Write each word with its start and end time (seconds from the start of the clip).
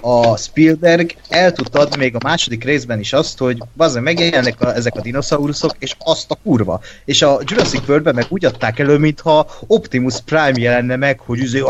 a 0.00 0.36
Spielberg 0.36 1.14
el 1.28 1.52
tudta 1.52 1.78
adni 1.78 1.96
még 1.96 2.14
a 2.14 2.18
második 2.22 2.64
részben 2.64 2.98
is 2.98 3.12
azt, 3.12 3.38
hogy 3.38 3.62
bazen 3.76 4.02
megjelennek 4.02 4.60
a, 4.60 4.74
ezek 4.74 4.94
a 4.96 5.00
dinoszauruszok, 5.00 5.74
és 5.78 5.94
azt 5.98 6.30
a 6.30 6.38
kurva. 6.42 6.80
És 7.04 7.22
a 7.22 7.40
Jurassic 7.44 7.88
Worldben 7.88 8.14
meg 8.14 8.26
úgy 8.28 8.44
adták 8.44 8.78
elő, 8.78 8.98
mintha 8.98 9.50
Optimus 9.66 10.20
Prime 10.24 10.58
jelenne 10.60 10.96
meg, 10.96 11.20
hogy 11.20 11.40
üző, 11.40 11.64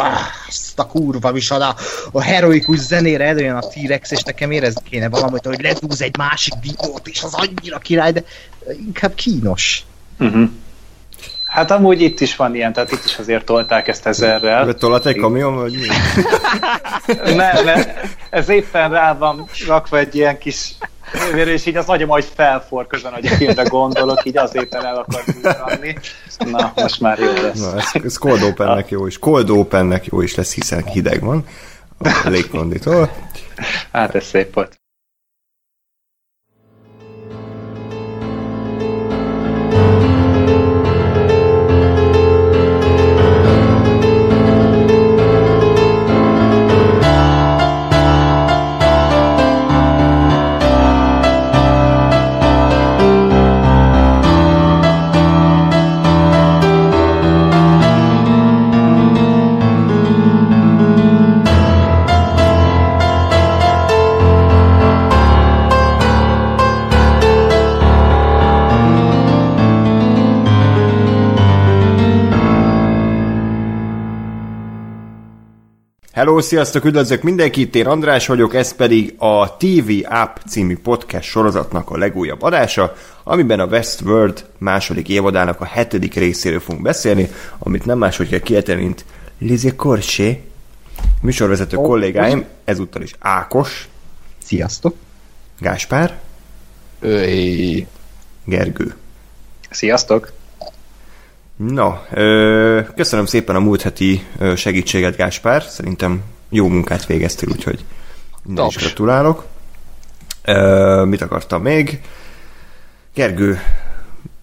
azt 0.48 0.78
a 0.78 0.86
kurva 0.86 1.32
micsoda, 1.32 1.76
a 2.12 2.22
heroikus 2.22 2.78
zenére 2.78 3.24
előjön 3.24 3.54
a 3.54 3.66
T-Rex, 3.68 4.10
és 4.10 4.22
nekem 4.22 4.50
érezni 4.50 4.82
kéne 4.90 5.08
valamit, 5.08 5.46
hogy 5.46 5.60
ledúz 5.60 6.02
egy 6.02 6.16
másik 6.16 6.54
dinót, 6.54 7.08
és 7.08 7.22
az 7.22 7.34
annyira 7.34 7.78
király, 7.78 8.12
de 8.12 8.24
inkább 8.86 9.14
kínos. 9.14 9.84
Uh-huh. 10.18 10.50
Hát 11.58 11.70
amúgy 11.70 12.00
itt 12.00 12.20
is 12.20 12.36
van 12.36 12.54
ilyen, 12.54 12.72
tehát 12.72 12.92
itt 12.92 13.04
is 13.04 13.18
azért 13.18 13.44
tolták 13.44 13.88
ezt 13.88 14.06
ezerrel. 14.06 14.64
De 14.64 14.72
tolat 14.72 15.06
egy 15.06 15.16
kamion, 15.16 15.56
vagy 15.56 15.72
mi? 15.72 15.86
ne, 17.36 17.62
ne, 17.62 17.84
ez 18.30 18.48
éppen 18.48 18.90
rá 18.90 19.14
van 19.14 19.48
rakva 19.66 19.98
egy 19.98 20.14
ilyen 20.14 20.38
kis 20.38 20.74
és 21.34 21.66
így 21.66 21.76
az 21.76 21.88
agyam, 21.88 22.08
hogy 22.08 22.26
felfor 22.34 22.86
közben, 22.86 23.12
hogy 23.12 23.26
a 23.26 23.30
filmre 23.30 23.62
gondolok, 23.62 24.24
így 24.24 24.36
azért 24.36 24.74
el 24.74 24.96
akar 24.96 25.24
bújni. 25.24 25.98
Na, 26.38 26.72
most 26.76 27.00
már 27.00 27.18
jó 27.18 27.32
lesz. 27.42 27.60
Na, 27.60 27.76
ez, 27.76 28.02
ez 28.04 28.16
Cold 28.16 28.42
Opennek 28.42 28.88
jó 28.88 29.06
is. 29.06 29.18
Cold 29.18 29.50
Opennek 29.50 30.06
jó 30.06 30.20
is 30.20 30.34
lesz, 30.34 30.54
hiszen 30.54 30.84
hideg 30.84 31.24
van 31.24 31.44
a 32.24 32.28
légkonditól. 32.28 33.10
Hát 33.92 34.14
ez 34.14 34.24
szép 34.24 34.54
volt. 34.54 34.77
Hello, 76.18 76.40
sziasztok, 76.40 76.84
üdvözlök 76.84 77.22
mindenkit, 77.22 77.74
én 77.74 77.86
András 77.86 78.26
vagyok, 78.26 78.54
ez 78.54 78.74
pedig 78.74 79.14
a 79.18 79.56
TV 79.56 79.90
App 80.04 80.36
című 80.48 80.76
podcast 80.76 81.28
sorozatnak 81.28 81.90
a 81.90 81.96
legújabb 81.96 82.42
adása, 82.42 82.94
amiben 83.24 83.60
a 83.60 83.66
Westworld 83.66 84.44
második 84.58 85.08
évadának 85.08 85.60
a 85.60 85.64
hetedik 85.64 86.14
részéről 86.14 86.60
fogunk 86.60 86.82
beszélni, 86.82 87.28
amit 87.58 87.84
nem 87.84 87.98
máshogy 87.98 88.28
kell 88.28 88.38
kiejteni, 88.38 88.82
mint 88.82 89.04
Lizzie 89.38 89.74
Corsé, 89.74 90.42
műsorvezető 91.22 91.76
oh, 91.76 91.86
kollégáim, 91.86 92.44
ezúttal 92.64 93.02
is 93.02 93.14
Ákos. 93.18 93.88
Sziasztok. 94.38 94.94
Gáspár. 95.58 96.18
Öy. 97.00 97.86
Gergő. 98.44 98.94
Sziasztok. 99.70 100.32
Na, 101.58 102.04
ö, 102.10 102.80
köszönöm 102.96 103.26
szépen 103.26 103.56
a 103.56 103.60
múlt 103.60 103.82
heti 103.82 104.26
segítséget, 104.56 105.16
Gáspár. 105.16 105.62
Szerintem 105.62 106.22
jó 106.48 106.68
munkát 106.68 107.06
végeztél, 107.06 107.48
úgyhogy 107.48 107.84
innen 108.48 108.66
is 108.66 108.76
gratulálok. 108.76 109.44
Ö, 110.44 111.04
mit 111.04 111.20
akartam 111.20 111.62
még? 111.62 112.00
Gergő, 113.14 113.60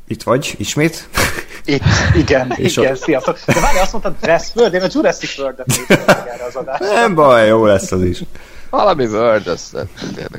itt 0.07 0.23
vagy 0.23 0.55
ismét? 0.57 1.09
Itt, 1.65 1.83
igen, 2.15 2.53
és 2.57 2.77
igen, 2.77 2.91
a... 2.91 2.95
sziasztok. 2.95 3.39
De 3.45 3.59
várj, 3.59 3.77
azt 3.77 3.91
mondtad 3.91 4.15
Westworld, 4.23 4.73
én 4.73 4.81
a 4.81 4.87
Jurassic 4.91 5.37
World-et 5.37 5.67
erre 6.07 6.45
az 6.47 6.55
adásra. 6.55 6.85
Nem 6.85 7.15
baj, 7.15 7.47
jó 7.47 7.65
lesz 7.65 7.91
az 7.91 8.01
is. 8.03 8.21
Valami 8.69 9.05
World, 9.05 9.47
az 9.47 9.75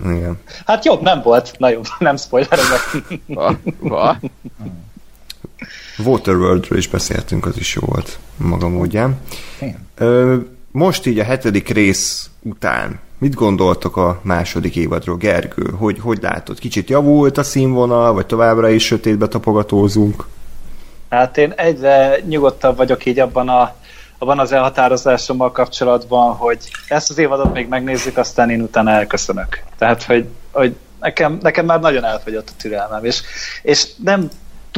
Igen. 0.04 0.38
Hát 0.66 0.84
jobb 0.84 1.02
nem 1.02 1.22
volt. 1.22 1.54
Na 1.58 1.68
jó, 1.68 1.80
nem 1.98 2.16
spoilerezek. 2.16 2.80
Va? 3.26 3.58
Va? 3.78 4.18
Waterworldről 6.04 6.78
is 6.78 6.88
beszéltünk, 6.88 7.46
az 7.46 7.56
is 7.58 7.74
jó 7.74 7.82
volt 7.86 8.18
maga 8.36 8.68
módján. 8.68 9.20
Ö, 9.94 10.36
most 10.70 11.06
így 11.06 11.18
a 11.18 11.24
hetedik 11.24 11.68
rész 11.68 12.30
után 12.42 13.00
mit 13.18 13.34
gondoltok 13.34 13.96
a 13.96 14.20
második 14.22 14.76
évadról, 14.76 15.16
Gergő? 15.16 15.70
Hogy, 15.78 15.98
hogy 16.00 16.18
látod? 16.22 16.58
Kicsit 16.58 16.90
javult 16.90 17.38
a 17.38 17.42
színvonal, 17.42 18.12
vagy 18.12 18.26
továbbra 18.26 18.68
is 18.68 18.84
sötétbe 18.84 19.26
tapogatózunk? 19.26 20.26
Hát 21.10 21.38
én 21.38 21.52
egyre 21.56 22.18
nyugodtabb 22.28 22.76
vagyok 22.76 23.04
így 23.04 23.18
abban 23.18 23.48
a 23.48 23.74
abban 24.18 24.38
az 24.38 24.52
elhatározásommal 24.52 25.52
kapcsolatban, 25.52 26.34
hogy 26.34 26.58
ezt 26.88 27.10
az 27.10 27.18
évadot 27.18 27.52
még 27.52 27.68
megnézzük, 27.68 28.16
aztán 28.16 28.50
én 28.50 28.60
utána 28.60 28.90
elköszönök. 28.90 29.62
Tehát, 29.78 30.02
hogy, 30.02 30.26
hogy 30.50 30.76
nekem, 31.00 31.38
nekem 31.42 31.64
már 31.64 31.80
nagyon 31.80 32.04
elfogyott 32.04 32.48
a 32.48 32.56
türelmem, 32.56 33.04
és, 33.04 33.22
és 33.62 33.86
nem 34.04 34.30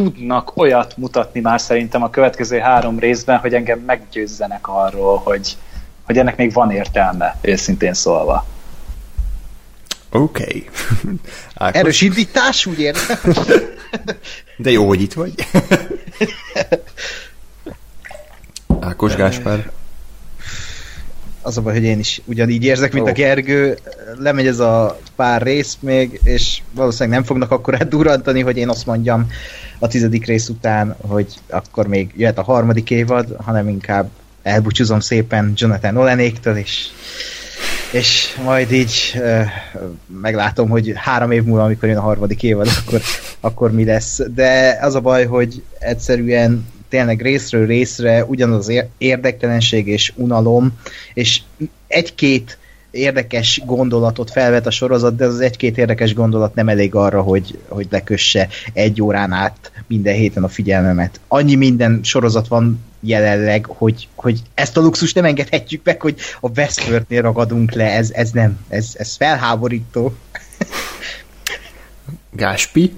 tudnak 0.05 0.57
olyat 0.57 0.97
mutatni 0.97 1.41
már 1.41 1.61
szerintem 1.61 2.03
a 2.03 2.11
következő 2.11 2.59
három 2.59 2.99
részben, 2.99 3.39
hogy 3.39 3.55
engem 3.55 3.79
meggyőzzenek 3.79 4.69
arról, 4.69 5.17
hogy, 5.17 5.57
hogy 6.05 6.19
ennek 6.19 6.37
még 6.37 6.53
van 6.53 6.71
értelme, 6.71 7.37
őszintén 7.41 7.95
szólva. 7.95 8.47
Oké. 10.11 10.65
Okay. 11.61 11.81
Erős 11.81 12.01
indítás, 12.01 12.67
úgy 12.67 12.81
értem. 12.81 13.33
De 14.57 14.71
jó, 14.71 14.87
hogy 14.87 15.03
itt 15.03 15.13
vagy. 15.13 15.35
Ákos 18.81 19.15
Gáspár 19.15 19.71
az 21.49 21.57
a 21.57 21.61
baj, 21.61 21.73
hogy 21.73 21.85
én 21.85 21.99
is 21.99 22.23
ugyanígy 22.25 22.65
érzek, 22.65 22.93
mint 22.93 23.05
oh. 23.05 23.11
a 23.11 23.15
Gergő, 23.15 23.79
lemegy 24.19 24.47
ez 24.47 24.59
a 24.59 24.99
pár 25.17 25.43
rész 25.43 25.77
még, 25.81 26.21
és 26.23 26.61
valószínűleg 26.75 27.19
nem 27.19 27.27
fognak 27.27 27.51
akkor 27.51 27.77
durantani, 27.77 28.41
hogy 28.41 28.57
én 28.57 28.69
azt 28.69 28.87
mondjam 28.87 29.27
a 29.79 29.87
tizedik 29.87 30.27
rész 30.27 30.49
után, 30.49 30.97
hogy 31.01 31.35
akkor 31.51 31.87
még 31.87 32.11
jöhet 32.17 32.39
a 32.39 32.43
harmadik 32.43 32.91
évad, 32.91 33.37
hanem 33.39 33.69
inkább 33.69 34.11
elbúcsúzom 34.43 35.01
szépen 35.01 35.53
Jonathan 35.57 35.93
Nolanéktől, 35.93 36.57
és 36.57 36.87
és 37.93 38.39
majd 38.45 38.73
így 38.73 38.93
uh, 39.15 39.45
meglátom, 40.21 40.69
hogy 40.69 40.93
három 40.97 41.31
év 41.31 41.43
múlva, 41.43 41.65
amikor 41.65 41.89
jön 41.89 41.99
a 41.99 42.01
harmadik 42.01 42.43
évad, 42.43 42.69
akkor, 42.81 43.01
akkor 43.41 43.73
mi 43.73 43.85
lesz. 43.85 44.21
De 44.35 44.79
az 44.83 44.95
a 44.95 45.01
baj, 45.01 45.27
hogy 45.27 45.63
egyszerűen 45.79 46.67
tényleg 46.88 47.21
részről 47.21 47.66
részre 47.66 48.25
ugyanaz 48.25 48.69
az 48.69 48.84
érdektelenség 48.99 49.87
és 49.87 50.12
unalom, 50.16 50.78
és 51.15 51.41
egy-két 51.87 52.59
érdekes 52.91 53.62
gondolatot 53.65 54.31
felvet 54.31 54.66
a 54.66 54.71
sorozat, 54.71 55.16
de 55.16 55.25
az 55.25 55.41
egy-két 55.41 55.78
érdekes 55.78 56.15
gondolat 56.15 56.54
nem 56.54 56.69
elég 56.69 56.94
arra, 56.94 57.22
hogy, 57.22 57.59
hogy 57.69 57.87
lekösse 57.91 58.49
egy 58.72 59.03
órán 59.03 59.32
át 59.32 59.72
minden 59.87 60.15
héten 60.15 60.44
a 60.44 60.49
figyelmemet. 60.49 61.21
Annyi 61.28 61.54
minden 61.54 62.00
sorozat 62.03 62.49
van 62.49 62.84
jelenleg, 63.00 63.65
hogy, 63.66 64.09
hogy 64.15 64.43
ezt 64.55 64.76
a 64.76 64.81
luxust 64.81 65.15
nem 65.15 65.25
engedhetjük 65.25 65.84
meg, 65.84 66.00
hogy 66.00 66.16
a 66.41 66.50
Westworldnél 66.56 67.22
ragadunk 67.22 67.72
le, 67.72 67.93
ez, 67.93 68.10
ez 68.10 68.31
nem, 68.31 68.59
ez, 68.69 68.88
ez 68.94 69.16
felháborító. 69.16 70.15
Gáspi? 72.31 72.93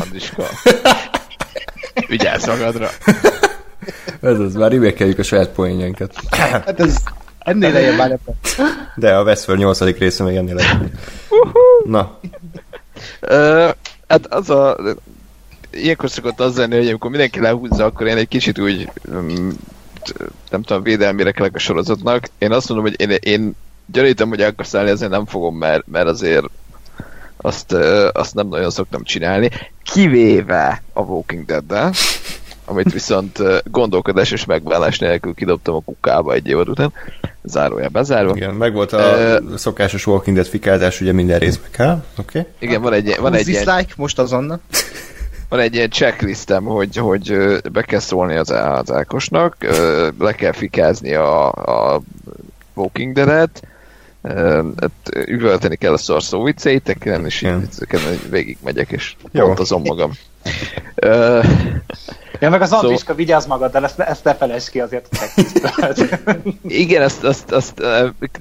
Andriska. 0.00 0.44
Vigyázz 2.06 2.46
magadra. 2.46 2.88
ez 4.20 4.38
az, 4.38 4.54
már 4.54 4.70
rivekeljük 4.70 5.18
a 5.18 5.22
saját 5.22 5.48
poénjánkat. 5.48 6.12
hát 6.30 6.80
ez 6.80 6.96
ennél 7.38 7.72
lejjebb 7.72 7.96
már 7.96 8.18
De 8.96 9.16
a 9.16 9.22
Westworld 9.22 9.62
8. 9.62 9.80
része 9.80 10.24
még 10.24 10.36
ennél 10.36 10.54
lejjebb. 10.54 10.90
Na. 11.84 12.20
Hát 14.08 14.26
az 14.26 14.50
a... 14.50 14.76
Ilyenkor 15.70 16.10
szokott 16.10 16.40
az 16.40 16.56
lenni, 16.56 16.76
hogy 16.76 16.88
amikor 16.88 17.10
mindenki 17.10 17.40
lehúzza, 17.40 17.84
akkor 17.84 18.06
én 18.06 18.16
egy 18.16 18.28
kicsit 18.28 18.58
úgy 18.58 18.90
um, 19.08 19.56
nem 20.50 20.62
tudom, 20.62 20.82
védelmére 20.82 21.30
kelek 21.30 21.54
a 21.54 21.58
sorozatnak. 21.58 22.28
Én 22.38 22.52
azt 22.52 22.68
mondom, 22.68 22.86
hogy 22.86 23.00
én, 23.00 23.16
én 23.20 23.54
gyanítom, 23.86 24.28
hogy 24.28 24.42
elkasszálni 24.42 24.90
ezért 24.90 25.10
nem 25.10 25.26
fogom, 25.26 25.56
mert, 25.56 25.86
mert 25.86 26.06
azért 26.06 26.46
azt, 27.40 27.72
azt 28.12 28.34
nem 28.34 28.48
nagyon 28.48 28.70
szoktam 28.70 29.02
csinálni, 29.02 29.50
kivéve 29.82 30.82
a 30.92 31.00
Walking 31.00 31.44
Dead-del, 31.44 31.92
amit 32.64 32.92
viszont 32.92 33.42
gondolkodás 33.70 34.30
és 34.30 34.44
megvállás 34.44 34.98
nélkül 34.98 35.34
kidobtam 35.34 35.74
a 35.74 35.80
kukába 35.80 36.32
egy 36.32 36.46
évad 36.46 36.68
után, 36.68 36.92
zárója 37.42 37.88
bezárva. 37.88 38.36
Igen, 38.36 38.54
meg 38.54 38.72
volt 38.72 38.92
a 38.92 39.38
uh, 39.40 39.56
szokásos 39.56 40.06
Walking 40.06 40.36
Dead 40.36 40.48
fikázás, 40.48 41.00
ugye 41.00 41.12
minden 41.12 41.38
részbe 41.38 41.66
kell, 41.70 42.04
oké? 42.18 42.38
Okay? 42.38 42.52
Igen, 42.58 42.82
van 42.82 42.92
egy, 42.92 43.16
van 43.20 43.34
egy 43.34 43.48
ilyen... 43.48 43.86
most 43.96 44.18
azonnal. 44.18 44.60
Van 45.48 45.60
egy 45.60 45.74
ilyen 45.74 45.90
checklistem, 45.90 46.64
hogy, 46.64 46.96
hogy 46.96 47.36
be 47.72 47.82
kell 47.82 47.98
szólni 47.98 48.36
az, 48.36 48.50
az 48.50 48.92
Ákosnak, 48.92 49.56
le 50.18 50.32
kell 50.32 50.52
fikázni 50.52 51.14
a, 51.14 51.46
a 51.52 52.00
Walking 52.74 53.14
Dead-et, 53.14 53.62
hát 54.22 54.90
üvölteni 55.26 55.76
kell 55.76 55.92
a 55.92 55.96
szarszó 55.96 56.42
vicceitekkel, 56.42 57.24
és 57.24 57.42
így 57.42 58.30
végig 58.30 58.58
megyek, 58.64 58.90
és 58.90 59.14
Jó. 59.30 59.46
pontozom 59.46 59.82
magam. 59.82 60.12
Ja, 62.40 62.50
meg 62.50 62.60
az 62.60 62.68
szóval- 62.68 62.84
Andriska, 62.84 63.10
so... 63.12 63.16
vigyázz 63.16 63.46
magad, 63.46 63.72
de 63.72 63.80
ezt, 63.80 64.00
ezt 64.00 64.24
ne 64.24 64.34
felejtsd 64.34 64.70
ki 64.70 64.80
azért 64.80 65.08
a 65.62 66.06
Igen, 66.62 67.02
ezt, 67.02 67.24
ezt, 67.24 67.52
ezt, 67.52 67.82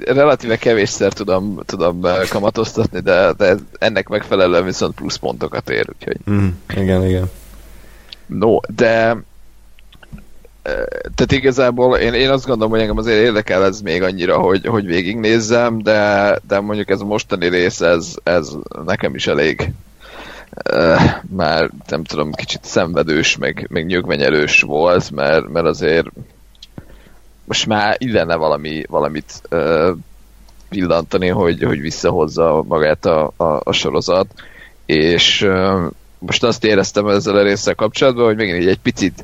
relatíve 0.05 0.57
kevésszer 0.57 1.13
tudom, 1.13 1.59
tudom 1.65 2.01
kamatoztatni, 2.29 2.99
de, 2.99 3.33
de 3.33 3.55
ennek 3.79 4.07
megfelelően 4.07 4.65
viszont 4.65 4.95
pluszpontokat 4.95 5.69
ér, 5.69 5.85
úgyhogy... 5.95 6.17
Mm, 6.31 6.47
igen, 6.75 7.05
igen. 7.05 7.29
No, 8.25 8.57
de 8.75 9.17
tehát 11.15 11.31
igazából 11.31 11.97
én, 11.97 12.13
én 12.13 12.29
azt 12.29 12.45
gondolom, 12.45 12.71
hogy 12.71 12.81
engem 12.81 12.97
azért 12.97 13.23
érdekel 13.23 13.65
ez 13.65 13.81
még 13.81 14.03
annyira, 14.03 14.37
hogy, 14.37 14.65
hogy 14.65 14.85
végignézzem, 14.85 15.81
de, 15.81 16.39
de 16.47 16.59
mondjuk 16.59 16.89
ez 16.89 17.01
a 17.01 17.05
mostani 17.05 17.47
rész, 17.47 17.81
ez, 17.81 18.15
ez 18.23 18.51
nekem 18.85 19.15
is 19.15 19.27
elég 19.27 19.71
uh, 20.73 21.01
már 21.35 21.69
nem 21.87 22.03
tudom, 22.03 22.31
kicsit 22.31 22.63
szenvedős, 22.63 23.37
meg, 23.37 23.67
meg 23.69 23.85
nyögvenyelős 23.85 24.61
volt, 24.61 25.11
mert, 25.11 25.47
mert 25.47 25.65
azért 25.65 26.07
most 27.45 27.65
már 27.65 27.95
illene 27.99 28.35
valami, 28.35 28.83
valamit 28.89 29.41
uh, 29.51 29.89
pillantani, 30.69 31.27
hogy, 31.27 31.63
hogy 31.63 31.79
visszahozza 31.79 32.63
magát 32.67 33.05
a, 33.05 33.31
a, 33.37 33.61
a 33.63 33.71
sorozat, 33.71 34.27
és 34.85 35.41
uh, 35.41 35.91
most 36.19 36.43
azt 36.43 36.63
éreztem 36.63 37.07
ezzel 37.07 37.35
a 37.35 37.43
résszel 37.43 37.75
kapcsolatban, 37.75 38.25
hogy 38.25 38.35
megint 38.35 38.67
egy 38.67 38.79
picit 38.79 39.23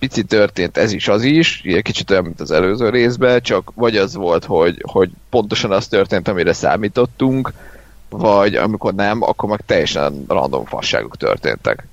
picit 0.00 0.26
történt 0.26 0.76
ez 0.76 0.92
is, 0.92 1.08
az 1.08 1.22
is, 1.22 1.60
ilyen 1.64 1.82
kicsit 1.82 2.10
olyan, 2.10 2.22
mint 2.22 2.40
az 2.40 2.50
előző 2.50 2.88
részben, 2.88 3.40
csak 3.40 3.72
vagy 3.74 3.96
az 3.96 4.14
volt, 4.14 4.44
hogy, 4.44 4.84
hogy 4.86 5.10
pontosan 5.30 5.72
az 5.72 5.88
történt, 5.88 6.28
amire 6.28 6.52
számítottunk, 6.52 7.52
vagy 8.08 8.54
amikor 8.54 8.94
nem, 8.94 9.22
akkor 9.22 9.48
meg 9.48 9.60
teljesen 9.66 10.24
random 10.28 10.64
fasságok 10.64 11.16
történtek. 11.16 11.86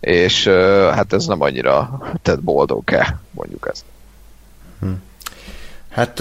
És 0.00 0.46
hát 0.92 1.12
ez 1.12 1.26
nem 1.26 1.40
annyira 1.40 2.00
tett 2.22 2.42
boldog-e, 2.42 3.18
mondjuk 3.30 3.68
ezt. 3.72 3.84
Hm. 4.80 4.88
Hát 5.88 6.20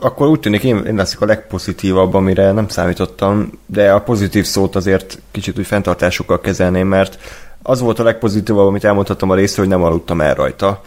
akkor 0.00 0.28
úgy 0.28 0.40
tűnik, 0.40 0.62
én, 0.62 0.76
én 0.76 0.94
leszek 0.94 1.20
a 1.20 1.26
legpozitívabb, 1.26 2.14
amire 2.14 2.52
nem 2.52 2.68
számítottam, 2.68 3.50
de 3.66 3.92
a 3.92 4.00
pozitív 4.00 4.44
szót 4.44 4.76
azért 4.76 5.18
kicsit 5.30 5.58
úgy 5.58 5.66
fenntartásokkal 5.66 6.40
kezelném, 6.40 6.86
mert 6.86 7.18
az 7.62 7.80
volt 7.80 7.98
a 7.98 8.02
legpozitívabb, 8.02 8.66
amit 8.66 8.84
elmondhattam 8.84 9.30
a 9.30 9.34
részről, 9.34 9.66
hogy 9.66 9.74
nem 9.74 9.84
aludtam 9.84 10.20
el 10.20 10.34
rajta, 10.34 10.82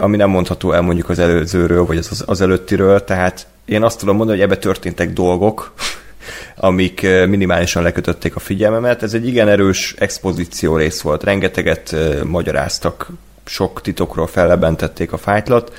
ami 0.00 0.16
nem 0.16 0.30
mondható 0.30 0.72
el 0.72 0.80
mondjuk 0.80 1.08
az 1.08 1.18
előzőről, 1.18 1.84
vagy 1.84 1.96
az, 1.96 2.22
az 2.26 2.40
előttiről, 2.40 3.04
tehát 3.04 3.46
én 3.64 3.82
azt 3.82 3.98
tudom 3.98 4.16
mondani, 4.16 4.38
hogy 4.38 4.46
ebbe 4.46 4.58
történtek 4.58 5.12
dolgok, 5.12 5.72
amik 6.56 7.00
minimálisan 7.26 7.82
lekötötték 7.82 8.36
a 8.36 8.40
figyelmemet. 8.40 9.02
Ez 9.02 9.14
egy 9.14 9.26
igen 9.26 9.48
erős 9.48 9.94
expozíció 9.98 10.76
rész 10.76 11.00
volt, 11.00 11.24
rengeteget 11.24 11.96
magyaráztak, 12.24 13.10
sok 13.44 13.80
titokról 13.80 14.26
fellebentették 14.26 15.12
a 15.12 15.16
fájtlat, 15.16 15.72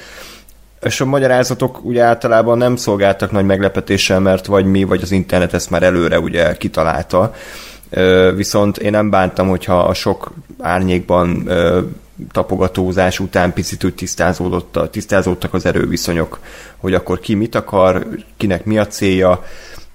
és 0.82 1.02
a 1.02 1.06
magyarázatok 1.06 1.86
ugye 1.86 2.04
általában 2.04 2.58
nem 2.58 2.76
szolgáltak 2.76 3.32
nagy 3.32 3.46
meglepetéssel, 3.46 4.20
mert 4.20 4.46
vagy 4.46 4.66
mi, 4.66 4.84
vagy 4.84 5.02
az 5.02 5.12
internet 5.12 5.54
ezt 5.54 5.70
már 5.70 5.84
előre 5.84 6.20
ugye 6.20 6.58
kitalálta, 6.58 7.34
viszont 8.36 8.78
én 8.78 8.92
nem 8.92 9.10
bántam, 9.10 9.48
hogyha 9.48 9.80
a 9.80 9.94
sok 9.94 10.32
árnyékban 10.60 11.50
tapogatózás 12.32 13.20
után 13.20 13.54
picit 13.54 13.84
úgy 13.84 13.96
tisztázódott, 13.96 14.92
tisztázódtak 14.92 15.54
az 15.54 15.66
erőviszonyok, 15.66 16.40
hogy 16.78 16.94
akkor 16.94 17.20
ki 17.20 17.34
mit 17.34 17.56
akar, 17.56 18.08
kinek 18.38 18.66
mi 18.66 18.78
a 18.78 18.88
célja, 18.88 19.44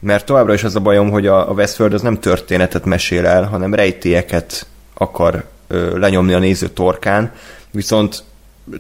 mert 0.01 0.27
továbbra 0.27 0.55
is 0.55 0.65
az 0.65 0.77
a 0.77 0.81
bajom, 0.81 1.11
hogy 1.11 1.27
a, 1.27 1.45
Westworld 1.45 1.95
az 1.95 2.03
nem 2.03 2.21
történetet 2.21 2.85
mesél 2.85 3.27
el, 3.27 3.45
hanem 3.45 3.75
rejtélyeket 3.75 4.67
akar 4.95 5.45
ö, 5.67 5.99
lenyomni 5.99 6.33
a 6.33 6.39
néző 6.39 6.69
torkán, 6.69 7.33
viszont 7.71 8.23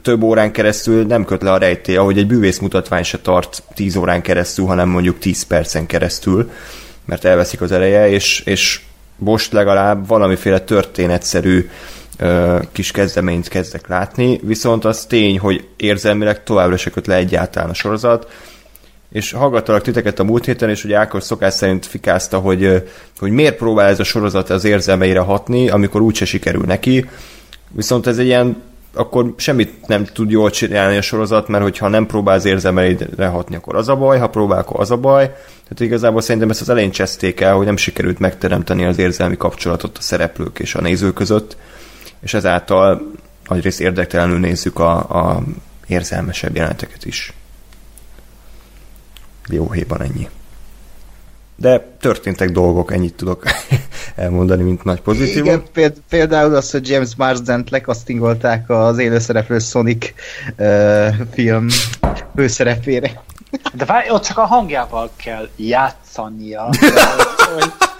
több 0.02 0.22
órán 0.22 0.52
keresztül 0.52 1.06
nem 1.06 1.24
köt 1.24 1.42
le 1.42 1.52
a 1.52 1.58
rejtély, 1.58 1.96
ahogy 1.96 2.18
egy 2.18 2.26
bűvész 2.26 2.58
mutatvány 2.58 3.02
se 3.02 3.18
tart 3.18 3.62
10 3.74 3.96
órán 3.96 4.22
keresztül, 4.22 4.66
hanem 4.66 4.88
mondjuk 4.88 5.18
10 5.18 5.42
percen 5.42 5.86
keresztül, 5.86 6.50
mert 7.04 7.24
elveszik 7.24 7.60
az 7.60 7.72
ereje, 7.72 8.08
és, 8.10 8.40
és 8.40 8.80
most 9.16 9.52
legalább 9.52 10.06
valamiféle 10.06 10.60
történetszerű 10.60 11.68
ö, 12.18 12.58
kis 12.72 12.90
kezdeményt 12.90 13.48
kezdek 13.48 13.88
látni, 13.88 14.40
viszont 14.42 14.84
az 14.84 15.04
tény, 15.04 15.38
hogy 15.38 15.68
érzelmileg 15.76 16.42
továbbra 16.42 16.76
se 16.76 16.90
köt 16.90 17.06
le 17.06 17.14
egyáltalán 17.14 17.70
a 17.70 17.74
sorozat, 17.74 18.30
és 19.12 19.32
hallgattalak 19.32 19.82
titeket 19.82 20.18
a 20.18 20.24
múlt 20.24 20.44
héten, 20.44 20.70
és 20.70 20.82
hogy 20.82 20.92
Ákos 20.92 21.22
szokás 21.22 21.54
szerint 21.54 21.86
fikázta, 21.86 22.38
hogy, 22.38 22.82
hogy 23.18 23.30
miért 23.30 23.56
próbál 23.56 23.88
ez 23.88 24.00
a 24.00 24.04
sorozat 24.04 24.50
az 24.50 24.64
érzelmeire 24.64 25.20
hatni, 25.20 25.68
amikor 25.68 26.00
úgyse 26.00 26.24
sikerül 26.24 26.64
neki, 26.66 27.06
viszont 27.70 28.06
ez 28.06 28.18
egy 28.18 28.26
ilyen 28.26 28.62
akkor 28.94 29.34
semmit 29.36 29.86
nem 29.86 30.04
tud 30.04 30.30
jól 30.30 30.50
csinálni 30.50 30.96
a 30.96 31.02
sorozat, 31.02 31.48
mert 31.48 31.62
hogyha 31.62 31.88
nem 31.88 32.06
próbál 32.06 32.34
az 32.34 32.44
érzelmeidre 32.44 33.26
hatni, 33.26 33.56
akkor 33.56 33.76
az 33.76 33.88
a 33.88 33.96
baj, 33.96 34.18
ha 34.18 34.28
próbál, 34.28 34.58
akkor 34.58 34.80
az 34.80 34.90
a 34.90 34.96
baj. 34.96 35.26
Tehát 35.62 35.80
igazából 35.80 36.20
szerintem 36.20 36.50
ezt 36.50 36.60
az 36.60 36.68
elején 36.68 36.90
cseszték 36.90 37.40
el, 37.40 37.54
hogy 37.54 37.66
nem 37.66 37.76
sikerült 37.76 38.18
megteremteni 38.18 38.84
az 38.84 38.98
érzelmi 38.98 39.36
kapcsolatot 39.36 39.98
a 39.98 40.02
szereplők 40.02 40.58
és 40.58 40.74
a 40.74 40.80
néző 40.80 41.12
között, 41.12 41.56
és 42.20 42.34
ezáltal 42.34 43.12
nagyrészt 43.48 43.80
érdektelenül 43.80 44.38
nézzük 44.38 44.78
a, 44.78 44.96
a 44.96 45.42
érzelmesebb 45.86 46.54
jeleneteket 46.56 47.04
is. 47.04 47.32
Dióhéjban 49.48 50.02
ennyi. 50.02 50.28
De 51.56 51.86
történtek 52.00 52.50
dolgok, 52.50 52.92
ennyit 52.92 53.14
tudok 53.14 53.42
elmondani, 54.16 54.62
mint 54.62 54.84
nagy 54.84 55.00
pozitív. 55.00 55.36
Igen, 55.44 55.62
például 56.08 56.54
az, 56.54 56.70
hogy 56.70 56.88
James 56.88 57.10
Marsdent 57.16 57.70
lekasztingolták 57.70 58.70
az 58.70 58.98
élőszereplő 58.98 59.58
Sonic 59.58 60.12
uh, 60.58 61.08
film 61.32 61.66
főszerepére. 62.34 63.22
De 63.72 63.84
várj, 63.84 64.10
ott 64.10 64.22
csak 64.22 64.38
a 64.38 64.44
hangjával 64.44 65.10
kell 65.16 65.48
játszania. 65.56 66.62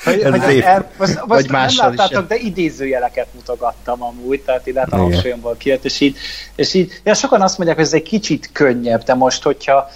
hogy, 0.04 0.22
hogy, 0.22 0.42
hogy 0.44 0.58
el, 0.58 0.90
most, 0.98 1.26
most 1.26 1.50
nem 1.50 1.68
láttátok, 1.76 2.28
de 2.28 2.36
idézőjeleket 2.36 3.26
mutogattam 3.34 4.02
amúgy, 4.02 4.40
tehát 4.40 4.68
így 4.68 4.74
lehet 4.74 4.92
a 4.92 4.96
hangsúlyomból 4.96 5.56
kijött, 5.56 5.84
és 5.84 6.00
így, 6.00 6.16
és 6.54 6.74
így 6.74 7.00
ja, 7.04 7.14
sokan 7.14 7.40
azt 7.40 7.56
mondják, 7.56 7.78
hogy 7.78 7.86
ez 7.86 7.94
egy 7.94 8.02
kicsit 8.02 8.50
könnyebb, 8.52 9.02
de 9.02 9.14
most, 9.14 9.42
hogyha 9.42 9.90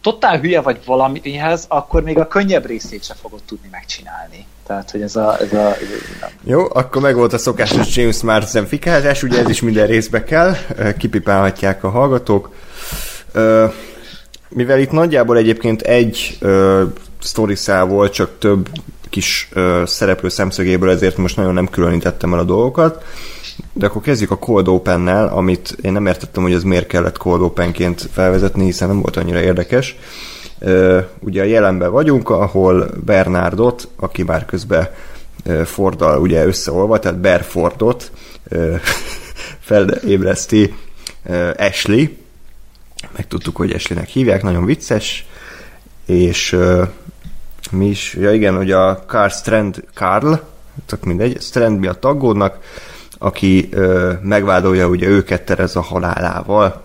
totál 0.00 0.38
hülye 0.38 0.60
vagy 0.60 0.78
valamihez, 0.84 1.64
akkor 1.68 2.02
még 2.02 2.18
a 2.18 2.26
könnyebb 2.26 2.66
részét 2.66 3.04
sem 3.04 3.16
fogod 3.20 3.40
tudni 3.46 3.68
megcsinálni. 3.70 4.46
Tehát, 4.66 4.90
hogy 4.90 5.02
ez 5.02 5.16
a... 5.16 5.38
Ez 5.40 5.52
a 5.52 5.76
Jó, 6.44 6.66
akkor 6.72 7.02
meg 7.02 7.14
volt 7.14 7.32
a 7.32 7.38
szokásos 7.38 7.96
James 7.96 8.22
Marsden 8.22 8.66
fikázás, 8.66 9.22
ugye 9.22 9.38
ez 9.38 9.48
is 9.48 9.60
minden 9.60 9.86
részbe 9.86 10.24
kell, 10.24 10.56
kipipálhatják 10.98 11.84
a 11.84 11.90
hallgatók. 11.90 12.54
Mivel 14.48 14.78
itt 14.78 14.90
nagyjából 14.90 15.36
egyébként 15.36 15.82
egy 15.82 16.38
story 17.22 17.54
szál 17.54 17.84
volt, 17.84 18.12
csak 18.12 18.38
több 18.38 18.68
kis 19.08 19.48
szereplő 19.84 20.28
szemszögéből, 20.28 20.90
ezért 20.90 21.16
most 21.16 21.36
nagyon 21.36 21.54
nem 21.54 21.68
különítettem 21.68 22.32
el 22.32 22.38
a 22.38 22.44
dolgokat. 22.44 23.04
De 23.72 23.86
akkor 23.86 24.02
kezdjük 24.02 24.30
a 24.30 24.38
Cold 24.38 24.68
Open-nel, 24.68 25.28
amit 25.28 25.76
én 25.82 25.92
nem 25.92 26.06
értettem, 26.06 26.42
hogy 26.42 26.52
ez 26.52 26.62
miért 26.62 26.86
kellett 26.86 27.16
Cold 27.16 27.40
Open-ként 27.42 28.08
felvezetni, 28.12 28.64
hiszen 28.64 28.88
nem 28.88 29.00
volt 29.00 29.16
annyira 29.16 29.40
érdekes. 29.40 29.96
Ugye 31.18 31.42
a 31.42 31.44
jelenben 31.44 31.90
vagyunk, 31.90 32.30
ahol 32.30 32.90
Bernardot, 33.04 33.88
aki 33.96 34.22
már 34.22 34.44
közben 34.44 34.88
Forddal 35.64 36.20
ugye 36.20 36.46
összeolva, 36.46 36.98
tehát 36.98 37.18
Berfordot 37.18 38.10
felébreszti 39.60 40.74
Ashley, 41.56 42.06
megtudtuk, 43.16 43.56
hogy 43.56 43.70
Ashleynek 43.70 44.08
hívják, 44.08 44.42
nagyon 44.42 44.64
vicces, 44.64 45.26
és 46.06 46.56
mi 47.70 47.86
is, 47.86 48.14
ja 48.20 48.32
igen, 48.32 48.56
hogy 48.56 48.70
a 48.70 49.04
Carl 49.06 49.30
Strand, 49.30 49.84
Carl, 49.94 50.32
csak 50.86 51.04
mindegy, 51.04 51.40
Strand 51.40 51.78
miatt 51.78 52.04
aggódnak, 52.04 52.58
aki 53.22 53.68
ö, 53.70 54.12
megvádolja 54.22 54.86
ugye 54.86 55.06
őket 55.06 55.42
Tereza 55.42 55.80
halálával. 55.80 56.82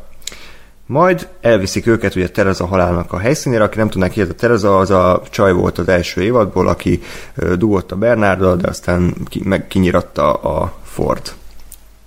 Majd 0.86 1.28
elviszik 1.42 1.88
őket 1.88 2.16
ugye 2.16 2.30
Tereza 2.30 2.66
halálnak 2.66 3.14
a 3.14 3.18
helyszínére, 3.18 3.64
aki 3.64 3.78
nem 3.78 3.90
tudná 3.90 4.08
ki, 4.08 4.22
ez 4.22 4.30
a 4.30 4.34
Tereza 4.34 4.78
az 4.78 4.90
a 4.92 5.22
csaj 5.30 5.54
volt 5.54 5.78
az 5.78 5.88
első 5.88 6.22
évadból, 6.22 6.68
aki 6.68 7.02
ö, 7.36 7.56
dugott 7.56 7.92
a 7.92 7.96
Bernarddal, 7.96 8.56
de 8.56 8.68
aztán 8.68 9.14
ki, 9.28 9.42
meg 9.44 9.68
kinyiratta 9.68 10.34
a 10.34 10.74
Ford. 10.84 11.34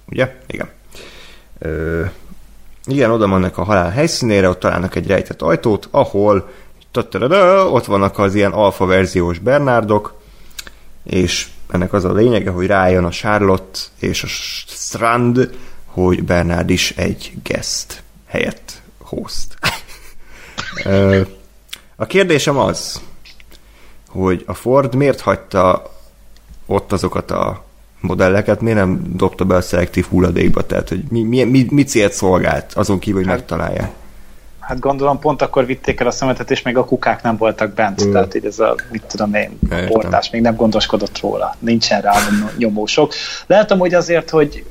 Ugye? 0.09 0.35
Igen. 0.47 0.69
Ö, 1.59 2.05
igen, 2.85 3.11
oda 3.11 3.27
mennek 3.27 3.59
a 3.59 3.65
halál 3.65 3.91
helyszínére, 3.91 4.49
ott 4.49 4.61
találnak 4.61 4.95
egy 4.95 5.07
rejtett 5.07 5.43
ajtót, 5.43 5.89
ahol 5.91 6.49
ott 7.71 7.85
vannak 7.85 8.19
az 8.19 8.35
ilyen 8.35 8.53
alfa 8.53 8.87
verziós 8.87 9.39
Bernardok, 9.39 10.15
és 11.05 11.49
ennek 11.71 11.93
az 11.93 12.05
a 12.05 12.13
lényege, 12.13 12.51
hogy 12.51 12.67
rájön 12.67 13.05
a 13.05 13.11
Charlotte 13.11 13.79
és 13.99 14.23
a 14.23 14.27
Strand, 14.27 15.59
hogy 15.85 16.25
Bernard 16.25 16.71
is 16.71 16.91
egy 16.91 17.33
guest 17.43 18.03
helyett 18.27 18.83
host. 18.99 19.59
a 21.97 22.07
kérdésem 22.07 22.59
az, 22.59 23.01
hogy 24.09 24.45
a 24.47 24.55
Ford 24.55 24.95
miért 24.95 25.21
hagyta 25.21 25.93
ott 26.67 26.93
azokat 26.93 27.31
a 27.31 27.65
modelleket, 28.01 28.61
miért 28.61 28.79
nem 28.79 29.03
dobta 29.15 29.45
be 29.45 29.55
a 29.55 29.61
szelektív 29.61 30.07
hulladékba, 30.07 30.67
tehát 30.67 30.89
hogy 30.89 31.03
mi, 31.09 31.23
mi, 31.23 31.45
mi, 31.45 31.67
mi 31.71 31.85
célt 31.85 32.13
szolgált, 32.13 32.73
azon 32.73 32.99
kívül, 32.99 33.21
hogy 33.21 33.29
hát, 33.29 33.39
megtalálják. 33.39 33.91
Hát 34.69 34.81
gondolom 34.81 35.19
pont 35.19 35.43
akkor 35.43 35.67
vitték 35.67 36.01
el 36.01 36.07
a 36.07 36.11
szemetet, 36.11 36.51
és 36.51 36.63
még 36.63 36.77
a 36.77 36.85
kukák 36.85 37.23
nem 37.23 37.37
voltak 37.37 37.73
bent, 37.73 38.05
mm. 38.05 38.13
tehát 38.13 38.35
így 38.35 38.45
ez 38.45 38.59
a, 38.59 38.75
mit 38.91 39.03
tudom 39.03 39.35
én, 39.35 39.59
portás 39.87 40.31
még 40.31 40.41
nem 40.41 40.57
gondoskodott 40.57 41.21
róla, 41.21 41.57
nincsen 41.59 42.01
rá 42.01 42.13
nyomósok. 42.57 43.13
Lehet 43.47 43.71
hogy 43.71 43.95
azért, 43.95 44.31
hogy 44.31 44.65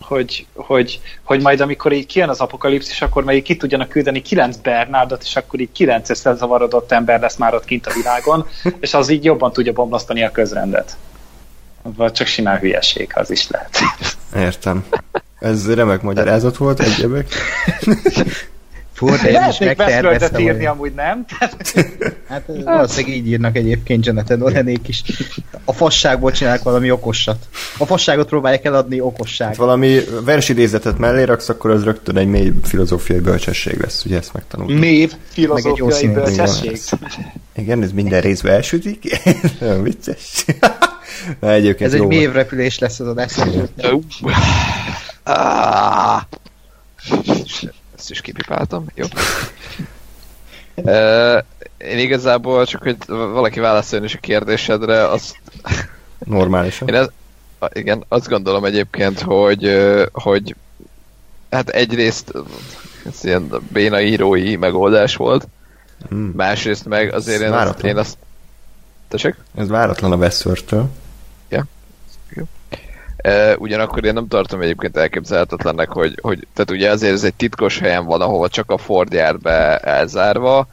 hogy, 0.00 0.46
hogy, 0.54 1.00
hogy 1.22 1.40
majd 1.40 1.60
amikor 1.60 1.92
így 1.92 2.06
kijön 2.06 2.28
az 2.28 2.40
apokalipszis, 2.40 3.02
akkor 3.02 3.24
majd 3.24 3.42
ki 3.42 3.56
tudjanak 3.56 3.88
küldeni 3.88 4.22
kilenc 4.22 4.56
Bernárdot, 4.56 5.22
és 5.22 5.36
akkor 5.36 5.60
így 5.60 5.72
kilenc 5.72 6.12
zavarodott 6.14 6.92
ember 6.92 7.20
lesz 7.20 7.36
már 7.36 7.54
ott 7.54 7.64
kint 7.64 7.86
a 7.86 7.92
világon, 7.94 8.46
és 8.80 8.94
az 8.94 9.08
így 9.08 9.24
jobban 9.24 9.52
tudja 9.52 9.72
bomlasztani 9.72 10.24
a 10.24 10.30
közrendet. 10.30 10.96
Vagy 11.82 12.12
csak 12.12 12.26
simán 12.26 12.58
hülyeség, 12.58 13.10
az 13.14 13.30
is 13.30 13.48
lehet. 13.48 13.78
Értem. 14.36 14.84
Ez 15.38 15.74
remek 15.74 16.02
magyarázat 16.02 16.56
volt, 16.56 16.80
egyebek. 16.80 17.28
Ford, 18.98 19.24
én 19.24 19.46
is 19.48 19.58
megterveztem. 19.58 20.40
írni, 20.40 20.66
amúgy 20.66 20.92
nem. 20.92 21.24
hát 22.28 22.42
valószínűleg 22.64 23.16
így 23.16 23.26
írnak 23.26 23.56
egyébként 23.56 24.06
Jonathan 24.06 24.42
Olenék 24.42 24.88
is. 24.88 25.02
A 25.64 25.72
fasságból 25.72 26.30
csinálják 26.32 26.62
valami 26.62 26.90
okosat. 26.90 27.48
A 27.78 27.86
fasságot 27.86 28.28
próbálják 28.28 28.64
eladni 28.64 29.00
okosság. 29.00 29.48
Hát 29.48 29.56
valami 29.56 30.00
versidézetet 30.24 30.98
mellé 30.98 31.22
raksz, 31.22 31.48
akkor 31.48 31.70
az 31.70 31.84
rögtön 31.84 32.16
egy 32.16 32.26
mély 32.26 32.52
filozófiai 32.62 33.20
bölcsesség 33.20 33.80
lesz, 33.80 34.04
ugye 34.04 34.16
ezt 34.16 34.32
megtanultam. 34.32 34.76
Mély 34.76 35.08
filozófiai 35.28 36.12
bölcsesség? 36.12 36.78
Igen, 37.56 37.82
ez 37.82 37.92
minden 37.92 38.20
részben 38.20 38.52
elsütik. 38.52 39.20
Nagyon 39.60 39.82
vicces. 39.88 40.44
Na, 41.40 41.52
egyébként 41.52 41.94
ez 41.94 42.00
egy 42.00 42.06
mély 42.06 42.26
repülés 42.32 42.78
lesz 42.78 43.00
az 43.00 43.06
adás. 43.06 43.32
Ezt 47.98 48.10
is 48.10 48.20
kipipáltam. 48.20 48.84
Jó. 48.94 49.06
Uh, 50.82 51.42
én 51.78 51.98
igazából 51.98 52.66
csak, 52.66 52.82
hogy 52.82 52.96
valaki 53.06 53.60
válaszoljon 53.60 54.06
is 54.06 54.14
a 54.14 54.18
kérdésedre, 54.18 55.08
az... 55.08 55.34
Normálisan. 56.18 56.88
Én 56.88 56.94
ez, 56.94 57.06
igen, 57.72 58.04
azt 58.08 58.28
gondolom 58.28 58.64
egyébként, 58.64 59.20
hogy, 59.20 59.76
hogy 60.12 60.56
hát 61.50 61.68
egyrészt 61.68 62.32
ez 63.06 63.24
ilyen 63.24 63.52
béna 63.72 64.00
írói 64.00 64.56
megoldás 64.56 65.16
volt, 65.16 65.48
hmm. 66.08 66.32
másrészt 66.36 66.84
meg 66.84 67.12
azért 67.14 67.42
én 67.42 67.52
azt, 67.52 67.82
én 67.82 67.96
azt... 67.96 68.16
Tessék? 69.08 69.36
Ez 69.54 69.68
váratlan 69.68 70.12
a 70.12 70.16
Ugyanakkor 73.58 74.04
én 74.04 74.12
nem 74.12 74.28
tartom 74.28 74.60
egyébként 74.60 74.96
elképzelhetetlennek, 74.96 75.88
hogy, 75.88 76.18
hogy 76.22 76.46
tehát 76.54 76.70
ugye 76.70 76.90
azért 76.90 77.12
ez 77.12 77.24
egy 77.24 77.34
titkos 77.34 77.78
helyen 77.78 78.04
van, 78.04 78.20
ahova 78.20 78.48
csak 78.48 78.70
a 78.70 78.78
Ford 78.78 79.12
jár 79.12 79.38
be 79.38 79.78
elzárva, 79.78 80.66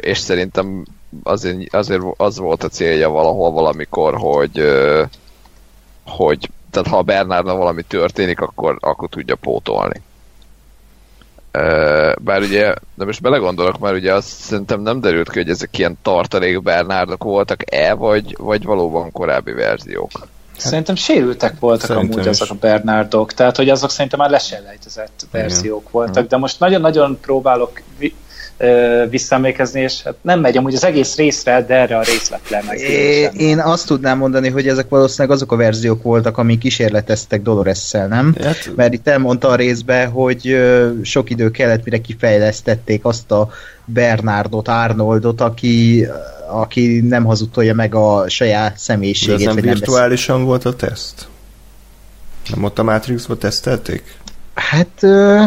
és 0.00 0.18
szerintem 0.18 0.84
azért, 1.22 1.74
azért 1.74 2.02
az 2.16 2.38
volt 2.38 2.62
a 2.62 2.68
célja 2.68 3.08
valahol 3.08 3.50
valamikor, 3.50 4.14
hogy, 4.16 4.62
hogy 6.04 6.50
tehát 6.70 6.88
ha 6.88 6.98
a 6.98 7.02
Bernardnál 7.02 7.56
valami 7.56 7.82
történik, 7.82 8.40
akkor, 8.40 8.76
akkor 8.80 9.08
tudja 9.08 9.34
pótolni. 9.34 10.02
Bár 12.18 12.40
ugye, 12.40 12.74
de 12.94 13.04
most 13.04 13.22
belegondolok, 13.22 13.78
mert 13.78 13.96
ugye 13.96 14.14
azt 14.14 14.28
szerintem 14.28 14.80
nem 14.80 15.00
derült 15.00 15.30
ki, 15.30 15.38
hogy 15.38 15.48
ezek 15.48 15.78
ilyen 15.78 15.98
tartalék 16.02 16.62
Bernardok 16.62 17.24
voltak-e, 17.24 17.94
vagy, 17.94 18.36
vagy 18.38 18.64
valóban 18.64 19.12
korábbi 19.12 19.52
verziók. 19.52 20.10
Szerintem 20.60 20.94
sérültek 20.94 21.58
voltak 21.58 21.86
szerintem 21.86 22.12
amúgy 22.12 22.32
is. 22.32 22.40
azok 22.40 22.50
a 22.50 22.58
Bernardok, 22.60 23.32
tehát 23.32 23.56
hogy 23.56 23.68
azok 23.68 23.90
szerintem 23.90 24.18
már 24.18 24.30
leselejtezett 24.30 25.26
verziók 25.30 25.80
Igen. 25.80 25.92
voltak, 25.92 26.26
de 26.26 26.36
most 26.36 26.60
nagyon-nagyon 26.60 27.18
próbálok 27.20 27.82
visszaemlékezni, 29.10 29.80
és 29.80 30.02
hát 30.02 30.14
nem 30.20 30.40
megy 30.40 30.56
amúgy 30.56 30.74
az 30.74 30.84
egész 30.84 31.16
részre, 31.16 31.64
de 31.64 31.74
erre 31.74 31.96
a 31.96 32.02
részletre 32.02 32.62
meg. 32.66 32.78
Én 33.36 33.58
azt 33.58 33.86
tudnám 33.86 34.18
mondani, 34.18 34.48
hogy 34.48 34.68
ezek 34.68 34.88
valószínűleg 34.88 35.36
azok 35.36 35.52
a 35.52 35.56
verziók 35.56 36.02
voltak, 36.02 36.38
amik 36.38 36.58
kísérleteztek 36.58 37.42
Dolores-szel, 37.42 38.06
nem? 38.06 38.34
Hát... 38.42 38.70
Mert 38.76 38.92
itt 38.92 39.08
elmondta 39.08 39.48
a 39.48 39.54
részbe, 39.54 40.04
hogy 40.04 40.56
sok 41.02 41.30
idő 41.30 41.50
kellett, 41.50 41.84
mire 41.84 41.98
kifejlesztették 41.98 43.04
azt 43.04 43.30
a 43.30 43.50
Bernardot, 43.92 44.68
Arnoldot, 44.68 45.40
aki 45.40 46.06
aki 46.50 47.00
nem 47.00 47.24
hazudtolja 47.24 47.74
meg 47.74 47.94
a 47.94 48.28
saját 48.28 48.78
személyiségét. 48.78 49.44
De 49.44 49.48
ez 49.48 49.54
nem 49.54 49.64
virtuálisan 49.64 50.36
nem 50.36 50.46
volt 50.46 50.64
a 50.64 50.76
teszt? 50.76 51.28
Nem 52.50 52.64
ott 52.64 52.78
a 52.78 52.82
Matrixba 52.82 53.36
tesztelték? 53.36 54.18
Hát, 54.54 54.98
uh, 55.02 55.40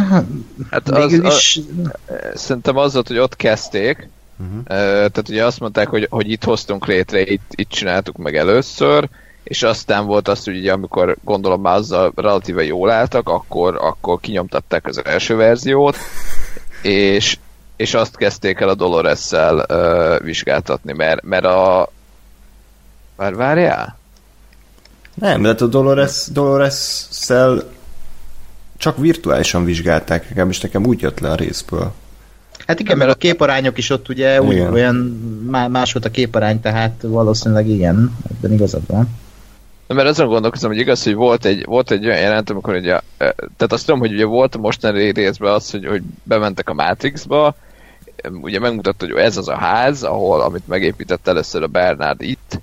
hát 0.70 0.90
az, 0.90 1.14
is... 1.14 1.60
A, 1.84 1.92
szerintem 2.34 2.78
az 2.78 2.94
volt, 2.94 3.08
hogy 3.08 3.18
ott 3.18 3.36
kezdték, 3.36 4.10
uh-huh. 4.40 4.58
uh, 4.58 4.66
tehát 4.66 5.30
ugye 5.30 5.46
azt 5.46 5.60
mondták, 5.60 5.88
hogy, 5.88 6.08
hogy 6.10 6.32
itt 6.32 6.44
hoztunk 6.44 6.86
létre, 6.86 7.22
itt, 7.22 7.52
itt 7.56 7.70
csináltuk 7.70 8.18
meg 8.18 8.36
először, 8.36 9.10
és 9.44 9.64
aztán 9.64 10.06
volt 10.06 10.28
az, 10.28 10.44
hogy 10.44 10.58
ugye, 10.58 10.72
amikor 10.72 11.18
gondolom 11.24 11.62
már 11.62 11.76
azzal 11.76 12.12
relatíve 12.16 12.64
jól 12.64 12.90
álltak, 12.90 13.30
akkor, 13.30 13.76
akkor 13.82 14.20
kinyomtatták 14.20 14.88
az 14.88 15.02
első 15.06 15.36
verziót, 15.36 15.98
és, 16.82 17.38
és 17.76 17.94
azt 17.94 18.16
kezdték 18.16 18.60
el 18.60 18.70
a 18.70 18.76
Dolores-szel 18.76 19.66
uh, 19.70 20.26
vizsgáltatni, 20.26 20.94
mert, 20.94 21.24
mert 21.24 21.46
a... 21.46 21.90
Már 23.16 23.36
várjál? 23.36 23.98
Nem, 25.14 25.42
de 25.42 25.48
hát 25.48 25.62
a 25.62 25.68
Dolores, 25.68 26.28
Dolores-szel 26.32 27.64
csak 28.78 28.98
virtuálisan 28.98 29.64
vizsgálták, 29.64 30.30
nekem, 30.30 30.50
és 30.50 30.60
nekem 30.60 30.86
úgy 30.86 31.02
jött 31.02 31.20
le 31.20 31.30
a 31.30 31.36
részből. 31.36 31.94
Hát 32.68 32.80
igen, 32.80 32.98
mert 32.98 33.12
a 33.12 33.16
képarányok 33.16 33.78
is 33.78 33.90
ott 33.90 34.10
ugye 34.10 34.42
úgy, 34.42 34.60
olyan 34.60 34.96
más 35.72 35.94
volt 35.94 36.06
a 36.06 36.10
képarány, 36.10 36.62
tehát 36.62 37.02
valószínűleg 37.02 37.68
igen, 37.68 38.18
ebben 38.32 38.54
igazad 38.54 38.82
van. 38.88 39.10
Mert 39.94 40.08
azon 40.08 40.28
gondolkozom, 40.28 40.72
hogy 40.72 40.80
igaz, 40.80 41.04
hogy 41.04 41.16
volt 41.16 41.46
egy, 41.46 41.66
volt 41.66 41.92
egy 41.92 42.06
olyan 42.06 42.20
jelent, 42.20 42.50
amikor 42.50 42.76
ugye, 42.76 43.00
tehát 43.18 43.72
azt 43.72 43.86
tudom, 43.86 44.00
hogy 44.00 44.14
ugye 44.14 44.26
volt 44.26 44.56
a 44.56 44.60
mostani 44.60 45.12
részben 45.12 45.54
az, 45.54 45.72
hogy, 45.72 45.86
hogy 45.86 46.02
bementek 46.24 46.70
a 46.70 46.74
Matrixba, 46.74 47.56
ugye 48.42 48.60
megmutatta, 48.60 49.06
hogy 49.06 49.16
ez 49.16 49.38
az 49.38 49.48
a 49.48 49.58
ház, 49.58 50.04
ahol, 50.04 50.42
amit 50.42 50.68
megépített 50.68 51.28
először 51.28 51.64
a 51.64 51.68
Bernard 51.68 52.22
itt, 52.22 52.60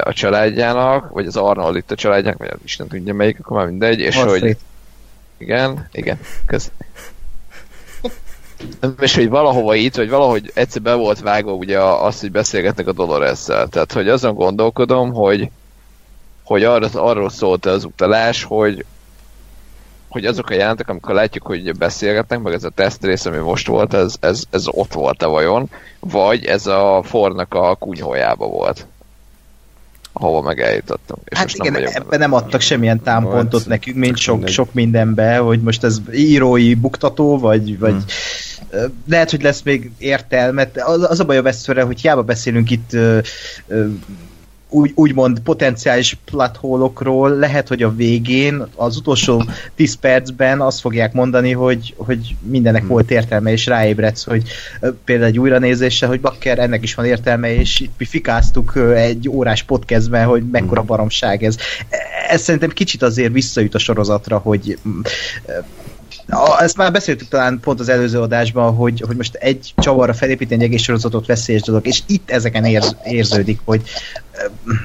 a 0.00 0.12
családjának, 0.12 1.10
vagy 1.10 1.26
az 1.26 1.36
Arnold 1.36 1.76
itt 1.76 1.90
a 1.90 1.94
családjának, 1.94 2.38
vagy 2.38 2.48
az 2.52 2.58
Isten 2.64 2.88
tudja 2.88 3.14
melyik, 3.14 3.38
akkor 3.38 3.56
már 3.56 3.66
mindegy, 3.66 3.98
és 3.98 4.16
Wall 4.16 4.28
hogy... 4.28 4.56
Igen, 5.38 5.88
igen, 5.92 6.18
kösz. 6.46 6.70
és 9.00 9.14
hogy 9.14 9.28
valahova 9.28 9.74
itt, 9.74 9.94
vagy 9.94 10.08
valahogy 10.08 10.50
egyszer 10.54 10.82
be 10.82 10.94
volt 10.94 11.20
vágva 11.20 11.52
ugye 11.52 11.80
az, 11.80 12.20
hogy 12.20 12.30
beszélgetnek 12.30 12.86
a 12.86 12.92
dolores 12.92 13.38
-szel. 13.38 13.68
Tehát, 13.68 13.92
hogy 13.92 14.08
azon 14.08 14.34
gondolkodom, 14.34 15.12
hogy 15.12 15.50
hogy 16.50 16.64
arra, 16.64 16.88
arról 16.92 17.30
szólt 17.30 17.66
az 17.66 17.84
utalás, 17.84 18.42
hogy, 18.42 18.84
hogy 20.08 20.24
azok 20.24 20.50
a 20.50 20.54
jelentek, 20.54 20.88
amikor 20.88 21.14
látjuk, 21.14 21.46
hogy 21.46 21.76
beszélgetnek, 21.76 22.40
meg 22.40 22.52
ez 22.52 22.64
a 22.64 22.70
tesztrész, 22.70 23.24
ami 23.24 23.36
most 23.36 23.66
volt, 23.66 23.94
ez, 23.94 24.14
ez, 24.20 24.42
ez 24.50 24.64
ott 24.66 24.92
volt-e 24.92 25.26
vajon, 25.26 25.70
vagy 26.00 26.44
ez 26.44 26.66
a 26.66 27.02
fornak 27.04 27.54
a 27.54 27.74
kunyhójába 27.74 28.46
volt 28.46 28.86
ahova 30.12 30.40
meg 30.40 30.60
eljutottam. 30.60 31.18
És 31.24 31.38
hát 31.38 31.52
igen, 31.52 31.72
nem 31.72 31.90
ebben 31.94 32.18
nem 32.18 32.32
adtak 32.32 32.60
semmilyen 32.60 33.02
támpontot 33.02 33.60
hát, 33.60 33.68
nekünk, 33.68 33.96
mint 33.96 34.16
sok, 34.16 34.48
sok 34.48 34.72
mindenbe, 34.72 35.36
hogy 35.36 35.60
most 35.60 35.84
ez 35.84 36.00
írói 36.12 36.74
buktató, 36.74 37.38
vagy, 37.38 37.78
vagy 37.78 37.94
hmm. 38.70 39.00
lehet, 39.08 39.30
hogy 39.30 39.42
lesz 39.42 39.62
még 39.62 39.90
értelme. 39.98 40.70
Az, 40.74 41.10
az 41.10 41.20
a 41.20 41.24
baj 41.24 41.36
a 41.36 41.42
veszőre, 41.42 41.82
hogy 41.82 42.00
hiába 42.00 42.22
beszélünk 42.22 42.70
itt 42.70 42.96
úgy, 44.70 44.92
úgymond 44.94 45.40
potenciális 45.40 46.16
platholokról 46.24 47.30
lehet, 47.30 47.68
hogy 47.68 47.82
a 47.82 47.94
végén, 47.94 48.66
az 48.76 48.96
utolsó 48.96 49.44
10 49.74 49.94
percben 49.94 50.60
azt 50.60 50.80
fogják 50.80 51.12
mondani, 51.12 51.52
hogy, 51.52 51.94
hogy 51.96 52.36
mindennek 52.40 52.80
hmm. 52.80 52.90
volt 52.90 53.10
értelme, 53.10 53.52
és 53.52 53.66
ráébredsz, 53.66 54.24
hogy 54.24 54.42
például 55.04 55.28
egy 55.28 55.38
újranézéssel, 55.38 56.08
hogy 56.08 56.20
bakker, 56.20 56.58
ennek 56.58 56.82
is 56.82 56.94
van 56.94 57.04
értelme, 57.04 57.54
és 57.54 57.80
itt 57.80 57.92
mi 57.98 58.04
fikáztuk 58.04 58.72
egy 58.94 59.28
órás 59.28 59.62
podcastben, 59.62 60.26
hogy 60.26 60.42
mekkora 60.50 60.80
hmm. 60.80 60.88
baromság 60.88 61.44
ez. 61.44 61.56
Ez 62.28 62.42
szerintem 62.42 62.70
kicsit 62.70 63.02
azért 63.02 63.32
visszajut 63.32 63.74
a 63.74 63.78
sorozatra, 63.78 64.38
hogy 64.38 64.78
ezt 66.58 66.76
már 66.76 66.92
beszéltük 66.92 67.28
talán 67.28 67.60
pont 67.60 67.80
az 67.80 67.88
előző 67.88 68.20
adásban, 68.20 68.74
hogy, 68.74 69.00
hogy 69.06 69.16
most 69.16 69.34
egy 69.34 69.72
csavarra 69.76 70.12
felépíteni 70.12 70.62
egy 70.62 70.68
egész 70.68 70.82
sorozatot 70.82 71.26
veszélyes 71.26 71.62
dolog, 71.62 71.86
és 71.86 72.02
itt 72.06 72.30
ezeken 72.30 72.64
érz, 72.64 72.96
érződik, 73.04 73.60
hogy 73.64 73.82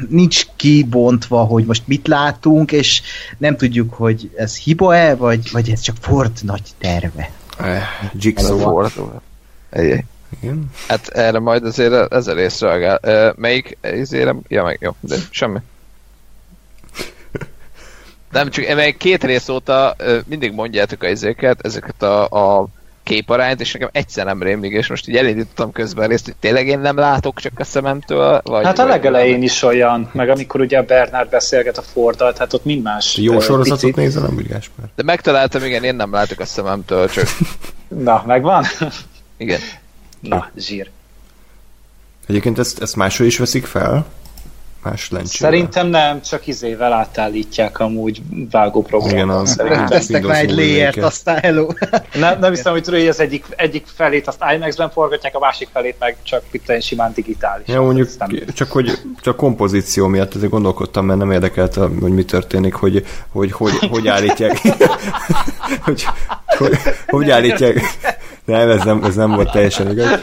nincs 0.10 0.46
kibontva, 0.56 1.44
hogy 1.44 1.66
most 1.66 1.84
mit 1.86 2.08
látunk, 2.08 2.72
és 2.72 3.02
nem 3.38 3.58
tudjuk, 3.58 3.94
hogy 3.94 4.32
ez 4.36 4.58
hiba-e, 4.58 5.16
vagy, 5.16 5.52
vagy 5.52 5.70
ez 5.70 5.80
csak 5.80 5.96
Ford 6.00 6.32
nagy 6.42 6.64
terve. 6.78 7.32
Eh, 7.60 7.84
Jigsaw 8.14 8.58
Ford. 8.58 8.92
Igen. 10.42 10.72
Hát 10.88 11.08
erre 11.08 11.40
majd 11.40 11.66
azért 11.66 12.14
ezzel 12.14 12.36
rész 12.36 12.60
reagál. 12.60 13.00
Uh, 13.04 13.38
melyik 13.38 13.78
izére? 13.94 14.36
Ja, 14.48 14.64
meg 14.64 14.78
jó, 14.82 14.96
de 15.00 15.16
semmi. 15.30 15.60
Nem, 18.36 18.50
csak 18.50 18.76
meg 18.76 18.98
két 18.98 19.24
rész 19.24 19.50
óta 19.50 19.96
mindig 20.26 20.52
mondjátok 20.52 21.04
a 21.04 21.08
izéket, 21.08 21.60
ezeket 21.62 22.04
a, 22.04 22.24
a 22.24 22.68
képarányt, 23.04 23.62
és 23.62 23.74
nekem 23.74 23.90
egyszer 23.92 24.26
nem 24.26 24.44
rémlik, 24.44 24.72
és 24.72 24.88
most 24.88 25.08
így 25.08 25.16
elindítottam 25.16 25.72
közben 25.72 26.08
részt, 26.08 26.26
hogy 26.26 26.36
tényleg 26.40 26.68
én 26.68 26.80
nem 26.80 26.98
látok 26.98 27.40
csak 27.40 27.52
a 27.56 27.64
szememtől, 27.64 28.42
vagy... 28.44 28.66
Hát 28.66 28.80
a 28.80 28.86
legelején 28.86 29.44
is 29.44 29.64
olyan, 29.64 30.10
meg 30.14 30.30
amikor 30.30 30.62
ugye 30.62 30.82
Bernard 30.82 31.30
beszélget 31.30 31.78
a 31.78 31.82
Forddal, 31.82 32.34
hát 32.38 32.54
ott 32.54 32.66
mind 32.66 32.84
más. 32.84 33.18
Jó 33.18 33.40
sorozatot 33.40 33.80
picit. 33.80 33.96
nézel, 33.96 34.22
nem 34.22 34.36
úgy 34.36 34.48
Gáspár? 34.48 34.86
De 34.96 35.04
megtaláltam, 35.04 35.64
igen, 35.64 35.84
én 35.84 35.96
nem 35.96 36.12
látok 36.12 36.40
a 36.40 36.46
szememtől, 36.46 37.10
csak 37.10 37.28
Na, 37.88 38.24
megvan? 38.28 38.64
igen. 39.38 39.60
Na, 40.20 40.50
zsír. 40.58 40.90
Egyébként 42.28 42.60
ezt, 42.60 42.82
ezt 42.82 42.96
máshol 42.96 43.28
is 43.28 43.38
veszik 43.38 43.66
fel? 43.66 44.06
Más 44.86 45.10
lencsével? 45.12 45.52
Szerintem 45.52 45.88
nem, 45.88 46.22
csak 46.22 46.48
izével 46.48 46.94
átállítják 46.94 47.80
amúgy 47.80 48.22
vágó 48.52 48.86
Igen, 48.88 48.90
programon. 49.00 49.30
az- 49.30 49.50
Szerintem. 49.50 49.86
Tesznek 49.86 50.24
már 50.26 50.42
egy 50.42 50.52
layert, 50.52 50.98
aztán 50.98 51.38
hello. 51.38 51.68
Nem, 52.14 52.40
nem 52.40 52.54
hiszem, 52.54 52.72
hogy 52.72 52.84
tudod, 52.84 53.00
hogy 53.00 53.10
az 53.10 53.20
egyik, 53.20 53.46
egyik 53.56 53.86
felét 53.96 54.28
azt 54.28 54.44
IMAX-ben 54.56 54.90
forgatják, 54.90 55.36
a 55.36 55.40
másik 55.40 55.68
felét 55.74 55.96
meg 56.00 56.16
csak 56.24 56.44
itt 56.52 56.82
simán 56.82 57.12
digitális. 57.14 57.68
Ja, 57.68 57.82
mondjuk 57.82 58.10
csak 58.54 58.72
hogy 58.72 58.92
csak 59.22 59.36
kompozíció 59.36 60.08
miatt 60.08 60.34
azért 60.36 60.52
gondolkodtam, 60.52 61.06
mert 61.06 61.20
nem 61.20 61.32
érdekelt, 61.32 61.74
hogy 61.74 62.14
mi 62.14 62.24
történik, 62.26 62.74
hogy 62.74 63.06
hogy, 63.30 63.52
hogy, 63.52 63.72
hogy 63.92 64.08
állítják. 64.08 64.62
hogy, 65.86 66.06
hogy, 66.58 66.78
hogy 67.08 67.30
állítják. 67.30 67.80
Nem, 68.46 68.70
ez 68.70 68.84
nem, 68.84 69.04
ez 69.04 69.16
nem 69.16 69.32
volt 69.32 69.52
teljesen 69.52 69.92
igaz. 69.92 70.20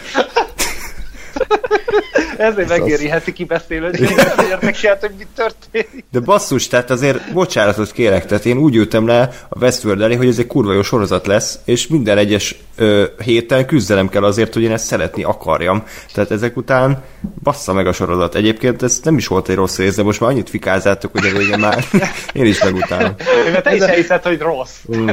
Ezért 2.36 2.68
megéri 2.68 3.08
heti 3.08 3.32
kibeszélődni, 3.32 4.06
hogy 4.06 4.46
érdekelt, 4.50 5.00
hogy 5.00 5.14
mi 5.18 5.26
történik. 5.34 6.04
De 6.10 6.20
basszus, 6.20 6.68
tehát 6.68 6.90
azért 6.90 7.32
bocsánatot 7.32 7.92
kérek, 7.92 8.26
tehát 8.26 8.46
én 8.46 8.56
úgy 8.56 8.76
ültem 8.76 9.06
le 9.06 9.30
a 9.48 9.58
Westworld 9.58 10.00
elé, 10.00 10.14
hogy 10.14 10.28
ez 10.28 10.38
egy 10.38 10.46
kurva 10.46 10.72
jó 10.72 10.82
sorozat 10.82 11.26
lesz, 11.26 11.58
és 11.64 11.86
minden 11.86 12.18
egyes 12.18 12.56
ö, 12.76 13.04
héten 13.24 13.66
küzdelem 13.66 14.08
kell 14.08 14.24
azért, 14.24 14.54
hogy 14.54 14.62
én 14.62 14.72
ezt 14.72 14.86
szeretni 14.86 15.22
akarjam. 15.22 15.84
Tehát 16.12 16.30
ezek 16.30 16.56
után 16.56 17.02
bassza 17.42 17.72
meg 17.72 17.86
a 17.86 17.92
sorozat. 17.92 18.34
Egyébként 18.34 18.82
ez 18.82 19.00
nem 19.02 19.16
is 19.16 19.26
volt 19.26 19.48
egy 19.48 19.54
rossz 19.54 19.76
rész, 19.76 19.96
de 19.96 20.02
most 20.02 20.20
már 20.20 20.30
annyit 20.30 20.50
fikázzátok, 20.50 21.10
hogy 21.12 21.26
a 21.26 21.38
végén 21.38 21.58
már 21.58 21.84
én 22.32 22.44
is 22.44 22.62
megutálom. 22.62 23.14
Mert 23.52 23.64
te 23.64 23.74
is 23.74 23.80
elhiszed, 23.80 24.22
hogy 24.22 24.38
rossz. 24.38 24.76
Mm. 24.96 25.08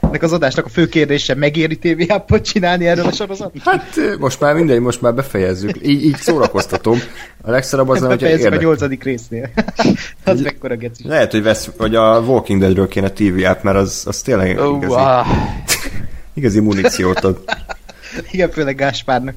Ennek 0.00 0.22
az 0.22 0.32
adásnak 0.32 0.64
a 0.64 0.68
fő 0.68 0.88
kérdése, 0.88 1.34
megéri 1.34 1.78
TV 1.78 2.12
appot 2.12 2.44
csinálni 2.44 2.86
erről 2.86 3.06
a 3.06 3.12
sorozat? 3.12 3.52
Hát 3.64 4.00
most 4.18 4.40
már 4.40 4.54
mindegy, 4.54 4.80
most 4.80 5.00
már 5.00 5.14
befejezzük. 5.14 5.76
Így, 5.86 6.04
így 6.04 6.16
szórakoztatom. 6.16 6.98
A 7.42 7.50
legszarabb 7.50 7.88
az, 7.88 7.98
hogy 7.98 8.08
befejezzük 8.08 8.52
a 8.52 8.56
nyolcadik 8.56 9.04
résznél. 9.04 9.50
az 10.24 10.40
mekkora 10.40 10.76
geci. 10.76 11.08
Lehet, 11.08 11.30
hogy 11.30 11.42
vesz, 11.42 11.70
vagy 11.76 11.94
a 11.94 12.20
Walking 12.20 12.60
Deadről 12.60 12.88
kéne 12.88 13.10
TV 13.10 13.44
app, 13.44 13.62
mert 13.62 13.76
az, 13.76 14.02
az 14.06 14.20
tényleg 14.20 14.58
Ó, 14.58 14.76
igazi, 14.76 14.94
ah. 14.94 15.26
igazi 16.34 16.60
muníciót 16.60 17.24
ad. 17.24 17.38
Igen, 18.30 18.50
főleg 18.50 18.76
Gáspárnak. 18.76 19.34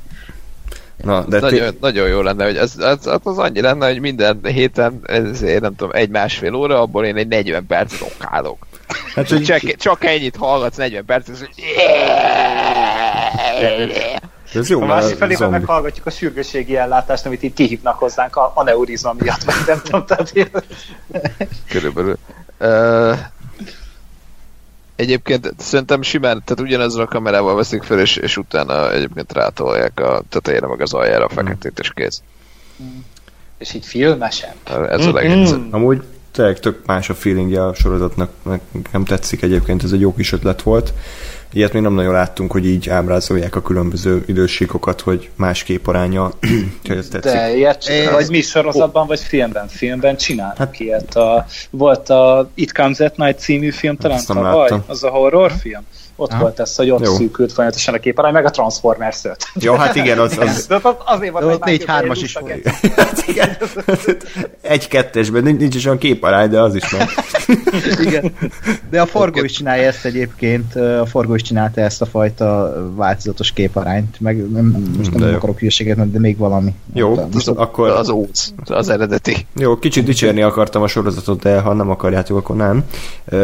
Na, 1.04 1.26
de 1.26 1.40
Nagyon, 1.40 1.78
nagyon 1.82 2.08
jó 2.08 2.22
lenne, 2.22 2.46
hogy 2.46 2.58
az, 2.58 2.76
az, 2.78 3.08
az, 3.08 3.20
az 3.24 3.38
annyi 3.38 3.62
lenne, 3.62 3.88
hogy 3.88 4.00
minden 4.00 4.40
héten, 4.44 5.00
ez, 5.04 5.42
én 5.42 5.60
nem 5.62 5.76
tudom, 5.76 5.94
egy-másfél 5.94 6.54
óra, 6.54 6.82
abból 6.82 7.06
én 7.06 7.16
egy 7.16 7.28
40 7.28 7.66
percet 7.66 8.02
okálok. 8.02 8.68
hát, 9.16 9.28
Csak, 9.28 9.38
hogy 9.38 9.46
csak, 9.46 9.76
csak 9.76 10.06
ennyit 10.06 10.36
hallgatsz 10.36 10.78
40 10.78 11.06
percet, 11.06 11.36
és 11.36 11.64
hogy... 14.52 14.62
ez 14.62 14.70
jó, 14.70 14.82
A 14.82 14.86
másik 14.86 15.18
felében 15.18 15.38
zombi. 15.38 15.58
meghallgatjuk 15.58 16.06
a 16.06 16.10
sürgősségi 16.10 16.78
ellátást, 16.78 17.26
amit 17.26 17.44
itt 17.44 17.54
kihívnak 17.54 18.00
hozzánk 18.00 18.36
a 18.36 18.52
aneurizma 18.56 19.14
miatt, 19.18 19.44
vagy 19.44 19.56
nem 19.68 19.82
tudom, 19.84 20.06
tehát 20.06 20.34
Körülbelül. 21.70 22.18
Uh, 22.60 23.18
egyébként 25.00 25.54
szerintem 25.58 26.02
simán, 26.02 26.42
tehát 26.46 26.64
ugyanezzel 26.64 27.02
a 27.02 27.08
kamerával 27.08 27.56
veszik 27.56 27.84
fel, 27.84 28.00
és, 28.00 28.16
és 28.16 28.38
utána 28.38 28.92
egyébként 28.92 29.34
rátolják 29.34 30.00
a 30.00 30.22
tetejére, 30.30 30.68
meg 30.68 30.82
az 30.82 30.94
aljára 30.94 31.26
a 31.26 31.30
feketét, 31.30 31.80
és 31.80 31.92
kész. 31.94 32.22
és 33.58 33.74
így 33.74 33.86
filmesen. 33.86 34.54
Ez 34.90 35.06
a 35.06 35.14
legegyszerűbb. 35.14 35.74
Amúgy 35.74 36.04
tényleg 36.32 36.60
tök 36.60 36.86
más 36.86 37.10
a 37.10 37.14
feelingje 37.14 37.66
a 37.66 37.74
sorozatnak, 37.74 38.32
nekem 38.72 39.04
tetszik 39.04 39.42
egyébként, 39.42 39.84
ez 39.84 39.92
egy 39.92 40.00
jó 40.00 40.14
kis 40.14 40.32
ötlet 40.32 40.62
volt. 40.62 40.94
Ilyet 41.54 41.74
még 41.74 41.82
nem 41.82 41.94
nagyon 41.94 42.14
láttunk, 42.14 42.52
hogy 42.52 42.66
így 42.66 42.90
ábrázolják 42.90 43.56
a 43.56 43.62
különböző 43.62 44.24
idősíkokat, 44.28 45.02
hogy 45.02 45.30
más 45.36 45.64
képaránya. 45.64 46.32
Ez 46.84 47.08
tetszik. 47.08 47.32
De 47.32 47.56
ilyet 47.56 47.78
Ez- 47.78 47.86
csinál, 47.86 48.14
vagy 48.14 48.30
mi 48.30 48.42
sorozatban, 48.42 49.08
vagy 49.08 49.20
filmben? 49.20 49.68
Filmben 49.68 50.18
csinálnak 50.18 50.58
Hát- 50.58 50.68
hát, 50.68 50.80
ilyet. 50.80 51.16
A, 51.16 51.46
volt 51.70 52.10
a 52.10 52.50
It 52.54 52.74
Comes 52.74 53.00
at 53.00 53.18
Night 53.18 53.40
című 53.40 53.70
film, 53.72 53.98
talán 53.98 54.18
Azt 54.18 54.28
nem 54.28 54.44
tavaly, 54.44 54.70
az 54.88 55.04
a 55.04 55.10
horror 55.10 55.52
film. 55.52 55.86
Ott 56.20 56.32
Aha. 56.32 56.42
volt 56.42 56.60
ez, 56.60 56.76
hogy 56.76 56.90
ott 56.90 57.06
Jó. 57.06 57.14
szűkült 57.16 57.52
folyamatosan 57.52 57.94
a 57.94 57.98
képarány, 57.98 58.34
meg 58.34 58.46
a 58.46 58.50
Transformers 58.50 59.26
5. 59.26 59.38
Ja, 59.56 59.76
hát 59.76 59.96
igen, 59.96 60.20
az, 60.20 60.38
az, 60.38 60.66
De 60.68 60.76
az 60.76 60.94
azért 61.06 61.32
van, 61.32 61.42
De 61.42 61.48
hogy 61.50 61.60
négy 61.66 61.84
hármas 61.88 62.22
is 62.22 62.34
volt. 62.34 62.68
hát 62.96 63.24
igen. 63.28 63.58
Egy-kettesben 64.62 65.44
nincs, 65.44 65.60
nincs 65.60 65.76
is 65.76 65.86
olyan 65.86 65.98
képarány, 65.98 66.50
de 66.50 66.62
az 66.62 66.76
is 66.76 66.90
meg. 66.92 67.10
Igen. 68.06 68.34
De 68.90 69.02
a 69.02 69.06
Forgó 69.06 69.44
is 69.44 69.52
csinálja 69.52 69.88
ezt 69.88 70.06
egyébként, 70.06 70.76
a 70.76 71.06
Forgó 71.06 71.36
is 71.36 71.42
csinálta 71.42 71.82
ezt 71.82 72.02
a 72.02 72.06
fajta 72.06 72.74
változatos 72.96 73.52
képarányt, 73.52 74.20
meg 74.20 74.52
nem, 74.52 74.94
most 74.98 75.14
nem 75.14 75.30
jó. 75.30 75.36
akarok 75.36 75.60
hülyeséget 75.60 75.96
mondani, 75.98 76.18
de 76.18 76.28
még 76.28 76.38
valami. 76.38 76.74
Jó, 76.94 77.16
Nem 77.16 77.30
tudom. 77.30 77.62
akkor 77.62 77.90
Az 77.90 78.10
óc, 78.10 78.48
az 78.66 78.90
eredeti. 78.90 79.46
Jó, 79.56 79.78
kicsit 79.78 80.04
dicsérni 80.06 80.42
akartam 80.42 80.82
a 80.82 80.88
sorozatot, 80.88 81.40
de 81.42 81.60
ha 81.60 81.74
nem 81.74 81.90
akarjátok, 81.90 82.38
akkor 82.38 82.56
nem. 82.56 82.84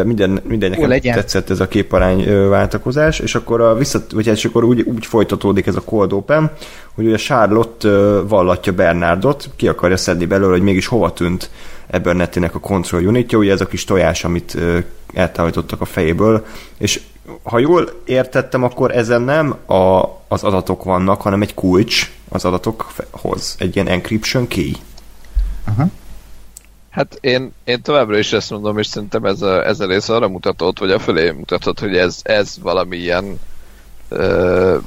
Minden, 0.04 0.40
minden 0.44 0.70
nekem 0.70 0.90
legyen. 0.90 1.16
tetszett 1.16 1.50
ez 1.50 1.60
a 1.60 1.68
képarány 1.68 2.22
ö, 2.22 2.48
váltakozás, 2.65 3.19
és 3.19 3.36
akkor 3.36 3.62
a 3.62 3.75
visszat, 3.75 4.12
vagy 4.12 4.28
hát 4.28 4.36
és 4.36 4.45
akkor 4.45 4.63
úgy, 4.63 4.82
úgy 4.82 5.06
folytatódik 5.06 5.67
ez 5.67 5.75
a 5.75 5.82
cold 5.82 6.13
open, 6.13 6.51
hogy 6.95 7.06
ugye 7.06 7.15
Charlotte 7.15 7.89
vallatja 8.28 8.73
Bernardot, 8.73 9.49
ki 9.56 9.67
akarja 9.67 9.97
szedni 9.97 10.25
belőle, 10.25 10.51
hogy 10.51 10.62
mégis 10.62 10.88
hova 10.88 11.13
tűnt 11.13 11.49
Abernethynek 11.91 12.56
a 12.56 12.60
control 12.60 13.06
unitja, 13.06 13.38
ugye 13.38 13.51
ez 13.51 13.62
a 13.62 13.65
kis 13.65 13.84
tojás, 13.84 14.23
amit 14.23 14.56
ö, 14.56 14.78
eltállítottak 15.13 15.82
a 15.82 15.86
fejéből, 15.86 16.45
és 16.78 17.01
ha 17.43 17.60
jól 17.60 17.89
értettem, 18.06 18.63
akkor 18.63 18.91
ezen 18.91 19.21
nem 19.21 19.56
a, 19.65 20.04
az 20.28 20.43
adatok 20.43 20.84
vannak, 20.84 21.21
hanem 21.21 21.41
egy 21.41 21.54
kulcs 21.54 22.12
az 22.30 22.45
adatokhoz, 22.45 23.56
egy 23.60 23.75
ilyen 23.75 23.88
encryption 23.88 24.47
key. 24.47 24.75
Hát 26.96 27.18
én, 27.22 27.54
én 27.64 27.82
továbbra 27.82 28.18
is 28.18 28.34
ezt 28.34 28.50
mondom, 28.50 28.78
és 28.78 28.88
szerintem 28.88 29.26
ez 29.26 29.42
a, 29.42 29.66
ez 29.66 29.80
a 29.80 29.86
rész 29.86 30.10
arra 30.10 30.28
mutatott, 30.28 30.80
vagy 30.80 30.92
a 30.92 31.00
fölé 31.00 31.32
mutatott, 31.32 31.80
hogy 31.80 31.98
ez, 31.98 32.20
ez 32.24 32.58
valami 32.62 32.98
ilyen 32.98 33.40
ö, 34.10 34.78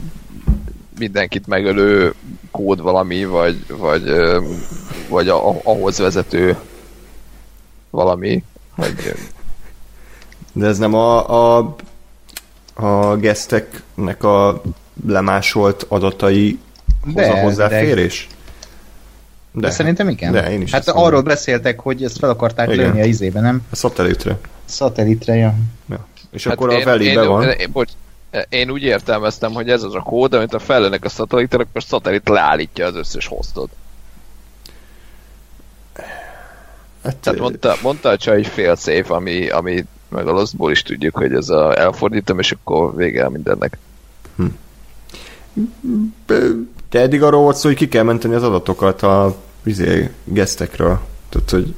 mindenkit 0.98 1.46
megölő 1.46 2.14
kód 2.50 2.80
valami, 2.80 3.24
vagy, 3.24 3.64
vagy, 3.68 4.08
ö, 4.08 4.40
vagy 5.08 5.28
a, 5.28 5.48
a, 5.48 5.60
ahhoz 5.64 5.98
vezető 5.98 6.56
valami, 7.90 8.44
hogy 8.74 9.14
De 10.52 10.66
ez 10.66 10.78
nem 10.78 10.94
a, 10.94 11.56
a, 11.56 11.74
a 12.74 13.16
geszteknek 13.16 14.22
a 14.22 14.62
lemásolt 15.06 15.86
adatai 15.88 16.58
De, 17.04 17.30
a 17.30 17.40
hozzáférés? 17.40 18.26
De, 18.30 18.36
de 19.52 19.70
szerintem 19.70 20.08
igen. 20.08 20.32
De 20.32 20.50
én 20.50 20.60
is 20.60 20.70
hát 20.70 20.80
ezt 20.80 20.88
mondom. 20.88 21.04
arról 21.04 21.22
beszéltek, 21.22 21.80
hogy 21.80 22.04
ezt 22.04 22.18
fel 22.18 22.30
akarták 22.30 22.72
Igen. 22.72 22.86
lőni 22.86 23.00
a 23.00 23.04
izébe, 23.04 23.40
nem? 23.40 23.62
A 23.70 23.76
szatelitre. 23.76 24.38
Szatelitre, 24.64 25.34
ja. 25.34 25.54
Ja. 25.90 26.06
És 26.30 26.44
hát 26.44 26.52
akkor 26.52 26.70
a 26.70 26.84
velébe 26.84 27.22
én, 27.22 27.28
van. 27.28 27.42
Én, 27.42 27.50
én, 27.50 27.68
bocs, 27.72 27.90
én 28.48 28.70
úgy 28.70 28.82
értelmeztem, 28.82 29.52
hogy 29.52 29.70
ez 29.70 29.82
az 29.82 29.94
a 29.94 30.00
kód, 30.00 30.34
amit 30.34 30.54
a 30.54 30.58
fellőnek 30.58 31.04
a 31.04 31.08
szatelitre, 31.08 31.58
akkor 31.58 31.70
a 31.72 31.80
szatelit 31.80 32.28
leállítja 32.28 32.86
az 32.86 32.94
összes 32.94 33.26
hostot. 33.26 33.70
Hát, 37.04 37.16
Tehát 37.16 37.40
mondta, 37.40 37.76
mondta 37.82 38.08
a 38.08 38.16
csaj, 38.16 38.34
hogy 38.34 38.46
fél 38.46 38.76
safe, 38.76 39.14
ami, 39.14 39.48
ami 39.48 39.84
meg 40.08 40.26
a 40.26 40.32
Lostból 40.32 40.70
is 40.70 40.82
tudjuk, 40.82 41.16
hogy 41.16 41.32
ez 41.32 41.48
a 41.48 41.78
elfordítom, 41.78 42.38
és 42.38 42.52
akkor 42.52 42.96
vége 42.96 43.24
a 43.24 43.28
mindennek. 43.28 43.78
De 46.90 47.00
eddig 47.00 47.22
arról 47.22 47.42
volt 47.42 47.56
szó, 47.56 47.68
hogy 47.68 47.76
ki 47.76 47.88
kell 47.88 48.02
menteni 48.02 48.34
az 48.34 48.42
adatokat 48.42 49.02
a 49.02 49.36
izé, 49.64 50.10
gesztekről. 50.24 51.00
Tehát, 51.28 51.50
hogy 51.50 51.74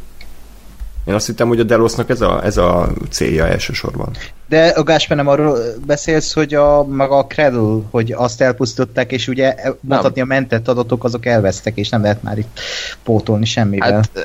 én 1.04 1.14
azt 1.14 1.26
hittem, 1.26 1.48
hogy 1.48 1.60
a 1.60 1.64
Delosnak 1.64 2.10
ez 2.10 2.20
a, 2.20 2.44
ez 2.44 2.56
a 2.56 2.88
célja 3.10 3.46
elsősorban. 3.46 4.16
De 4.48 4.66
a 4.66 4.82
Gáspár 4.82 5.16
nem 5.16 5.26
arról 5.26 5.58
beszélsz, 5.86 6.32
hogy 6.32 6.54
a 6.54 6.84
maga 6.84 7.18
a 7.18 7.26
Cradle, 7.26 7.82
hogy 7.90 8.12
azt 8.12 8.40
elpusztították, 8.40 9.12
és 9.12 9.28
ugye 9.28 9.54
mondhatni 9.80 10.20
a 10.20 10.24
mentett 10.24 10.68
adatok 10.68 11.04
azok 11.04 11.26
elvesztek, 11.26 11.76
és 11.76 11.88
nem 11.88 12.02
lehet 12.02 12.22
már 12.22 12.38
itt 12.38 12.60
pótolni 13.02 13.44
semmivel. 13.44 13.92
Hát 13.92 14.10
eh, 14.14 14.22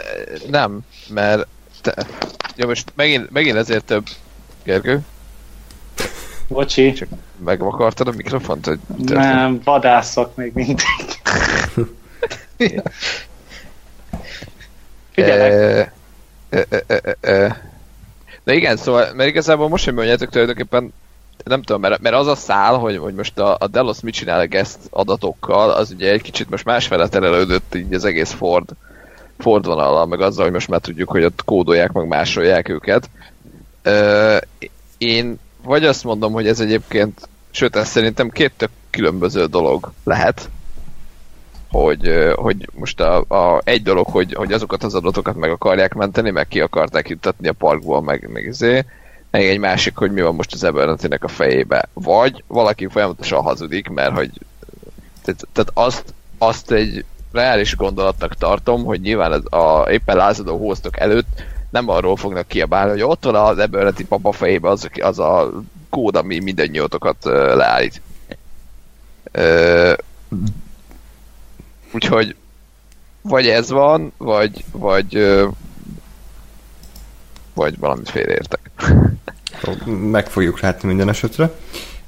nem, 0.49 0.79
mert 1.09 1.47
te, 1.81 2.07
jó, 2.55 2.67
most 2.67 2.91
megint, 2.95 3.31
megint 3.31 3.55
ezért 3.55 3.85
több 3.85 4.05
Gergő? 4.63 5.01
Bocsi. 6.47 6.93
Csak 6.93 7.07
megvakartad 7.37 8.07
a 8.07 8.11
mikrofont, 8.11 8.65
hogy 8.65 8.79
Nem, 8.97 9.61
vadászok 9.63 10.35
még 10.35 10.51
mindig. 10.53 10.79
Figyelek. 15.11 15.51
E, 15.51 15.91
e, 16.49 16.65
e, 16.69 16.83
e, 16.87 17.15
e. 17.21 17.73
De 18.43 18.53
igen, 18.53 18.77
szóval, 18.77 19.13
mert 19.13 19.29
igazából 19.29 19.69
most, 19.69 19.85
hogy 19.85 19.93
mondjátok 19.93 20.29
tulajdonképpen, 20.29 20.93
nem 21.43 21.61
tudom, 21.61 21.81
mert, 21.81 22.01
mert 22.01 22.15
az 22.15 22.27
a 22.27 22.35
szál, 22.35 22.75
hogy, 22.75 22.97
hogy 22.97 23.13
most 23.13 23.39
a, 23.39 23.57
a 23.59 23.67
Delos 23.67 23.99
mit 24.01 24.13
csinál 24.13 24.39
a 24.39 24.47
guest 24.47 24.77
adatokkal, 24.89 25.71
az 25.71 25.91
ugye 25.91 26.11
egy 26.11 26.21
kicsit 26.21 26.49
most 26.49 26.65
másfele 26.65 27.07
terelődött 27.07 27.75
így 27.75 27.93
az 27.93 28.05
egész 28.05 28.31
Ford, 28.31 28.69
Ford 29.37 29.65
vonallal, 29.65 30.05
meg 30.05 30.21
azzal, 30.21 30.43
hogy 30.43 30.53
most 30.53 30.67
már 30.67 30.79
tudjuk, 30.79 31.09
hogy 31.09 31.23
ott 31.23 31.43
kódolják, 31.45 31.91
meg 31.91 32.07
másolják 32.07 32.69
őket. 32.69 33.09
Ö, 33.81 34.37
én 34.97 35.39
vagy 35.65 35.85
azt 35.85 36.03
mondom, 36.03 36.33
hogy 36.33 36.47
ez 36.47 36.59
egyébként, 36.59 37.29
sőt, 37.51 37.75
ez 37.75 37.87
szerintem 37.87 38.29
két 38.29 38.51
tök 38.57 38.69
különböző 38.89 39.45
dolog 39.45 39.91
lehet, 40.03 40.49
hogy, 41.69 42.31
hogy 42.35 42.69
most 42.73 42.99
a, 42.99 43.17
a, 43.27 43.61
egy 43.63 43.83
dolog, 43.83 44.07
hogy, 44.07 44.33
hogy 44.33 44.51
azokat 44.51 44.83
az 44.83 44.95
adatokat 44.95 45.35
meg 45.35 45.51
akarják 45.51 45.93
menteni, 45.93 46.31
meg 46.31 46.47
ki 46.47 46.59
akarták 46.61 47.09
juttatni 47.09 47.47
a 47.47 47.53
parkból, 47.53 48.01
meg, 48.01 48.29
meg 48.31 48.43
izé, 48.43 48.85
meg 49.31 49.43
egy 49.43 49.59
másik, 49.59 49.97
hogy 49.97 50.11
mi 50.11 50.21
van 50.21 50.35
most 50.35 50.53
az 50.53 50.63
Abernathy-nek 50.63 51.23
a 51.23 51.27
fejébe. 51.27 51.89
Vagy 51.93 52.43
valaki 52.47 52.87
folyamatosan 52.87 53.41
hazudik, 53.41 53.89
mert 53.89 54.15
hogy 54.15 54.29
tehát, 55.23 55.47
tehát 55.53 55.71
azt, 55.73 56.13
azt 56.37 56.71
egy 56.71 57.05
reális 57.31 57.75
gondolatnak 57.75 58.35
tartom, 58.35 58.83
hogy 58.83 59.01
nyilván 59.01 59.31
az 59.31 59.53
a 59.53 59.89
éppen 59.91 60.15
lázadó 60.15 60.57
hoztok 60.57 60.99
előtt 60.99 61.43
nem 61.75 61.89
arról 61.89 62.15
fognak 62.15 62.47
kiabálni, 62.47 62.91
hogy 62.91 63.01
ott 63.01 63.23
van 63.23 63.35
az 63.35 63.57
Abernathy 63.57 64.05
papa 64.05 64.31
fejébe 64.31 64.69
az, 64.69 64.89
az 65.01 65.19
a 65.19 65.51
kód, 65.89 66.15
ami 66.15 66.39
mindannyiótokat 66.39 67.25
uh, 67.25 67.33
leállít. 67.33 68.01
Úgyhogy 71.91 72.35
vagy 73.21 73.47
ez 73.47 73.69
van, 73.69 74.11
vagy, 74.17 74.63
vagy, 74.71 75.41
vagy 77.53 77.79
valamit 77.79 78.09
félreértek. 78.09 78.71
Meg 79.85 80.27
fogjuk 80.27 80.59
látni 80.59 80.87
minden 80.87 81.09
esetre. 81.09 81.51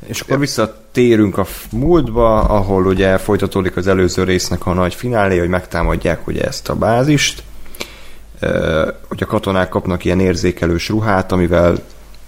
És 0.06 0.22
akkor 0.22 0.40
visszatérünk 0.40 1.38
a 1.38 1.46
múltba, 1.72 2.40
ahol 2.42 2.86
ugye 2.86 3.18
folytatódik 3.18 3.76
az 3.76 3.88
előző 3.88 4.24
résznek 4.24 4.66
a 4.66 4.74
nagy 4.74 4.94
finálé, 4.94 5.38
hogy 5.38 5.50
megtámadják 5.50 6.28
ugye 6.28 6.44
ezt 6.44 6.70
a 6.70 6.76
bázist, 6.76 7.44
hogy 9.08 9.24
a 9.24 9.26
katonák 9.26 9.70
kapnak 9.70 10.06
ilyen 10.06 10.20
érzékelős 10.20 10.90
ruhát, 10.90 11.32
amivel 11.32 11.78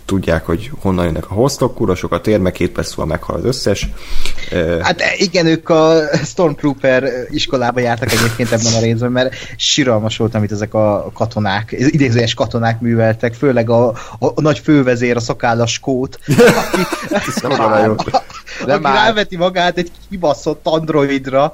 tudják, 0.10 0.46
hogy 0.46 0.72
honnan 0.82 1.06
jönnek 1.06 1.32
a 1.32 1.34
hostok, 1.34 1.76
kurva 1.76 1.96
sokat 1.96 2.28
ér, 2.28 2.40
meg 2.40 2.52
két 2.52 2.72
perc 2.72 2.96
múlva 2.96 3.12
meghal 3.12 3.36
az 3.36 3.44
összes. 3.44 3.88
Hát 4.82 5.02
igen, 5.18 5.46
ők 5.46 5.70
a 5.70 6.02
Stormtrooper 6.26 7.10
iskolába 7.30 7.80
jártak 7.80 8.12
egyébként 8.12 8.52
ebben 8.52 8.74
a 8.74 8.80
részben, 8.80 9.12
mert 9.12 9.36
siralmas 9.58 10.18
volt, 10.18 10.36
amit 10.36 10.52
ezek 10.52 10.74
a 10.74 11.12
katonák, 11.14 11.76
idézőes 11.78 12.34
katonák 12.34 12.80
műveltek, 12.80 13.34
főleg 13.34 13.70
a, 13.70 13.88
a, 14.20 14.26
a 14.36 14.42
nagy 14.42 14.60
fővezér, 14.60 15.16
a 15.16 15.20
szakállas 15.20 15.80
kót, 15.80 16.20
aki. 16.62 16.82
De 18.66 18.74
aki 18.74 18.82
már... 18.82 18.96
ráveti 18.96 19.36
magát 19.36 19.78
egy 19.78 19.92
kibaszott 20.10 20.60
androidra, 20.64 21.52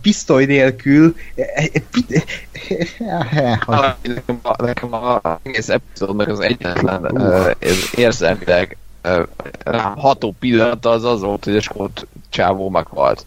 pisztoly 0.00 0.44
nélkül. 0.44 1.14
Nekem, 3.64 4.38
a, 4.42 4.62
nekem 4.62 4.94
a 4.94 5.20
egész 5.42 5.68
epizódnak 5.68 6.28
az 6.28 6.40
egyetlen 6.40 7.04
uh, 7.04 7.50
érzelmileg 7.94 8.76
uh, 9.04 9.22
ható 9.96 10.34
pillanata 10.38 10.90
az 10.90 11.04
az 11.04 11.20
volt, 11.20 11.44
hogy 11.44 11.56
a 11.56 11.60
skót 11.60 12.06
csávó 12.30 12.68
meghalt. 12.68 13.26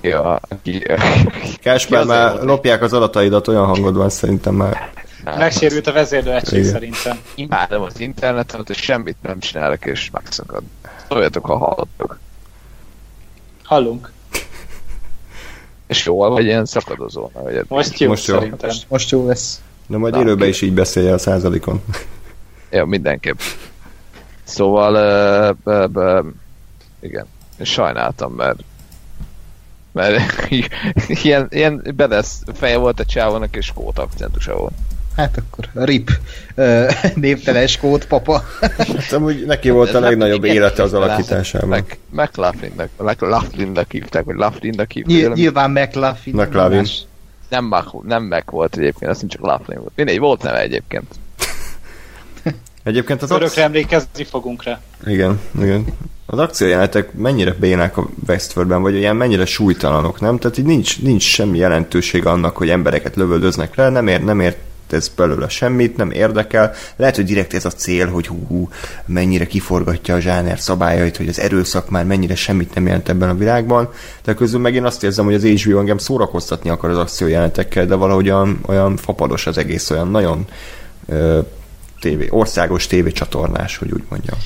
Ja, 0.00 0.40
aki... 0.48 0.82
Kásper, 1.62 2.04
már 2.04 2.42
lopják 2.42 2.82
az 2.82 2.92
adataidat, 2.92 3.48
olyan 3.48 3.66
hangod 3.66 3.96
van 3.96 4.10
szerintem 4.10 4.54
már. 4.54 4.90
Megsérült 5.24 5.86
a 5.86 5.92
vezérlőegység 5.92 6.64
szerintem. 6.64 7.18
Imádom 7.34 7.82
az 7.82 8.00
internetet, 8.00 8.70
és 8.70 8.76
semmit 8.76 9.16
nem 9.22 9.38
csinálok, 9.38 9.86
és 9.86 10.10
megszakad. 10.12 10.62
Szóljatok, 11.08 11.46
ha 11.46 11.56
hallottok. 11.56 12.18
Hallunk. 13.66 14.12
És 15.86 16.06
jól 16.06 16.30
vagy 16.30 16.44
ilyen 16.44 16.64
szakadozó? 16.64 17.30
Vagy 17.32 17.64
most 17.68 17.98
jó, 17.98 18.08
most 18.08 18.26
jó. 18.26 18.34
szerintem. 18.34 18.68
Most, 18.68 18.86
most 18.90 19.10
jó 19.10 19.26
lesz. 19.26 19.60
De 19.86 19.96
majd 19.96 20.16
élőben 20.16 20.48
is 20.48 20.62
így 20.62 20.72
beszélje 20.72 21.12
a 21.12 21.18
százalékon. 21.18 21.82
Ja, 22.70 22.84
mindenképp. 22.84 23.38
Szóval, 24.44 24.94
uh, 25.64 25.74
uh, 25.74 25.90
uh, 25.94 26.26
igen, 27.00 27.26
sajnáltam, 27.62 28.32
mert 28.32 28.58
mert 29.92 30.48
ilyen, 31.22 31.46
ilyen 31.50 31.82
bedesz 31.96 32.42
feje 32.54 32.76
volt 32.76 33.00
a 33.00 33.04
csávónak, 33.04 33.56
és 33.56 33.66
skót 33.66 33.98
akcentusa 33.98 34.56
volt. 34.56 34.74
Hát 35.16 35.36
akkor 35.36 35.84
RIP 35.84 36.10
névtelen 37.14 37.66
skót 37.66 38.06
papa. 38.06 38.44
Hát 38.60 39.12
amúgy 39.12 39.46
neki 39.46 39.70
volt 39.70 39.94
a 39.94 40.00
legnagyobb 40.00 40.44
élete 40.44 40.82
az 40.82 40.92
alakításában. 40.92 41.68
Meg, 41.68 41.98
McLaughlinnek, 42.10 42.88
McLaughlinnek 42.98 43.92
hívták, 43.92 44.24
vagy 44.24 44.36
Laughlinnek 44.36 44.92
hívták. 44.92 45.14
Nyilv, 45.14 45.32
nyilván 45.32 45.70
McLaughlin. 45.70 46.34
McLaughlin. 46.34 46.86
Nem, 47.48 47.64
Mac, 47.64 47.86
nem 48.02 48.24
Mac 48.24 48.50
volt 48.50 48.76
egyébként, 48.76 49.10
azt 49.10 49.24
csak 49.28 49.40
Laughlin 49.40 49.78
volt. 49.78 49.92
Mindegy, 49.94 50.18
volt 50.18 50.42
neve 50.42 50.60
egyébként. 50.60 51.06
Egyébként 52.82 53.22
az 53.22 53.30
Örökre 53.30 53.46
akci... 53.46 53.60
emlékezni 53.60 54.24
fogunk 54.24 54.62
rá. 54.62 54.80
Igen, 55.06 55.40
igen. 55.60 55.84
Az 56.26 56.38
akciójelenetek 56.38 57.12
mennyire 57.12 57.52
bénák 57.52 57.96
a 57.96 58.08
Westworldben, 58.28 58.82
vagy 58.82 58.94
ilyen 58.94 59.16
mennyire 59.16 59.44
súlytalanok, 59.44 60.20
nem? 60.20 60.38
Tehát 60.38 60.58
így 60.58 60.64
nincs, 60.64 61.02
nincs 61.02 61.22
semmi 61.22 61.58
jelentőség 61.58 62.26
annak, 62.26 62.56
hogy 62.56 62.70
embereket 62.70 63.16
lövöldöznek 63.16 63.74
le, 63.74 63.88
nem 63.88 64.06
ér, 64.06 64.24
nem 64.24 64.40
ér 64.40 64.56
ez 64.92 65.08
belőle 65.08 65.48
semmit, 65.48 65.96
nem 65.96 66.10
érdekel. 66.10 66.72
Lehet, 66.96 67.16
hogy 67.16 67.24
direkt 67.24 67.54
ez 67.54 67.64
a 67.64 67.70
cél, 67.70 68.08
hogy 68.08 68.26
hú, 68.26 68.46
hú 68.48 68.68
mennyire 69.06 69.46
kiforgatja 69.46 70.14
a 70.14 70.20
zsáner 70.20 70.58
szabályait, 70.58 71.16
hogy 71.16 71.28
az 71.28 71.40
erőszak 71.40 71.90
már 71.90 72.04
mennyire 72.04 72.34
semmit 72.34 72.74
nem 72.74 72.86
jelent 72.86 73.08
ebben 73.08 73.28
a 73.28 73.34
világban, 73.34 73.90
de 74.24 74.34
közül 74.34 74.60
meg 74.60 74.74
én 74.74 74.84
azt 74.84 75.04
érzem, 75.04 75.24
hogy 75.24 75.34
az 75.34 75.44
HBO 75.44 75.78
engem 75.78 75.98
szórakoztatni 75.98 76.70
akar 76.70 76.90
az 76.90 76.98
akciójelenetekkel, 76.98 77.86
de 77.86 77.94
valahogy 77.94 78.30
olyan, 78.30 78.60
olyan 78.66 78.96
fapados 78.96 79.46
az 79.46 79.58
egész, 79.58 79.90
olyan 79.90 80.10
nagyon 80.10 80.44
ö, 81.08 81.40
tévé, 82.00 82.26
országos 82.30 82.86
tévécsatornás, 82.86 83.76
hogy 83.76 83.92
úgy 83.92 84.04
mondjam. 84.08 84.38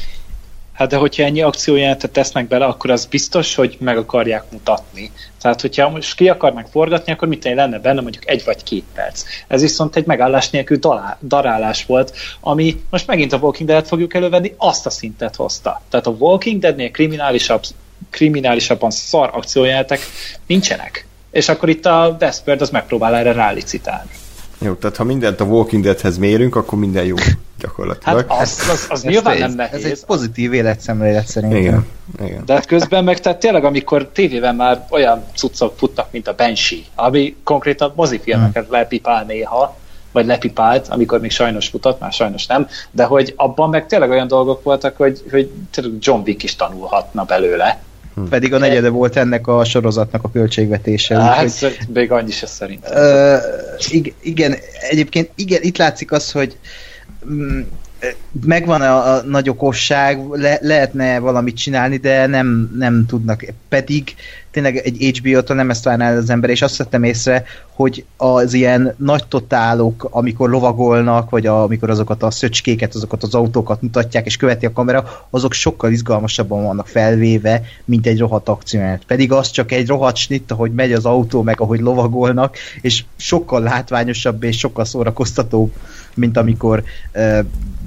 Hát 0.80 0.88
de 0.88 0.96
hogyha 0.96 1.22
ennyi 1.22 1.42
akciójelentet 1.42 2.10
tesznek 2.10 2.48
bele, 2.48 2.64
akkor 2.64 2.90
az 2.90 3.06
biztos, 3.06 3.54
hogy 3.54 3.76
meg 3.80 3.96
akarják 3.96 4.44
mutatni. 4.52 5.10
Tehát, 5.40 5.60
hogyha 5.60 5.88
most 5.88 6.14
ki 6.14 6.28
akarnak 6.28 6.66
forgatni, 6.70 7.12
akkor 7.12 7.28
mit 7.28 7.44
lenne 7.44 7.78
benne 7.78 8.00
mondjuk 8.00 8.28
egy 8.28 8.44
vagy 8.44 8.62
két 8.62 8.84
perc. 8.94 9.22
Ez 9.46 9.60
viszont 9.60 9.96
egy 9.96 10.06
megállás 10.06 10.50
nélkül 10.50 10.78
darálás 11.22 11.86
volt, 11.86 12.16
ami 12.40 12.82
most 12.90 13.06
megint 13.06 13.32
a 13.32 13.36
Walking 13.36 13.68
Dead 13.68 13.86
fogjuk 13.86 14.14
elővenni, 14.14 14.54
azt 14.56 14.86
a 14.86 14.90
szintet 14.90 15.36
hozta. 15.36 15.82
Tehát 15.90 16.06
a 16.06 16.14
Walking 16.18 16.60
Deadnél 16.60 16.90
kriminálisabb, 16.90 17.62
kriminálisabban 18.10 18.90
szar 18.90 19.30
akciójelenetek 19.32 20.00
nincsenek. 20.46 21.06
És 21.30 21.48
akkor 21.48 21.68
itt 21.68 21.86
a 21.86 22.16
Westworld 22.20 22.60
az 22.60 22.70
megpróbál 22.70 23.14
erre 23.14 23.32
rálicitálni. 23.32 24.10
Jó, 24.58 24.74
tehát 24.74 24.96
ha 24.96 25.04
mindent 25.04 25.40
a 25.40 25.44
Walking 25.44 25.82
Deadhez 25.82 26.18
mérünk, 26.18 26.56
akkor 26.56 26.78
minden 26.78 27.04
jó 27.04 27.16
gyakorlatilag. 27.60 28.30
Hát 28.30 28.40
az, 28.40 28.68
az, 28.70 28.86
az 28.88 29.02
nyilván 29.02 29.38
nem 29.38 29.52
nehéz. 29.52 29.84
Ez 29.84 29.90
egy 29.90 30.04
pozitív 30.04 30.52
életszemlélet 30.52 31.26
szerintem. 31.26 31.58
Igen, 31.58 31.86
igen. 32.24 32.42
De 32.44 32.60
közben 32.66 33.04
meg 33.04 33.20
tehát 33.20 33.38
tényleg, 33.38 33.64
amikor 33.64 34.08
tévében 34.12 34.54
már 34.54 34.86
olyan 34.90 35.24
cuccok 35.34 35.78
futnak, 35.78 36.06
mint 36.10 36.28
a 36.28 36.34
Banshee, 36.34 36.78
ami 36.94 37.36
konkrétan 37.44 37.92
mozifilmeket 37.96 38.64
hmm. 38.64 38.72
lepipál 38.72 39.24
néha, 39.24 39.76
vagy 40.12 40.26
lepipált, 40.26 40.88
amikor 40.88 41.20
még 41.20 41.30
sajnos 41.30 41.68
futott, 41.68 42.00
már 42.00 42.12
sajnos 42.12 42.46
nem, 42.46 42.68
de 42.90 43.04
hogy 43.04 43.32
abban 43.36 43.70
meg 43.70 43.86
tényleg 43.86 44.10
olyan 44.10 44.26
dolgok 44.26 44.62
voltak, 44.62 44.96
hogy, 44.96 45.22
hogy 45.30 45.50
John 45.98 46.20
Wick 46.24 46.42
is 46.42 46.56
tanulhatna 46.56 47.24
belőle. 47.24 47.82
Hm. 48.14 48.22
Pedig 48.22 48.54
a 48.54 48.58
negyede 48.58 48.88
volt 48.88 49.16
ennek 49.16 49.46
a 49.46 49.64
sorozatnak 49.64 50.24
a 50.24 50.30
költségvetése. 50.30 51.20
Hát, 51.20 51.58
hogy, 51.58 51.78
még 51.92 52.12
annyi 52.12 52.30
se 52.30 52.46
szerintem. 52.46 52.92
Uh, 52.92 54.08
igen, 54.20 54.56
egyébként 54.90 55.30
igen, 55.34 55.62
itt 55.62 55.76
látszik 55.76 56.12
az, 56.12 56.32
hogy 56.32 56.56
megvan 58.44 58.80
a, 58.80 59.14
a 59.14 59.22
nagy 59.22 59.48
okosság, 59.48 60.28
le, 60.30 60.58
lehetne 60.60 61.18
valamit 61.18 61.56
csinálni, 61.56 61.96
de 61.96 62.26
nem, 62.26 62.70
nem 62.76 63.06
tudnak. 63.06 63.44
Pedig 63.68 64.14
tényleg 64.50 64.76
egy 64.76 65.18
HBO-tól 65.18 65.56
nem 65.56 65.70
ezt 65.70 65.84
várná 65.84 66.16
az 66.16 66.30
ember, 66.30 66.50
és 66.50 66.62
azt 66.62 66.76
vettem 66.76 67.02
észre, 67.02 67.44
hogy 67.74 68.04
az 68.16 68.52
ilyen 68.52 68.94
nagy 68.96 69.26
totálok, 69.26 70.08
amikor 70.10 70.50
lovagolnak, 70.50 71.30
vagy 71.30 71.46
a, 71.46 71.62
amikor 71.62 71.90
azokat 71.90 72.22
a 72.22 72.30
szöcskéket, 72.30 72.94
azokat 72.94 73.22
az 73.22 73.34
autókat 73.34 73.82
mutatják, 73.82 74.26
és 74.26 74.36
követi 74.36 74.66
a 74.66 74.72
kamera, 74.72 75.26
azok 75.30 75.52
sokkal 75.52 75.92
izgalmasabban 75.92 76.64
vannak 76.64 76.86
felvéve, 76.86 77.62
mint 77.84 78.06
egy 78.06 78.18
rohadt 78.18 78.48
akcióját. 78.48 79.02
Pedig 79.06 79.32
az 79.32 79.50
csak 79.50 79.72
egy 79.72 79.86
rohadt 79.86 80.16
snitt, 80.16 80.50
ahogy 80.50 80.72
megy 80.72 80.92
az 80.92 81.04
autó, 81.04 81.42
meg 81.42 81.60
ahogy 81.60 81.80
lovagolnak, 81.80 82.56
és 82.80 83.04
sokkal 83.16 83.62
látványosabb 83.62 84.42
és 84.42 84.58
sokkal 84.58 84.84
szórakoztatóbb, 84.84 85.72
mint 86.14 86.36
amikor 86.36 86.82
uh, 87.14 87.38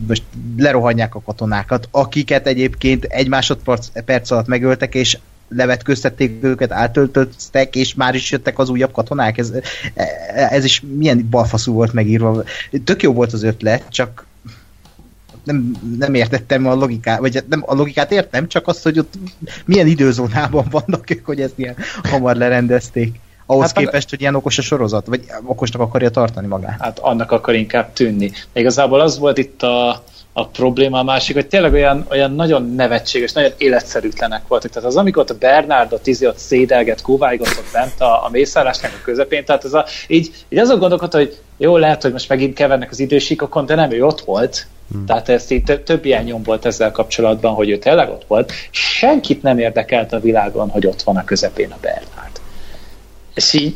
most 0.07 0.23
lerohanják 0.57 1.15
a 1.15 1.21
katonákat, 1.21 1.87
akiket 1.91 2.47
egyébként 2.47 3.03
egy 3.03 3.27
másodperc 3.27 3.87
perc 4.05 4.31
alatt 4.31 4.47
megöltek, 4.47 4.95
és 4.95 5.17
levetköztették 5.55 6.43
őket, 6.43 6.71
átöltöttek, 6.71 7.75
és 7.75 7.93
már 7.93 8.15
is 8.15 8.31
jöttek 8.31 8.59
az 8.59 8.69
újabb 8.69 8.91
katonák. 8.91 9.37
Ez, 9.37 9.53
ez 10.49 10.63
is 10.63 10.83
milyen 10.97 11.27
balfaszú 11.29 11.73
volt 11.73 11.93
megírva. 11.93 12.43
Tök 12.83 13.01
jó 13.01 13.13
volt 13.13 13.33
az 13.33 13.43
ötlet, 13.43 13.83
csak 13.89 14.25
nem, 15.43 15.71
nem 15.97 16.13
értettem 16.13 16.67
a 16.67 16.73
logikát, 16.73 17.19
vagy 17.19 17.43
nem 17.49 17.63
a 17.65 17.73
logikát 17.73 18.11
értem, 18.11 18.47
csak 18.47 18.67
azt, 18.67 18.83
hogy 18.83 18.99
ott 18.99 19.13
milyen 19.65 19.87
időzónában 19.87 20.65
vannak 20.71 21.09
ők, 21.09 21.25
hogy 21.25 21.41
ezt 21.41 21.53
ilyen 21.55 21.75
hamar 22.03 22.35
lerendezték. 22.35 23.19
Ahhoz 23.45 23.65
hát 23.65 23.77
képest, 23.77 24.09
hogy 24.09 24.21
ilyen 24.21 24.35
okos 24.35 24.57
a 24.57 24.61
sorozat, 24.61 25.05
vagy 25.05 25.25
okosnak 25.43 25.81
akarja 25.81 26.09
tartani 26.09 26.47
magát. 26.47 26.81
Hát 26.81 26.99
annak 26.99 27.31
akar 27.31 27.55
inkább 27.55 27.93
tűnni. 27.93 28.31
De 28.53 28.59
igazából 28.59 28.99
az 28.99 29.17
volt 29.17 29.37
itt 29.37 29.63
a, 29.63 30.03
a 30.33 30.47
probléma 30.47 30.99
a 30.99 31.03
másik, 31.03 31.35
hogy 31.35 31.47
tényleg 31.47 31.73
olyan, 31.73 32.05
olyan 32.09 32.35
nagyon 32.35 32.75
nevetséges, 32.75 33.31
nagyon 33.31 33.51
életszerűtlenek 33.57 34.47
voltak. 34.47 34.71
Tehát 34.71 34.89
az, 34.89 34.95
amikor 34.95 35.25
a 35.27 35.33
Bernard 35.39 35.93
ott, 35.93 36.07
izé, 36.07 36.27
ott 36.27 36.37
szédelget, 36.37 37.01
kóváigott 37.01 37.57
ott 37.57 37.71
bent 37.73 38.01
a, 38.01 38.25
a 38.25 38.29
mészárlásnak 38.31 38.91
a 38.91 39.03
közepén, 39.03 39.45
tehát 39.45 39.65
ez 39.65 39.73
a, 39.73 39.85
így, 40.07 40.45
így 40.49 40.59
azon 40.59 40.79
gondolkodta, 40.79 41.17
hogy 41.17 41.39
jó, 41.57 41.77
lehet, 41.77 42.01
hogy 42.01 42.11
most 42.11 42.29
megint 42.29 42.53
kevernek 42.53 42.91
az 42.91 42.99
idősíkokon, 42.99 43.65
de 43.65 43.75
nem, 43.75 43.91
ő 43.91 44.05
ott 44.05 44.21
volt. 44.21 44.67
Hmm. 44.91 45.05
Tehát 45.05 45.29
ezt 45.29 45.51
így 45.51 45.81
több 45.83 46.05
ilyen 46.05 46.23
nyom 46.23 46.43
volt 46.43 46.65
ezzel 46.65 46.91
kapcsolatban, 46.91 47.53
hogy 47.53 47.69
ő 47.69 47.77
tényleg 47.77 48.09
ott 48.09 48.25
volt. 48.27 48.51
Senkit 48.71 49.41
nem 49.41 49.59
érdekelt 49.59 50.13
a 50.13 50.19
világon, 50.19 50.69
hogy 50.69 50.87
ott 50.87 51.01
van 51.01 51.17
a 51.17 51.23
közepén 51.23 51.71
a 51.71 51.77
Bernard. 51.81 52.41
És 53.33 53.53
így 53.53 53.75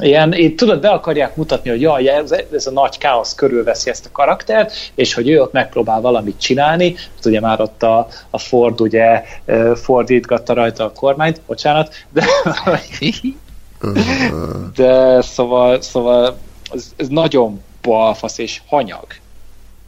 ilyen, 0.00 0.34
így 0.34 0.54
tudod, 0.54 0.80
be 0.80 0.88
akarják 0.88 1.36
mutatni, 1.36 1.70
hogy 1.70 1.80
jaj, 1.80 2.08
ez, 2.08 2.34
ez 2.52 2.66
a 2.66 2.70
nagy 2.70 2.98
káosz 2.98 3.34
körülveszi 3.34 3.90
ezt 3.90 4.06
a 4.06 4.12
karaktert, 4.12 4.72
és 4.94 5.14
hogy 5.14 5.28
ő 5.28 5.40
ott 5.40 5.52
megpróbál 5.52 6.00
valamit 6.00 6.40
csinálni, 6.40 6.94
hát 6.94 7.26
ugye 7.26 7.40
már 7.40 7.60
ott 7.60 7.82
a, 7.82 8.08
a 8.30 8.38
Ford 8.38 8.80
ugye 8.80 9.22
fordítgatta 9.74 10.52
rajta 10.52 10.84
a 10.84 10.92
kormányt, 10.92 11.40
bocsánat, 11.46 11.94
de, 12.12 12.24
de 14.76 15.22
szóval, 15.22 15.82
szóval 15.82 16.38
ez, 16.72 16.92
ez 16.96 17.08
nagyon 17.08 17.62
balfasz 17.82 18.38
és 18.38 18.60
hanyag. 18.66 19.06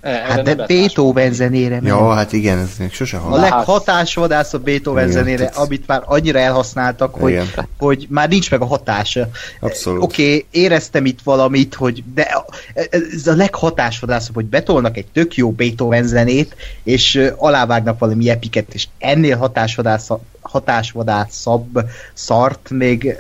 Hát 0.03 0.43
de 0.43 0.55
Beethoven 0.55 1.33
zenére. 1.33 1.81
Jó, 1.83 2.09
hát 2.09 2.33
igen, 2.33 2.59
ez 2.59 2.71
még 2.79 2.93
sose 2.93 3.17
hallom. 3.17 3.39
A 3.39 3.41
leghatásvadász 3.41 4.53
a 4.53 4.59
Beethoven 4.59 5.09
igen, 5.09 5.17
zenére, 5.17 5.45
tehát... 5.45 5.57
amit 5.57 5.87
már 5.87 6.03
annyira 6.05 6.39
elhasználtak, 6.39 7.15
hogy, 7.15 7.41
hogy 7.79 8.07
már 8.11 8.29
nincs 8.29 8.51
meg 8.51 8.61
a 8.61 8.65
hatása. 8.65 9.29
Abszolút. 9.61 10.03
Oké, 10.03 10.23
okay, 10.23 10.47
éreztem 10.51 11.05
itt 11.05 11.21
valamit, 11.25 11.75
hogy 11.75 12.05
de 12.15 12.45
ez 12.91 13.27
a 13.27 13.35
leghatásvadászabb, 13.35 14.35
hogy 14.35 14.47
betolnak 14.47 14.97
egy 14.97 15.07
tök 15.13 15.35
jó 15.35 15.51
Beethoven 15.51 16.07
zenét, 16.07 16.57
és 16.83 17.31
alávágnak 17.37 17.99
valami 17.99 18.31
epiket, 18.31 18.75
és 18.75 18.87
ennél 18.99 19.37
hatásvadászabb 19.37 20.21
hatásvadászabb 20.43 21.81
szart 22.13 22.71
még 22.71 23.17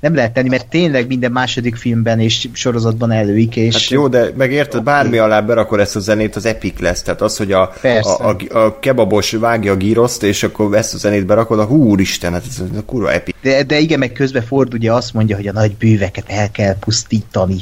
nem 0.00 0.14
lehet 0.14 0.32
tenni, 0.32 0.48
mert 0.48 0.66
tényleg 0.66 1.06
minden 1.06 1.32
második 1.32 1.76
filmben 1.76 2.20
és 2.20 2.48
sorozatban 2.52 3.10
előik, 3.10 3.56
és... 3.56 3.74
Hát 3.74 3.88
jó, 3.88 4.08
de 4.08 4.30
megérted, 4.36 4.82
bármi 4.82 5.18
alá 5.18 5.40
berakod 5.40 5.80
ezt 5.80 5.96
a 5.96 6.00
zenét, 6.00 6.36
az 6.36 6.44
epic 6.44 6.80
lesz, 6.80 7.02
tehát 7.02 7.20
az, 7.20 7.36
hogy 7.36 7.52
a, 7.52 7.72
a, 7.82 8.36
a, 8.50 8.58
a 8.58 8.78
kebabos 8.78 9.30
vágja 9.30 9.72
a 9.72 9.76
gíroszt, 9.76 10.22
és 10.22 10.42
akkor 10.42 10.74
ezt 10.74 10.94
a 10.94 10.98
zenét 10.98 11.26
berakod, 11.26 11.58
a 11.58 11.64
húristen, 11.64 12.32
hát 12.32 12.42
ez 12.48 12.62
a 12.76 12.84
kurva 12.84 13.12
epic. 13.12 13.31
De, 13.42 13.62
de 13.62 13.78
igen, 13.78 13.98
meg 13.98 14.12
közben 14.12 14.42
Ford 14.42 14.74
ugye 14.74 14.92
azt 14.92 15.12
mondja, 15.12 15.36
hogy 15.36 15.46
a 15.46 15.52
nagy 15.52 15.76
bűveket 15.76 16.24
el 16.28 16.50
kell 16.50 16.78
pusztítani, 16.78 17.58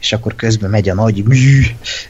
és 0.00 0.12
akkor 0.12 0.34
közben 0.34 0.70
megy 0.70 0.88
a 0.88 0.94
nagy 0.94 1.24
mű, 1.24 1.60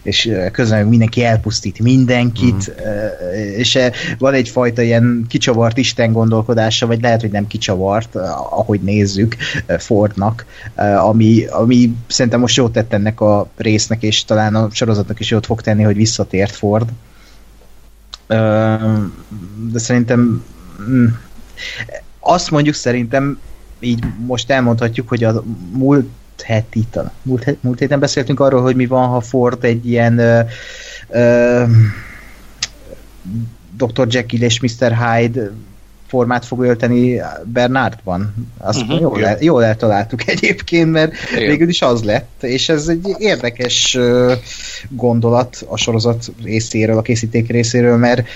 és 0.03 0.31
közben 0.53 0.87
mindenki 0.87 1.25
elpusztít 1.25 1.79
mindenkit, 1.79 2.73
mm. 2.73 3.57
és 3.57 3.79
van 4.19 4.35
egyfajta 4.35 4.83
ilyen 4.83 5.25
kicsavart 5.29 5.77
Isten 5.77 6.13
gondolkodása, 6.13 6.87
vagy 6.87 7.01
lehet, 7.01 7.21
hogy 7.21 7.31
nem 7.31 7.47
kicsavart, 7.47 8.17
ahogy 8.51 8.81
nézzük 8.81 9.37
Fordnak, 9.79 10.47
ami, 10.97 11.45
ami 11.45 11.97
szerintem 12.07 12.41
most 12.41 12.57
jót 12.57 12.73
tett 12.73 12.93
ennek 12.93 13.21
a 13.21 13.51
résznek, 13.57 14.03
és 14.03 14.25
talán 14.25 14.55
a 14.55 14.69
sorozatnak 14.71 15.21
is 15.21 15.31
jót 15.31 15.47
fog 15.47 15.61
tenni, 15.61 15.83
hogy 15.83 15.97
visszatért 15.97 16.55
Ford. 16.55 16.89
De 19.73 19.79
szerintem 19.79 20.45
mm, 20.89 21.07
azt 22.25 22.51
mondjuk 22.51 22.75
szerintem 22.75 23.39
így 23.81 24.05
most 24.27 24.51
elmondhatjuk, 24.51 25.09
hogy 25.09 25.25
a 25.25 25.45
múlt 25.73 26.09
heti, 26.45 26.85
múlt, 27.23 27.57
múlt 27.61 27.79
héten 27.79 28.01
beszéltünk 28.01 28.41
arról, 28.41 28.63
hogy 28.63 28.77
mi 28.77 28.87
van, 28.87 29.09
ha 29.09 29.21
Ford 29.21 29.65
egy 29.65 29.89
ilyen 29.89 30.19
ö, 30.19 30.41
ö, 31.09 31.65
Dr. 33.77 34.07
Jekyll 34.11 34.43
és 34.43 34.61
Mr. 34.61 34.97
Hyde 34.97 35.51
formát 36.07 36.45
fog 36.45 36.63
ölteni 36.63 37.21
Bernardban. 37.45 38.35
Azt 38.59 38.81
uh-huh, 38.81 39.01
jól, 39.01 39.27
el, 39.27 39.37
jól 39.41 39.65
eltaláltuk 39.65 40.29
egyébként, 40.29 40.91
mert 40.93 41.13
igen. 41.33 41.49
végül 41.49 41.69
is 41.69 41.83
az 41.83 42.03
lett, 42.03 42.43
és 42.43 42.69
ez 42.69 42.89
egy 42.89 43.15
érdekes 43.19 43.99
gondolat 44.89 45.67
a 45.69 45.77
sorozat 45.77 46.33
részéről, 46.43 46.97
a 46.97 47.03
készíték 47.03 47.51
részéről, 47.51 47.97
mert 47.97 48.29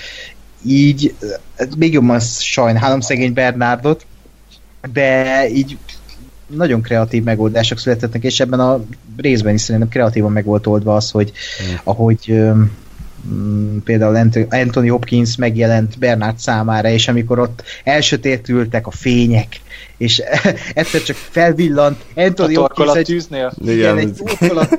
így 0.65 1.15
még 1.77 1.93
jobban 1.93 2.19
sajnálom 2.19 2.99
szegény 2.99 3.33
Bernardot, 3.33 4.05
de 4.93 5.47
így 5.49 5.77
nagyon 6.47 6.81
kreatív 6.81 7.23
megoldások 7.23 7.79
születettek, 7.79 8.23
és 8.23 8.39
ebben 8.39 8.59
a 8.59 8.83
részben 9.17 9.53
is 9.53 9.61
szerintem 9.61 9.89
kreatívan 9.89 10.31
meg 10.31 10.45
volt 10.45 10.67
oldva 10.67 10.95
az, 10.95 11.11
hogy 11.11 11.31
mm. 11.63 11.75
ahogy 11.83 12.41
Mm, 13.27 13.77
például 13.77 14.29
Anthony 14.49 14.89
Hopkins 14.89 15.35
megjelent 15.35 15.99
Bernard 15.99 16.37
számára, 16.37 16.89
és 16.89 17.07
amikor 17.07 17.39
ott 17.39 17.63
elsötétültek 17.83 18.87
a 18.87 18.91
fények, 18.91 19.61
és 19.97 20.21
egyszer 20.73 21.01
csak 21.01 21.15
felvillant 21.15 22.05
Anthony 22.15 22.55
a 22.55 22.59
Hopkins 22.59 22.93
egy, 22.93 23.05
tűznél. 23.05 23.53
Igen, 23.65 23.97
egy 23.97 24.21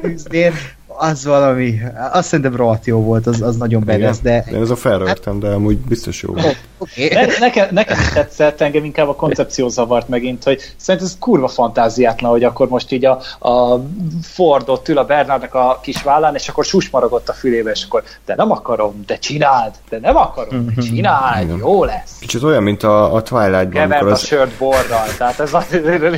tűznél, 0.03 0.53
az 1.01 1.25
valami, 1.25 1.81
azt 2.13 2.29
szerintem 2.29 2.57
rohadt 2.57 2.87
jó 2.87 3.03
volt, 3.03 3.27
az, 3.27 3.43
az 3.43 3.57
nagyon 3.57 3.85
bedesz, 3.85 4.21
de... 4.21 4.45
Én 4.53 4.61
ez 4.61 4.71
a 4.71 4.77
felrögtem, 4.77 5.33
hát, 5.33 5.43
de 5.43 5.49
amúgy 5.49 5.79
biztos 5.79 6.23
jó 6.23 6.33
volt. 6.33 6.57
Okay. 6.79 7.09
Ne, 7.09 7.27
nekem, 7.39 7.69
nekem 7.71 7.99
is 8.01 8.09
tetszett, 8.09 8.61
engem 8.61 8.85
inkább 8.85 9.09
a 9.09 9.15
koncepció 9.15 9.69
zavart 9.69 10.09
megint, 10.09 10.45
hogy 10.45 10.61
szerintem 10.77 11.11
ez 11.11 11.17
kurva 11.19 11.49
fantáziátlan, 11.49 12.31
hogy 12.31 12.45
akkor 12.45 12.69
most 12.69 12.93
így 12.93 13.05
a, 13.05 13.21
a 13.39 13.85
Ford 14.23 14.69
ott 14.69 14.89
ül 14.89 14.99
a 14.99 15.05
Bernardnak 15.05 15.55
a 15.55 15.79
kis 15.83 16.03
vállán, 16.03 16.35
és 16.35 16.49
akkor 16.49 16.65
susmarogott 16.65 17.29
a 17.29 17.33
fülébe, 17.33 17.71
és 17.71 17.85
akkor 17.85 18.03
de 18.25 18.35
nem 18.35 18.51
akarom, 18.51 19.03
de 19.07 19.19
csináld, 19.19 19.73
de 19.89 19.99
nem 19.99 20.17
akarom, 20.17 20.65
de 20.65 20.73
mhm. 20.77 20.81
csináld, 20.81 21.45
Igen. 21.45 21.59
jó 21.59 21.85
lesz. 21.85 22.19
Kicsit 22.19 22.43
olyan, 22.43 22.63
mint 22.63 22.83
a, 22.83 23.15
a 23.15 23.23
Twilight-ban. 23.23 23.71
Kevert 23.71 24.03
az... 24.03 24.23
a 24.23 24.27
sört 24.27 24.59
borral, 24.59 25.07
tehát 25.19 25.41
ez 25.41 25.55
a, 25.55 25.63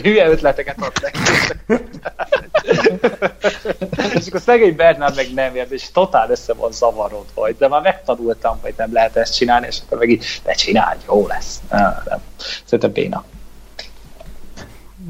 hülye 0.02 0.28
ötleteket 0.28 0.76
ad 0.80 0.92
neki. 1.02 1.18
és 4.14 4.26
akkor 4.26 4.40
szegény 4.40 4.71
Bernard 4.72 5.16
meg 5.16 5.32
nem 5.34 5.56
ért, 5.56 5.70
és 5.70 5.90
totál 5.92 6.30
össze 6.30 6.52
van 6.52 6.72
zavarodva, 6.72 7.40
hogy 7.40 7.56
de 7.58 7.68
már 7.68 7.82
megtanultam, 7.82 8.58
hogy 8.60 8.74
nem 8.76 8.92
lehet 8.92 9.16
ezt 9.16 9.36
csinálni, 9.36 9.66
és 9.66 9.78
akkor 9.86 9.98
meg 9.98 10.10
így, 10.10 10.24
de 10.44 10.52
csinálj, 10.52 10.98
jó 11.06 11.26
lesz. 11.26 11.60
Nem. 11.70 12.20
Szerintem 12.64 12.92
béna. 12.92 13.24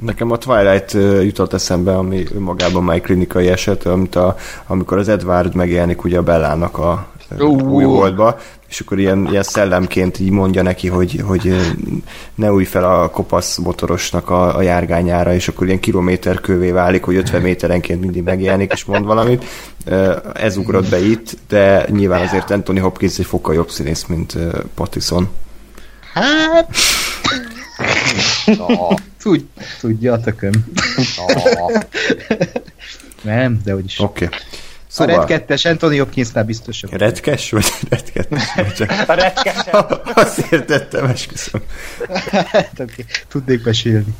Nekem 0.01 0.31
a 0.31 0.39
Twilight 0.39 0.93
jutott 1.25 1.53
eszembe, 1.53 1.97
ami 1.97 2.25
önmagában 2.35 2.85
már 2.85 2.97
egy 2.97 3.03
klinikai 3.03 3.49
eset, 3.49 3.87
amit 3.87 4.17
a, 4.17 4.37
amikor 4.67 4.99
az 4.99 5.09
Edward 5.09 5.55
megjelenik 5.55 6.05
ugye 6.05 6.19
a 6.19 6.23
Bellának 6.23 6.79
a 6.79 7.12
uh. 7.39 7.73
új 7.73 7.85
holdba, 7.85 8.39
és 8.69 8.81
akkor 8.81 8.99
ilyen, 8.99 9.27
ilyen 9.31 9.43
szellemként 9.43 10.19
így 10.21 10.31
mondja 10.31 10.63
neki, 10.63 10.89
hogy, 10.89 11.21
hogy 11.27 11.55
ne 12.35 12.53
új 12.53 12.65
fel 12.65 12.85
a 12.85 13.09
kopasz 13.09 13.57
motorosnak 13.57 14.31
a, 14.31 14.57
a 14.57 14.63
járgányára, 14.63 15.35
és 15.35 15.49
akkor 15.49 15.67
ilyen 15.67 15.81
kilométer 15.81 16.41
kövé 16.41 16.71
válik, 16.71 17.05
hogy 17.05 17.17
50 17.17 17.43
méterenként 17.43 18.01
mindig 18.01 18.23
megjelenik, 18.23 18.73
és 18.73 18.85
mond 18.85 19.05
valamit. 19.05 19.45
Ez 20.35 20.57
ugrott 20.57 20.89
be 20.89 21.05
itt, 21.05 21.37
de 21.49 21.87
nyilván 21.91 22.23
azért 22.23 22.51
Anthony 22.51 22.81
Hopkins 22.81 23.19
egy 23.19 23.27
fokkal 23.27 23.55
jobb 23.55 23.71
színész, 23.71 24.05
mint 24.05 24.37
Pattison. 24.75 25.29
Hát... 26.13 26.77
Tud, 29.23 29.45
tudja 29.81 30.13
a 30.13 30.21
tököm. 30.21 30.53
Nem, 33.23 33.61
de 33.65 33.75
úgyis. 33.75 33.99
Oké. 33.99 34.25
Okay. 34.25 34.39
Szóval... 34.93 35.19
A 35.19 35.27
Red 35.27 35.45
2-es 35.49 35.67
Anthony 35.67 35.99
Hopkinsnál 35.99 36.45
biztos. 36.45 36.83
Redkes 36.91 37.51
vagy 37.51 37.65
Red 37.91 38.13
2 38.13 38.37
A 39.07 39.13
retkes. 39.13 39.57
Azt 40.15 40.53
értettem, 40.53 41.05
esküszöm. 41.05 41.63
Tudnék 43.29 43.65
mesélni. 43.65 44.15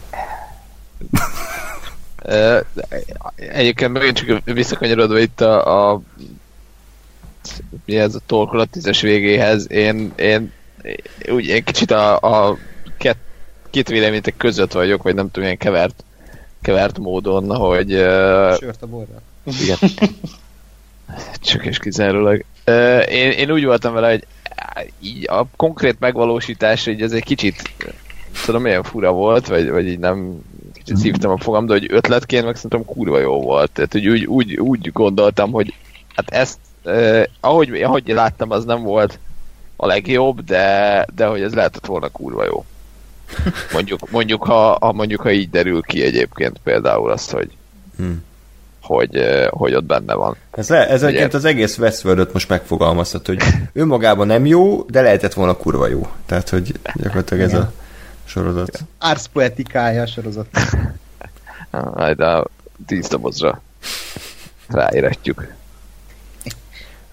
Egyébként 3.37 3.93
megint 3.93 4.17
csak 4.17 4.45
visszakanyarodva 4.45 5.19
itt 5.19 5.41
a, 5.41 5.91
a 5.93 6.01
mi 7.85 7.97
ez 7.99 8.15
a 8.15 8.21
torkolat 8.27 8.69
tízes 8.69 9.01
végéhez, 9.01 9.71
én, 9.71 10.13
én, 10.17 10.53
úgy, 11.29 11.47
én 11.47 11.65
kicsit 11.65 11.91
a, 11.91 12.19
a 12.19 12.59
két, 12.99 13.17
két 13.71 13.89
vélemények 13.89 14.35
között 14.37 14.73
vagyok, 14.73 15.03
vagy 15.03 15.15
nem 15.15 15.27
tudom, 15.27 15.45
ilyen 15.45 15.59
kevert, 15.59 16.05
kevert 16.63 16.99
módon, 16.99 17.57
hogy 17.57 17.93
ö, 17.93 18.55
Sört 18.61 18.83
a 18.83 18.87
borra. 18.87 19.23
igen. 19.45 19.79
Csak 21.41 21.67
és 21.67 21.79
kizárólag. 21.79 22.45
Én, 23.09 23.31
én 23.31 23.51
úgy 23.51 23.65
voltam 23.65 23.95
vele, 23.95 24.11
hogy 24.11 24.25
így 25.01 25.29
a 25.29 25.47
konkrét 25.57 26.01
megvalósítás, 26.01 26.85
hogy 26.85 27.03
ez 27.03 27.13
egy 27.13 27.25
kicsit 27.25 27.63
tudom, 28.45 28.63
milyen 28.63 28.83
fura 28.83 29.13
volt, 29.13 29.47
vagy, 29.47 29.71
vagy 29.71 29.87
így 29.87 29.99
nem 29.99 30.43
kicsit 30.75 30.97
szívtam 30.97 31.31
a 31.31 31.39
fogam, 31.39 31.67
de 31.67 31.73
hogy 31.73 31.87
ötletként 31.91 32.45
meg 32.45 32.55
szerintem 32.55 32.85
kurva 32.85 33.19
jó 33.19 33.41
volt. 33.41 33.71
Tehát, 33.71 33.93
hogy 33.93 34.09
úgy, 34.09 34.25
úgy, 34.25 34.59
úgy 34.59 34.93
gondoltam, 34.93 35.51
hogy 35.53 35.75
hát 36.15 36.31
ezt, 36.31 36.59
eh, 36.85 37.23
ahogy, 37.41 37.83
ahogy 37.83 38.07
láttam, 38.07 38.51
az 38.51 38.65
nem 38.65 38.83
volt 38.83 39.19
a 39.77 39.87
legjobb, 39.87 40.45
de, 40.45 41.07
de 41.15 41.27
hogy 41.27 41.43
ez 41.43 41.55
lehetett 41.55 41.87
volna 41.87 42.09
kurva 42.09 42.45
jó. 42.45 42.65
Mondjuk, 43.73 44.11
mondjuk, 44.11 44.45
ha, 44.45 44.77
ha, 44.81 44.93
mondjuk, 44.93 45.21
ha 45.21 45.31
így 45.31 45.51
derül 45.51 45.83
ki 45.83 46.03
egyébként 46.03 46.61
például 46.63 47.11
azt, 47.11 47.31
hogy, 47.31 47.51
Hmm. 47.97 48.25
Hogy, 48.83 49.25
hogy 49.51 49.75
ott 49.75 49.85
benne 49.85 50.15
van. 50.15 50.37
Ez, 50.51 50.69
le, 50.69 50.89
ez 50.89 51.03
egyébként 51.03 51.35
az 51.35 51.45
egész 51.45 51.79
Westworld-öt 51.79 52.33
most 52.33 52.49
megfogalmaztat, 52.49 53.27
hogy 53.27 53.43
önmagában 53.73 54.27
nem 54.27 54.47
jó, 54.47 54.83
de 54.83 55.01
lehetett 55.01 55.33
volna 55.33 55.57
kurva 55.57 55.89
jó. 55.89 56.07
Tehát, 56.27 56.49
hogy 56.49 56.73
gyakorlatilag 56.95 57.43
ez 57.43 57.51
Igen. 57.51 57.63
a 57.63 57.73
sorozat. 58.25 58.81
Ars 58.99 59.29
poetikája 59.33 60.03
a 60.03 60.07
sorozat. 60.07 60.47
Majd 61.95 62.21
a 62.21 62.47
tíz 62.87 63.09
dobozra 63.09 63.63
ráéretjük. 64.69 65.55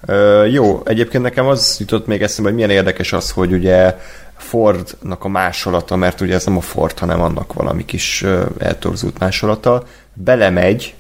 Ö, 0.06 0.46
jó, 0.46 0.82
egyébként 0.86 1.24
nekem 1.24 1.48
az 1.48 1.76
jutott 1.80 2.08
még 2.08 2.22
eszembe, 2.22 2.50
hogy 2.50 2.60
milyen 2.60 2.78
érdekes 2.78 3.14
az, 3.14 3.32
hogy 3.32 3.54
ugye 3.54 3.98
Fordnak 4.38 5.24
a 5.24 5.28
másolata, 5.28 5.96
mert 5.96 6.22
ugye 6.22 6.34
ez 6.34 6.46
nem 6.46 6.58
a 6.58 6.62
Ford, 6.62 7.00
hanem 7.00 7.22
annak 7.22 7.54
valami 7.54 7.86
kis 7.86 8.26
eltorzult 8.58 9.20
másolata, 9.20 9.84
belemegy 10.14 10.96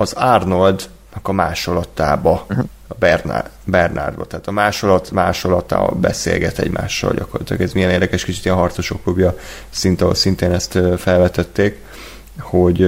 az 0.00 0.12
Arnoldnak 0.12 1.22
a 1.22 1.32
másolatába, 1.32 2.46
a 2.88 2.94
Bernard, 2.98 3.50
Bernardba. 3.64 4.26
Tehát 4.26 4.46
a 4.46 4.50
másolat 4.50 5.10
másolata 5.10 5.92
beszélget 6.00 6.58
egymással 6.58 7.12
gyakorlatilag. 7.14 7.62
Ez 7.62 7.72
milyen 7.72 7.90
érdekes, 7.90 8.24
kicsit 8.24 8.44
ilyen 8.44 8.56
harcosok 8.56 9.02
klubja 9.02 9.38
szint, 9.70 10.00
ahol 10.00 10.14
szintén 10.14 10.52
ezt 10.52 10.78
felvetették, 10.98 11.84
hogy 12.38 12.80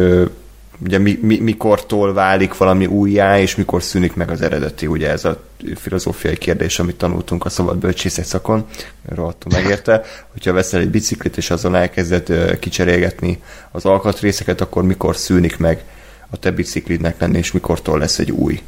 ugye 0.84 0.98
mi, 0.98 1.18
mi, 1.22 1.38
mikortól 1.38 2.12
válik 2.12 2.56
valami 2.56 2.86
újjá, 2.86 3.38
és 3.38 3.56
mikor 3.56 3.82
szűnik 3.82 4.14
meg 4.14 4.30
az 4.30 4.42
eredeti, 4.42 4.86
ugye 4.86 5.10
ez 5.10 5.24
a 5.24 5.42
filozófiai 5.76 6.36
kérdés, 6.36 6.78
amit 6.78 6.96
tanultunk 6.96 7.44
a 7.44 7.48
szabad 7.48 7.76
bölcsészet 7.76 8.24
szakon, 8.24 8.66
rohadtul 9.08 9.52
megérte, 9.54 10.02
hogyha 10.32 10.52
veszel 10.52 10.80
egy 10.80 10.90
biciklit, 10.90 11.36
és 11.36 11.50
azon 11.50 11.74
elkezded 11.74 12.58
kicserélgetni 12.58 13.42
az 13.70 13.84
alkatrészeket, 13.84 14.60
akkor 14.60 14.82
mikor 14.82 15.16
szűnik 15.16 15.58
meg 15.58 15.84
a 16.32 16.36
te 16.36 16.50
biciklidnek 16.50 17.20
lenni, 17.20 17.38
és 17.38 17.52
mikortól 17.52 17.98
lesz 17.98 18.18
egy 18.18 18.30
új. 18.30 18.60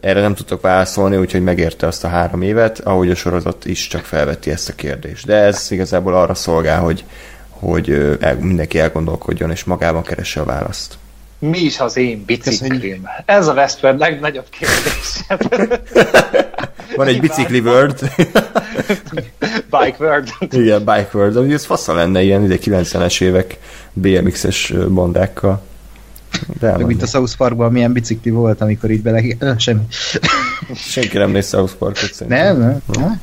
Erre 0.00 0.20
nem 0.20 0.34
tudtok 0.34 0.60
válaszolni, 0.60 1.16
úgyhogy 1.16 1.42
megérte 1.42 1.86
azt 1.86 2.04
a 2.04 2.08
három 2.08 2.42
évet, 2.42 2.78
ahogy 2.78 3.10
a 3.10 3.14
sorozat 3.14 3.64
is 3.64 3.86
csak 3.86 4.04
felveti 4.04 4.50
ezt 4.50 4.68
a 4.68 4.74
kérdést. 4.74 5.26
De 5.26 5.34
ez 5.34 5.66
igazából 5.70 6.14
arra 6.14 6.34
szolgál, 6.34 6.80
hogy, 6.80 7.04
hogy 7.48 8.16
el, 8.20 8.36
mindenki 8.36 8.78
elgondolkodjon, 8.78 9.50
és 9.50 9.64
magában 9.64 10.02
keresse 10.02 10.40
a 10.40 10.44
választ. 10.44 10.98
Mi 11.38 11.58
is 11.58 11.80
az 11.80 11.96
én 11.96 12.24
biciklim? 12.26 13.08
Ez 13.24 13.46
a 13.46 13.52
Westworld 13.52 13.98
legnagyobb 13.98 14.46
kérdés. 14.50 15.24
Van 16.96 17.06
egy 17.06 17.20
bicikli 17.20 17.60
world, 17.60 17.98
Bike 19.78 19.96
World. 19.98 20.28
igen, 20.50 20.78
bike 20.78 21.08
world, 21.12 21.36
ami 21.36 21.52
ez 21.52 21.64
fasza 21.64 21.94
lenne 21.94 22.22
ilyen 22.22 22.44
ide 22.44 22.56
90-es 22.64 23.20
évek 23.20 23.58
BMX-es 23.92 24.72
bandákkal. 24.88 25.62
De 26.60 26.76
Meg 26.76 26.86
mint 26.86 27.02
a 27.02 27.06
South 27.06 27.36
Parkban 27.36 27.72
milyen 27.72 27.92
bicikli 27.92 28.30
volt, 28.30 28.60
amikor 28.60 28.90
így 28.90 29.02
bele... 29.02 29.22
Ö, 29.38 29.52
Semmi. 29.56 29.82
senki 30.74 31.18
nem 31.18 31.30
néz 31.30 31.48
South 31.48 31.74
Parkot 31.74 32.12
szerintem. 32.12 32.58
Nem, 32.58 32.58
nem. 32.58 32.80
nem. 33.00 33.20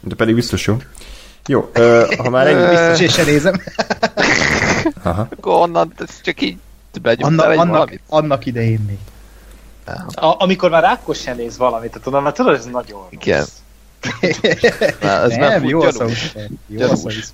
De 0.00 0.14
pedig 0.14 0.34
biztos 0.34 0.66
jó. 0.66 0.76
Jó, 1.46 1.70
ö, 1.72 2.04
ha 2.18 2.30
már 2.30 2.46
ennyi... 2.46 2.68
Biztos, 2.68 3.00
és 3.00 3.12
se 3.12 3.22
nézem. 3.24 3.60
Aha. 5.02 5.28
Akkor 5.36 5.60
onnan 5.60 5.92
ez 5.96 6.20
csak 6.22 6.40
így 6.40 6.56
begyújtál 7.02 7.30
Annak, 7.30 7.52
egy 7.52 7.58
annak, 7.58 7.72
valamit. 7.72 8.00
annak 8.08 8.46
idején 8.46 8.80
még. 8.86 8.98
A, 10.14 10.42
amikor 10.42 10.70
már 10.70 10.84
Ákos 10.84 11.18
sem 11.18 11.36
néz 11.36 11.56
valamit, 11.56 11.90
tehát 11.90 12.06
onnan 12.06 12.22
már 12.22 12.32
tudod, 12.32 12.54
ez 12.54 12.64
nagyon 12.64 13.06
Igen. 13.10 13.38
rossz. 13.38 13.48
Na, 15.00 15.08
ez 15.08 15.30
nem, 15.30 15.38
nem 15.38 15.64
jó 15.64 15.80
a. 15.82 15.90
South 15.90 16.32
Park. 16.32 16.48
Jó 16.66 16.82
a. 16.82 16.96
South 16.96 17.28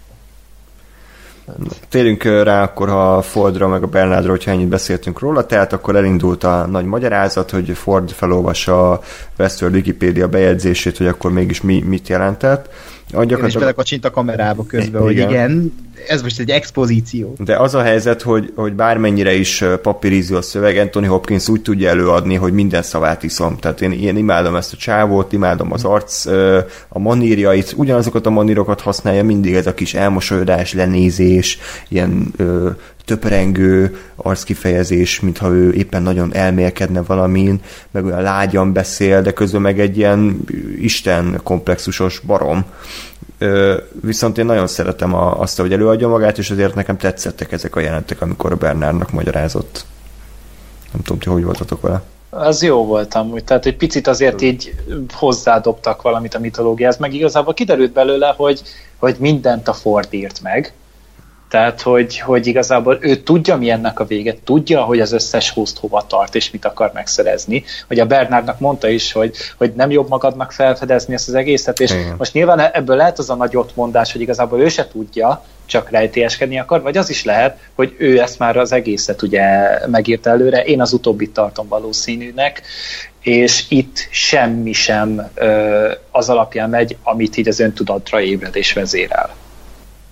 Térjünk 1.88 2.22
rá 2.22 2.62
akkor 2.62 2.88
a 2.88 3.22
Fordra, 3.22 3.68
meg 3.68 3.82
a 3.82 3.86
Bernardra, 3.86 4.30
hogyha 4.30 4.50
ennyit 4.50 4.68
beszéltünk 4.68 5.18
róla, 5.18 5.46
tehát 5.46 5.72
akkor 5.72 5.96
elindult 5.96 6.44
a 6.44 6.66
nagy 6.66 6.84
magyarázat, 6.84 7.50
hogy 7.50 7.70
Ford 7.70 8.10
felolvassa 8.10 8.90
a 8.90 9.00
Westworld 9.38 9.76
Wikipedia 9.76 10.28
bejegyzését, 10.28 10.96
hogy 10.96 11.06
akkor 11.06 11.32
mégis 11.32 11.60
mi, 11.60 11.82
mit 11.86 12.08
jelentett. 12.08 12.68
A 13.12 13.20
És 13.20 13.26
gyakorlatilag 13.26 13.62
belekacsint 13.62 14.04
a 14.04 14.10
kamerába 14.10 14.64
közben, 14.66 15.02
hogy 15.02 15.12
Igen. 15.12 15.74
Ez 16.06 16.22
most 16.22 16.40
egy 16.40 16.50
expozíció. 16.50 17.34
De 17.38 17.56
az 17.56 17.74
a 17.74 17.82
helyzet, 17.82 18.22
hogy, 18.22 18.52
hogy 18.54 18.72
bármennyire 18.72 19.34
is 19.34 19.60
ö, 19.60 19.80
papírizű 19.80 20.34
a 20.34 20.42
szöveg, 20.42 20.76
Anthony 20.76 21.06
Hopkins 21.06 21.48
úgy 21.48 21.62
tudja 21.62 21.88
előadni, 21.88 22.34
hogy 22.34 22.52
minden 22.52 22.82
szavát 22.82 23.22
iszom. 23.22 23.56
Tehát 23.58 23.80
én, 23.80 23.92
én 23.92 24.16
imádom 24.16 24.56
ezt 24.56 24.72
a 24.72 24.76
csávót, 24.76 25.32
imádom 25.32 25.72
az 25.72 25.84
arc, 25.84 26.26
a 26.88 26.98
manírjait, 26.98 27.72
ugyanazokat 27.76 28.26
a 28.26 28.30
manírokat 28.30 28.80
használja 28.80 29.24
mindig 29.24 29.54
ez 29.54 29.66
a 29.66 29.74
kis 29.74 29.94
elmosolyodás, 29.94 30.72
lenézés, 30.72 31.58
ilyen 31.88 32.32
ö, 32.36 32.70
töprengő 33.04 33.96
arckifejezés, 34.16 35.20
mintha 35.20 35.52
ő 35.52 35.72
éppen 35.72 36.02
nagyon 36.02 36.34
elmélkedne 36.34 37.02
valamin, 37.02 37.60
meg 37.90 38.04
olyan 38.04 38.22
lágyan 38.22 38.72
beszél, 38.72 39.22
de 39.22 39.32
közben 39.32 39.60
meg 39.60 39.80
egy 39.80 39.96
ilyen 39.96 40.40
isten 40.80 41.40
komplexusos 41.42 42.18
barom. 42.18 42.64
Viszont 44.00 44.38
én 44.38 44.46
nagyon 44.46 44.66
szeretem 44.66 45.14
a, 45.14 45.40
azt, 45.40 45.60
hogy 45.60 45.72
előadja 45.72 46.08
magát, 46.08 46.38
és 46.38 46.50
azért 46.50 46.74
nekem 46.74 46.96
tetszettek 46.96 47.52
ezek 47.52 47.76
a 47.76 47.80
jelentek, 47.80 48.20
amikor 48.20 48.52
a 48.52 48.56
Bernardnak 48.56 49.12
magyarázott. 49.12 49.84
Nem 50.92 51.02
tudom, 51.02 51.18
ti 51.18 51.28
hogy 51.28 51.44
voltatok 51.44 51.80
vele. 51.80 52.02
Az 52.30 52.62
jó 52.62 52.84
volt 52.84 53.14
amúgy, 53.14 53.44
tehát 53.44 53.66
egy 53.66 53.76
picit 53.76 54.06
azért 54.06 54.40
így 54.40 54.74
hozzádobtak 55.12 56.02
valamit 56.02 56.34
a 56.34 56.38
mitológiához, 56.38 56.96
meg 56.96 57.14
igazából 57.14 57.54
kiderült 57.54 57.92
belőle, 57.92 58.34
hogy, 58.36 58.62
hogy 58.98 59.16
mindent 59.18 59.68
a 59.68 59.72
Ford 59.72 60.08
írt 60.10 60.42
meg, 60.42 60.72
tehát, 61.52 61.80
hogy, 61.80 62.18
hogy 62.18 62.46
igazából 62.46 62.98
ő 63.00 63.16
tudja, 63.16 63.56
mi 63.56 63.70
ennek 63.70 64.00
a 64.00 64.04
vége, 64.04 64.34
tudja, 64.44 64.82
hogy 64.82 65.00
az 65.00 65.12
összes 65.12 65.50
host 65.50 65.78
hova 65.78 66.06
tart, 66.06 66.34
és 66.34 66.50
mit 66.50 66.64
akar 66.64 66.90
megszerezni. 66.94 67.64
Hogy 67.88 67.98
a 67.98 68.06
Bernardnak 68.06 68.58
mondta 68.58 68.88
is, 68.88 69.12
hogy, 69.12 69.36
hogy 69.56 69.72
nem 69.74 69.90
jobb 69.90 70.08
magadnak 70.08 70.52
felfedezni 70.52 71.14
ezt 71.14 71.28
az 71.28 71.34
egészet, 71.34 71.80
és 71.80 71.90
Igen. 71.90 72.14
most 72.18 72.32
nyilván 72.32 72.60
ebből 72.60 72.96
lehet 72.96 73.18
az 73.18 73.30
a 73.30 73.34
nagy 73.34 73.58
mondás, 73.74 74.12
hogy 74.12 74.20
igazából 74.20 74.60
ő 74.60 74.68
se 74.68 74.88
tudja, 74.88 75.44
csak 75.66 75.90
rejtélyeskedni 75.90 76.58
akar, 76.58 76.82
vagy 76.82 76.96
az 76.96 77.10
is 77.10 77.24
lehet, 77.24 77.58
hogy 77.74 77.94
ő 77.98 78.20
ezt 78.20 78.38
már 78.38 78.56
az 78.56 78.72
egészet 78.72 79.22
ugye 79.22 79.42
megírta 79.86 80.30
előre, 80.30 80.64
én 80.64 80.80
az 80.80 80.92
utóbbit 80.92 81.32
tartom 81.32 81.68
valószínűnek, 81.68 82.62
és 83.20 83.64
itt 83.68 84.06
semmi 84.10 84.72
sem 84.72 85.30
ö, 85.34 85.90
az 86.10 86.28
alapján 86.28 86.70
megy, 86.70 86.96
amit 87.02 87.36
így 87.36 87.48
az 87.48 87.60
öntudatra 87.60 88.20
ébredés 88.20 88.72
vezérel. 88.72 89.41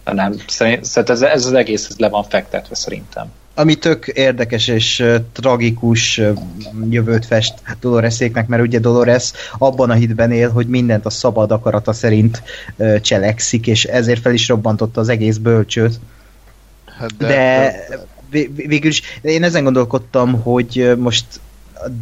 Nem, 0.04 0.34
szerint, 0.46 0.84
szerint 0.84 1.10
ez, 1.10 1.22
ez 1.22 1.46
az 1.46 1.52
egész 1.52 1.86
ez 1.88 1.96
le 1.98 2.08
van 2.08 2.24
fektetve 2.24 2.74
szerintem. 2.74 3.32
Ami 3.54 3.74
tök 3.74 4.06
érdekes 4.06 4.68
és 4.68 5.04
tragikus 5.32 6.20
jövőt 6.90 7.26
fest 7.26 7.54
Doloreséknek, 7.80 8.46
mert 8.46 8.62
ugye 8.62 8.78
Dolores 8.78 9.32
abban 9.58 9.90
a 9.90 9.94
hitben 9.94 10.32
él, 10.32 10.50
hogy 10.50 10.66
mindent 10.66 11.06
a 11.06 11.10
szabad 11.10 11.50
akarata 11.50 11.92
szerint 11.92 12.42
cselekszik, 13.00 13.66
és 13.66 13.84
ezért 13.84 14.20
fel 14.20 14.32
is 14.32 14.48
robbantotta 14.48 15.00
az 15.00 15.08
egész 15.08 15.36
bölcsőt. 15.36 16.00
Hát 16.98 17.16
De 17.16 17.72
vé- 18.30 18.50
vé- 18.54 18.66
végül 18.66 18.90
is 18.90 19.02
én 19.22 19.42
ezen 19.42 19.62
gondolkodtam, 19.62 20.42
hogy 20.42 20.92
most 20.98 21.24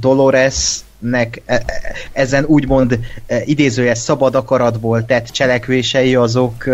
Doloresnek 0.01 1.43
e- 1.47 1.63
e- 1.67 1.93
ezen 2.13 2.45
úgymond 2.45 2.99
e, 3.27 3.43
idézőjes 3.45 3.99
szabad 3.99 4.35
akaratból 4.35 5.05
tett 5.05 5.27
cselekvései 5.27 6.15
azok 6.15 6.65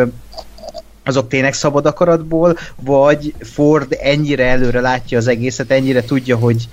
azok 1.05 1.28
tényleg 1.28 1.55
szabad 1.55 1.86
akaratból, 1.86 2.59
vagy 2.76 3.34
Ford 3.40 3.96
ennyire 4.00 4.46
előre 4.46 4.80
látja 4.80 5.18
az 5.18 5.26
egészet, 5.26 5.70
ennyire 5.70 6.02
tudja, 6.05 6.36
hogy 6.36 6.68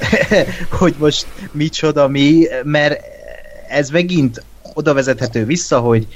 hogy 0.78 0.94
most 0.98 1.26
micsoda 1.52 2.08
mi, 2.08 2.46
mert 2.62 3.00
ez 3.68 3.90
megint 3.90 4.42
oda 4.74 4.94
vezethető 4.94 5.44
vissza, 5.44 5.78
hogy 5.78 6.06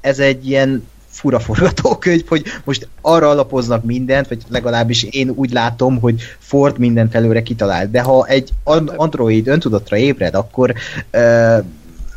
ez 0.00 0.18
egy 0.18 0.48
ilyen 0.48 0.86
fura 1.10 1.38
forgatókönyv, 1.40 2.28
hogy 2.28 2.44
most 2.64 2.88
arra 3.00 3.28
alapoznak 3.28 3.84
mindent, 3.84 4.28
vagy 4.28 4.42
legalábbis 4.48 5.02
én 5.02 5.28
úgy 5.28 5.52
látom, 5.52 6.00
hogy 6.00 6.20
Ford 6.38 6.78
mindent 6.78 7.14
előre 7.14 7.42
kitalált. 7.42 7.90
De 7.90 8.00
ha 8.00 8.26
egy 8.26 8.50
android 8.96 9.48
öntudatra 9.48 9.96
ébred, 9.96 10.34
akkor 10.34 10.74
uh, 11.12 11.64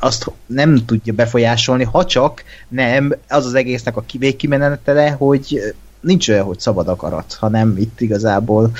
azt 0.03 0.31
nem 0.45 0.85
tudja 0.85 1.13
befolyásolni, 1.13 1.83
ha 1.83 2.05
csak 2.05 2.43
nem 2.67 3.15
az 3.27 3.45
az 3.45 3.53
egésznek 3.53 3.97
a 3.97 4.03
végkimenetele, 4.19 5.09
hogy 5.09 5.73
nincs 5.99 6.29
olyan, 6.29 6.45
hogy 6.45 6.59
szabad 6.59 6.87
akarat, 6.87 7.37
hanem 7.39 7.77
itt 7.77 8.01
igazából 8.01 8.71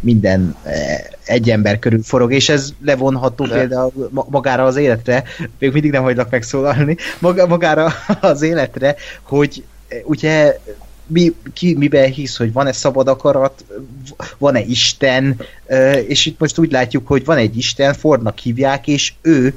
minden 0.00 0.56
egy 1.24 1.50
ember 1.50 1.78
körül 1.78 2.02
forog, 2.02 2.32
és 2.32 2.48
ez 2.48 2.72
levonható 2.84 3.46
De. 3.46 3.54
például 3.54 4.10
magára 4.28 4.64
az 4.64 4.76
életre, 4.76 5.24
még 5.58 5.72
mindig 5.72 5.90
nem 5.90 6.02
hagylak 6.02 6.30
megszólalni, 6.30 6.96
magára 7.48 7.92
az 8.20 8.42
életre, 8.42 8.96
hogy 9.22 9.64
ugye 10.04 10.58
mi, 11.06 11.34
ki 11.52 11.74
miben 11.74 12.10
hisz, 12.10 12.36
hogy 12.36 12.52
van-e 12.52 12.72
szabad 12.72 13.08
akarat, 13.08 13.64
van-e 14.38 14.60
Isten, 14.60 15.40
és 16.06 16.26
itt 16.26 16.38
most 16.38 16.58
úgy 16.58 16.70
látjuk, 16.70 17.06
hogy 17.06 17.24
van 17.24 17.36
egy 17.36 17.56
Isten, 17.56 17.94
Fordnak 17.94 18.38
hívják, 18.38 18.86
és 18.86 19.12
ő 19.22 19.54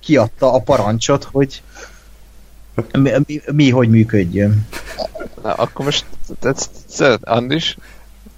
kiadta 0.00 0.52
a 0.52 0.58
parancsot, 0.58 1.24
hogy 1.24 1.62
mi, 2.92 3.10
mi, 3.26 3.40
mi 3.52 3.70
hogy 3.70 3.88
működjön. 3.88 4.66
Na, 5.42 5.52
akkor 5.52 5.84
most 5.84 6.04
szeret 6.88 7.24
Andis? 7.24 7.76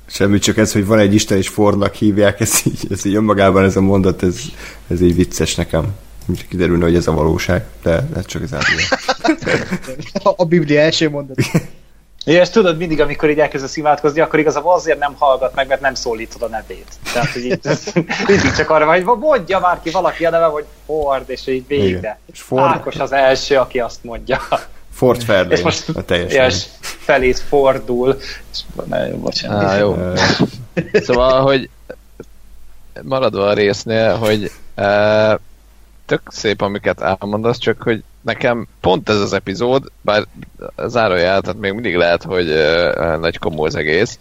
Semmi, 0.07 0.39
csak 0.39 0.57
ez, 0.57 0.73
hogy 0.73 0.87
van 0.87 0.99
egy 0.99 1.15
Isten 1.15 1.39
és 1.39 1.49
Fordnak 1.49 1.95
hívják, 1.95 2.41
ez 2.41 2.61
így, 2.65 2.87
ez 2.91 3.05
így 3.05 3.15
önmagában 3.15 3.65
ez 3.65 3.77
a 3.77 3.81
mondat, 3.81 4.23
ez, 4.23 4.39
ez 4.89 5.01
így 5.01 5.15
vicces 5.15 5.55
nekem. 5.55 5.95
Mint 6.27 6.49
kiderülne, 6.49 6.85
hogy 6.85 6.95
ez 6.95 7.07
a 7.07 7.13
valóság, 7.13 7.65
de 7.83 8.09
ez 8.17 8.27
csak 8.27 8.43
az 8.43 8.55
átlag. 8.55 8.79
a 10.37 10.45
Biblia 10.45 10.81
első 10.81 11.11
mondat. 11.11 11.37
Ja, 12.25 12.41
és 12.41 12.51
tudod, 12.51 12.77
mindig, 12.77 13.01
amikor 13.01 13.31
így 13.31 13.39
elkezdesz 13.39 13.77
imádkozni, 13.77 14.21
akkor 14.21 14.39
igazából 14.39 14.75
azért 14.75 14.99
nem 14.99 15.15
hallgat 15.19 15.55
meg, 15.55 15.69
mert 15.69 15.81
nem 15.81 15.95
szólítod 15.95 16.43
a 16.43 16.49
nevét. 16.49 16.89
Tehát, 17.13 17.31
hogy 17.31 17.45
így, 17.45 17.61
mindig 18.27 18.53
csak 18.57 18.71
arra 18.71 18.87
van, 18.87 19.05
hogy 19.05 19.19
mondja 19.19 19.59
már 19.59 19.81
ki 19.83 19.91
valaki 19.91 20.25
a 20.25 20.31
neve, 20.31 20.45
hogy 20.45 20.65
Ford, 20.87 21.31
és 21.31 21.47
így 21.47 21.67
végre. 21.67 22.19
És 22.33 22.41
Ford... 22.41 22.65
Ákos 22.65 22.97
az 22.97 23.13
első, 23.13 23.57
aki 23.57 23.81
azt 23.81 24.05
mondja. 24.05 24.41
Ford 24.93 25.23
Fairlane, 25.23 25.55
és 25.55 25.63
most 25.63 25.89
a 25.89 26.05
teljes 26.05 26.33
ja, 26.33 26.47
és 26.47 26.65
felét 26.81 27.39
fordul, 27.39 28.17
és 28.53 28.61
ne, 28.87 29.07
jó, 29.07 29.17
bocsánat. 29.17 29.65
Á, 29.65 29.77
jó. 29.77 29.97
szóval, 30.93 31.43
hogy 31.43 31.69
maradva 33.03 33.47
a 33.47 33.53
résznél, 33.53 34.17
hogy 34.17 34.51
e, 34.75 35.39
tök 36.07 36.23
szép, 36.27 36.61
amiket 36.61 37.01
elmondasz, 37.01 37.59
csak 37.59 37.83
hogy 37.83 38.03
nekem 38.21 38.67
pont 38.81 39.09
ez 39.09 39.21
az 39.21 39.33
epizód, 39.33 39.85
bár 40.01 40.27
zárójel, 40.87 41.41
tehát 41.41 41.61
még 41.61 41.73
mindig 41.73 41.97
lehet, 41.97 42.23
hogy 42.23 42.49
uh, 42.51 43.19
nagy 43.19 43.39
komó 43.39 43.65
az 43.65 43.75
egész, 43.75 44.19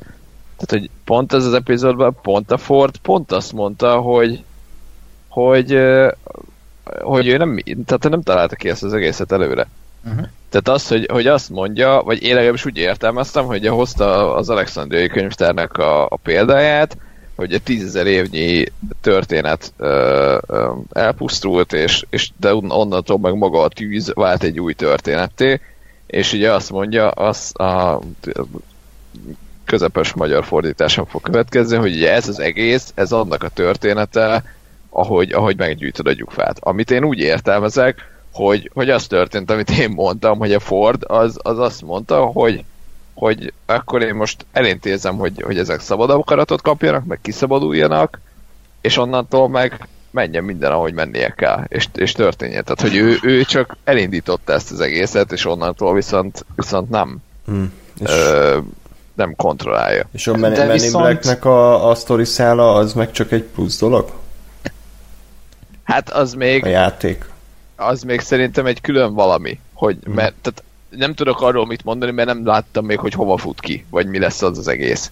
tehát, 0.58 0.70
hogy 0.70 0.90
pont 1.04 1.34
ez 1.34 1.46
az 1.46 1.54
epizódban, 1.54 2.18
pont 2.22 2.52
a 2.52 2.58
Ford, 2.58 2.98
pont 2.98 3.32
azt 3.32 3.54
mondta, 3.54 3.98
hogy 3.98 4.44
hogy, 5.28 5.74
uh, 5.74 6.12
hogy 7.02 7.28
ő 7.28 7.38
nem, 7.38 7.58
tehát 7.86 8.10
nem 8.10 8.22
találta 8.22 8.56
ki 8.56 8.70
ezt 8.70 8.84
az 8.84 8.94
egészet 8.94 9.32
előre. 9.32 9.68
Uh-huh. 10.06 10.28
Tehát 10.50 10.68
az, 10.68 10.88
hogy, 10.88 11.08
hogy 11.12 11.28
azt 11.28 11.50
mondja, 11.50 12.02
vagy 12.06 12.24
én 12.24 12.34
legalábbis 12.34 12.66
úgy 12.66 12.78
értelmeztem, 12.78 13.46
hogy 13.46 13.68
hozta 13.68 14.36
az 14.36 14.50
Alexandriai 14.50 15.08
könyvtárnak 15.08 15.78
a, 15.78 16.06
a 16.06 16.18
példáját, 16.24 16.98
hogy 17.40 17.54
egy 17.54 17.64
tízezer 17.64 18.08
évnyi 18.08 18.66
történet 19.02 19.74
ö, 19.78 20.38
ö, 20.48 20.72
elpusztult, 20.92 21.74
és, 21.74 22.06
és 22.10 22.30
de 22.40 22.54
onnantól 22.54 23.20
meg 23.20 23.36
maga 23.36 23.62
a 23.62 23.68
tűz 23.68 24.12
vált 24.14 24.44
egy 24.44 24.60
új 24.60 24.74
történetté, 24.74 25.60
és 26.08 26.34
ugye 26.34 26.54
azt 26.54 26.72
mondja, 26.72 27.10
az 27.10 27.60
a 27.60 28.02
közepes 29.66 30.14
magyar 30.14 30.46
fordításon 30.46 31.06
fog 31.06 31.22
következni, 31.22 31.78
hogy 31.78 31.96
ugye 31.96 32.14
ez 32.14 32.28
az 32.28 32.40
egész, 32.40 32.92
ez 32.96 33.12
annak 33.12 33.44
a 33.44 33.50
története, 33.50 34.44
ahogy, 34.90 35.32
ahogy 35.32 35.58
meggyűjtöd 35.58 36.08
a 36.08 36.14
gyufát. 36.14 36.58
Amit 36.60 36.92
én 36.92 37.04
úgy 37.04 37.20
értelmezek, 37.20 38.22
hogy, 38.32 38.72
hogy 38.74 38.90
az 38.90 39.08
történt, 39.08 39.52
amit 39.52 39.70
én 39.70 39.90
mondtam, 39.90 40.38
hogy 40.38 40.54
a 40.54 40.60
Ford 40.60 41.04
az, 41.08 41.38
az 41.42 41.60
azt 41.60 41.82
mondta, 41.82 42.26
hogy 42.26 42.64
hogy 43.20 43.54
akkor 43.66 44.02
én 44.02 44.16
most 44.16 44.46
elintézem, 44.52 45.18
hogy, 45.18 45.42
hogy 45.42 45.58
ezek 45.58 45.80
szabadabb 45.80 46.20
akaratot 46.20 46.62
kapjanak, 46.62 47.06
meg 47.06 47.20
kiszabaduljanak, 47.22 48.20
és 48.82 48.98
onnantól 48.98 49.50
meg 49.50 49.88
menjen 50.12 50.44
minden, 50.44 50.72
ahogy 50.72 50.94
mennie 50.94 51.30
kell, 51.30 51.64
és, 51.68 51.88
és 51.94 52.12
történjen. 52.12 52.64
Tehát, 52.64 52.82
hogy 52.82 52.96
ő, 52.96 53.18
ő 53.22 53.44
csak 53.44 53.78
elindította 53.84 54.54
ezt 54.54 54.72
az 54.72 54.80
egészet, 54.80 55.32
és 55.32 55.46
onnantól 55.46 55.94
viszont, 55.94 56.46
viszont 56.56 56.90
nem 56.90 57.18
hmm. 57.46 57.74
és 58.00 58.10
ö, 58.10 58.58
nem 59.14 59.36
kontrollálja. 59.36 60.08
És 60.12 60.28
a 60.28 60.38
Men, 60.38 60.52
Men 60.52 60.72
viszont... 60.72 61.06
Blacknek 61.06 61.46
a, 61.46 61.90
a 61.90 61.96
sztori 61.96 62.26
szála 62.26 62.74
az 62.74 62.94
meg 62.94 63.12
csak 63.12 63.32
egy 63.32 63.44
plusz 63.44 63.80
dolog? 63.80 64.12
Hát 65.84 66.10
az 66.10 66.34
még... 66.34 66.66
A 66.66 66.68
játék. 66.68 67.30
Az 67.76 68.02
még 68.04 68.20
szerintem 68.20 68.66
egy 68.66 68.82
külön 68.82 69.14
valami. 69.14 69.60
Hogy, 69.74 69.98
hmm. 70.04 70.14
mert, 70.14 70.34
tehát 70.42 70.64
nem 70.90 71.14
tudok 71.14 71.42
arról 71.42 71.66
mit 71.66 71.84
mondani, 71.84 72.12
mert 72.12 72.28
nem 72.28 72.46
láttam 72.46 72.86
még, 72.86 73.00
hogy 73.00 73.14
hova 73.14 73.38
fut 73.38 73.60
ki, 73.60 73.86
vagy 73.90 74.08
mi 74.08 74.20
lesz 74.20 74.42
az 74.42 74.58
az 74.58 74.68
egész. 74.68 75.12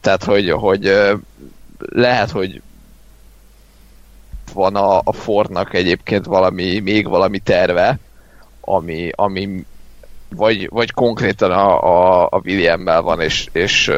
Tehát, 0.00 0.24
hogy, 0.24 0.50
hogy 0.50 0.92
lehet, 1.78 2.30
hogy 2.30 2.62
van 4.52 4.76
a, 4.76 5.00
a 5.04 5.12
Fordnak 5.12 5.74
egyébként 5.74 6.24
valami, 6.24 6.78
még 6.78 7.08
valami 7.08 7.38
terve, 7.38 7.98
ami, 8.60 9.10
ami 9.14 9.64
vagy, 10.28 10.68
vagy 10.68 10.90
konkrétan 10.90 11.50
a, 11.50 11.82
a, 11.82 12.26
a 12.30 12.40
Williammel 12.44 13.02
van, 13.02 13.20
és, 13.20 13.48
és, 13.52 13.92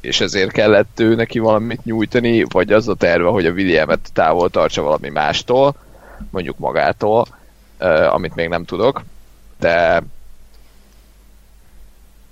és 0.00 0.20
ezért 0.20 0.50
kellett 0.50 1.00
ő 1.00 1.14
neki 1.14 1.38
valamit 1.38 1.84
nyújtani, 1.84 2.44
vagy 2.48 2.72
az 2.72 2.88
a 2.88 2.94
terve, 2.94 3.28
hogy 3.28 3.46
a 3.46 3.52
Williamet 3.52 4.10
távol 4.12 4.50
tartsa 4.50 4.82
valami 4.82 5.08
mástól, 5.08 5.74
mondjuk 6.30 6.58
magától, 6.58 7.26
amit 8.10 8.34
még 8.34 8.48
nem 8.48 8.64
tudok 8.64 9.02
de 9.58 10.02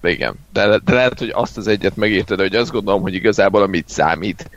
igen, 0.03 0.35
de, 0.53 0.79
de 0.79 0.93
lehet, 0.93 1.18
hogy 1.18 1.31
azt 1.35 1.57
az 1.57 1.66
egyet 1.66 1.97
megírtad, 1.97 2.39
hogy 2.39 2.55
azt 2.55 2.70
gondolom, 2.70 3.03
hogy 3.03 3.14
igazából 3.14 3.62
amit 3.62 3.89
számít 3.89 4.51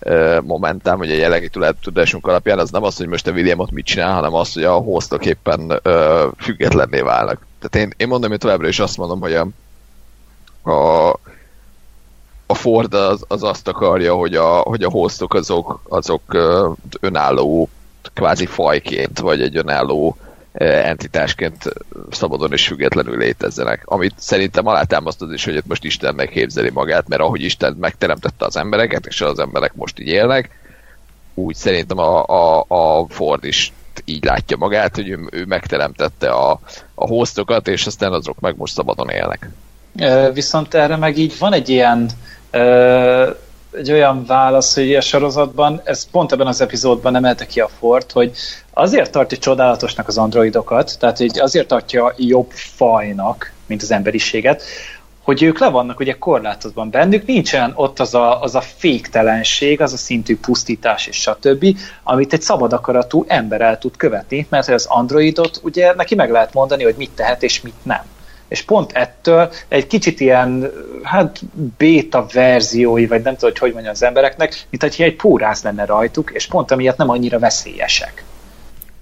uh, 0.00 0.40
momentán, 0.42 0.96
hogy 0.96 1.10
a 1.10 1.14
jelenlegi 1.14 1.50
tudásunk 1.80 2.26
alapján, 2.26 2.58
az 2.58 2.70
nem 2.70 2.82
az, 2.82 2.96
hogy 2.96 3.06
most 3.06 3.26
a 3.26 3.32
Williamot 3.32 3.70
mit 3.70 3.84
csinál, 3.84 4.14
hanem 4.14 4.34
az, 4.34 4.52
hogy 4.52 4.64
a 4.64 4.72
hostok 4.72 5.26
éppen 5.26 5.80
uh, 5.84 6.32
függetlenné 6.36 7.00
válnak. 7.00 7.46
Tehát 7.58 7.86
én, 7.86 7.94
én 7.96 8.08
mondom, 8.08 8.30
hogy 8.30 8.38
továbbra 8.38 8.68
is 8.68 8.78
azt 8.78 8.96
mondom, 8.96 9.20
hogy 9.20 9.34
a, 9.34 9.46
a, 10.70 11.08
a 12.46 12.54
Ford 12.54 12.94
az, 12.94 13.24
az 13.28 13.42
azt 13.42 13.68
akarja, 13.68 14.14
hogy 14.14 14.34
a, 14.34 14.48
hogy 14.48 14.82
a 14.82 14.90
hostok 14.90 15.34
azok, 15.34 15.80
azok 15.88 16.22
uh, 16.32 16.76
önálló 17.00 17.68
kvázi 18.14 18.46
fajként, 18.46 19.18
vagy 19.18 19.42
egy 19.42 19.56
önálló 19.56 20.16
entitásként 20.52 21.72
szabadon 22.10 22.52
és 22.52 22.66
függetlenül 22.66 23.18
létezzenek. 23.18 23.82
Amit 23.84 24.14
szerintem 24.16 24.66
alátámaszt 24.66 25.22
az 25.22 25.32
is, 25.32 25.44
hogy 25.44 25.54
itt 25.54 25.66
most 25.66 25.84
Istennek 25.84 26.28
képzeli 26.28 26.70
magát, 26.70 27.08
mert 27.08 27.22
ahogy 27.22 27.42
Isten 27.42 27.76
megteremtette 27.80 28.44
az 28.44 28.56
embereket, 28.56 29.06
és 29.06 29.20
az 29.20 29.38
emberek 29.38 29.74
most 29.74 30.00
így 30.00 30.08
élnek, 30.08 30.50
úgy 31.34 31.54
szerintem 31.54 31.98
a, 31.98 32.24
a, 32.26 32.64
a 32.68 33.06
Ford 33.08 33.44
is 33.44 33.72
így 34.04 34.24
látja 34.24 34.56
magát, 34.56 34.94
hogy 34.94 35.08
ő, 35.08 35.18
ő 35.30 35.44
megteremtette 35.44 36.30
a, 36.30 36.60
a 36.94 37.06
hostokat, 37.06 37.68
és 37.68 37.86
aztán 37.86 38.12
azok 38.12 38.40
meg 38.40 38.56
most 38.56 38.74
szabadon 38.74 39.08
élnek. 39.08 39.50
Viszont 40.32 40.74
erre 40.74 40.96
meg 40.96 41.18
így 41.18 41.38
van 41.38 41.52
egy 41.52 41.68
ilyen 41.68 42.10
egy 43.72 43.92
olyan 43.92 44.24
válasz, 44.26 44.74
hogy 44.74 44.94
a 44.94 45.00
sorozatban, 45.00 45.80
ez 45.84 46.10
pont 46.10 46.32
ebben 46.32 46.46
az 46.46 46.60
epizódban 46.60 47.16
emelte 47.16 47.46
ki 47.46 47.60
a 47.60 47.70
Ford, 47.78 48.12
hogy 48.12 48.32
azért 48.72 49.12
tartja 49.12 49.38
csodálatosnak 49.38 50.08
az 50.08 50.18
androidokat, 50.18 50.96
tehát 50.98 51.18
hogy 51.18 51.38
azért 51.38 51.68
tartja 51.68 52.12
jobb 52.16 52.50
fajnak, 52.50 53.52
mint 53.66 53.82
az 53.82 53.90
emberiséget, 53.90 54.62
hogy 55.22 55.42
ők 55.42 55.58
le 55.58 55.68
vannak 55.68 56.00
ugye 56.00 56.18
korlátozban. 56.18 56.90
Bennük 56.90 57.26
nincsen 57.26 57.72
ott 57.74 58.00
az 58.00 58.14
a, 58.14 58.42
az 58.42 58.54
a 58.54 58.60
féktelenség, 58.60 59.80
az 59.80 59.92
a 59.92 59.96
szintű 59.96 60.38
pusztítás 60.38 61.06
és 61.06 61.16
stb., 61.16 61.76
amit 62.02 62.32
egy 62.32 62.42
szabad 62.42 62.72
akaratú 62.72 63.24
ember 63.28 63.60
el 63.60 63.78
tud 63.78 63.96
követni, 63.96 64.46
mert 64.50 64.68
az 64.68 64.86
androidot 64.86 65.60
ugye 65.62 65.94
neki 65.94 66.14
meg 66.14 66.30
lehet 66.30 66.54
mondani, 66.54 66.84
hogy 66.84 66.94
mit 66.96 67.10
tehet 67.10 67.42
és 67.42 67.60
mit 67.60 67.74
nem 67.82 68.02
és 68.50 68.62
pont 68.62 68.92
ettől 68.92 69.52
egy 69.68 69.86
kicsit 69.86 70.20
ilyen, 70.20 70.72
hát 71.02 71.40
béta 71.76 72.26
verziói, 72.32 73.06
vagy 73.06 73.22
nem 73.22 73.34
tudom, 73.34 73.50
hogy 73.50 73.58
hogy 73.58 73.72
mondjam 73.72 73.94
az 73.94 74.02
embereknek, 74.02 74.66
mint 74.70 74.82
hogyha 74.82 75.04
egy 75.04 75.16
pórász 75.16 75.62
lenne 75.62 75.84
rajtuk, 75.84 76.30
és 76.34 76.46
pont 76.46 76.70
amiatt 76.70 76.96
nem 76.96 77.08
annyira 77.08 77.38
veszélyesek. 77.38 78.24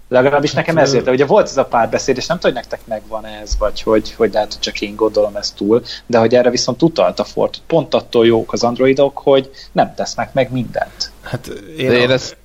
Legalábbis 0.08 0.52
nekem 0.52 0.76
hát, 0.76 0.84
ezért, 0.84 1.04
de 1.04 1.10
ugye 1.10 1.26
volt 1.26 1.48
ez 1.48 1.56
a 1.56 1.64
párbeszéd, 1.64 2.16
és 2.16 2.26
nem 2.26 2.38
tudom, 2.38 2.56
hogy 2.56 2.62
nektek 2.62 2.86
megvan 2.86 3.26
ez, 3.26 3.58
vagy 3.58 3.82
hogy, 3.82 4.12
hogy 4.12 4.32
lehet, 4.32 4.52
hogy 4.52 4.62
csak 4.62 4.80
én 4.80 4.96
gondolom 4.96 5.36
ezt 5.36 5.56
túl, 5.56 5.82
de 6.06 6.18
hogy 6.18 6.34
erre 6.34 6.50
viszont 6.50 6.82
utalt 6.82 7.18
a 7.18 7.24
Ford. 7.24 7.54
Pont 7.66 7.94
attól 7.94 8.26
jók 8.26 8.52
az 8.52 8.62
androidok, 8.62 9.18
hogy 9.18 9.50
nem 9.72 9.94
tesznek 9.94 10.32
meg 10.32 10.52
mindent. 10.52 11.10
Hát 11.22 11.46
én, 11.76 11.92
én 11.92 12.10
ezt... 12.10 12.36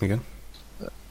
Igen. 0.00 0.22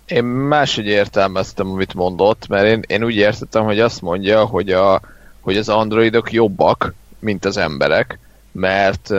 Én 0.06 0.24
máshogy 0.24 0.86
értelmeztem, 0.86 1.72
amit 1.72 1.93
mondott, 1.93 2.47
mert 2.47 2.66
én, 2.66 2.84
én 2.88 3.04
úgy 3.04 3.16
értettem, 3.16 3.64
hogy 3.64 3.80
azt 3.80 4.01
mondja, 4.01 4.45
hogy, 4.45 4.72
a, 4.72 5.01
hogy 5.39 5.58
az 5.58 5.70
androidok 5.70 6.32
jobbak, 6.32 6.93
mint 7.20 7.45
az 7.45 7.58
emberek, 7.58 8.20
mert, 8.51 9.10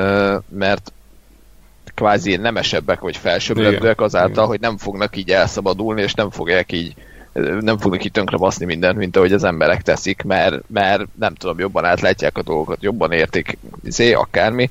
mert 0.49 0.93
kvázi 1.95 2.37
nemesebbek 2.37 3.01
vagy 3.01 3.17
felsőbbrendűek 3.17 4.01
azáltal, 4.01 4.33
Igen. 4.33 4.47
hogy 4.47 4.61
nem 4.61 4.77
fognak 4.77 5.17
így 5.17 5.31
elszabadulni, 5.31 6.03
és 6.03 6.15
nem 6.15 6.31
fogják 6.31 6.73
így 6.73 6.95
nem 7.61 7.79
fognak 7.79 8.05
így 8.05 8.13
tönkre 8.13 8.37
baszni 8.37 8.65
mindent, 8.65 8.97
mint 8.97 9.17
ahogy 9.17 9.33
az 9.33 9.45
emberek 9.45 9.83
teszik, 9.83 10.23
mert, 10.23 10.63
mert 10.67 11.07
nem 11.19 11.35
tudom, 11.35 11.59
jobban 11.59 11.85
átlátják 11.85 12.39
a 12.39 12.43
dolgokat, 12.43 12.83
jobban 12.83 13.13
értik, 13.13 13.59
zé, 13.83 14.13
akármi, 14.13 14.71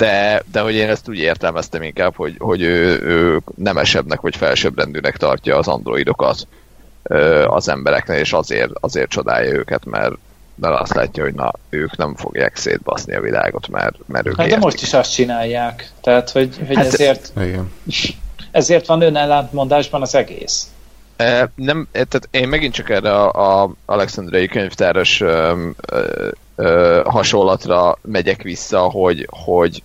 de, 0.00 0.42
de 0.52 0.60
hogy 0.60 0.74
én 0.74 0.88
ezt 0.88 1.08
úgy 1.08 1.18
értelmeztem 1.18 1.82
inkább, 1.82 2.16
hogy, 2.16 2.36
hogy 2.38 2.62
ő, 2.62 3.00
ő 3.02 3.40
nemesebbnek 3.56 4.20
vagy 4.20 4.36
felsőbbrendűnek 4.36 5.16
tartja 5.16 5.56
az 5.56 5.68
androidokat 5.68 6.46
az 7.46 7.68
embereknek, 7.68 8.18
és 8.18 8.32
azért, 8.32 8.70
azért 8.80 9.10
csodálja 9.10 9.52
őket, 9.52 9.84
mert, 9.84 10.14
mert 10.54 10.80
azt 10.80 10.94
látja, 10.94 11.22
hogy 11.22 11.34
na, 11.34 11.52
ők 11.68 11.96
nem 11.96 12.16
fogják 12.16 12.56
szétbaszni 12.56 13.14
a 13.14 13.20
világot, 13.20 13.68
mert, 13.68 13.94
mert 14.06 14.26
ők 14.26 14.36
hát 14.36 14.48
de 14.48 14.56
most 14.56 14.82
is 14.82 14.94
azt 14.94 15.12
csinálják. 15.12 15.90
Tehát, 16.00 16.30
hogy, 16.30 16.56
hogy 16.66 16.76
hát, 16.76 16.86
ezért, 16.86 17.32
igen. 17.36 17.72
ezért 18.50 18.86
van 18.86 19.02
önellentmondásban 19.02 20.02
az 20.02 20.14
egész. 20.14 20.70
E, 21.16 21.50
nem, 21.54 21.88
tehát 21.92 22.28
én 22.30 22.48
megint 22.48 22.74
csak 22.74 22.90
erre 22.90 23.14
a, 23.14 23.62
a 23.62 23.74
Alexandrai 23.84 24.48
könyvtáros 24.48 25.20
ö, 25.20 25.66
ö, 25.86 26.28
ö, 26.56 27.00
hasonlatra 27.04 27.98
megyek 28.02 28.42
vissza, 28.42 28.80
hogy, 28.80 29.28
hogy 29.30 29.82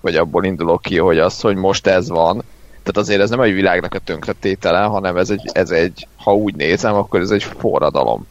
vagy 0.00 0.16
abból 0.16 0.44
indulok 0.44 0.82
ki, 0.82 0.98
hogy 0.98 1.18
az, 1.18 1.40
hogy 1.40 1.56
most 1.56 1.86
ez 1.86 2.08
van, 2.08 2.42
tehát 2.68 2.96
azért 2.96 3.20
ez 3.20 3.30
nem 3.30 3.40
a 3.40 3.44
világnak 3.44 3.94
a 3.94 3.98
tönkretétele, 3.98 4.80
hanem 4.80 5.16
ez 5.16 5.30
egy, 5.30 5.50
ez 5.52 5.70
egy, 5.70 6.06
ha 6.16 6.34
úgy 6.34 6.54
nézem, 6.54 6.94
akkor 6.94 7.20
ez 7.20 7.30
egy 7.30 7.42
forradalom 7.42 8.26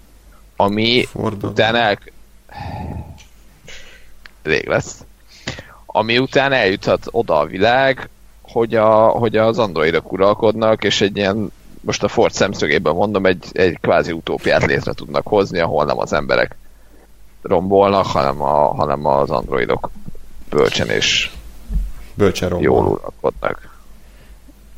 ami 0.61 1.05
Fordul. 1.05 1.49
után 1.49 1.75
el... 1.75 1.99
Rég 4.43 4.67
lesz. 4.67 5.03
Ami 5.85 6.17
után 6.17 6.51
eljuthat 6.51 7.07
oda 7.11 7.39
a 7.39 7.45
világ, 7.45 8.09
hogy, 8.41 8.75
a, 8.75 9.07
hogy 9.07 9.37
az 9.37 9.59
androidok 9.59 10.11
uralkodnak, 10.11 10.83
és 10.83 11.01
egy 11.01 11.17
ilyen, 11.17 11.51
most 11.81 12.03
a 12.03 12.07
Ford 12.07 12.33
szemszögében 12.33 12.95
mondom, 12.95 13.25
egy, 13.25 13.45
egy 13.51 13.77
kvázi 13.81 14.11
utópiát 14.11 14.65
létre 14.65 14.93
tudnak 14.93 15.27
hozni, 15.27 15.59
ahol 15.59 15.85
nem 15.85 15.99
az 15.99 16.13
emberek 16.13 16.55
rombolnak, 17.41 18.05
hanem, 18.05 18.41
a, 18.41 18.73
hanem 18.73 19.05
az 19.05 19.29
androidok 19.29 19.89
bölcsen 20.49 20.89
és 20.89 21.31
bölcsen 22.19 22.49
rombol. 22.49 22.65
jól 22.65 22.85
uralkodnak. 22.85 23.69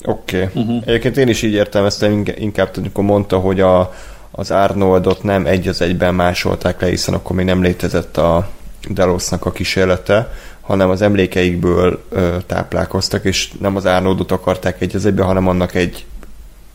Oké. 0.06 0.44
Okay. 0.44 0.64
Uh-huh. 0.64 0.84
Egyébként 0.86 1.18
én 1.18 1.28
is 1.28 1.42
így 1.42 1.54
értelmeztem, 1.54 2.24
inkább 2.36 2.70
amikor 2.78 3.04
mondta, 3.04 3.40
hogy 3.40 3.60
a, 3.60 3.94
az 4.32 4.52
Arnoldot 4.52 5.24
nem 5.24 5.46
egy 5.46 5.68
az 5.68 5.82
egyben 5.82 6.16
másolták 6.16 6.82
le, 6.82 6.88
hiszen 6.88 7.14
akkor 7.14 7.36
még 7.36 7.46
nem 7.46 7.62
létezett 7.62 8.18
a 8.18 8.50
Delosnak 8.90 9.46
a 9.46 9.52
kísérlete, 9.52 10.34
hanem 10.62 10.90
az 10.90 11.02
emlékeikből 11.02 12.04
ö, 12.10 12.38
táplálkoztak, 12.48 13.24
és 13.24 13.52
nem 13.60 13.76
az 13.76 13.86
Arnoldot 13.86 14.32
akarták 14.32 14.82
egy 14.82 14.96
az 14.96 15.06
egyben, 15.06 15.26
hanem 15.26 15.48
annak 15.48 15.76
egy 15.76 16.06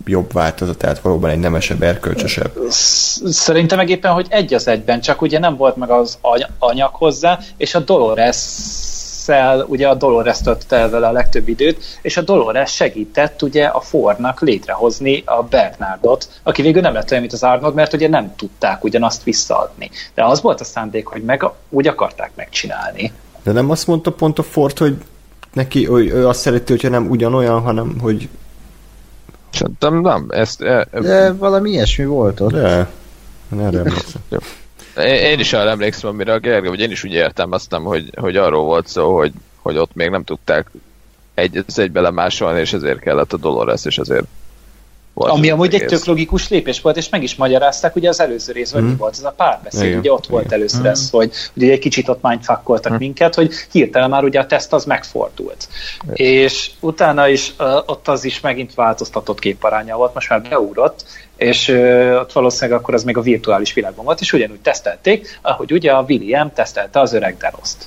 jobb 0.05 0.33
változatát, 0.33 1.01
valóban 1.01 1.31
egy 1.31 1.39
nemesebb, 1.39 1.83
erkölcsösebb. 1.83 2.53
Szerintem 3.25 3.79
meg 3.79 3.89
éppen, 3.89 4.13
hogy 4.13 4.27
egy 4.29 4.55
az 4.55 4.69
egyben, 4.69 5.01
csak 5.01 5.23
ugye 5.23 5.39
nem 5.39 5.57
volt 5.57 5.77
meg 5.77 5.91
az 5.91 6.19
anyag 6.59 6.95
hozzá, 6.95 7.39
és 7.57 7.75
a 7.75 7.81
Dolores 7.81 8.37
Dolores-szel, 9.27 9.65
ugye 9.69 9.89
a 9.89 9.95
Dolores 9.95 10.41
töltötte 10.41 10.77
el 10.77 10.91
vele 10.91 11.07
a 11.07 11.13
legtöbb 11.13 11.49
időt, 11.49 11.99
és 12.03 12.17
a 12.17 12.23
Dolores 12.23 12.75
segített 12.75 13.43
ugye 13.43 13.65
a 13.65 13.81
Fordnak 13.81 14.41
létrehozni 14.41 15.23
a 15.27 15.43
Bernardot, 15.43 16.29
aki 16.43 16.63
végül 16.63 16.81
nem 16.81 16.93
lett 16.93 17.11
olyan, 17.11 17.23
mint 17.23 17.33
az 17.35 17.43
Arnold, 17.43 17.75
mert 17.75 17.93
ugye 17.93 18.09
nem 18.09 18.35
tudták 18.37 18.85
ugyanazt 18.85 19.23
visszaadni. 19.23 19.91
De 20.15 20.25
az 20.25 20.43
volt 20.43 20.61
a 20.61 20.65
szándék, 20.65 21.07
hogy 21.07 21.23
meg 21.23 21.45
úgy 21.69 21.87
akarták 21.87 22.31
megcsinálni. 22.35 23.13
De 23.43 23.53
nem 23.53 23.71
azt 23.71 23.87
mondta 23.87 24.13
pont 24.13 24.39
a 24.39 24.43
Ford, 24.43 24.79
hogy 24.79 24.97
neki 25.53 25.85
hogy 25.85 26.07
ő 26.07 26.29
azt 26.29 26.41
szereti, 26.41 26.73
hogyha 26.73 26.89
nem 26.89 27.11
ugyanolyan, 27.11 27.61
hanem 27.61 27.99
hogy 28.01 28.29
Szerintem 29.51 30.01
nem. 30.01 30.27
Ezt, 30.29 30.63
e, 30.63 30.87
e, 30.93 31.01
De 31.01 31.33
valami 31.33 31.71
ilyesmi 31.71 32.05
volt 32.05 32.41
ott. 32.41 32.53
De, 32.53 32.89
erre 33.61 33.83
én 35.05 35.39
is 35.39 35.53
arra 35.53 35.71
emlékszem, 35.71 36.11
amire 36.11 36.33
a 36.33 36.39
Gergő, 36.39 36.69
hogy 36.69 36.81
én 36.81 36.91
is 36.91 37.05
úgy 37.05 37.13
értelmeztem, 37.13 37.83
hogy, 37.83 38.11
hogy 38.17 38.37
arról 38.37 38.65
volt 38.65 38.87
szó, 38.87 39.17
hogy, 39.17 39.33
hogy 39.63 39.77
ott 39.77 39.95
még 39.95 40.11
nem 40.11 40.25
tudták 40.25 40.71
egy 41.35 41.65
egybe 41.77 42.01
lemásolni, 42.01 42.61
és 42.61 42.73
ezért 42.73 43.01
kellett 43.01 43.33
a 43.33 43.37
Dolores, 43.37 43.85
és 43.85 43.99
ezért 43.99 44.27
volt 45.17 45.33
Ami 45.33 45.51
amúgy 45.51 45.67
egész. 45.67 45.81
egy 45.81 45.87
tök 45.87 46.05
logikus 46.05 46.49
lépés 46.49 46.81
volt, 46.81 46.97
és 46.97 47.09
meg 47.09 47.23
is 47.23 47.35
magyarázták 47.35 47.97
ugye 47.97 48.09
az 48.09 48.21
előző 48.21 48.53
részben, 48.53 48.83
mm. 48.83 48.87
mi 48.87 48.95
volt 48.95 49.15
ez 49.19 49.25
a 49.25 49.35
párbeszéd, 49.37 49.85
Igen. 49.85 49.99
ugye 49.99 50.13
ott 50.13 50.27
volt 50.27 50.53
először 50.53 50.81
mm. 50.81 50.87
ez, 50.87 51.11
hogy 51.11 51.33
ugye 51.55 51.73
egy 51.73 51.79
kicsit 51.79 52.09
ott 52.09 52.23
mindfuckoltak 52.23 52.93
mm. 52.93 52.97
minket, 52.97 53.35
hogy 53.35 53.53
hirtelen 53.71 54.11
már 54.11 54.25
ugye 54.25 54.41
a 54.41 54.47
teszt 54.47 54.73
az 54.73 54.85
megfordult. 54.85 55.69
Mm. 56.07 56.11
És 56.13 56.71
utána 56.81 57.29
is 57.29 57.53
uh, 57.59 57.77
ott 57.87 58.09
az 58.09 58.25
is 58.25 58.41
megint 58.41 58.75
változtatott 58.75 59.39
képaránya 59.39 59.97
volt, 59.97 60.15
most 60.15 60.29
már 60.29 60.43
beúrott, 60.43 61.05
és 61.37 61.69
uh, 61.69 62.17
ott 62.21 62.33
valószínűleg 62.33 62.81
akkor 62.81 62.95
az 62.95 63.05
még 63.05 63.17
a 63.17 63.21
virtuális 63.21 63.73
világban 63.73 64.05
volt, 64.05 64.21
és 64.21 64.33
ugyanúgy 64.33 64.61
tesztelték, 64.61 65.39
ahogy 65.43 65.73
ugye 65.73 65.93
a 65.93 66.05
William 66.09 66.53
tesztelte 66.53 67.01
az 67.01 67.13
öreg 67.13 67.37
Deloszt. 67.37 67.85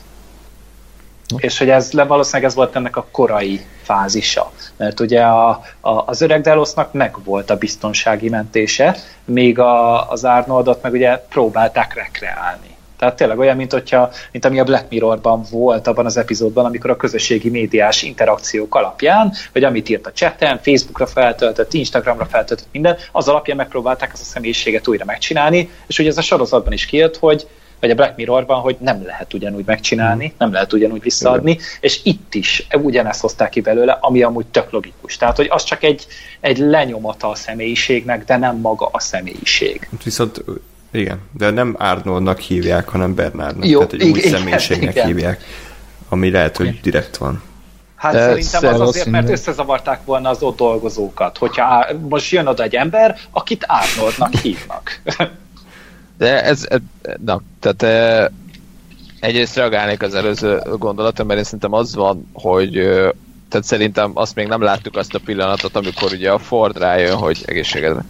És 1.37 1.57
hogy 1.57 1.69
ez 1.69 1.93
valószínűleg 1.93 2.49
ez 2.49 2.55
volt 2.55 2.75
ennek 2.75 2.97
a 2.97 3.07
korai 3.11 3.65
fázisa. 3.81 4.51
Mert 4.77 4.99
ugye 4.99 5.21
a, 5.21 5.49
a, 5.79 6.03
az 6.05 6.21
öreg 6.21 6.41
Delosnak 6.41 6.93
meg 6.93 7.15
volt 7.23 7.49
a 7.49 7.57
biztonsági 7.57 8.29
mentése, 8.29 8.95
még 9.25 9.59
a, 9.59 10.09
az 10.09 10.23
Arnoldot 10.23 10.81
meg 10.81 10.91
ugye 10.91 11.17
próbálták 11.17 11.93
rekreálni. 11.93 12.77
Tehát 12.99 13.15
tényleg 13.15 13.39
olyan, 13.39 13.55
mint, 13.55 13.71
hogyha, 13.71 14.11
mint 14.31 14.45
ami 14.45 14.59
a 14.59 14.63
Black 14.63 14.89
Mirrorban 14.89 15.43
volt 15.51 15.87
abban 15.87 16.05
az 16.05 16.17
epizódban, 16.17 16.65
amikor 16.65 16.89
a 16.89 16.95
közösségi 16.95 17.49
médiás 17.49 18.03
interakciók 18.03 18.75
alapján, 18.75 19.33
vagy 19.53 19.63
amit 19.63 19.89
írt 19.89 20.05
a 20.05 20.11
chaten, 20.11 20.59
Facebookra 20.61 21.07
feltöltött, 21.07 21.73
Instagramra 21.73 22.25
feltöltött, 22.25 22.67
minden, 22.71 22.97
az 23.11 23.27
alapján 23.27 23.57
megpróbálták 23.57 24.11
ezt 24.13 24.21
a 24.21 24.25
személyiséget 24.25 24.87
újra 24.87 25.05
megcsinálni, 25.05 25.69
és 25.87 25.99
ugye 25.99 26.09
ez 26.09 26.17
a 26.17 26.21
sorozatban 26.21 26.73
is 26.73 26.85
kijött, 26.85 27.17
hogy 27.17 27.47
vagy 27.79 27.89
a 27.89 27.95
Black 27.95 28.15
Mirrorban, 28.15 28.59
hogy 28.59 28.75
nem 28.79 29.03
lehet 29.05 29.33
ugyanúgy 29.33 29.65
megcsinálni, 29.65 30.25
mm. 30.25 30.35
nem 30.37 30.51
lehet 30.51 30.73
ugyanúgy 30.73 31.01
visszaadni, 31.01 31.51
Igen. 31.51 31.63
és 31.79 31.99
itt 32.03 32.35
is 32.35 32.67
ugyanezt 32.73 33.21
hozták 33.21 33.49
ki 33.49 33.61
belőle, 33.61 33.97
ami 34.01 34.21
amúgy 34.21 34.45
tök 34.45 34.71
logikus. 34.71 35.17
Tehát, 35.17 35.35
hogy 35.35 35.47
az 35.49 35.63
csak 35.63 35.83
egy, 35.83 36.07
egy 36.39 36.57
lenyomata 36.57 37.29
a 37.29 37.35
személyiségnek, 37.35 38.25
de 38.25 38.37
nem 38.37 38.57
maga 38.57 38.89
a 38.91 38.99
személyiség. 38.99 39.87
Hát 39.91 40.03
viszont 40.03 40.43
igen, 40.91 41.19
de 41.37 41.49
nem 41.49 41.75
Arnoldnak 41.79 42.39
hívják, 42.39 42.89
hanem 42.89 43.15
Bernardnak, 43.15 43.67
Jó, 43.67 43.77
tehát 43.77 43.93
egy 43.93 44.01
igen, 44.01 44.11
új 44.11 44.19
személyiségnek 44.19 44.95
igen. 44.95 45.07
hívják, 45.07 45.43
ami 46.09 46.31
lehet, 46.31 46.57
hogy 46.57 46.79
direkt 46.81 47.17
van. 47.17 47.41
Hát 47.95 48.13
de 48.13 48.41
szerintem 48.41 48.81
az 48.81 48.87
azért, 48.87 49.09
mert 49.09 49.29
összezavarták 49.29 49.99
volna 50.05 50.29
az 50.29 50.41
ott 50.41 50.57
dolgozókat. 50.57 51.37
Hogyha 51.37 51.85
most 52.09 52.31
jön 52.31 52.47
oda 52.47 52.63
egy 52.63 52.75
ember, 52.75 53.17
akit 53.31 53.65
Arnoldnak 53.67 54.33
hívnak. 54.33 55.01
De 56.19 56.43
ez, 56.43 56.67
na, 57.25 57.41
tehát 57.59 58.31
egyrészt 59.19 59.55
reagálnék 59.55 60.01
az 60.01 60.15
előző 60.15 60.61
gondolatom, 60.77 61.27
mert 61.27 61.39
én 61.39 61.45
szerintem 61.45 61.73
az 61.73 61.95
van, 61.95 62.29
hogy 62.33 62.71
tehát 63.49 63.65
szerintem 63.65 64.11
azt 64.13 64.35
még 64.35 64.47
nem 64.47 64.61
láttuk 64.61 64.95
azt 64.95 65.15
a 65.15 65.19
pillanatot, 65.25 65.75
amikor 65.75 66.11
ugye 66.11 66.31
a 66.31 66.37
Ford 66.37 66.77
rájön, 66.77 67.15
hogy 67.15 67.43
egészségedre, 67.45 68.03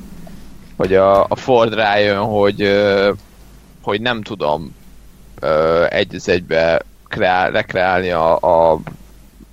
hogy 0.75 0.93
a, 0.95 1.23
a 1.23 1.35
Ford 1.35 1.73
rájön, 1.73 2.17
hogy, 2.17 2.81
hogy 3.81 4.01
nem 4.01 4.21
tudom 4.21 4.75
egy 5.89 6.15
az 6.15 6.29
egybe 6.29 6.81
kreál, 7.07 7.51
rekreálni 7.51 8.09
a, 8.09 8.35
a 8.37 8.79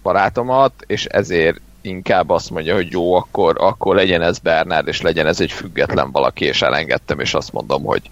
barátomat, 0.03 0.73
és 0.87 1.05
ezért 1.05 1.61
inkább 1.81 2.31
azt 2.31 2.51
mondja, 2.51 2.75
hogy 2.75 2.91
jó, 2.91 3.15
akkor, 3.15 3.57
akkor 3.59 3.95
legyen 3.95 4.23
ez 4.23 4.39
Bernard, 4.39 4.89
és 4.89 5.01
legyen 5.01 5.27
ez 5.27 5.41
egy 5.41 5.53
független 5.53 6.11
valaki, 6.11 6.45
és 6.45 6.63
elengedtem, 6.63 7.21
és 7.21 7.35
azt 7.35 7.53
mondom, 7.53 7.85
hogy, 7.85 8.11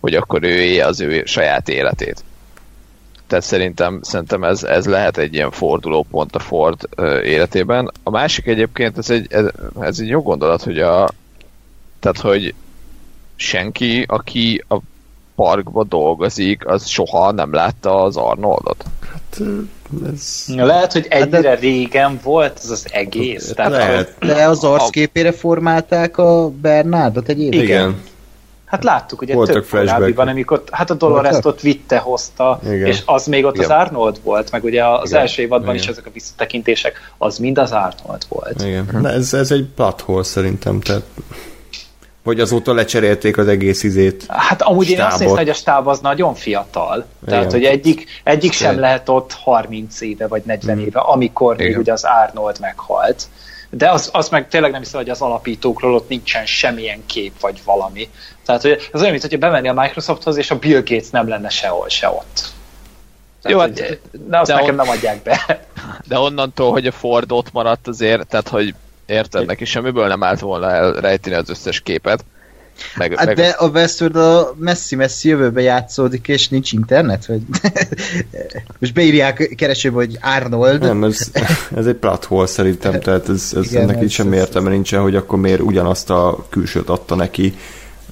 hogy 0.00 0.14
akkor 0.14 0.42
ő 0.42 0.48
élje 0.60 0.86
az 0.86 1.00
ő 1.00 1.22
saját 1.24 1.68
életét. 1.68 2.24
Tehát 3.26 3.44
szerintem, 3.44 3.98
szerintem 4.02 4.44
ez, 4.44 4.62
ez 4.62 4.86
lehet 4.86 5.18
egy 5.18 5.34
ilyen 5.34 5.50
fordulópont 5.50 6.34
a 6.34 6.38
Ford 6.38 6.88
életében. 7.24 7.90
A 8.02 8.10
másik 8.10 8.46
egyébként, 8.46 8.98
ez 8.98 9.10
egy, 9.10 9.26
ez, 9.30 9.44
ez 9.80 9.98
egy 9.98 10.08
jó 10.08 10.22
gondolat, 10.22 10.62
hogy 10.62 10.78
a, 10.78 11.10
tehát, 12.00 12.18
hogy 12.18 12.54
senki, 13.36 14.04
aki 14.08 14.64
a 14.68 14.76
parkba 15.34 15.84
dolgozik, 15.84 16.66
az 16.66 16.86
soha 16.86 17.30
nem 17.32 17.52
látta 17.52 18.02
az 18.02 18.16
Arnoldot. 18.16 18.84
Hát 19.12 19.40
ez... 20.12 20.44
Lehet, 20.46 20.92
hogy 20.92 21.06
ennyire 21.08 21.54
régen 21.54 22.20
volt 22.22 22.58
ez 22.62 22.70
az 22.70 22.86
egész. 22.90 23.52
Tehát, 23.54 23.70
Lehet. 23.72 24.14
hogy- 24.18 24.28
De 24.28 24.48
az 24.48 24.64
arcképére 24.64 25.32
formálták 25.32 26.18
a 26.18 26.48
Bernárdot 26.50 27.28
egyébként? 27.28 27.62
Igen. 27.62 28.00
Hát 28.68 28.84
láttuk, 28.84 29.20
ugye 29.20 29.34
Voltak 29.34 29.54
több 29.54 29.66
korábbiban, 29.70 30.28
amikor 30.28 30.62
hát 30.70 30.90
a 30.90 30.94
Dolores 30.94 31.30
Voltak? 31.32 31.52
ott 31.52 31.60
vitte, 31.60 31.98
hozta, 31.98 32.60
Igen. 32.64 32.86
és 32.86 33.02
az 33.06 33.26
még 33.26 33.44
ott 33.44 33.54
Igen. 33.56 33.70
az 33.70 33.76
Arnold 33.76 34.20
volt, 34.22 34.50
meg 34.50 34.64
ugye 34.64 34.86
az 34.86 35.08
Igen. 35.08 35.20
első 35.20 35.42
évadban 35.42 35.68
Igen. 35.74 35.82
is 35.82 35.86
ezek 35.88 36.06
a 36.06 36.10
visszatekintések, 36.12 37.12
az 37.18 37.38
mind 37.38 37.58
az 37.58 37.72
Arnold 37.72 38.22
volt. 38.28 38.62
Igen. 38.62 38.98
De 39.02 39.08
ez, 39.08 39.34
ez 39.34 39.50
egy 39.50 39.66
plathol 39.74 40.24
szerintem, 40.24 40.80
tehát 40.80 41.02
vagy 42.22 42.40
azóta 42.40 42.72
lecserélték 42.74 43.38
az 43.38 43.48
egész 43.48 43.82
izét. 43.82 44.24
Hát 44.28 44.62
amúgy 44.62 44.90
én 44.90 45.00
azt 45.00 45.06
Stábot. 45.06 45.18
néztem, 45.20 45.36
hogy 45.36 45.48
a 45.48 45.54
stáb 45.54 45.86
az 45.86 46.00
nagyon 46.00 46.34
fiatal. 46.34 47.04
Tehát, 47.26 47.40
Igen. 47.44 47.52
hogy 47.54 47.64
egyik, 47.64 48.06
egyik 48.24 48.52
sem 48.52 48.78
lehet 48.80 49.08
ott 49.08 49.32
30 49.32 50.00
éve 50.00 50.26
vagy 50.26 50.42
40 50.44 50.76
Mm. 50.76 50.80
éve, 50.80 51.00
amikor 51.00 51.56
még 51.56 51.66
Igen. 51.66 51.80
ugye 51.80 51.92
az 51.92 52.04
Arnold 52.04 52.56
meghalt. 52.60 53.22
De 53.70 53.90
az, 53.90 54.08
az 54.12 54.28
meg 54.28 54.48
tényleg 54.48 54.70
nem 54.70 54.80
hiszem, 54.80 55.00
hogy 55.00 55.10
az 55.10 55.20
alapítókról 55.20 55.94
ott 55.94 56.08
nincsen 56.08 56.46
semmilyen 56.46 57.06
kép 57.06 57.40
vagy 57.40 57.60
valami. 57.64 58.10
Tehát 58.44 58.62
hogy 58.62 58.88
ez 58.92 59.00
olyan, 59.00 59.10
mint 59.10 59.22
hogyha 59.22 59.38
bemenni 59.38 59.68
a 59.68 59.72
Microsofthoz, 59.72 60.36
és 60.36 60.50
a 60.50 60.58
Bill 60.58 60.80
Gates 60.80 61.10
nem 61.10 61.28
lenne 61.28 61.48
sehol 61.48 61.88
se 61.88 62.08
ott. 62.08 62.52
Tehát, 63.42 63.58
Jó, 63.58 63.58
hogy, 63.58 63.80
hát, 63.80 63.98
de 64.28 64.38
azt 64.38 64.50
de 64.50 64.54
nekem 64.56 64.78
ott- 64.78 64.84
nem 64.84 64.88
adják 64.94 65.22
be. 65.22 65.66
De 66.06 66.18
onnantól, 66.18 66.70
hogy 66.72 66.86
a 66.86 66.92
Ford 66.92 67.32
ott 67.32 67.52
maradt 67.52 67.88
azért, 67.88 68.26
tehát 68.26 68.48
hogy 68.48 68.74
érted, 69.06 69.46
neki 69.46 69.64
semmiből 69.64 70.06
nem 70.06 70.22
állt 70.22 70.40
volna 70.40 70.70
elrejteni 70.70 71.36
az 71.36 71.50
összes 71.50 71.80
képet. 71.80 72.24
Meg, 72.96 73.14
Hát 73.16 73.26
meg 73.26 73.36
de 73.36 73.48
a 73.48 73.68
Westworld 73.68 74.16
a 74.16 74.54
messzi-messzi 74.58 75.28
jövőbe 75.28 75.60
játszódik, 75.60 76.28
és 76.28 76.48
nincs 76.48 76.72
internet? 76.72 77.26
Vagy... 77.26 77.40
Most 78.80 78.94
beírják 78.94 79.52
keresőbe, 79.56 79.96
hogy 79.96 80.18
Arnold. 80.22 80.80
Nem, 80.80 81.04
ez, 81.04 81.30
ez 81.76 81.86
egy 81.86 81.94
plathol 81.94 82.46
szerintem, 82.46 83.00
tehát 83.00 83.28
ez, 83.28 83.52
ez 83.56 83.64
Igen, 83.66 83.82
ennek 83.82 83.96
így 83.96 84.04
ez- 84.04 84.10
semmi 84.10 84.36
ez- 84.36 84.42
értelme 84.42 84.70
nincsen, 84.70 85.00
hogy 85.02 85.16
akkor 85.16 85.38
miért 85.38 85.60
ugyanazt 85.60 86.10
a 86.10 86.46
külsőt 86.48 86.88
adta 86.88 87.14
neki 87.14 87.54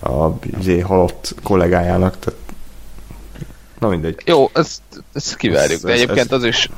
a 0.03 0.27
izé, 0.61 0.79
halott 0.79 1.35
kollégájának, 1.43 2.19
tehát 2.19 2.39
na 3.79 3.89
mindegy. 3.89 4.21
Jó, 4.25 4.51
ezt, 4.55 4.81
ezt 5.13 5.37
kivárjuk, 5.37 5.71
Ez- 5.73 5.81
de 5.83 5.93
ez- 5.93 6.01
egyébként 6.01 6.27
ez- 6.33 6.39
az 6.39 6.45
is, 6.45 6.71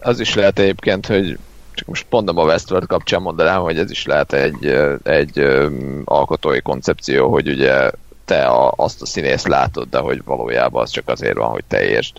az 0.00 0.20
is 0.20 0.34
lehet 0.34 0.58
egyébként, 0.58 1.06
hogy 1.06 1.38
csak 1.74 1.88
most 1.88 2.06
nem 2.10 2.38
a 2.38 2.44
Westworld 2.44 2.86
kapcsán 2.86 3.22
mondanám, 3.22 3.60
hogy 3.60 3.78
ez 3.78 3.90
is 3.90 4.06
lehet 4.06 4.32
egy, 4.32 4.66
egy 5.02 5.38
alkotói 6.04 6.60
koncepció, 6.60 7.30
hogy 7.30 7.48
ugye 7.48 7.90
te 8.24 8.44
a, 8.44 8.72
azt 8.76 9.02
a 9.02 9.06
színészt 9.06 9.48
látod, 9.48 9.88
de 9.88 9.98
hogy 9.98 10.22
valójában 10.24 10.82
az 10.82 10.90
csak 10.90 11.08
azért 11.08 11.36
van, 11.36 11.48
hogy 11.48 11.64
te 11.68 11.82
értsd. 11.84 12.16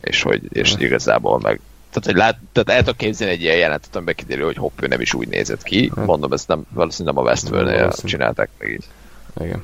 És 0.00 0.22
hogy 0.22 0.42
és 0.48 0.74
igazából 0.78 1.38
meg 1.38 1.60
tehát, 1.92 2.08
hogy 2.08 2.16
lát, 2.16 2.38
tehát 2.52 2.70
el 2.70 2.84
tudok 2.84 2.96
képzelni 2.96 3.32
egy 3.32 3.42
ilyen 3.42 3.56
jelentet, 3.56 3.96
amiben 3.96 4.14
kiderül, 4.14 4.44
hogy 4.44 4.56
hopp, 4.56 4.82
ő 4.82 4.86
nem 4.86 5.00
is 5.00 5.14
úgy 5.14 5.28
nézett 5.28 5.62
ki. 5.62 5.92
Mondom, 5.94 6.32
ezt 6.32 6.48
nem, 6.48 6.66
valószínűleg 6.70 7.14
nem 7.14 7.24
a 7.24 7.28
Valószínű. 7.50 8.08
csinálták 8.08 8.48
meg 8.58 8.70
így. 8.70 8.84
Igen. 9.40 9.62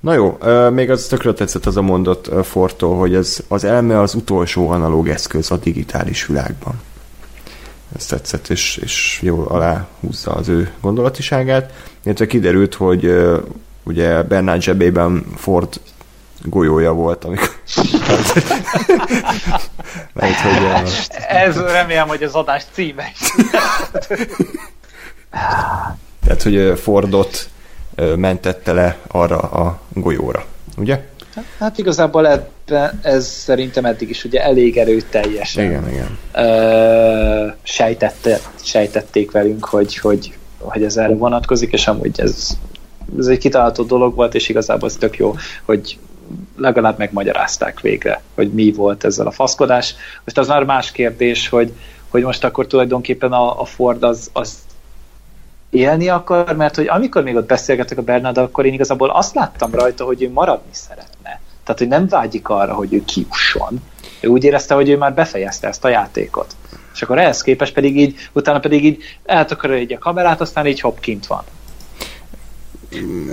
Na 0.00 0.14
jó, 0.14 0.38
még 0.70 0.90
az 0.90 1.06
tökre 1.06 1.32
tetszett 1.32 1.66
az 1.66 1.76
a 1.76 1.82
mondat 1.82 2.30
Fortól, 2.46 2.98
hogy 2.98 3.14
ez, 3.14 3.44
az 3.48 3.64
elme 3.64 4.00
az 4.00 4.14
utolsó 4.14 4.70
analóg 4.70 5.08
eszköz 5.08 5.50
a 5.50 5.56
digitális 5.56 6.26
világban. 6.26 6.80
Ez 7.96 8.06
tetszett, 8.06 8.48
és, 8.48 8.76
és 8.76 9.18
jól 9.22 9.46
aláhúzza 9.46 10.30
az 10.30 10.48
ő 10.48 10.72
gondolatiságát. 10.80 11.72
Illetve 12.04 12.26
kiderült, 12.26 12.74
hogy 12.74 13.04
ö, 13.04 13.38
ugye 13.82 14.22
Bernard 14.22 14.62
zsebében 14.62 15.24
Ford 15.36 15.80
golyója 16.42 16.92
volt, 16.92 17.24
amikor... 17.24 17.50
Mert, 20.12 20.40
hogy 20.40 20.64
a, 20.64 20.82
Ez 21.28 21.56
remélem, 21.56 22.08
hogy 22.08 22.22
az 22.22 22.34
adás 22.34 22.64
címe 22.72 23.12
tehát, 26.24 26.42
hogy 26.42 26.80
Fordot 26.80 27.48
mentette 28.16 28.72
le 28.72 28.96
arra 29.08 29.38
a 29.38 29.80
golyóra. 29.88 30.44
Ugye? 30.76 31.06
Hát 31.58 31.78
igazából 31.78 32.28
ebben, 32.28 33.00
ez 33.02 33.26
szerintem 33.26 33.84
eddig 33.84 34.08
is 34.10 34.24
ugye 34.24 34.42
elég 34.44 34.76
erőteljesen 34.76 35.64
Igen, 35.64 35.88
igen. 35.88 36.18
ö, 36.32 37.46
sejtette, 37.62 38.38
sejtették 38.62 39.30
velünk, 39.30 39.64
hogy, 39.64 39.96
hogy, 39.96 40.36
hogy 40.58 40.82
ez 40.82 40.96
erre 40.96 41.14
vonatkozik, 41.14 41.72
és 41.72 41.86
amúgy 41.86 42.20
ez, 42.20 42.48
ez 43.18 43.26
egy 43.26 43.38
kitalálható 43.38 43.82
dolog 43.82 44.14
volt, 44.14 44.34
és 44.34 44.48
igazából 44.48 44.88
ez 44.88 44.96
tök 44.96 45.16
jó, 45.16 45.34
hogy 45.64 45.98
legalább 46.56 46.98
megmagyarázták 46.98 47.80
végre, 47.80 48.22
hogy 48.34 48.52
mi 48.52 48.72
volt 48.72 49.04
ezzel 49.04 49.26
a 49.26 49.30
faszkodás. 49.30 49.94
Most 50.24 50.38
az 50.38 50.48
már 50.48 50.64
más 50.64 50.92
kérdés, 50.92 51.48
hogy, 51.48 51.72
hogy 52.08 52.22
most 52.22 52.44
akkor 52.44 52.66
tulajdonképpen 52.66 53.32
a, 53.32 53.60
a 53.60 53.64
Ford 53.64 54.02
az, 54.02 54.30
az 54.32 54.56
élni 55.70 56.08
akar, 56.08 56.56
mert 56.56 56.76
hogy 56.76 56.88
amikor 56.88 57.22
még 57.22 57.36
ott 57.36 57.46
beszélgetek 57.46 57.98
a 57.98 58.02
Bernard, 58.02 58.38
akkor 58.38 58.66
én 58.66 58.72
igazából 58.72 59.10
azt 59.10 59.34
láttam 59.34 59.74
rajta, 59.74 60.04
hogy 60.04 60.22
ő 60.22 60.30
maradni 60.30 60.70
szeretne. 60.72 61.40
Tehát, 61.64 61.78
hogy 61.78 61.88
nem 61.88 62.08
vágyik 62.08 62.48
arra, 62.48 62.74
hogy 62.74 62.94
ő 62.94 63.04
kiusson. 63.04 63.82
Ő 64.20 64.28
úgy 64.28 64.44
érezte, 64.44 64.74
hogy 64.74 64.88
ő 64.88 64.96
már 64.96 65.14
befejezte 65.14 65.68
ezt 65.68 65.84
a 65.84 65.88
játékot. 65.88 66.56
És 66.94 67.02
akkor 67.02 67.18
ehhez 67.18 67.42
képest 67.42 67.72
pedig 67.72 67.98
így, 67.98 68.28
utána 68.32 68.58
pedig 68.58 68.84
így 68.84 69.02
eltakarja 69.24 69.78
így 69.78 69.92
a 69.92 69.98
kamerát, 69.98 70.40
aztán 70.40 70.66
így 70.66 70.80
hopp, 70.80 70.98
kint 70.98 71.26
van. 71.26 71.42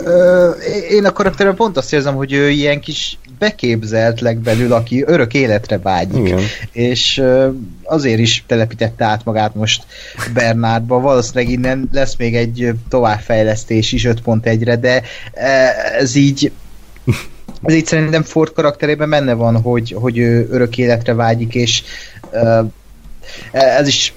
Ö, 0.04 0.50
én 0.90 1.06
a 1.06 1.12
karakterben 1.12 1.56
pont 1.56 1.78
azt 1.78 1.94
érzem, 1.94 2.16
hogy 2.16 2.34
ő 2.34 2.50
ilyen 2.50 2.80
kis 2.80 3.18
beképzelt 3.40 4.22
legbelül, 4.22 4.74
aki 4.74 5.04
örök 5.08 5.34
életre 5.34 5.80
vágyik. 5.80 6.28
Igen. 6.28 6.42
És 6.72 7.24
azért 7.84 8.20
is 8.20 8.44
telepítette 8.48 9.06
át 9.06 9.26
magát 9.26 9.56
most 9.56 9.86
Bernardba. 10.34 11.00
Valószínűleg 11.00 11.52
innen 11.52 11.90
lesz 11.92 12.16
még 12.16 12.36
egy 12.36 12.74
továbbfejlesztés 12.90 13.92
is 13.92 14.08
5.1-re, 14.08 14.76
de 14.76 15.02
ez 16.00 16.16
így 16.16 16.52
ez 17.64 17.74
így 17.74 17.86
szerintem 17.86 18.24
Ford 18.24 18.54
karakterében 18.54 19.10
benne 19.10 19.34
van, 19.34 19.62
hogy, 19.62 19.96
hogy 20.00 20.18
ő 20.18 20.48
örök 20.52 20.78
életre 20.78 21.14
vágyik, 21.14 21.56
és 21.56 21.84
ö, 22.32 22.62
ez 23.52 23.88
is 23.88 24.14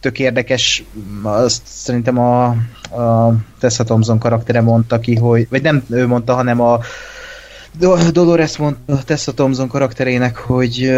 tök 0.00 0.18
érdekes, 0.18 0.84
azt 1.22 1.62
szerintem 1.64 2.18
a, 2.18 2.46
a 3.00 3.34
Tessa 3.60 3.84
Thompson 3.84 4.18
karaktere 4.18 4.60
mondta 4.60 5.00
ki, 5.00 5.14
hogy, 5.14 5.46
vagy 5.50 5.62
nem 5.62 5.84
ő 5.90 6.06
mondta, 6.06 6.34
hanem 6.34 6.60
a 6.60 6.80
Dolores 8.12 8.56
mondta 8.56 8.98
Tessa 9.04 9.34
Thompson 9.34 9.68
karakterének, 9.68 10.36
hogy, 10.36 10.92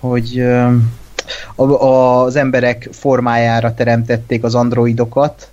hogy 0.00 0.38
ö, 0.38 0.70
a- 1.54 2.22
az 2.24 2.36
emberek 2.36 2.88
formájára 2.92 3.74
teremtették 3.74 4.44
az 4.44 4.54
androidokat, 4.54 5.48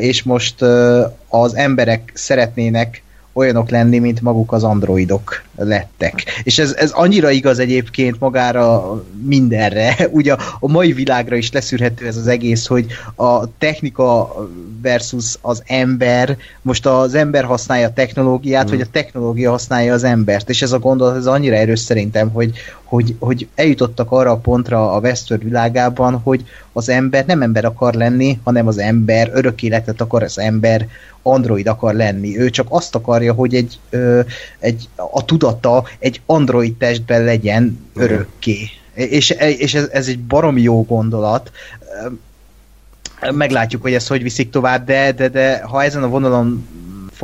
és 0.00 0.22
most 0.22 0.62
az 1.28 1.56
emberek 1.56 2.12
szeretnének 2.14 3.02
olyanok 3.32 3.70
lenni, 3.70 3.98
mint 3.98 4.20
maguk 4.20 4.52
az 4.52 4.64
androidok 4.64 5.42
lettek. 5.56 6.24
És 6.42 6.58
ez, 6.58 6.72
ez 6.72 6.90
annyira 6.90 7.30
igaz 7.30 7.58
egyébként 7.58 8.20
magára 8.20 9.02
mindenre, 9.24 9.96
ugye 10.10 10.32
a, 10.32 10.38
a 10.60 10.68
mai 10.68 10.92
világra 10.92 11.36
is 11.36 11.52
leszűrhető 11.52 12.06
ez 12.06 12.16
az 12.16 12.26
egész, 12.26 12.66
hogy 12.66 12.86
a 13.14 13.58
technika 13.58 14.34
versus 14.82 15.38
az 15.40 15.62
ember, 15.66 16.36
most 16.62 16.86
az 16.86 17.14
ember 17.14 17.44
használja 17.44 17.86
a 17.86 17.92
technológiát, 17.92 18.66
mm. 18.66 18.70
vagy 18.70 18.80
a 18.80 18.90
technológia 18.92 19.50
használja 19.50 19.92
az 19.92 20.04
embert, 20.04 20.48
és 20.48 20.62
ez 20.62 20.72
a 20.72 20.78
gondolat 20.78 21.16
ez 21.16 21.26
annyira 21.26 21.56
erős 21.56 21.80
szerintem, 21.80 22.30
hogy, 22.30 22.50
hogy, 22.84 23.14
hogy 23.18 23.48
eljutottak 23.54 24.12
arra 24.12 24.30
a 24.30 24.36
pontra 24.36 24.92
a 24.92 25.00
Westworld 25.00 25.44
világában, 25.44 26.18
hogy 26.18 26.44
az 26.72 26.88
ember 26.88 27.26
nem 27.26 27.42
ember 27.42 27.64
akar 27.64 27.94
lenni, 27.94 28.38
hanem 28.44 28.66
az 28.66 28.78
ember 28.78 29.30
örök 29.32 29.62
életet 29.62 30.00
akar, 30.00 30.22
az 30.22 30.38
ember 30.38 30.88
android 31.22 31.66
akar 31.66 31.94
lenni. 31.94 32.38
Ő 32.38 32.50
csak 32.50 32.66
azt 32.70 32.94
akarja, 32.94 33.32
hogy 33.32 33.54
egy, 33.54 33.78
ö, 33.90 34.20
egy 34.58 34.88
a 34.96 35.24
tudata 35.44 35.84
egy 35.98 36.20
android 36.26 36.74
testben 36.74 37.24
legyen 37.24 37.88
örökké. 37.94 38.70
És, 38.94 39.30
és 39.58 39.74
ez, 39.74 39.88
ez 39.92 40.08
egy 40.08 40.18
baromi 40.18 40.62
jó 40.62 40.84
gondolat. 40.84 41.50
Meglátjuk, 43.30 43.82
hogy 43.82 43.94
ezt 43.94 44.08
hogy 44.08 44.22
viszik 44.22 44.50
tovább, 44.50 44.86
de, 44.86 45.12
de, 45.12 45.28
de 45.28 45.62
ha 45.62 45.82
ezen 45.82 46.02
a 46.02 46.08
vonalon 46.08 46.66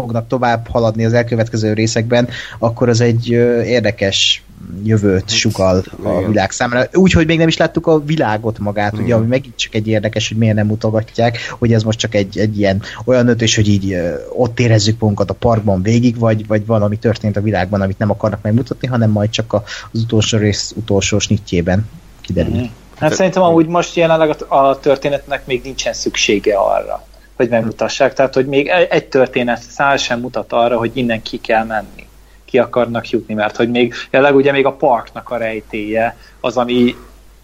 fognak 0.01 0.27
tovább 0.27 0.69
haladni 0.69 1.05
az 1.05 1.13
elkövetkező 1.13 1.73
részekben, 1.73 2.29
akkor 2.59 2.89
az 2.89 3.01
egy 3.01 3.29
érdekes 3.65 4.43
jövőt 4.85 5.29
sugal 5.29 5.83
a 6.03 6.27
világ 6.27 6.51
számára. 6.51 6.89
Úgyhogy 6.93 7.27
még 7.27 7.39
nem 7.39 7.49
is 7.49 7.57
láttuk 7.57 7.87
a 7.87 8.05
világot 8.05 8.59
magát, 8.59 8.99
ugye, 8.99 9.15
ami 9.15 9.27
megint 9.27 9.57
csak 9.57 9.75
egy 9.75 9.89
érdekes, 9.89 10.29
hogy 10.29 10.37
miért 10.37 10.55
nem 10.55 10.67
mutogatják, 10.67 11.39
hogy 11.59 11.73
ez 11.73 11.83
most 11.83 11.99
csak 11.99 12.15
egy, 12.15 12.39
egy 12.39 12.59
ilyen 12.59 12.83
olyan 13.05 13.29
ötös, 13.29 13.55
hogy 13.55 13.69
így 13.69 13.97
ott 14.37 14.61
érezzük 14.61 15.01
magunkat 15.01 15.31
a 15.31 15.35
parkban 15.35 15.83
végig, 15.83 16.19
vagy, 16.19 16.47
vagy 16.47 16.67
valami 16.67 16.97
történt 16.97 17.37
a 17.37 17.41
világban, 17.41 17.81
amit 17.81 17.99
nem 17.99 18.11
akarnak 18.11 18.43
megmutatni, 18.43 18.89
hanem 18.89 19.11
majd 19.11 19.31
csak 19.31 19.53
az 19.93 20.01
utolsó 20.03 20.39
rész 20.39 20.73
utolsó 20.77 21.19
snitjében 21.19 21.89
kiderül. 22.21 22.57
Mm. 22.57 22.65
Hát 22.97 23.15
szerintem 23.15 23.43
amúgy 23.43 23.67
most 23.67 23.97
jelenleg 23.97 24.37
a 24.49 24.79
történetnek 24.79 25.47
még 25.47 25.61
nincsen 25.65 25.93
szüksége 25.93 26.57
arra, 26.57 27.05
hogy 27.41 27.49
megmutassák. 27.49 28.15
Tehát, 28.15 28.35
hogy 28.35 28.47
még 28.47 28.69
egy 28.69 28.87
egy 28.91 29.07
történet 29.07 29.63
szál 29.63 29.97
sem 29.97 30.21
mutat 30.21 30.53
arra, 30.53 30.79
hogy 30.79 30.91
innen 30.95 31.23
ki 31.23 31.39
kell 31.39 31.65
menni. 31.65 32.07
Ki 32.45 32.59
akarnak 32.59 33.11
jutni, 33.11 33.35
mert 33.35 33.57
hogy 33.57 33.71
még 33.71 33.95
jelenleg 34.11 34.37
ugye 34.37 34.53
még 34.53 34.67
a 34.67 34.73
parknak 34.73 35.31
a 35.31 35.37
rejtéje 35.37 36.17
az, 36.41 36.57
ami 36.57 36.95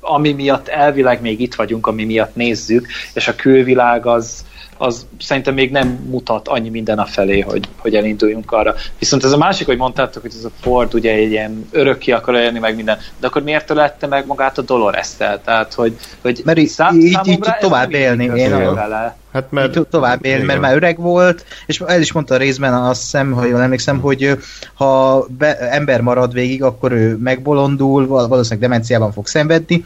ami 0.01 0.33
miatt 0.33 0.69
elvileg 0.69 1.21
még 1.21 1.41
itt 1.41 1.55
vagyunk, 1.55 1.87
ami 1.87 2.05
miatt 2.05 2.35
nézzük, 2.35 2.87
és 3.15 3.29
a 3.29 3.35
külvilág 3.35 4.07
az, 4.07 4.45
az 4.79 5.07
szerintem 5.21 5.55
még 5.55 5.71
nem 5.71 5.89
mutat 5.89 6.49
annyi 6.49 6.69
minden 6.69 6.99
a 6.99 7.05
felé, 7.05 7.41
hogy, 7.41 7.69
hogy 7.77 7.95
elinduljunk 7.95 8.53
arra. 8.53 8.75
Viszont 8.99 9.25
ez 9.25 9.33
a 9.33 9.37
másik, 9.37 9.67
hogy 9.67 9.77
mondtátok, 9.77 10.23
hogy 10.23 10.33
ez 10.39 10.45
a 10.45 10.51
Ford 10.61 10.95
ugye 10.95 11.13
egy 11.13 11.31
ilyen 11.31 11.69
örökké 11.71 12.13
akar 12.13 12.35
élni, 12.35 12.59
meg 12.59 12.77
minden, 12.77 12.99
de 13.21 13.27
akkor 13.27 13.43
miért 13.43 13.67
tölette 13.67 14.07
meg 14.07 14.27
magát 14.27 14.59
a 14.59 14.63
Dolores-tel? 14.63 15.41
Tehát, 15.45 15.75
hogy, 15.75 15.97
hogy 16.23 16.43
mert 16.45 16.59
így, 16.59 16.69
szám, 16.69 16.95
így, 17.01 17.19
így 17.25 17.39
tud 17.39 17.57
tovább 17.61 17.93
élni. 17.93 18.25
Én 18.25 18.53
a, 18.53 18.75
vele. 18.75 19.17
Hát 19.33 19.51
mert, 19.51 19.77
így 19.77 19.87
tovább 19.87 20.25
élni, 20.25 20.45
mert 20.45 20.61
már 20.61 20.77
öreg 20.77 20.99
volt, 20.99 21.45
és 21.67 21.81
el 21.81 22.01
is 22.01 22.13
mondta 22.13 22.35
a 22.35 22.39
részben, 22.39 22.75
azt 22.75 23.01
hiszem, 23.01 23.33
ha 23.33 23.45
jól 23.45 23.61
emlékszem, 23.61 24.01
hogy 24.01 24.39
ha 24.75 25.25
be, 25.39 25.59
ember 25.59 26.01
marad 26.01 26.33
végig, 26.33 26.63
akkor 26.63 26.93
ő 26.93 27.17
megbolondul, 27.17 28.07
valószínűleg 28.07 28.59
demenciában 28.59 29.13
fog 29.13 29.27
szenvedni, 29.27 29.85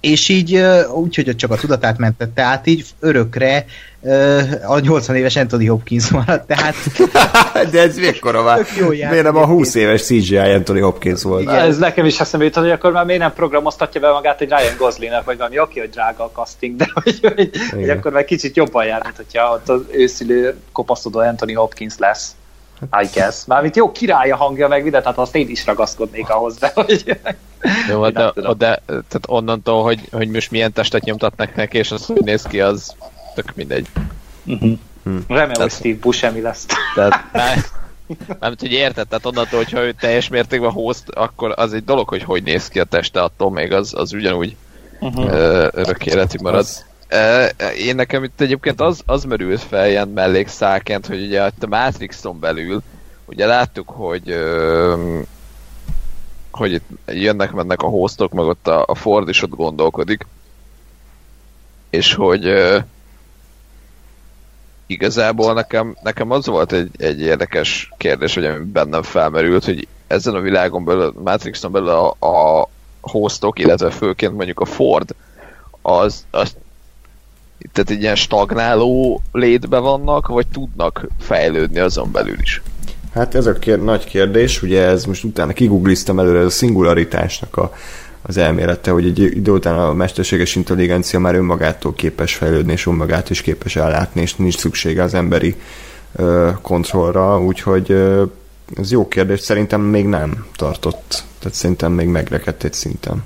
és 0.00 0.28
így 0.28 0.56
úgy, 0.94 1.14
hogy 1.14 1.36
csak 1.36 1.50
a 1.50 1.56
tudatát 1.56 1.98
mentette 1.98 2.42
át, 2.42 2.66
így 2.66 2.84
örökre 3.00 3.64
a 4.66 4.78
80 4.78 5.16
éves 5.16 5.36
Anthony 5.36 5.68
Hopkins 5.68 6.08
maradt, 6.08 6.46
tehát... 6.46 6.74
De 7.72 7.80
ez 7.80 7.98
mekkora 7.98 8.42
már? 8.42 8.66
Miért 8.88 9.22
nem 9.22 9.36
a 9.36 9.46
20 9.46 9.74
éves 9.74 10.02
CGI 10.02 10.36
Anthony 10.36 10.80
Hopkins 10.80 11.22
volt? 11.22 11.42
Igen. 11.42 11.54
Ez 11.54 11.78
nekem 11.78 12.04
is 12.04 12.20
eszembe 12.20 12.44
jutott, 12.46 12.62
hogy 12.62 12.72
akkor 12.72 12.92
már 12.92 13.04
miért 13.04 13.20
nem 13.20 13.32
programoztatja 13.32 14.00
be 14.00 14.10
magát 14.10 14.40
egy 14.40 14.48
Ryan 14.48 14.76
Goslingnak, 14.78 15.24
vagy 15.24 15.36
valami 15.36 15.58
oké, 15.58 15.80
hogy 15.80 15.90
drága 15.90 16.24
a 16.24 16.30
casting, 16.34 16.76
de 16.76 16.90
hogy, 16.94 17.18
hogy, 17.36 17.50
hogy 17.70 17.88
akkor 17.88 18.12
már 18.12 18.24
kicsit 18.24 18.56
jobban 18.56 18.84
jár, 18.84 19.02
mint 19.02 19.16
hogyha 19.16 19.52
ott 19.52 19.68
az 19.68 19.80
őszülő 19.90 20.56
kopaszodó 20.72 21.18
Anthony 21.18 21.56
Hopkins 21.56 21.94
lesz. 21.98 22.34
I 23.02 23.06
guess. 23.14 23.44
Mármint 23.46 23.76
jó 23.76 23.92
király 23.92 24.30
a 24.30 24.36
hangja 24.36 24.68
meg 24.68 24.82
minden, 24.82 25.02
tehát 25.02 25.18
azt 25.18 25.34
én 25.34 25.48
is 25.48 25.66
ragaszkodnék 25.66 26.28
ahhoz, 26.28 26.56
de 26.56 26.70
hogy... 26.74 27.18
Jó, 27.88 28.08
de, 28.08 28.32
de, 28.34 28.42
de, 28.42 28.82
tehát 28.86 29.24
onnantól, 29.26 29.82
hogy, 29.82 30.08
hogy 30.12 30.28
most 30.28 30.50
milyen 30.50 30.72
testet 30.72 31.04
nyomtatnak 31.04 31.54
neki, 31.54 31.78
és 31.78 31.90
az 31.90 32.06
hogy 32.06 32.22
néz 32.24 32.42
ki, 32.42 32.60
az 32.60 32.94
tök 33.34 33.54
mindegy. 33.54 33.86
Uh-huh. 34.44 34.78
Hmm. 35.02 35.24
Remélem, 35.28 35.60
hogy 35.60 35.70
Steve 35.70 35.98
Buscemi 36.00 36.40
lesz. 36.40 36.66
Tehát, 36.94 37.14
nem, 38.40 38.54
hogy 38.58 38.72
érted, 38.72 39.08
tehát 39.08 39.26
onnantól, 39.26 39.58
hogyha 39.58 39.80
ő 39.80 39.92
teljes 39.92 40.28
mértékben 40.28 40.70
host, 40.70 41.08
akkor 41.08 41.52
az 41.56 41.72
egy 41.72 41.84
dolog, 41.84 42.08
hogy 42.08 42.22
hogy 42.22 42.42
néz 42.42 42.68
ki 42.68 42.80
a 42.80 42.84
teste, 42.84 43.22
attól 43.22 43.50
még 43.50 43.72
az, 43.72 43.94
az 43.94 44.12
ugyanúgy 44.12 44.56
uh-huh. 45.00 45.32
örök 45.72 46.06
életű 46.06 46.38
marad. 46.42 46.58
Az... 46.58 46.84
Én 47.76 47.94
nekem 47.94 48.24
itt 48.24 48.40
egyébként 48.40 48.80
az, 48.80 49.02
az 49.06 49.24
merült 49.24 49.60
fel 49.60 49.88
ilyen 49.88 50.08
mellékszáként, 50.08 51.06
hogy 51.06 51.22
ugye 51.22 51.42
a 51.42 51.66
Matrixon 51.68 52.38
belül, 52.38 52.82
ugye 53.26 53.46
láttuk, 53.46 53.88
hogy 53.88 54.34
hogy 56.50 56.72
itt 56.72 56.88
jönnek, 57.06 57.52
mennek 57.52 57.82
a 57.82 57.88
hostok, 57.88 58.32
meg 58.32 58.44
ott 58.44 58.68
a, 58.68 58.84
a 58.86 58.94
Ford 58.94 59.28
is 59.28 59.42
ott 59.42 59.50
gondolkodik, 59.50 60.26
és 61.90 62.14
hogy 62.14 62.52
igazából 64.86 65.52
nekem, 65.52 65.96
nekem 66.02 66.30
az 66.30 66.46
volt 66.46 66.72
egy, 66.72 66.90
egy 66.98 67.20
érdekes 67.20 67.92
kérdés, 67.96 68.34
hogy 68.34 68.44
ami 68.44 68.64
bennem 68.64 69.02
felmerült, 69.02 69.64
hogy 69.64 69.88
ezen 70.06 70.34
a 70.34 70.40
világon 70.40 70.84
belül, 70.84 71.14
Matrixon 71.24 71.72
belül 71.72 71.88
a, 71.88 72.10
a 72.10 72.68
hostok, 73.00 73.58
illetve 73.58 73.90
főként 73.90 74.34
mondjuk 74.34 74.60
a 74.60 74.64
Ford, 74.64 75.14
az, 75.82 76.24
az 76.30 76.56
tehát 77.72 77.90
egy 77.90 78.00
ilyen 78.00 78.16
stagnáló 78.16 79.22
létbe 79.32 79.78
vannak, 79.78 80.26
vagy 80.26 80.46
tudnak 80.46 81.06
fejlődni 81.18 81.78
azon 81.78 82.12
belül 82.12 82.38
is? 82.40 82.62
Hát 83.14 83.34
ez 83.34 83.46
a 83.46 83.52
kér- 83.52 83.84
nagy 83.84 84.04
kérdés, 84.04 84.62
ugye 84.62 84.82
ez 84.82 85.04
most 85.04 85.24
utána 85.24 85.52
kigoogliztam 85.52 86.18
előre, 86.18 86.38
ez 86.38 86.44
a 86.44 86.50
szingularitásnak 86.50 87.56
a 87.56 87.72
az 88.22 88.36
elmélete, 88.36 88.90
hogy 88.90 89.06
egy 89.06 89.18
idő 89.18 89.52
után 89.52 89.78
a 89.78 89.92
mesterséges 89.92 90.56
intelligencia 90.56 91.18
már 91.18 91.34
önmagától 91.34 91.92
képes 91.92 92.34
fejlődni, 92.34 92.72
és 92.72 92.86
önmagát 92.86 93.30
is 93.30 93.42
képes 93.42 93.76
ellátni, 93.76 94.20
és 94.20 94.34
nincs 94.34 94.56
szüksége 94.56 95.02
az 95.02 95.14
emberi 95.14 95.56
ö, 96.16 96.50
kontrollra, 96.62 97.40
úgyhogy 97.40 97.90
ö, 97.90 98.24
ez 98.76 98.90
jó 98.90 99.08
kérdés, 99.08 99.40
szerintem 99.40 99.80
még 99.80 100.06
nem 100.06 100.46
tartott, 100.56 101.24
tehát 101.38 101.56
szerintem 101.56 101.92
még 101.92 102.06
megrekedt 102.06 102.64
egy 102.64 102.72
szinten. 102.72 103.24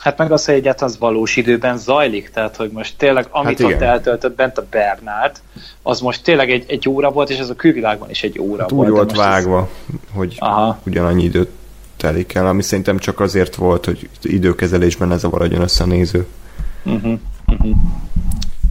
Hát 0.00 0.18
meg 0.18 0.32
az, 0.32 0.44
hogy 0.44 0.54
egyet 0.54 0.82
az 0.82 0.98
valós 0.98 1.36
időben 1.36 1.78
zajlik, 1.78 2.30
tehát 2.30 2.56
hogy 2.56 2.70
most 2.70 2.94
tényleg, 2.96 3.26
amit 3.30 3.60
hát 3.60 3.72
ott 3.72 3.80
eltöltött 3.80 4.36
bent 4.36 4.58
a 4.58 4.66
Bernard, 4.70 5.40
az 5.82 6.00
most 6.00 6.22
tényleg 6.22 6.50
egy, 6.50 6.64
egy 6.68 6.88
óra 6.88 7.10
volt, 7.10 7.30
és 7.30 7.38
ez 7.38 7.50
a 7.50 7.54
külvilágban 7.54 8.10
is 8.10 8.22
egy 8.22 8.38
óra 8.38 8.60
hát 8.60 8.70
volt. 8.70 8.88
Úgy 8.88 8.94
volt 8.94 9.16
vágva, 9.16 9.68
ez... 9.88 9.96
hogy 10.12 10.36
Aha. 10.38 10.78
ugyanannyi 10.86 11.24
időt 11.24 11.50
telik 11.96 12.34
el, 12.34 12.46
ami 12.46 12.62
szerintem 12.62 12.98
csak 12.98 13.20
azért 13.20 13.54
volt, 13.54 13.84
hogy 13.84 14.08
időkezelésben 14.22 15.12
ez 15.12 15.20
zavaradjon 15.20 15.62
össze 15.62 15.84
a 15.84 15.86
néző. 15.86 16.26
Uh-huh. 16.84 17.18
Uh-huh. 17.46 17.76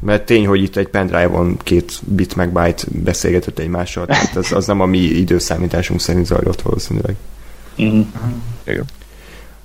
Mert 0.02 0.26
tény, 0.26 0.48
hogy 0.48 0.64
itt 0.64 0.76
egy 0.76 0.88
pendrive-on 0.88 1.58
két 1.64 2.00
bit 2.06 2.36
meg 2.36 2.52
byte 2.52 2.84
beszélgetett 2.88 3.60
egymással, 3.60 4.06
tehát 4.06 4.36
az, 4.36 4.52
az 4.52 4.66
nem 4.66 4.82
a 4.82 4.86
mi 4.86 4.98
időszámításunk 4.98 6.00
szerint 6.00 6.26
zajlott 6.26 6.62
valószínűleg. 6.62 7.16
Uh-huh. 7.78 8.06
Igen. 8.64 8.86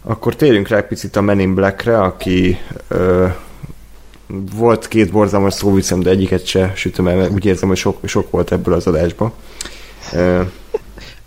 Akkor 0.07 0.37
térjünk 0.37 0.69
rá 0.69 0.77
egy 0.77 0.87
picit 0.87 1.17
a 1.17 1.21
Men 1.21 1.41
in 1.41 1.55
Black-re, 1.55 2.01
aki 2.01 2.59
ö, 2.89 3.27
volt 4.57 4.89
két 4.89 5.11
borzalmas 5.11 5.55
szóvicem, 5.55 6.01
de 6.01 6.11
egyiket 6.11 6.47
se 6.47 6.73
sütöm 6.75 7.09
el, 7.09 7.31
úgy 7.31 7.45
érzem, 7.45 7.69
hogy 7.69 7.77
sok, 7.77 7.99
sok 8.05 8.31
volt 8.31 8.53
ebből 8.53 8.75
az 8.75 8.87
adásban. 8.87 9.33
Ö, 10.13 10.41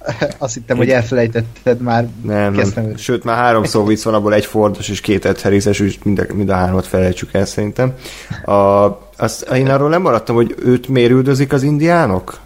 azt 0.37 0.53
hittem, 0.53 0.77
hogy 0.77 0.89
elfelejtetted 0.89 1.81
már. 1.81 2.07
Nem, 2.23 2.53
nem. 2.53 2.97
Sőt, 2.97 3.23
már 3.23 3.37
három 3.37 3.63
szó 3.63 3.85
vicc 3.85 4.03
van, 4.03 4.13
abból 4.13 4.33
egy 4.33 4.45
Fordos 4.45 4.89
és 4.89 5.01
két 5.01 5.41
Harris-es, 5.41 5.79
úgy 5.79 5.99
mind 6.03 6.19
a, 6.19 6.33
mind 6.33 6.49
a 6.49 6.55
hármat 6.55 6.87
felejtsük 6.87 7.33
el 7.33 7.45
szerintem. 7.45 7.93
A, 8.45 8.51
azt, 9.17 9.49
én 9.51 9.69
arról 9.69 9.89
nem 9.89 10.01
maradtam, 10.01 10.35
hogy 10.35 10.55
őt 10.63 10.87
miért 10.87 11.11
üldözik 11.11 11.53
az 11.53 11.63
indiánok? 11.63 12.39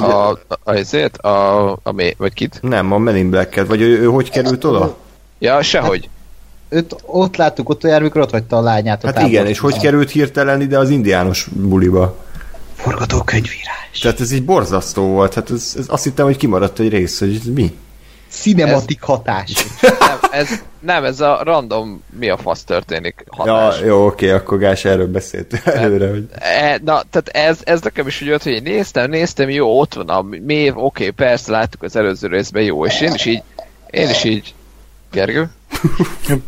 A, 0.00 0.30
a, 0.30 0.38
azért? 0.64 1.16
A, 1.16 1.70
a, 1.82 1.92
mé, 1.92 2.14
vagy 2.18 2.32
kit? 2.32 2.58
Nem, 2.62 2.92
a 2.92 2.98
Men 2.98 3.16
in 3.16 3.30
black 3.30 3.66
vagy 3.66 3.80
ő, 3.80 4.00
ő 4.00 4.04
hogy 4.04 4.30
került 4.30 4.64
oda? 4.64 4.96
Ja, 5.38 5.62
sehogy. 5.62 6.00
Hát, 6.00 6.78
őt 6.78 6.96
ott 7.06 7.36
láttuk 7.36 7.68
ott 7.68 7.84
olyan, 7.84 8.02
mikor 8.02 8.20
ott 8.20 8.30
hagyta 8.30 8.56
a 8.56 8.60
lányát. 8.60 9.04
Hát 9.04 9.22
igen, 9.22 9.46
és 9.46 9.58
hogy 9.58 9.78
került 9.78 10.10
hirtelen 10.10 10.60
ide 10.60 10.78
az 10.78 10.90
indiános 10.90 11.48
buliba? 11.52 12.16
Forgatókönyvírás. 12.74 13.98
Tehát 14.02 14.20
ez 14.20 14.32
így 14.32 14.44
borzasztó 14.44 15.02
volt. 15.02 15.34
Hát 15.34 15.50
ez, 15.50 15.74
ez 15.78 15.84
azt 15.88 16.04
hittem, 16.04 16.24
hogy 16.24 16.36
kimaradt 16.36 16.78
egy 16.78 16.88
rész, 16.88 17.18
hogy 17.18 17.34
ez 17.34 17.52
mi? 17.54 17.76
Cinematik 18.30 18.98
ez... 19.00 19.06
hatás. 19.06 19.66
nem, 19.80 20.18
ez, 20.30 20.48
nem, 20.80 21.04
ez 21.04 21.20
a 21.20 21.40
random 21.42 22.02
mi 22.18 22.28
a 22.28 22.36
fasz 22.36 22.64
történik 22.64 23.24
hatás. 23.28 23.80
Ja, 23.80 23.86
jó, 23.86 24.06
oké, 24.06 24.30
akkor 24.30 24.58
Gás 24.58 24.84
erről 24.84 25.08
beszélt 25.08 25.66
előre. 25.66 26.08
Hogy... 26.08 26.28
E, 26.38 26.80
na, 26.84 27.02
tehát 27.10 27.28
ez, 27.28 27.58
ez 27.64 27.80
nekem 27.80 28.06
is 28.06 28.22
úgy 28.22 28.28
jött, 28.28 28.42
hogy 28.42 28.52
én 28.52 28.62
néztem, 28.62 29.10
néztem, 29.10 29.50
jó, 29.50 29.80
ott 29.80 29.94
van 29.94 30.08
a 30.08 30.22
mév, 30.22 30.78
oké, 30.78 31.10
persze, 31.10 31.50
láttuk 31.50 31.82
az 31.82 31.96
előző 31.96 32.28
részben, 32.28 32.62
jó, 32.62 32.86
és 32.86 33.00
én 33.00 33.12
is 33.14 33.24
így, 33.24 33.42
én 33.90 34.08
is 34.08 34.24
így, 34.24 34.54
Gergő? 35.10 35.50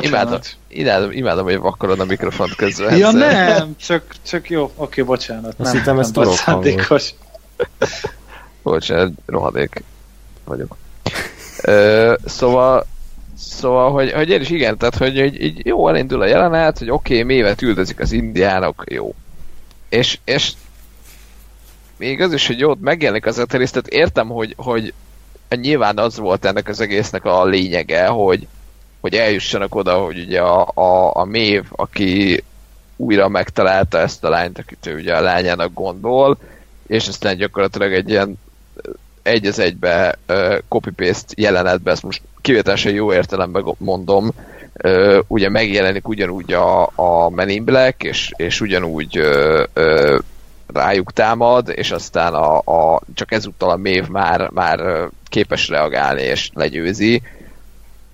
Imádom, 0.00 0.40
imádom, 0.68 1.10
imádom, 1.10 1.44
hogy 1.44 1.58
vakarod 1.58 2.00
a 2.00 2.04
mikrofont 2.04 2.54
közben. 2.54 2.96
Ja 2.96 3.10
nem, 3.10 3.76
csak, 3.76 4.14
csak 4.22 4.50
jó, 4.50 4.72
oké, 4.74 5.02
bocsánat. 5.02 5.54
Azt 5.58 5.72
nem, 5.72 5.76
hittem, 5.76 5.98
ez 5.98 6.10
nem 6.10 6.30
szándékos. 6.30 7.14
bocsánat, 8.62 9.12
rohadék 9.26 9.82
vagyok. 10.44 10.76
Ö, 11.62 12.14
szóval, 12.24 12.86
szóval, 13.38 13.90
hogy, 13.92 14.12
hogy 14.12 14.28
én 14.28 14.40
is 14.40 14.50
igen, 14.50 14.78
tehát, 14.78 14.96
hogy, 14.96 15.18
hogy 15.18 15.42
így 15.42 15.66
jó 15.66 15.88
elindul 15.88 16.20
a 16.20 16.26
jelenet, 16.26 16.78
hogy 16.78 16.90
oké, 16.90 17.12
okay, 17.12 17.36
mévet 17.36 17.62
üldözik 17.62 18.00
az 18.00 18.12
indiánok, 18.12 18.84
jó. 18.88 19.14
És, 19.88 20.18
és 20.24 20.52
még 21.96 22.20
az 22.20 22.32
is, 22.32 22.46
hogy 22.46 22.58
jó, 22.58 22.72
megjelenik 22.80 23.26
az 23.26 23.38
Eteris, 23.38 23.70
tehát 23.70 23.88
értem, 23.88 24.28
hogy, 24.28 24.54
hogy 24.56 24.92
nyilván 25.48 25.98
az 25.98 26.18
volt 26.18 26.44
ennek 26.44 26.68
az 26.68 26.80
egésznek 26.80 27.24
a 27.24 27.44
lényege, 27.44 28.06
hogy, 28.06 28.46
hogy 29.00 29.14
eljussanak 29.14 29.74
oda, 29.74 29.98
hogy 29.98 30.18
ugye 30.18 30.40
a, 30.40 30.70
a, 30.74 31.16
a 31.16 31.24
Mév, 31.24 31.64
aki 31.70 32.44
újra 32.96 33.28
megtalálta 33.28 33.98
ezt 33.98 34.24
a 34.24 34.28
lányt, 34.28 34.58
akit 34.58 34.86
ő 34.86 34.94
ugye 34.94 35.16
a 35.16 35.20
lányának 35.20 35.72
gondol, 35.72 36.38
és 36.86 37.08
aztán 37.08 37.36
gyakorlatilag 37.36 37.92
egy 37.92 38.08
ilyen 38.08 38.38
egy 39.26 39.46
az 39.46 39.58
egybe 39.58 40.18
uh, 40.28 40.58
copy-paste 40.68 41.34
jelenetbe, 41.36 41.90
ezt 41.90 42.02
most 42.02 42.22
kivételesen 42.40 42.92
jó 42.92 43.12
értelemben 43.12 43.74
mondom, 43.78 44.32
ugye 45.26 45.48
megjelenik 45.48 46.08
ugyanúgy 46.08 46.52
a, 46.52 46.90
a 46.94 47.30
Men 47.30 47.48
in 47.48 47.64
Black, 47.64 48.02
és, 48.02 48.30
és 48.36 48.60
ugyanúgy 48.60 49.20
rájuk 50.66 51.12
támad, 51.12 51.68
és 51.68 51.90
aztán 51.90 52.34
a, 52.34 52.58
a, 52.58 53.00
csak 53.14 53.32
ezúttal 53.32 53.70
a 53.70 53.76
Mév 53.76 54.08
már, 54.08 54.50
már 54.50 55.08
képes 55.28 55.68
reagálni 55.68 56.22
és 56.22 56.50
legyőzi, 56.54 57.22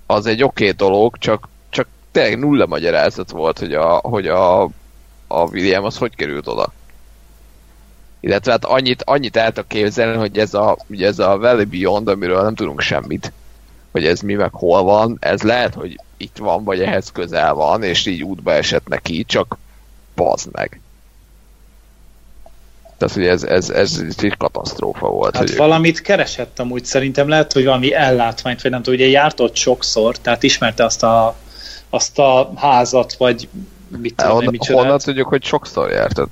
az 0.07 0.27
egy 0.27 0.43
oké 0.43 0.65
okay 0.65 0.77
dolog, 0.77 1.19
csak, 1.19 1.49
csak 1.69 1.87
tényleg 2.11 2.39
nulla 2.39 2.67
magyarázat 2.67 3.31
volt, 3.31 3.59
hogy 3.59 3.75
a, 3.75 3.95
hogy 3.95 4.27
a, 4.27 4.63
a 5.27 5.49
William 5.51 5.85
az 5.85 5.97
hogy 5.97 6.17
került 6.17 6.47
oda. 6.47 6.73
Illetve 8.25 8.51
hát 8.51 8.65
annyit, 8.65 9.03
annyit 9.03 9.37
el 9.37 9.53
képzelni, 9.67 10.17
hogy 10.17 10.39
ez 10.39 10.55
a, 10.55 10.77
ugye 10.87 11.07
ez 11.07 11.19
a 11.19 11.39
Valley 11.39 11.65
Beyond, 11.65 12.09
amiről 12.09 12.43
nem 12.43 12.55
tudunk 12.55 12.81
semmit, 12.81 13.33
hogy 13.91 14.07
ez 14.07 14.21
mi 14.21 14.35
meg 14.35 14.53
hol 14.53 14.83
van, 14.83 15.17
ez 15.21 15.43
lehet, 15.43 15.75
hogy 15.75 16.01
itt 16.17 16.37
van, 16.37 16.65
vagy 16.65 16.81
ehhez 16.81 17.13
közel 17.13 17.55
van, 17.55 17.83
és 17.83 18.07
így 18.07 18.23
útba 18.23 18.53
esett 18.53 18.89
neki, 18.89 19.25
csak 19.25 19.59
bazd 20.15 20.49
meg. 20.53 20.81
Tehát, 22.97 23.15
hogy 23.15 23.27
ez, 23.27 23.43
ez, 23.43 23.71
ez, 23.71 23.99
ez 23.99 24.15
egy 24.23 24.37
katasztrófa 24.37 25.09
volt. 25.09 25.37
Hát 25.37 25.57
valamit 25.57 26.01
keresett 26.01 26.59
amúgy, 26.59 26.85
szerintem 26.85 27.29
lehet, 27.29 27.53
hogy 27.53 27.65
valami 27.65 27.95
ellátmányt, 27.95 28.63
vagy 28.63 28.71
nem 28.71 28.83
tudom, 28.83 28.99
ugye 28.99 29.09
járt 29.09 29.41
ott 29.41 29.57
sokszor, 29.57 30.19
tehát 30.19 30.43
ismerte 30.43 30.85
azt 30.85 31.03
a, 31.03 31.37
azt 31.91 32.19
a 32.19 32.53
házat, 32.57 33.15
vagy 33.15 33.49
mit 33.99 34.15
tudom, 34.15 34.41
én, 34.41 34.49
honnan, 34.59 34.83
honnan 34.83 34.99
tudjuk, 34.99 35.29
hogy 35.29 35.45
sokszor 35.45 35.91
jártad? 35.91 36.29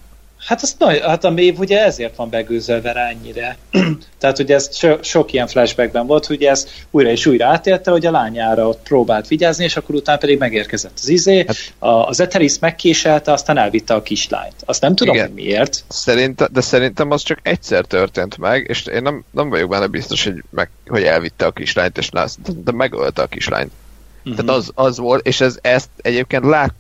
Hát, 0.50 0.62
azt 0.62 0.78
nagy, 0.78 1.00
hát 1.00 1.24
a 1.24 1.30
mév 1.30 1.58
ugye 1.58 1.84
ezért 1.84 2.16
van 2.16 2.30
begőzölve 2.30 2.92
rá 2.92 3.08
ennyire. 3.08 3.56
Tehát 4.18 4.38
ugye 4.38 4.54
ez 4.54 4.76
so, 4.76 5.02
sok 5.02 5.32
ilyen 5.32 5.46
flashbackben 5.46 6.06
volt, 6.06 6.26
hogy 6.26 6.42
ez 6.42 6.68
újra 6.90 7.10
és 7.10 7.26
újra 7.26 7.46
átélte, 7.46 7.90
hogy 7.90 8.06
a 8.06 8.10
lányára 8.10 8.68
ott 8.68 8.82
próbált 8.82 9.28
vigyázni, 9.28 9.64
és 9.64 9.76
akkor 9.76 9.94
utána 9.94 10.18
pedig 10.18 10.38
megérkezett 10.38 10.92
az 10.96 11.08
izé, 11.08 11.44
hát, 11.46 11.56
a, 11.78 11.88
az 11.88 12.20
Eteris 12.20 12.58
megkéselte, 12.58 13.32
aztán 13.32 13.58
elvitte 13.58 13.94
a 13.94 14.02
kislányt. 14.02 14.54
Azt 14.64 14.80
nem 14.80 14.94
tudom, 14.94 15.14
Igen. 15.14 15.26
hogy 15.26 15.34
miért. 15.34 15.84
Szerint, 15.88 16.52
de 16.52 16.60
szerintem 16.60 17.10
az 17.10 17.22
csak 17.22 17.38
egyszer 17.42 17.84
történt 17.84 18.38
meg, 18.38 18.66
és 18.68 18.86
én 18.86 19.02
nem, 19.02 19.24
nem 19.30 19.48
vagyok 19.48 19.68
benne 19.68 19.86
biztos, 19.86 20.24
hogy, 20.24 20.44
meg, 20.50 20.70
hogy 20.86 21.02
elvitte 21.02 21.46
a 21.46 21.50
kislányt, 21.50 21.98
és 21.98 22.08
ne, 22.08 22.24
de, 22.24 22.52
de 22.64 22.72
megölte 22.72 23.22
a 23.22 23.26
kislányt. 23.26 23.70
Uh-huh. 24.18 24.34
Tehát 24.34 24.60
az, 24.60 24.70
az 24.74 24.98
volt, 24.98 25.26
és 25.26 25.40
ez 25.40 25.58
ezt 25.60 25.88
egyébként 25.96 26.44
lát... 26.44 26.74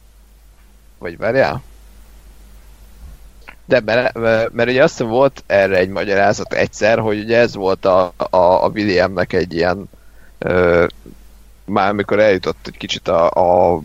Vagy 0.98 1.16
várjál? 1.16 1.62
De 3.70 3.80
mert, 3.84 4.14
mert 4.52 4.68
ugye 4.70 4.82
azt 4.82 4.98
volt 4.98 5.42
erre 5.46 5.76
egy 5.76 5.88
magyarázat 5.88 6.52
egyszer, 6.52 6.98
hogy 6.98 7.18
ugye 7.18 7.38
ez 7.38 7.54
volt 7.54 7.84
a, 7.84 8.12
a, 8.16 8.36
a 8.36 8.70
Williamnek 8.74 9.32
egy 9.32 9.54
ilyen 9.54 9.88
ö, 10.38 10.86
már 11.64 11.88
amikor 11.88 12.18
eljutott 12.18 12.66
egy 12.66 12.76
kicsit 12.76 13.08
a, 13.08 13.30
a 13.30 13.80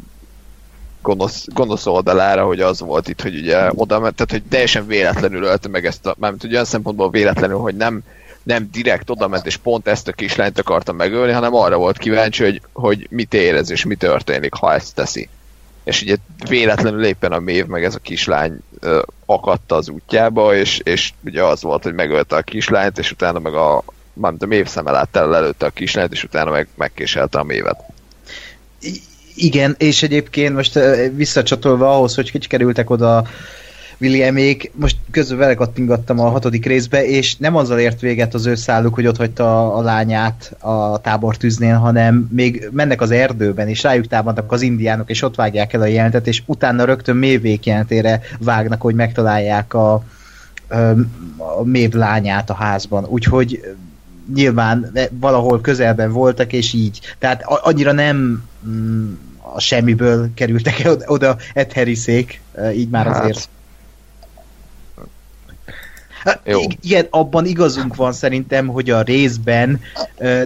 gonosz, 1.01 1.45
gonosz 1.53 1.85
oldalára, 1.85 2.45
hogy 2.45 2.61
az 2.61 2.79
volt 2.79 3.07
itt, 3.07 3.21
hogy 3.21 3.35
ugye 3.35 3.69
oda 3.73 3.99
ment, 3.99 4.15
tehát 4.15 4.31
hogy 4.31 4.43
teljesen 4.49 4.87
véletlenül 4.87 5.43
ölte 5.43 5.67
meg 5.67 5.85
ezt 5.85 6.05
a, 6.05 6.15
mármint 6.17 6.43
olyan 6.43 6.65
szempontból 6.65 7.09
véletlenül, 7.09 7.57
hogy 7.57 7.75
nem, 7.75 8.01
nem 8.43 8.69
direkt 8.71 9.09
oda 9.09 9.27
ment, 9.27 9.45
és 9.45 9.57
pont 9.57 9.87
ezt 9.87 10.07
a 10.07 10.11
kislányt 10.11 10.59
akarta 10.59 10.91
megölni, 10.91 11.31
hanem 11.31 11.55
arra 11.55 11.77
volt 11.77 11.97
kíváncsi, 11.97 12.43
hogy, 12.43 12.61
hogy 12.73 13.07
mit 13.09 13.33
érez 13.33 13.71
és 13.71 13.85
mi 13.85 13.95
történik, 13.95 14.53
ha 14.53 14.73
ezt 14.73 14.95
teszi. 14.95 15.29
És 15.85 16.01
ugye 16.01 16.15
véletlenül 16.49 17.05
éppen 17.05 17.31
a 17.31 17.39
mév 17.39 17.65
meg 17.65 17.83
ez 17.83 17.95
a 17.95 17.99
kislány 17.99 18.59
ö, 18.79 19.01
akadta 19.25 19.75
az 19.75 19.89
útjába, 19.89 20.55
és, 20.55 20.79
és 20.83 21.11
ugye 21.25 21.43
az 21.43 21.61
volt, 21.61 21.83
hogy 21.83 21.93
megölte 21.93 22.35
a 22.35 22.41
kislányt, 22.41 22.97
és 22.97 23.11
utána 23.11 23.39
meg 23.39 23.53
a 23.53 23.83
mármint 24.15 24.43
a 24.43 24.47
mév 24.47 24.67
szeme 24.67 24.91
láttára 24.91 25.35
előtte 25.35 25.65
a 25.65 25.69
kislányt, 25.69 26.11
és 26.11 26.23
utána 26.23 26.51
meg 26.51 26.67
megkéselte 26.75 27.39
a 27.39 27.43
mévet. 27.43 27.79
Igen, 29.35 29.75
és 29.77 30.03
egyébként 30.03 30.55
most 30.55 30.79
visszacsatolva 31.13 31.95
ahhoz, 31.95 32.15
hogy 32.15 32.31
hogy 32.31 32.47
kerültek 32.47 32.89
oda 32.89 33.27
Williamék, 33.99 34.71
most 34.75 34.97
közben 35.11 35.37
vele 35.37 35.53
kattingattam 35.53 36.19
a 36.19 36.29
hatodik 36.29 36.65
részbe, 36.65 37.05
és 37.05 37.35
nem 37.37 37.55
azzal 37.55 37.79
ért 37.79 37.99
véget 37.99 38.33
az 38.33 38.45
ő 38.45 38.55
szálluk, 38.55 38.93
hogy 38.93 39.07
ott 39.07 39.17
hagyta 39.17 39.43
a, 39.43 39.77
a 39.77 39.81
lányát 39.81 40.55
a 40.59 41.01
tábortűznél, 41.01 41.75
hanem 41.75 42.27
még 42.31 42.69
mennek 42.71 43.01
az 43.01 43.11
erdőben, 43.11 43.67
és 43.67 43.83
rájuk 43.83 44.07
támadnak 44.07 44.51
az 44.51 44.61
indiánok, 44.61 45.09
és 45.09 45.21
ott 45.21 45.35
vágják 45.35 45.73
el 45.73 45.81
a 45.81 45.85
jelentet, 45.85 46.27
és 46.27 46.43
utána 46.45 46.85
rögtön 46.85 47.15
mévék 47.15 47.65
jelentére 47.65 48.21
vágnak, 48.39 48.81
hogy 48.81 48.95
megtalálják 48.95 49.73
a, 49.73 49.93
a 51.37 51.63
mév 51.63 51.93
lányát 51.93 52.49
a 52.49 52.53
házban. 52.53 53.05
Úgyhogy 53.05 53.75
nyilván 54.33 54.91
valahol 55.11 55.61
közelben 55.61 56.11
voltak, 56.11 56.53
és 56.53 56.73
így. 56.73 56.99
Tehát 57.19 57.43
annyira 57.45 57.91
nem 57.91 58.43
mm, 58.67 59.13
a 59.53 59.59
semmiből 59.59 60.29
kerültek 60.33 60.81
oda, 61.05 61.37
Ed 61.53 61.73
Harrisék, 61.73 62.41
így 62.75 62.89
már 62.89 63.05
Hát, 63.05 63.21
azért. 63.21 63.49
Hát, 66.25 66.41
Jó. 66.45 66.59
ig- 66.59 66.77
Igen, 66.83 67.07
abban 67.09 67.45
igazunk 67.45 67.95
van 67.95 68.13
szerintem, 68.13 68.67
hogy 68.67 68.89
a 68.89 69.01
részben 69.01 69.81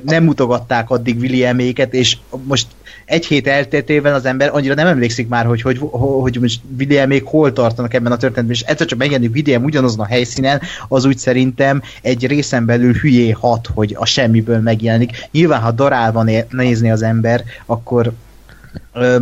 nem 0.03 0.23
mutogatták 0.23 0.89
addig 0.89 1.19
Williaméket, 1.19 1.93
és 1.93 2.17
most 2.43 2.67
egy 3.05 3.25
hét 3.25 3.47
elteltével 3.47 4.13
az 4.13 4.25
ember 4.25 4.49
annyira 4.53 4.73
nem 4.73 4.87
emlékszik 4.87 5.27
már, 5.27 5.45
hogy, 5.45 5.61
hogy, 5.61 5.77
hogy 6.21 6.37
most 6.41 6.61
Williamék 6.79 7.23
hol 7.25 7.53
tartanak 7.53 7.93
ebben 7.93 8.11
a 8.11 8.17
történetben, 8.17 8.55
és 8.55 8.61
egyszer 8.61 8.87
csak 8.87 8.99
megjelenik 8.99 9.33
William 9.35 9.63
ugyanazon 9.63 9.99
a 9.99 10.05
helyszínen, 10.05 10.61
az 10.87 11.05
úgy 11.05 11.17
szerintem 11.17 11.81
egy 12.01 12.27
részen 12.27 12.65
belül 12.65 12.93
hülyé 12.93 13.29
hat, 13.29 13.67
hogy 13.73 13.95
a 13.99 14.05
semmiből 14.05 14.59
megjelenik. 14.59 15.27
Nyilván, 15.31 15.61
ha 15.61 15.71
darálva 15.71 16.23
né- 16.23 16.51
nézni 16.51 16.91
az 16.91 17.01
ember, 17.01 17.43
akkor 17.65 18.11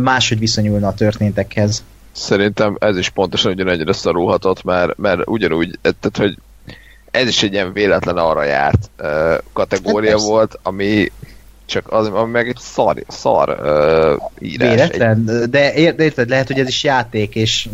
máshogy 0.00 0.38
viszonyulna 0.38 0.86
a 0.88 0.94
történtekhez. 0.94 1.84
Szerintem 2.12 2.76
ez 2.80 2.96
is 2.96 3.08
pontosan 3.08 3.52
ugyanennyire 3.52 3.92
szarulhatott, 3.92 4.64
mert, 4.64 4.96
mert 4.96 5.20
ugyanúgy, 5.24 5.78
tehát 5.82 6.16
hogy 6.16 6.36
ez 7.10 7.28
is 7.28 7.42
egy 7.42 7.52
ilyen 7.52 7.72
véletlen 7.72 8.16
arra 8.16 8.42
járt 8.42 8.90
uh, 9.02 9.38
kategória 9.52 10.10
Hát 10.10 10.20
volt, 10.20 10.58
ami 10.62 11.12
csak 11.66 11.92
az, 11.92 12.06
ami 12.06 12.30
meg 12.30 12.48
egy 12.48 12.58
szar, 12.58 13.02
szar 13.08 13.48
uh, 13.48 14.28
írás. 14.38 14.70
Egy, 14.70 14.90
Véletlen, 14.90 15.50
de 15.50 15.74
ér- 15.74 16.00
érted, 16.00 16.28
lehet, 16.28 16.46
hogy 16.46 16.58
ez 16.58 16.68
is 16.68 16.84
játék, 16.84 17.34
és 17.34 17.68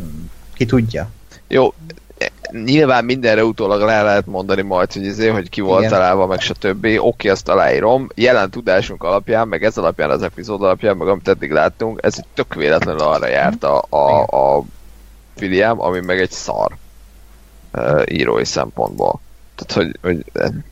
ki 0.55 0.65
tudja. 0.65 1.09
jó, 1.49 1.73
e, 2.19 2.31
nyilván 2.51 3.05
mindenre 3.05 3.45
utólag 3.45 3.83
le 3.83 4.03
lehet 4.03 4.27
mondani 4.27 4.63
majd, 4.63 4.93
hogy, 4.93 5.05
izé, 5.05 5.29
hogy 5.29 5.49
ki 5.49 5.61
volt 5.61 5.79
Igen. 5.79 5.93
találva, 5.93 6.27
meg 6.27 6.41
stb. 6.41 6.87
Oké, 6.99 7.29
azt 7.29 7.49
aláírom. 7.49 8.09
Jelen 8.15 8.51
tudásunk 8.51 9.03
alapján, 9.03 9.49
meg 9.49 9.65
ez 9.65 9.77
alapján, 9.77 10.11
az 10.11 10.23
epizód 10.23 10.63
alapján, 10.63 10.97
meg 10.97 11.09
amit 11.09 11.29
eddig 11.29 11.51
láttunk, 11.51 12.01
ez 12.03 12.15
egy 12.17 12.27
tök 12.35 12.55
véletlenül 12.55 13.01
arra 13.01 13.27
járt 13.27 13.65
a, 13.65 13.85
a, 13.89 14.23
a 14.23 14.65
William, 15.41 15.81
ami 15.81 16.01
meg 16.01 16.21
egy 16.21 16.31
szar 16.31 16.77
írói 18.11 18.45
szempontból. 18.45 19.21
Tehát, 19.55 19.73
hogy, 19.87 19.99
hogy 20.03 20.25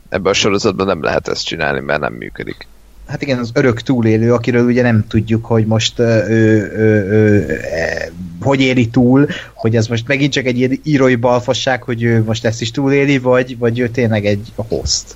ebben 0.09 0.31
a 0.31 0.35
sorozatban 0.35 0.85
nem 0.85 1.03
lehet 1.03 1.27
ezt 1.27 1.45
csinálni, 1.45 1.79
mert 1.79 1.99
nem 1.99 2.13
működik. 2.13 2.67
Hát 3.07 3.21
igen, 3.21 3.39
az 3.39 3.49
örök 3.53 3.81
túlélő, 3.81 4.33
akiről 4.33 4.65
ugye 4.65 4.81
nem 4.81 5.07
tudjuk, 5.07 5.45
hogy 5.45 5.65
most 5.65 5.99
ö, 5.99 6.27
ő, 6.27 6.71
ő, 6.75 7.09
ő, 7.11 7.59
e, 7.61 8.11
hogy 8.41 8.61
éli 8.61 8.87
túl, 8.89 9.27
hogy 9.53 9.75
ez 9.75 9.87
most 9.87 10.07
megint 10.07 10.31
csak 10.31 10.45
egy 10.45 10.57
ilyen 10.57 10.79
írói 10.83 11.15
balfasság, 11.15 11.83
hogy 11.83 12.03
ő 12.03 12.23
most 12.23 12.45
ezt 12.45 12.61
is 12.61 12.71
túléli, 12.71 13.17
vagy, 13.17 13.57
vagy 13.57 13.79
ő 13.79 13.89
tényleg 13.89 14.25
egy 14.25 14.51
host. 14.55 15.15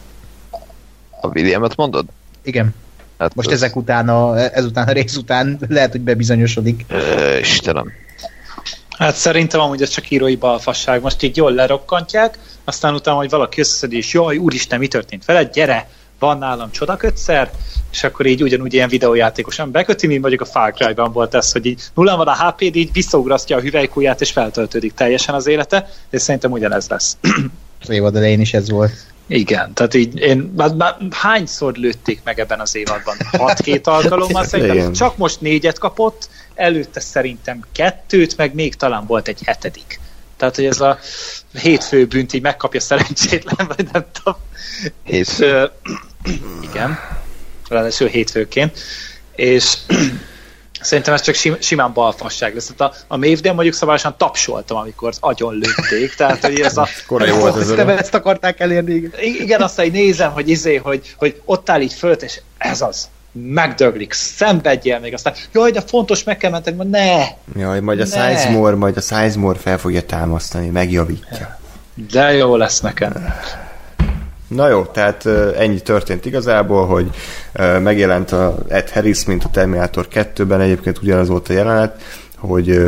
A 1.22 1.28
Williamet 1.28 1.76
mondod? 1.76 2.06
Igen, 2.44 2.74
Hát 3.18 3.36
most 3.36 3.48
az- 3.48 3.54
ezek 3.54 3.76
után, 3.76 4.10
a, 4.10 4.38
ezután 4.56 4.88
a 4.88 4.92
rész 4.92 5.16
után 5.16 5.60
lehet, 5.68 5.92
hogy 5.92 6.02
bebizonyosodik. 6.02 6.86
Ö, 6.88 7.38
Istenem. 7.38 7.92
Hát 8.98 9.16
szerintem 9.16 9.60
amúgy 9.60 9.82
ez 9.82 9.90
csak 9.90 10.10
írói 10.10 10.36
balfasság. 10.36 11.02
Most 11.02 11.24
így 11.24 11.38
jól 11.38 11.52
lerokkantják, 11.52 12.40
aztán 12.64 12.94
utána, 12.94 13.18
hogy 13.18 13.30
valaki 13.30 13.60
összeszed, 13.60 13.94
és 13.94 14.14
jaj, 14.14 14.38
úristen, 14.38 14.80
mi 14.80 14.88
történt 14.88 15.26
veled? 15.26 15.54
Gyere, 15.54 15.90
van 16.20 16.38
nálam 16.38 16.72
csodakötszer, 16.72 17.52
és 17.92 18.04
akkor 18.04 18.26
így 18.26 18.44
ugyanúgy 18.44 18.74
ilyen 18.74 18.90
videójátékosan 18.90 19.72
beköti, 19.72 20.08
mint 20.08 20.20
mondjuk 20.22 20.42
a 20.42 20.46
Far 20.46 20.74
Cry-ban 20.74 21.12
volt 21.12 21.36
ez, 21.36 21.52
hogy 21.52 21.66
így 21.66 21.82
nullán 21.94 22.18
van 22.18 22.28
a 22.28 22.48
HP-d, 22.48 22.76
így 22.76 22.92
visszaugrasztja 22.92 23.58
a 23.58 23.62
hüvelykúját, 23.62 24.22
és 24.22 24.32
feltöltődik 24.32 24.94
teljesen 24.94 25.36
az 25.36 25.48
élete, 25.48 25.90
és 26.10 26.22
szerintem 26.22 26.52
ugyanez 26.52 26.88
lesz. 26.88 27.18
Az 27.82 27.90
évad 27.90 28.16
elején 28.16 28.40
is 28.40 28.54
ez 28.54 28.70
volt. 28.70 28.94
Igen, 29.28 29.74
tehát 29.74 29.94
így 29.94 30.20
én, 30.20 30.54
már, 30.56 30.74
már 30.74 30.96
hányszor 31.12 31.74
lőtték 31.76 32.22
meg 32.24 32.40
ebben 32.40 32.60
az 32.60 32.76
évadban? 32.76 33.16
6-7 33.32 33.84
alkalommal 33.84 34.44
szerintem, 34.48 34.76
Igen. 34.76 34.94
csak 34.94 35.18
most 35.18 35.42
négyet 35.42 35.80
kapott, 35.80 36.30
előtte 36.58 37.00
szerintem 37.00 37.66
kettőt, 37.72 38.38
meg 38.38 38.54
még 38.54 38.76
talán 38.76 39.06
volt 39.06 39.28
egy 39.28 39.40
hetedik. 39.46 40.00
Tehát, 40.38 40.56
hogy 40.56 40.66
ez 40.66 40.82
a 40.82 41.00
hétfő 41.54 42.06
bűnt 42.06 42.34
így 42.34 42.42
megkapja 42.42 42.80
szerencsétlen, 42.80 43.68
vagy 43.76 43.88
nem 43.92 44.06
tudom. 44.12 44.40
Ö, 45.40 45.66
igen, 46.70 47.00
ráadásul 47.70 48.08
hétfőként, 48.08 48.80
és 49.36 49.78
szerintem 50.82 51.14
ez 51.14 51.22
csak 51.22 51.36
sim, 51.36 51.56
simán 51.60 51.94
balfasság 51.94 52.54
lesz. 52.54 52.74
Tehát 52.78 52.94
a, 52.94 52.98
a 53.08 53.18
Mévden 53.18 53.54
mondjuk 53.54 53.76
szabályosan 53.76 54.16
tapsoltam, 54.18 54.78
amikor 54.78 55.08
az 55.08 55.18
agyon 55.20 55.54
lőtték, 55.54 56.16
tehát 56.16 56.46
hogy 56.46 56.60
ez 56.60 56.78
a... 56.78 56.88
Korai 57.08 57.32
volt 57.32 57.58
ez 57.58 57.70
Nem 57.70 57.88
a... 57.88 57.98
ezt 57.98 58.14
akarták 58.14 58.60
elérni. 58.60 59.10
igen. 59.22 59.62
Aztán 59.62 59.86
így 59.86 59.92
nézem, 59.92 60.32
hogy 60.32 60.50
izé, 60.50 60.76
hogy, 60.76 61.16
hogy 61.18 61.42
ott 61.46 61.70
áll 61.70 61.82
így 61.82 61.94
fölt, 61.94 62.24
és 62.24 62.42
ez 62.58 62.82
az. 62.82 63.10
Megdöglik, 63.46 64.14
szenvedjél 64.14 65.00
még, 65.00 65.14
aztán 65.14 65.34
jaj, 65.54 65.72
de 65.72 65.82
fontos, 65.82 66.24
meg 66.24 66.38
kell 66.38 66.52
mentek, 66.52 66.76
mondom, 66.76 67.02
ne, 67.02 67.24
Jaj, 67.56 67.80
majd 67.80 68.00
a 68.00 68.06
Ne. 68.16 68.36
Sizemore, 68.38 68.76
majd 68.76 68.98
a 68.98 69.02
Sizemore 69.02 69.60
fel 69.60 69.78
fogja 69.78 70.02
támasztani, 70.02 70.70
megjavítja. 70.70 71.60
de 72.12 72.34
jó 72.34 72.56
lesz 72.56 72.80
nekem. 72.80 73.14
Na 74.48 74.68
jó, 74.70 74.86
tehát 74.86 75.26
ennyi 75.58 75.80
történt 75.80 76.26
igazából, 76.26 76.86
hogy 76.88 77.10
megjelent 77.82 78.32
a 78.32 78.58
Ed 78.68 78.90
Harris, 78.90 79.26
mint 79.26 79.44
a 79.44 79.50
Terminator 79.50 80.08
2-ben, 80.14 80.62
egyébként 80.62 80.98
ugyanaz 81.02 81.28
volt 81.28 81.50
a 81.50 81.54
jelenet. 81.54 82.02
Hogy 82.38 82.80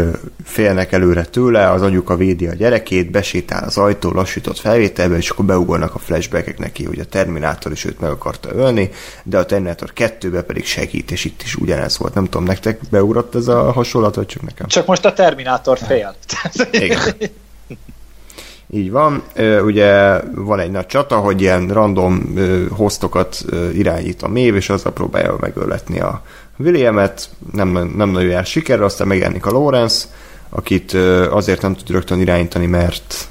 félnek 0.44 0.92
előre 0.92 1.26
tőle, 1.26 1.70
az 1.70 1.82
anyuka 1.82 2.16
védi 2.16 2.48
a 2.48 2.54
gyerekét, 2.54 3.12
besétál 3.12 3.64
az 3.64 3.78
ajtó 3.78 4.12
lassított 4.12 4.58
felvételbe, 4.58 5.18
és 5.18 5.30
akkor 5.30 5.46
beugornak 5.46 5.96
a 5.96 6.00
flashbackek 6.00 6.58
neki, 6.58 6.86
hogy 6.86 7.00
a 7.00 7.06
Terminátor 7.06 7.72
is 7.72 7.86
őt 7.86 8.00
meg 8.00 8.10
akarta 8.10 8.50
ölni, 8.54 8.90
de 9.24 9.38
a 9.38 9.46
Terminátor 9.46 9.92
2-be 9.96 10.42
pedig 10.42 10.66
segít, 10.66 11.12
és 11.12 11.26
itt 11.26 11.42
is 11.42 11.56
ugyanez 11.56 11.98
volt. 11.98 12.14
Nem 12.14 12.24
tudom, 12.24 12.44
nektek 12.44 12.80
beugrott 12.90 13.36
ez 13.36 13.48
a 13.48 13.72
hasonlat, 13.72 14.16
vagy 14.16 14.26
csak 14.26 14.42
nekem? 14.42 14.68
Csak 14.68 14.86
most 14.86 15.06
a 15.06 15.14
Terminátor 15.14 15.78
fél. 15.78 16.16
Igen. 16.72 17.00
Így 18.72 18.92
van. 18.92 19.24
Ugye 19.64 20.20
van 20.36 20.60
egy 20.60 20.72
nagy 20.72 20.86
csata, 20.86 21.18
hogy 21.18 21.42
ilyen 21.42 21.68
random 21.68 22.36
hostokat 22.70 23.46
irányít 23.74 24.22
a 24.22 24.28
mév, 24.28 24.56
és 24.56 24.70
azzal 24.70 24.94
próbálja 24.94 25.36
megölletni 25.40 26.00
a 26.00 26.24
Williamet. 26.60 27.30
Nem, 27.52 27.70
nem 27.96 28.10
nagyon 28.10 28.30
jár 28.30 28.46
sikerre, 28.46 28.86
aztán 28.86 29.08
megjelenik 29.08 29.46
a 29.46 29.52
Lawrence, 29.52 30.08
akit 30.50 30.94
azért 31.30 31.62
nem 31.62 31.76
tud 31.76 31.90
rögtön 31.90 32.20
irányítani, 32.20 32.66
mert 32.66 33.28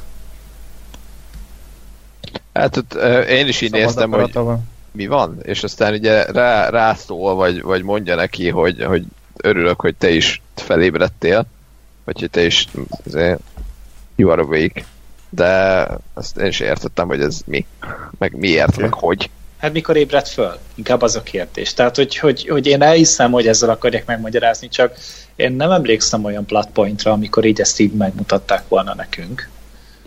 Hát 2.52 2.76
ott, 2.76 2.94
én 3.28 3.46
is 3.46 3.60
így 3.60 3.70
néztem, 3.70 4.10
hogy 4.10 4.32
van. 4.32 4.68
mi 4.92 5.06
van, 5.06 5.38
és 5.42 5.62
aztán 5.62 5.92
ugye 5.92 6.24
rá, 6.24 6.68
rászól, 6.68 7.34
vagy, 7.34 7.62
vagy 7.62 7.82
mondja 7.82 8.14
neki, 8.14 8.48
hogy, 8.48 8.84
hogy 8.84 9.04
örülök, 9.36 9.80
hogy 9.80 9.94
te 9.94 10.10
is 10.10 10.42
felébredtél, 10.54 11.46
vagy 12.04 12.20
hogy 12.20 12.30
te 12.30 12.44
is 12.44 12.68
you 14.16 14.30
are 14.30 14.42
awake 14.42 14.84
de 15.28 15.86
azt 16.14 16.36
én 16.36 16.46
is 16.46 16.60
értettem, 16.60 17.06
hogy 17.06 17.20
ez 17.20 17.40
mi, 17.46 17.66
meg 18.18 18.36
miért, 18.36 18.68
okay. 18.68 18.82
meg 18.82 18.92
hogy. 18.92 19.30
Hát 19.58 19.72
mikor 19.72 19.96
ébredt 19.96 20.28
föl? 20.28 20.58
Inkább 20.74 21.02
az 21.02 21.16
a 21.16 21.22
kérdés. 21.22 21.74
Tehát, 21.74 21.96
hogy, 21.96 22.16
hogy, 22.16 22.48
hogy 22.48 22.66
én 22.66 22.82
elhiszem, 22.82 23.30
hogy 23.30 23.46
ezzel 23.46 23.70
akarják 23.70 24.06
megmagyarázni, 24.06 24.68
csak 24.68 24.96
én 25.36 25.52
nem 25.52 25.70
emlékszem 25.70 26.24
olyan 26.24 26.46
pointra, 26.72 27.12
amikor 27.12 27.44
így 27.44 27.60
ezt 27.60 27.80
így 27.80 27.92
megmutatták 27.92 28.68
volna 28.68 28.94
nekünk. 28.94 29.48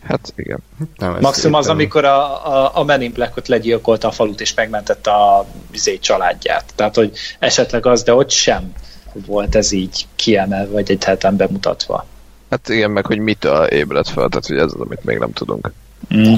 Hát 0.03 0.33
igen. 0.35 0.59
Nem, 0.95 1.17
Maximum 1.19 1.53
az, 1.53 1.67
amikor 1.67 2.05
a, 2.05 2.47
a, 2.47 2.71
a 2.73 2.83
Men 2.83 3.01
in 3.01 3.11
Black-ot 3.11 3.47
legyilkolta 3.47 4.07
a 4.07 4.11
falut 4.11 4.41
és 4.41 4.53
megmentette 4.53 5.11
a 5.11 5.45
izé, 5.71 5.99
családját. 5.99 6.65
Tehát, 6.75 6.95
hogy 6.95 7.17
esetleg 7.39 7.85
az, 7.85 8.03
de 8.03 8.13
ott 8.13 8.29
sem 8.29 8.73
volt 9.13 9.55
ez 9.55 9.71
így 9.71 10.07
kiemelve, 10.15 10.71
vagy 10.71 10.91
egy 10.91 11.03
heten 11.03 11.35
bemutatva. 11.35 12.05
Hát 12.49 12.69
igen, 12.69 12.91
meg 12.91 13.05
hogy 13.05 13.19
mitől 13.19 13.65
ébredt 13.65 14.09
fel, 14.09 14.29
tehát 14.29 14.45
hogy 14.45 14.57
ez 14.57 14.73
az, 14.73 14.81
amit 14.81 15.03
még 15.03 15.17
nem 15.17 15.33
tudunk. 15.33 15.71
Mm. 16.15 16.33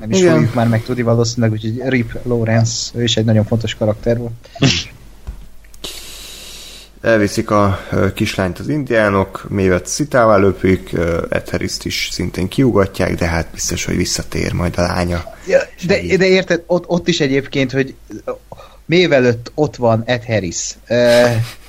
Nem 0.00 0.10
is 0.10 0.18
igen. 0.18 0.32
fogjuk 0.34 0.54
már 0.54 0.68
megtudni 0.68 1.02
valószínűleg, 1.02 1.52
úgyhogy 1.52 1.88
Rip 1.88 2.18
Lawrence, 2.22 2.90
ő 2.94 3.02
is 3.02 3.16
egy 3.16 3.24
nagyon 3.24 3.44
fontos 3.44 3.74
karakter 3.74 4.18
volt. 4.18 4.32
Elviszik 7.00 7.50
a 7.50 7.78
kislányt 8.14 8.58
az 8.58 8.68
indiánok, 8.68 9.46
mévet 9.48 9.86
szitává 9.86 10.36
löpik, 10.36 10.92
Ed 11.28 11.62
is 11.82 12.08
szintén 12.12 12.48
kiugatják, 12.48 13.14
de 13.14 13.26
hát 13.26 13.46
biztos, 13.52 13.84
hogy 13.84 13.96
visszatér 13.96 14.52
majd 14.52 14.74
a 14.76 14.82
lánya. 14.82 15.24
Ja, 15.46 15.58
de, 15.86 16.16
de 16.16 16.26
érted, 16.26 16.62
ott, 16.66 16.84
ott 16.86 17.08
is 17.08 17.20
egyébként, 17.20 17.72
hogy 17.72 17.94
mévelőtt 18.84 19.52
ott 19.54 19.76
van 19.76 20.02
Ed 20.06 20.24
Harris. 20.24 20.76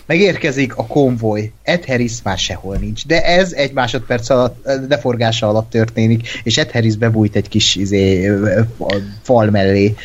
Megérkezik 0.08 0.76
a 0.76 0.86
konvoj. 0.86 1.51
Ed 1.64 1.86
Harris 1.86 2.14
már 2.24 2.38
sehol 2.38 2.76
nincs. 2.76 3.05
De 3.05 3.24
ez 3.24 3.53
egy 3.53 3.72
másodperc 3.72 4.30
alatt, 4.30 4.70
leforgása 4.89 5.47
alatt 5.47 5.70
történik, 5.70 6.28
és 6.43 6.58
Ed 6.58 6.72
Harris 6.72 6.95
bebújt 6.95 7.36
egy 7.36 7.49
kis 7.49 7.76
izé, 7.76 8.32
fal 9.22 9.49
mellé. 9.49 9.95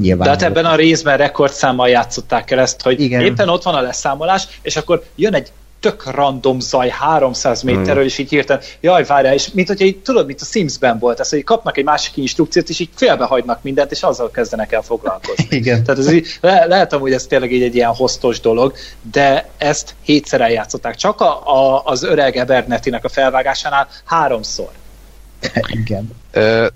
Nyilván. 0.00 0.24
De 0.24 0.30
hát 0.30 0.42
ebben 0.42 0.64
a 0.64 0.76
részben 0.76 1.16
rekordszámmal 1.16 1.88
játszották 1.88 2.50
el 2.50 2.60
ezt, 2.60 2.82
hogy 2.82 3.00
Igen. 3.00 3.20
éppen 3.20 3.48
ott 3.48 3.62
van 3.62 3.74
a 3.74 3.80
leszámolás, 3.80 4.48
és 4.62 4.76
akkor 4.76 5.04
jön 5.14 5.34
egy 5.34 5.52
tök 5.84 6.10
random 6.10 6.60
zaj 6.60 6.88
300 6.88 7.62
méterről, 7.62 8.02
mm. 8.02 8.06
és 8.06 8.18
így 8.18 8.28
hirtelen, 8.28 8.62
jaj, 8.80 9.04
várjál, 9.04 9.34
és 9.34 9.50
mint 9.52 9.68
hogy 9.68 9.80
így, 9.80 9.98
tudod, 9.98 10.26
mint 10.26 10.40
a 10.40 10.44
Sims-ben 10.44 10.98
volt, 10.98 11.20
ez, 11.20 11.30
hogy 11.30 11.44
kapnak 11.44 11.76
egy 11.76 11.84
másik 11.84 12.16
instrukciót, 12.16 12.68
és 12.68 12.78
így 12.78 12.88
félbehagynak 12.94 13.62
mindent, 13.62 13.90
és 13.90 14.02
azzal 14.02 14.30
kezdenek 14.30 14.72
el 14.72 14.82
foglalkozni. 14.82 15.46
Igen. 15.56 15.84
Tehát 15.84 16.00
ez 16.00 16.12
így, 16.12 16.26
le, 16.40 16.64
lehet 16.66 16.92
hogy 16.92 17.12
ez 17.12 17.26
tényleg 17.26 17.52
így 17.52 17.62
egy 17.62 17.74
ilyen 17.74 17.94
hostos 17.94 18.40
dolog, 18.40 18.74
de 19.12 19.48
ezt 19.56 19.94
hétszer 20.02 20.40
eljátszották. 20.40 20.94
Csak 20.94 21.20
a, 21.20 21.56
a, 21.56 21.82
az 21.84 22.02
öreg 22.02 22.36
Ebernetinek 22.36 23.04
a 23.04 23.08
felvágásánál 23.08 23.88
háromszor. 24.04 24.70
Igen. 25.82 26.10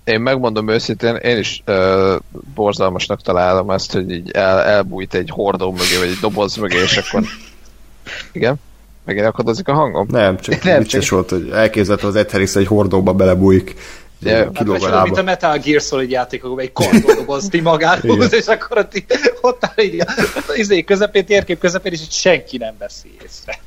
Én 0.05 0.21
megmondom 0.21 0.69
őszintén, 0.69 1.15
én 1.15 1.39
is 1.39 1.63
ö, 1.65 2.17
borzalmasnak 2.55 3.23
találom 3.23 3.71
ezt, 3.71 3.93
hogy 3.93 4.11
így 4.11 4.31
el, 4.31 4.63
elbújt 4.63 5.15
egy 5.15 5.31
hordó 5.31 5.71
mögé, 5.71 5.97
vagy 5.99 6.09
egy 6.09 6.19
doboz 6.21 6.57
mögé, 6.57 6.83
és 6.83 6.97
akkor... 6.97 7.23
Igen? 8.33 8.61
Megint 9.09 9.27
akadozik 9.27 9.69
a 9.69 9.73
hangom? 9.73 10.07
Nem, 10.11 10.39
csak 10.39 10.63
nem, 10.65 10.79
vicces 10.79 11.05
csak... 11.05 11.13
volt, 11.13 11.31
hogy 11.31 11.51
elképzelhető 11.51 12.07
az 12.07 12.17
Ed 12.17 12.31
Harris 12.31 12.55
egy 12.55 12.67
hordóba 12.67 13.13
belebújik. 13.13 13.75
De, 14.21 14.37
hát, 14.37 14.69
a 14.69 15.03
mint 15.03 15.19
a 15.19 15.23
Metal 15.23 15.59
Gear 15.59 15.81
Solid 15.81 16.11
játékokban 16.11 16.61
egy 16.61 16.73
kardon 16.73 17.41
ti 17.51 17.61
magához, 17.61 18.33
és 18.33 18.47
akkor 18.47 18.79
ott, 18.79 18.93
ott 19.41 19.65
áll 19.65 19.85
így 19.85 20.01
az 20.49 20.57
izé 20.57 20.83
közepén, 20.83 21.25
térkép 21.25 21.59
közepén, 21.59 21.93
és 21.93 22.01
itt 22.03 22.11
senki 22.11 22.57
nem 22.57 22.75
veszi 22.79 23.17
észre. 23.25 23.59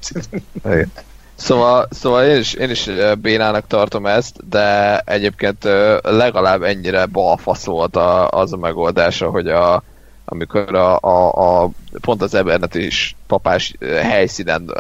Szóval, 1.36 1.88
szóval 1.90 2.26
én, 2.26 2.38
is, 2.40 2.54
én 2.54 2.70
is 2.70 2.90
bénának 3.22 3.68
tartom 3.68 4.06
ezt, 4.06 4.50
de 4.50 4.98
egyébként 5.06 5.64
legalább 6.02 6.62
ennyire 6.62 7.06
balfasz 7.06 7.66
volt 7.66 7.96
a, 7.96 8.30
az 8.30 8.54
a 8.54 8.58
megoldása, 8.58 9.30
hogy 9.30 9.48
a, 9.48 9.84
amikor 10.32 10.76
a, 10.76 10.98
a, 11.00 11.64
a 11.64 11.70
pont 12.02 12.22
az 12.22 12.34
Ebernet 12.34 12.76
is 12.76 13.16
papás 13.28 13.74
helyszínen 14.02 14.74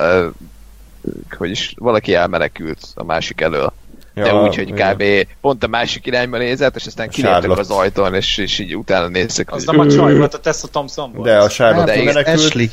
hogy 1.37 1.49
is 1.49 1.73
valaki 1.77 2.13
elmenekült 2.13 2.79
a 2.95 3.03
másik 3.03 3.41
elől. 3.41 3.73
Ja, 4.13 4.23
de 4.23 4.33
úgy, 4.33 4.55
hogy 4.55 4.73
kb. 4.73 5.03
pont 5.41 5.63
a 5.63 5.67
másik 5.67 6.05
irányba 6.05 6.37
nézett, 6.37 6.75
és 6.75 6.85
aztán 6.85 7.09
kiléptek 7.09 7.49
az 7.49 7.69
ajtón, 7.69 8.13
és, 8.13 8.37
és 8.37 8.59
így 8.59 8.75
utána 8.75 9.07
néztek. 9.07 9.51
Az 9.51 9.63
nem 9.63 9.79
a 9.79 9.87
csaj 9.87 10.17
volt, 10.17 10.33
a 10.33 10.39
Tessa 10.39 10.67
Thompson 10.67 11.11
volt. 11.13 11.27
De 11.27 11.37
a 11.37 11.49
Charlotte 11.49 11.93
hát, 11.93 12.03
menekült. 12.03 12.37
Ashley 12.37 12.67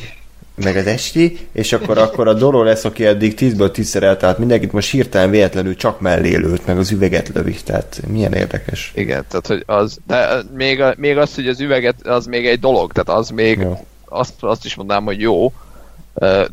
meg 0.65 0.77
az 0.77 0.87
esti, 0.87 1.39
és 1.53 1.73
akkor, 1.73 1.99
akkor 1.99 2.29
a 2.29 2.35
Doro 2.35 2.63
lesz, 2.63 2.85
aki 2.85 3.07
eddig 3.07 3.35
10-ből 3.39 3.71
10 3.71 3.91
tehát 3.91 4.39
mindenkit 4.39 4.73
most 4.73 4.91
hirtelen 4.91 5.31
véletlenül 5.31 5.77
csak 5.77 6.01
mellé 6.01 6.35
lőtt, 6.35 6.67
meg 6.67 6.79
az 6.79 6.91
üveget 6.91 7.31
lövi, 7.35 7.57
tehát 7.65 8.01
milyen 8.07 8.33
érdekes. 8.33 8.93
Igen, 8.95 9.25
tehát 9.29 9.47
hogy 9.47 9.63
az, 9.67 9.99
de 10.07 10.43
még, 10.57 10.83
még 10.97 11.17
az, 11.17 11.35
hogy 11.35 11.49
az 11.49 11.61
üveget, 11.61 12.07
az 12.07 12.27
még 12.27 12.47
egy 12.47 12.61
dolog, 12.61 12.93
tehát 12.93 13.21
az 13.21 13.31
még, 13.31 13.59
jó. 13.59 13.87
azt, 14.05 14.35
azt 14.41 14.65
is 14.65 14.75
mondanám, 14.75 15.05
hogy 15.05 15.21
jó, 15.21 15.53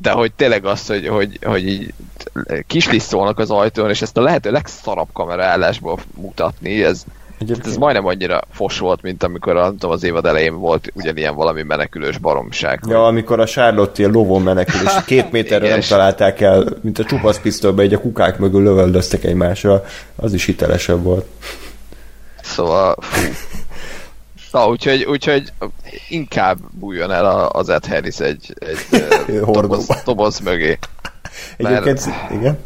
de 0.01 0.11
hogy 0.11 0.31
tényleg 0.33 0.65
az, 0.65 0.87
hogy, 0.87 1.07
hogy, 1.07 1.39
hogy 1.43 1.67
így 1.67 1.93
kislisszolnak 2.67 3.39
az 3.39 3.51
ajtón, 3.51 3.89
és 3.89 4.01
ezt 4.01 4.17
a 4.17 4.21
lehető 4.21 4.51
legszarabb 4.51 5.07
kameraállásból 5.13 5.99
mutatni, 6.15 6.83
ez, 6.83 7.03
Egyébként... 7.39 7.67
Ez 7.67 7.77
majdnem 7.77 8.05
annyira 8.05 8.41
fos 8.51 8.79
volt, 8.79 9.01
mint 9.01 9.23
amikor 9.23 9.57
a, 9.57 9.69
tudom, 9.69 9.91
az 9.91 10.03
évad 10.03 10.25
elején 10.25 10.59
volt 10.59 10.91
ugyanilyen 10.93 11.35
valami 11.35 11.63
menekülős 11.63 12.17
baromság. 12.17 12.79
Ja, 12.87 13.05
amikor 13.05 13.39
a 13.39 13.45
Charlotte 13.45 13.93
ilyen 13.97 14.11
lovon 14.11 14.41
menekül, 14.41 14.81
és 14.81 14.91
két 15.05 15.31
méterre 15.31 15.69
nem 15.69 15.79
találták 15.79 16.41
el, 16.41 16.65
mint 16.81 16.99
a 16.99 17.03
csupasz 17.03 17.39
pisztolyba, 17.39 17.81
egy 17.81 17.93
a 17.93 17.99
kukák 17.99 18.37
mögül 18.37 18.63
lövöldöztek 18.63 19.23
egymásra, 19.23 19.83
az 20.15 20.33
is 20.33 20.45
hitelesebb 20.45 21.03
volt. 21.03 21.25
Szóval, 22.41 22.95
fú. 22.99 23.31
Na, 24.51 24.67
úgyhogy, 24.67 25.03
úgyhogy 25.03 25.53
inkább 26.09 26.57
bújjon 26.71 27.11
el 27.11 27.25
az 27.47 27.69
Ed 27.69 27.85
Harris 27.85 28.19
egy, 28.19 28.53
egy 28.59 28.99
doboz, 29.51 29.87
doboz 30.05 30.39
mögé. 30.39 30.77
Egyébként, 31.57 32.05
Mert, 32.05 32.31
igen. 32.31 32.57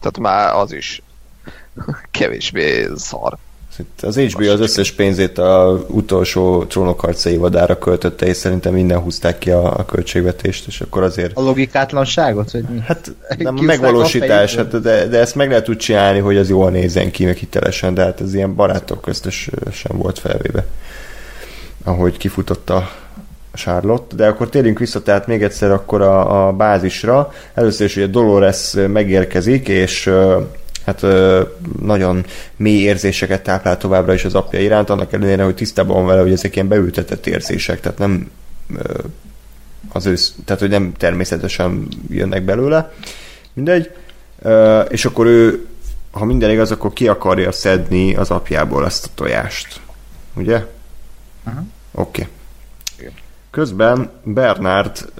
Tehát 0.00 0.18
már 0.18 0.54
az 0.54 0.72
is 0.72 1.02
kevésbé 2.10 2.88
szar. 2.96 3.38
Az 4.00 4.18
HBO 4.18 4.50
az 4.50 4.60
összes 4.60 4.92
pénzét 4.92 5.38
a 5.38 5.84
utolsó 5.88 6.64
trónokharca 6.64 7.30
évadára 7.30 7.78
költötte, 7.78 8.26
és 8.26 8.36
szerintem 8.36 8.72
minden 8.72 8.98
húzták 8.98 9.38
ki 9.38 9.50
a, 9.50 9.78
a 9.78 9.84
költségvetést, 9.84 10.66
és 10.66 10.80
akkor 10.80 11.02
azért... 11.02 11.36
A 11.36 11.40
logikátlanságot? 11.40 12.50
Hogy 12.50 12.64
mi? 12.72 12.80
Hát 12.86 13.12
nem 13.38 13.58
a 13.58 13.62
megvalósítás, 13.62 14.54
hát 14.54 14.80
de, 14.80 15.06
de 15.06 15.18
ezt 15.18 15.34
meg 15.34 15.48
lehet 15.48 15.68
úgy 15.68 15.76
csinálni, 15.76 16.18
hogy 16.18 16.36
az 16.36 16.48
jól 16.48 16.70
nézzen 16.70 17.10
ki, 17.10 17.24
meg 17.24 17.36
hitelesen, 17.36 17.94
de 17.94 18.02
hát 18.02 18.20
ez 18.20 18.34
ilyen 18.34 18.54
barátok 18.54 19.00
köztes 19.00 19.50
sem 19.72 19.96
volt 19.96 20.18
felvéve. 20.18 20.66
Ahogy 21.84 22.16
kifutott 22.16 22.70
a 22.70 22.90
Charlotte, 23.54 24.16
de 24.16 24.26
akkor 24.26 24.48
térjünk 24.48 24.78
vissza 24.78 25.02
tehát 25.02 25.26
még 25.26 25.42
egyszer 25.42 25.70
akkor 25.70 26.02
a, 26.02 26.46
a 26.46 26.52
bázisra. 26.52 27.32
Először 27.54 27.86
is 27.86 27.96
ugye 27.96 28.06
Dolores 28.06 28.74
megérkezik, 28.86 29.68
és 29.68 30.10
hát 30.84 31.06
nagyon 31.80 32.24
mély 32.56 32.80
érzéseket 32.80 33.42
táplál 33.42 33.76
továbbra 33.76 34.14
is 34.14 34.24
az 34.24 34.34
apja 34.34 34.60
iránt, 34.60 34.90
annak 34.90 35.12
ellenére, 35.12 35.44
hogy 35.44 35.54
tisztában 35.54 35.96
van 35.96 36.06
vele, 36.06 36.20
hogy 36.20 36.32
ezek 36.32 36.54
ilyen 36.54 36.68
beültetett 36.68 37.26
érzések, 37.26 37.80
tehát 37.80 37.98
nem 37.98 38.30
az 39.92 40.06
ősz, 40.06 40.34
tehát 40.44 40.60
hogy 40.60 40.70
nem 40.70 40.92
természetesen 40.96 41.88
jönnek 42.08 42.42
belőle. 42.42 42.92
Mindegy. 43.52 43.90
És 44.88 45.04
akkor 45.04 45.26
ő, 45.26 45.66
ha 46.10 46.24
minden 46.24 46.50
igaz, 46.50 46.70
akkor 46.70 46.92
ki 46.92 47.08
akarja 47.08 47.52
szedni 47.52 48.14
az 48.14 48.30
apjából 48.30 48.84
ezt 48.84 49.06
a 49.06 49.10
tojást. 49.14 49.80
Ugye? 50.34 50.64
Uh-huh. 51.46 51.64
Oké. 51.92 52.28
Okay. 52.98 53.12
Közben 53.50 54.10
Bernard 54.22 55.12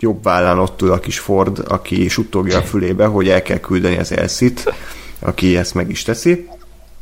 jobb 0.00 0.22
vállán 0.22 0.58
ott 0.58 0.82
ül 0.82 0.92
a 0.92 0.98
kis 0.98 1.18
Ford, 1.18 1.62
aki 1.68 2.08
suttogja 2.08 2.58
a 2.58 2.62
fülébe, 2.62 3.06
hogy 3.06 3.28
el 3.28 3.42
kell 3.42 3.58
küldeni 3.58 3.96
az 3.98 4.12
elszit, 4.12 4.74
aki 5.18 5.56
ezt 5.56 5.74
meg 5.74 5.90
is 5.90 6.02
teszi. 6.02 6.48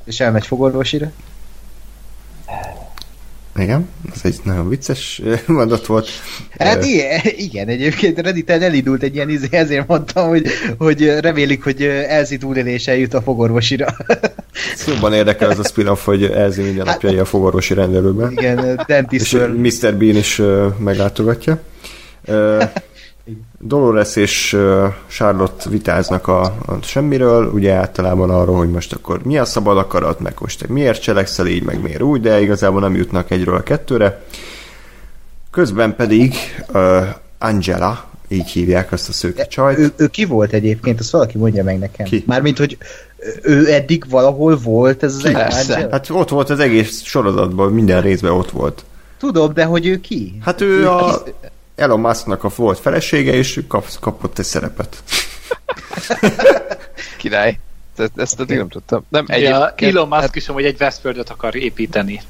És 0.05 0.20
elmegy 0.20 0.47
fogorvosira. 0.47 1.12
Igen, 3.57 3.88
ez 4.14 4.20
egy 4.22 4.40
nagyon 4.42 4.68
vicces 4.68 5.22
mondat 5.47 5.86
volt. 5.86 6.09
Hát 6.59 6.84
igen, 6.84 7.20
igen 7.36 7.68
egyébként 7.68 8.20
Redditen 8.20 8.62
elindult 8.62 9.03
egy 9.03 9.14
ilyen 9.14 9.28
izé, 9.28 9.49
ezért 9.51 9.88
mondtam, 9.88 10.28
hogy, 10.28 10.47
hogy 10.78 11.18
remélik, 11.20 11.64
hogy 11.64 11.82
Elzi 12.09 12.36
túlélése 12.36 12.97
jut 12.97 13.14
a 13.14 13.22
fogorvosira. 13.22 13.97
Szóban 14.76 15.12
érdekel 15.12 15.51
az 15.51 15.59
a 15.59 15.64
spin-off, 15.64 16.05
hogy 16.05 16.24
Elzi 16.24 16.62
minden 16.62 16.84
napjai 16.84 17.12
hát, 17.12 17.22
a 17.22 17.24
fogorvosi 17.24 17.74
rendelőben. 17.74 18.32
Igen, 18.32 18.84
dentist. 18.86 19.34
És 19.34 19.80
Mr. 19.80 19.95
Bean 19.95 20.16
is 20.16 20.42
meglátogatja. 20.78 21.61
Dolores 23.59 24.16
és 24.16 24.59
Charlotte 25.09 25.70
vitáznak 25.70 26.29
a, 26.29 26.43
a 26.43 26.79
semmiről, 26.83 27.47
ugye 27.47 27.72
általában 27.72 28.31
arról, 28.31 28.57
hogy 28.57 28.70
most 28.70 28.93
akkor 28.93 29.22
mi 29.22 29.39
a 29.39 29.45
szabad 29.45 29.79
akarat, 29.79 30.20
meg 30.20 30.35
most 30.41 30.68
miért 30.68 31.03
cselekszel 31.03 31.47
így, 31.47 31.62
meg 31.62 31.83
miért 31.83 32.03
úgy, 32.03 32.20
de 32.20 32.41
igazából 32.41 32.81
nem 32.81 32.95
jutnak 32.95 33.31
egyről 33.31 33.55
a 33.55 33.62
kettőre. 33.62 34.22
Közben 35.51 35.97
pedig 35.97 36.35
uh, 36.72 37.07
Angela, 37.39 38.05
így 38.29 38.49
hívják 38.49 38.93
azt 38.93 39.09
a 39.09 39.12
szőke 39.12 39.47
csajt. 39.47 39.79
Ő, 39.79 39.93
ő 39.97 40.07
ki 40.07 40.25
volt 40.25 40.53
egyébként, 40.53 41.01
azt 41.01 41.11
valaki 41.11 41.39
mondja 41.39 41.64
meg 41.64 41.79
nekem. 41.79 42.07
Ki? 42.07 42.25
Mármint, 42.27 42.59
hogy 42.59 42.79
ő 43.43 43.72
eddig 43.72 44.05
valahol 44.09 44.57
volt 44.57 45.03
ez 45.03 45.14
az 45.14 45.25
Angela? 45.25 45.89
Hát 45.91 46.11
ott 46.11 46.29
volt 46.29 46.51
az 46.51 46.59
egész 46.59 47.03
sorozatban, 47.03 47.72
minden 47.72 48.01
részben 48.01 48.33
ott 48.33 48.51
volt. 48.51 48.85
Tudom, 49.18 49.55
de 49.55 49.64
hogy 49.64 49.87
ő 49.87 50.01
ki? 50.01 50.39
Hát 50.41 50.61
ő, 50.61 50.66
ő 50.66 50.89
a... 50.89 51.22
Ki? 51.22 51.33
Elon 51.77 52.01
Musknak 52.01 52.45
a 52.45 52.51
volt 52.57 52.79
felesége, 52.79 53.33
és 53.33 53.61
kap, 53.68 53.87
kapott 54.01 54.39
egy 54.39 54.45
szerepet. 54.45 55.03
Király. 57.18 57.59
Ezt, 57.97 58.11
ezt 58.16 58.41
eddig 58.41 58.57
nem 58.57 58.68
tudtam. 58.68 59.05
Nem, 59.09 59.25
ja, 59.29 59.75
Elon 59.77 60.09
Musk 60.09 60.20
hát... 60.20 60.37
is 60.37 60.47
hogy 60.47 60.64
egy 60.64 60.81
Westworld-ot 60.81 61.31
akar 61.31 61.57
építeni. 61.57 62.22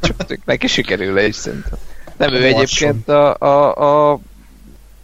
Csak 0.00 0.44
neki 0.44 0.66
sikerül 0.66 1.18
is 1.18 1.34
szerintem. 1.34 1.78
Nem, 2.16 2.32
ő 2.32 2.44
egyébként 2.44 3.08
a, 3.08 3.36
a, 3.38 4.12
a 4.12 4.18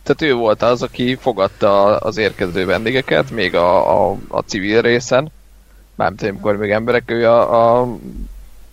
tehát 0.03 0.35
ő 0.35 0.35
volt 0.35 0.63
az, 0.63 0.83
aki 0.83 1.15
fogadta 1.21 1.97
az 1.97 2.17
érkező 2.17 2.67
vendégeket, 2.67 3.31
még 3.31 3.55
a, 3.55 4.09
a, 4.11 4.17
a 4.29 4.41
civil 4.41 4.81
részen. 4.81 5.31
Mármint, 5.95 6.23
amikor 6.23 6.57
még 6.57 6.71
emberek, 6.71 7.11
ő 7.11 7.29
a, 7.29 7.81
a 7.81 7.99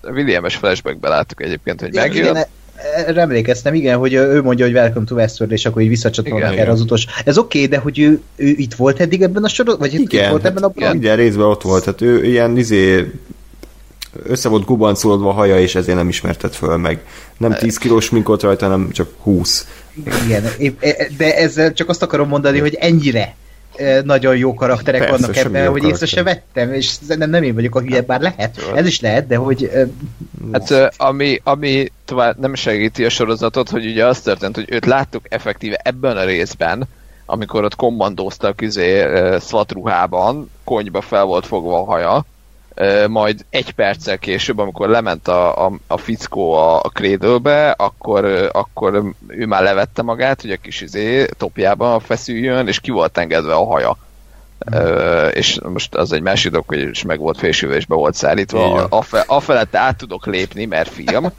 William-es 0.02 0.56
flashbackbe 0.56 1.10
láttuk 1.10 1.42
egyébként, 1.42 1.82
hogy 1.82 1.94
megjött 1.94 2.48
erre 2.96 3.22
emlékeztem, 3.22 3.74
igen, 3.74 3.98
hogy 3.98 4.14
ő 4.14 4.42
mondja, 4.42 4.66
hogy 4.66 4.74
Welcome 4.74 5.06
to 5.06 5.16
Westworld, 5.16 5.54
és 5.54 5.66
akkor 5.66 5.82
így 5.82 5.88
visszacsatolnak 5.88 6.56
erre 6.56 6.72
az 6.72 6.82
utolsó. 6.82 7.10
Ez 7.26 7.38
oké, 7.38 7.58
okay, 7.58 7.70
de 7.70 7.78
hogy 7.78 8.00
ő, 8.00 8.22
ő, 8.36 8.48
itt 8.48 8.74
volt 8.74 9.00
eddig 9.00 9.22
ebben 9.22 9.44
a 9.44 9.48
sorozatban? 9.48 9.90
Vagy 9.90 10.00
igen, 10.00 10.24
itt 10.24 10.30
volt 10.30 10.46
ebben 10.46 10.64
a 10.64 10.72
igen, 10.76 10.96
igen, 10.96 11.16
részben 11.16 11.46
ott 11.46 11.62
volt. 11.62 11.84
Tehát 11.84 12.02
ő 12.02 12.26
ilyen 12.26 12.58
izé, 12.58 13.12
össze 14.24 14.50
volt 14.50 14.66
gubancolódva 14.66 15.30
a 15.30 15.34
haja, 15.34 15.60
és 15.60 15.76
ezért 15.76 15.98
nem 15.98 16.10
ismertet 16.10 16.56
föl 16.56 16.78
meg. 16.78 17.00
Nem 17.38 17.54
10 17.54 17.78
kilós 17.78 18.10
minkot 18.10 18.42
rajta, 18.42 18.66
hanem 18.66 18.92
csak 18.92 19.10
20. 19.18 19.68
Igen, 20.26 20.44
de 21.18 21.36
ezzel 21.36 21.74
csak 21.74 21.90
azt 21.90 22.02
akarom 22.02 22.28
mondani, 22.28 22.60
hogy 22.60 22.78
ennyire 22.80 23.36
nagyon 24.04 24.38
jó 24.38 24.54
karakterek 24.54 25.00
Persze, 25.00 25.18
vannak 25.18 25.36
ebben, 25.36 25.70
hogy 25.70 25.84
észre 25.84 26.06
se 26.06 26.24
vettem, 26.24 26.74
és 26.74 26.96
nem, 27.08 27.30
nem 27.30 27.44
én 27.44 27.54
vagyok 27.54 27.76
a 27.76 27.80
hülye, 27.80 28.02
bár 28.02 28.22
lehet, 28.22 28.72
ez 28.76 28.88
is 28.88 29.00
lehet, 29.00 29.28
de 29.28 29.36
hogy... 29.36 29.72
Hát 30.52 30.94
ami, 30.98 31.42
ami 31.44 31.92
tovább 32.06 32.40
nem 32.40 32.56
segíti 32.56 33.06
a 33.06 33.10
sorozatot, 33.10 33.70
hogy 33.70 33.86
ugye 33.86 34.06
az 34.06 34.20
történt, 34.20 34.56
hogy 34.56 34.72
őt 34.72 34.86
láttuk 34.86 35.26
effektíve 35.30 35.80
ebben 35.84 36.18
a 36.18 36.24
részben, 36.24 36.88
amikor 37.26 37.64
ott 37.64 37.76
kommandóztak 37.76 38.62
izé, 38.62 39.06
SWAT 39.40 39.72
ruhában, 39.72 40.52
konyba 40.64 41.02
fel 41.02 41.24
volt 41.24 41.46
fogva 41.46 41.80
a 41.80 41.86
haja, 41.86 42.26
majd 43.08 43.46
egy 43.50 43.72
perccel 43.72 44.18
később, 44.18 44.58
amikor 44.58 44.90
lement 44.90 45.28
a, 45.28 45.66
a, 45.66 45.72
a 45.88 45.98
fickó 45.98 46.54
a, 46.54 46.76
a 46.76 46.90
krédőbe, 46.90 47.70
akkor, 47.72 48.50
akkor 48.52 49.14
ő 49.28 49.46
már 49.46 49.64
levette 49.64 50.02
magát, 50.02 50.42
hogy 50.42 50.52
a 50.52 50.58
kis 50.58 50.82
izé 50.82 51.26
topjában 51.26 52.00
feszüljön, 52.00 52.68
és 52.68 52.80
ki 52.80 52.92
volt 52.92 53.18
engedve 53.18 53.54
a 53.54 53.66
haja. 53.66 53.98
Mm. 54.76 54.80
Uh, 54.80 55.30
és 55.34 55.60
most 55.64 55.96
az 55.96 56.12
egy 56.12 56.22
másik 56.22 56.52
dolog, 56.52 56.68
hogy 56.68 56.90
is 56.90 57.04
meg 57.04 57.20
volt 57.20 57.38
fésülve 57.38 57.76
és 57.76 57.86
be 57.86 57.96
volt 57.96 58.16
szállítva. 58.16 58.84
A, 58.84 59.04
a 59.28 59.40
felett 59.40 59.76
át 59.76 59.98
tudok 59.98 60.26
lépni, 60.26 60.66
mert 60.66 60.90
film 60.90 61.32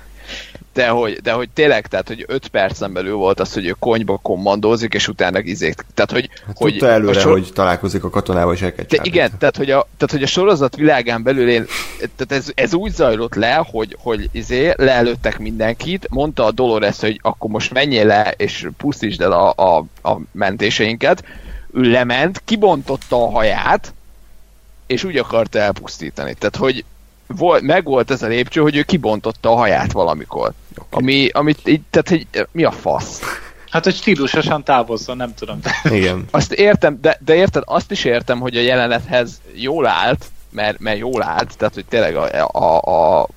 de 0.79 0.89
hogy, 0.89 1.21
de 1.23 1.33
hogy 1.33 1.49
tényleg, 1.51 1.87
tehát, 1.87 2.09
hogy 2.09 2.25
5 2.27 2.49
percen 2.49 2.93
belül 2.93 3.15
volt 3.15 3.41
az, 3.41 3.53
hogy 3.53 3.67
ő 3.67 3.77
konyba 3.79 4.19
kommandózik, 4.23 4.95
és 4.95 5.09
utána 5.09 5.41
izék. 5.41 5.85
Tehát, 5.95 6.11
hogy, 6.11 6.29
hát 6.47 6.57
hogy 6.59 6.71
tudta 6.71 6.89
előre, 6.89 7.21
sor... 7.21 7.33
hogy 7.33 7.51
találkozik 7.55 8.05
a 8.05 8.11
katonával, 8.11 8.55
és 8.55 8.63
el 8.63 8.73
kell 8.73 8.85
de 8.89 8.99
Igen, 9.03 9.31
tehát 9.39 9.57
hogy, 9.57 9.71
a, 9.71 9.87
tehát, 9.97 10.11
hogy 10.11 10.23
a 10.23 10.27
sorozat 10.27 10.77
világán 10.77 11.23
belül 11.23 11.49
én, 11.49 11.67
tehát 11.99 12.33
ez, 12.45 12.53
ez 12.55 12.75
úgy 12.75 12.93
zajlott 12.93 13.35
le, 13.35 13.67
hogy, 13.71 13.97
hogy 14.01 14.29
izé, 14.33 14.73
leelőttek 14.77 15.39
mindenkit, 15.39 16.07
mondta 16.11 16.45
a 16.45 16.51
Dolores, 16.51 17.01
hogy 17.01 17.19
akkor 17.23 17.51
most 17.51 17.73
menjél 17.73 18.07
le, 18.07 18.35
és 18.37 18.69
pusztítsd 18.77 19.21
el 19.21 19.33
a, 19.33 19.53
a, 19.57 19.85
a 20.03 20.19
mentéseinket. 20.33 21.25
Ő 21.73 21.91
lement, 21.91 22.43
kibontotta 22.45 23.23
a 23.23 23.31
haját, 23.31 23.95
és 24.87 25.05
úgy 25.05 25.17
akarta 25.17 25.59
elpusztítani. 25.59 26.35
Tehát, 26.35 26.57
hogy 26.57 26.85
volt, 27.37 27.63
meg 27.63 27.85
volt 27.85 28.11
ez 28.11 28.23
a 28.23 28.27
lépcső, 28.27 28.61
hogy 28.61 28.77
ő 28.77 28.83
kibontotta 28.83 29.51
a 29.51 29.57
haját 29.57 29.93
valamikor. 29.93 30.53
Okay. 30.79 30.87
Ami, 30.91 31.29
amit 31.29 31.69
így, 31.69 31.81
tehát 31.91 32.09
hogy 32.09 32.49
mi 32.53 32.65
a 32.65 32.71
fasz? 32.71 33.21
Hát, 33.71 33.85
hogy 33.85 33.95
stílusosan 33.95 34.65
távozzon, 34.65 35.17
nem 35.17 35.35
tudom. 35.35 35.61
Igen. 35.85 36.25
Azt 36.31 36.53
értem, 36.53 36.99
de, 37.01 37.19
de 37.25 37.35
érted, 37.35 37.63
azt 37.67 37.91
is 37.91 38.05
értem, 38.05 38.41
hogy 38.41 38.57
a 38.57 38.61
jelenethez 38.61 39.41
jól 39.55 39.87
állt, 39.87 40.25
mert, 40.51 40.79
mert 40.79 40.99
jól 40.99 41.23
állt, 41.23 41.57
tehát 41.57 41.75
hogy 41.75 41.85
tényleg 41.85 42.17
a, 42.17 42.49
a, 42.53 43.21
a 43.21 43.29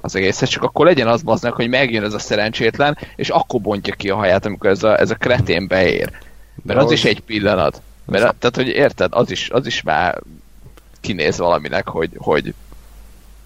az 0.00 0.16
egészet, 0.16 0.48
csak 0.48 0.62
akkor 0.62 0.86
legyen 0.86 1.06
az 1.06 1.22
baznak, 1.22 1.54
hogy 1.54 1.68
megjön 1.68 2.04
ez 2.04 2.12
a 2.12 2.18
szerencsétlen, 2.18 2.98
és 3.16 3.28
akkor 3.28 3.60
bontja 3.60 3.94
ki 3.94 4.10
a 4.10 4.16
haját, 4.16 4.46
amikor 4.46 4.70
ez 4.70 4.82
a, 4.82 4.98
ez 5.00 5.10
a 5.10 5.14
kretén 5.14 5.66
beér. 5.66 6.10
Mert 6.62 6.78
az, 6.78 6.84
az 6.84 6.92
is 6.92 7.04
egy 7.04 7.20
pillanat. 7.20 7.82
Mert, 8.04 8.22
tehát, 8.22 8.56
hogy 8.56 8.68
érted, 8.68 9.12
az 9.12 9.30
is, 9.30 9.50
az 9.50 9.66
is 9.66 9.82
már 9.82 10.20
kinéz 11.00 11.38
valaminek, 11.38 11.88
hogy, 11.88 12.10
hogy 12.16 12.54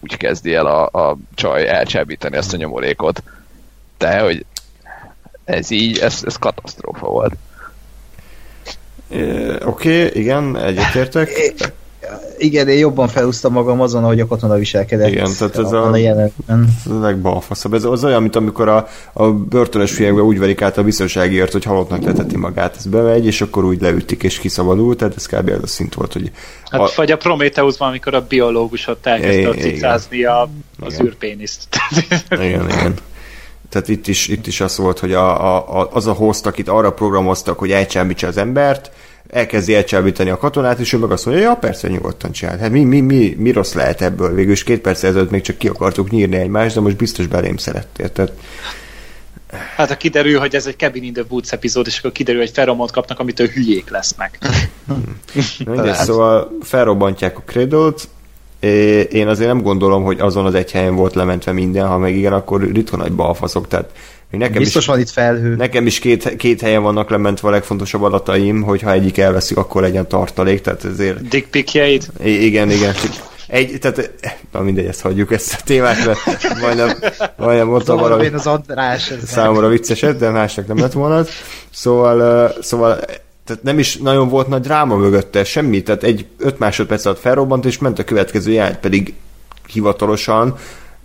úgy 0.02 0.16
kezdi 0.16 0.54
el 0.54 0.66
a, 0.66 1.08
a 1.10 1.16
csaj 1.34 1.68
elcsábítani 1.68 2.36
ezt 2.36 2.52
a 2.52 2.56
nyomorékot. 2.56 3.22
De, 3.98 4.20
hogy 4.20 4.44
ez 5.44 5.70
így, 5.70 5.98
ez, 5.98 6.22
ez 6.24 6.36
katasztrófa 6.36 7.06
volt. 7.06 7.34
Oké, 9.64 10.06
okay, 10.06 10.20
igen, 10.20 10.56
egyetértek 10.56 11.28
igen, 12.38 12.68
én 12.68 12.78
jobban 12.78 13.08
felhúztam 13.08 13.52
magam 13.52 13.80
azon, 13.80 14.02
hogy 14.02 14.20
a 14.20 14.26
katona 14.26 14.54
viselkedett. 14.54 15.08
Igen, 15.08 15.30
tehát 15.38 15.58
ez 15.58 15.72
a, 15.72 15.90
a, 15.90 15.96
jelenetben. 15.96 16.68
Ez 16.84 16.90
a 16.92 17.00
legbalfaszabb. 17.00 17.74
Ez 17.74 17.84
az 17.84 18.04
olyan, 18.04 18.22
mint 18.22 18.36
amikor 18.36 18.68
a, 18.68 18.88
a 19.12 19.32
börtönös 19.32 19.92
fiakban 19.92 20.24
úgy 20.24 20.38
verik 20.38 20.62
át 20.62 20.78
a 20.78 20.82
biztonságért, 20.82 21.52
hogy 21.52 21.64
halottnak 21.64 22.02
leteti 22.02 22.36
magát. 22.36 22.76
Ez 22.76 22.86
bemegy, 22.86 23.26
és 23.26 23.40
akkor 23.40 23.64
úgy 23.64 23.80
leütik, 23.80 24.22
és 24.22 24.38
kiszabadul, 24.38 24.96
tehát 24.96 25.16
ez 25.16 25.26
kb. 25.26 25.48
az 25.48 25.62
a 25.62 25.66
szint 25.66 25.94
volt, 25.94 26.12
hogy... 26.12 26.30
Hát 26.70 26.80
a... 26.80 26.90
vagy 26.96 27.10
a 27.10 27.16
Prometheusban, 27.16 27.88
amikor 27.88 28.14
a 28.14 28.26
biológusot 28.28 29.06
elkezdte 29.06 29.48
a 29.48 29.54
cicázni 29.54 30.24
a, 30.24 30.48
az 30.80 31.00
űrpéniszt. 31.00 31.68
igen, 32.30 32.70
igen. 32.70 32.94
Tehát 33.68 33.88
itt 33.88 34.06
is, 34.06 34.28
itt 34.28 34.46
is 34.46 34.60
az 34.60 34.76
volt, 34.76 34.98
hogy 34.98 35.12
a, 35.12 35.56
a, 35.56 35.88
az 35.92 36.06
a 36.06 36.12
host, 36.12 36.46
akit 36.46 36.68
arra 36.68 36.92
programoztak, 36.92 37.58
hogy 37.58 37.70
elcsábítsa 37.70 38.26
az 38.26 38.36
embert, 38.36 38.90
elkezdi 39.32 39.74
elcsábítani 39.74 40.30
a 40.30 40.36
katonát, 40.36 40.78
és 40.78 40.92
ő 40.92 40.98
meg 40.98 41.10
azt 41.10 41.26
mondja, 41.26 41.44
ja, 41.44 41.54
persze, 41.54 41.88
nyugodtan 41.88 42.32
csinál. 42.32 42.58
Hát 42.58 42.70
mi, 42.70 42.84
mi, 42.84 43.00
mi, 43.00 43.34
mi 43.38 43.50
rossz 43.50 43.72
lehet 43.72 44.02
ebből? 44.02 44.34
Végül 44.34 44.52
is 44.52 44.64
két 44.64 44.80
perc 44.80 45.02
ezelőtt 45.02 45.30
még 45.30 45.40
csak 45.40 45.58
ki 45.58 45.68
akartuk 45.68 46.10
nyírni 46.10 46.36
egymást, 46.36 46.74
de 46.74 46.80
most 46.80 46.96
biztos 46.96 47.26
belém 47.26 47.56
szerettél. 47.56 48.12
Tehát... 48.12 48.32
Hát 49.76 49.88
ha 49.88 49.96
kiderül, 49.96 50.38
hogy 50.38 50.54
ez 50.54 50.66
egy 50.66 50.76
Cabin 50.76 51.02
in 51.02 51.12
the 51.12 51.22
Woods 51.28 51.52
epizód, 51.52 51.86
és 51.86 51.98
akkor 51.98 52.12
kiderül, 52.12 52.40
hogy 52.40 52.50
feromont 52.50 52.90
kapnak, 52.90 53.18
amitől 53.18 53.46
hülyék 53.46 53.90
lesznek. 53.90 54.38
Mindegy, 55.66 55.94
szóval 55.94 56.58
felrobbantják 56.60 57.38
a 57.38 57.42
kredót, 57.46 58.08
én 59.10 59.28
azért 59.28 59.48
nem 59.48 59.62
gondolom, 59.62 60.04
hogy 60.04 60.20
azon 60.20 60.46
az 60.46 60.54
egy 60.54 60.70
helyen 60.70 60.94
volt 60.94 61.14
lementve 61.14 61.52
minden, 61.52 61.86
ha 61.86 61.98
meg 61.98 62.16
igen, 62.16 62.32
akkor 62.32 62.70
ritka 62.72 62.96
nagy 62.96 63.12
balfaszok, 63.12 63.68
tehát 63.68 63.90
nekem 64.38 64.58
Biztos 64.58 64.82
is, 64.82 64.88
van 64.88 65.00
itt 65.00 65.10
felhő. 65.10 65.54
Nekem 65.54 65.86
is 65.86 65.98
két, 65.98 66.36
két 66.36 66.60
helyen 66.60 66.82
vannak 66.82 67.10
lementve 67.10 67.48
a 67.48 67.50
legfontosabb 67.50 68.02
adataim, 68.02 68.62
hogy 68.62 68.82
ha 68.82 68.92
egyik 68.92 69.18
elveszik, 69.18 69.56
akkor 69.56 69.82
legyen 69.82 70.08
tartalék, 70.08 70.60
tehát 70.60 70.84
ezért... 70.84 71.28
Dick 71.28 71.50
pikjeid? 71.50 72.06
Igen, 72.22 72.70
igen. 72.70 72.94
Egy, 73.46 73.78
tehát, 73.80 74.10
na 74.52 74.60
mindegy, 74.60 74.86
ezt 74.86 75.00
hagyjuk 75.00 75.32
ezt 75.32 75.56
a 75.60 75.62
témát, 75.64 76.06
mert 76.06 76.58
majdnem, 76.60 76.90
majdnem 77.36 77.66
mondtam 77.66 77.96
valami 77.96 78.26
az 78.26 78.46
András, 78.46 79.12
számomra 79.26 79.68
vicceset, 79.68 80.18
de 80.18 80.30
másnak 80.30 80.66
nem 80.66 80.78
lett 80.78 80.92
volna 80.92 81.16
az. 81.16 81.28
Szóval, 81.70 82.52
szóval 82.60 83.00
tehát 83.44 83.62
nem 83.62 83.78
is 83.78 83.96
nagyon 83.96 84.28
volt 84.28 84.48
nagy 84.48 84.60
dráma 84.60 84.96
mögötte, 84.96 85.44
semmi, 85.44 85.82
tehát 85.82 86.02
egy 86.02 86.26
öt 86.38 86.58
másodperc 86.58 87.04
alatt 87.04 87.20
felrobbant, 87.20 87.64
és 87.64 87.78
ment 87.78 87.98
a 87.98 88.04
következő 88.04 88.52
járt, 88.52 88.80
pedig 88.80 89.14
hivatalosan 89.66 90.56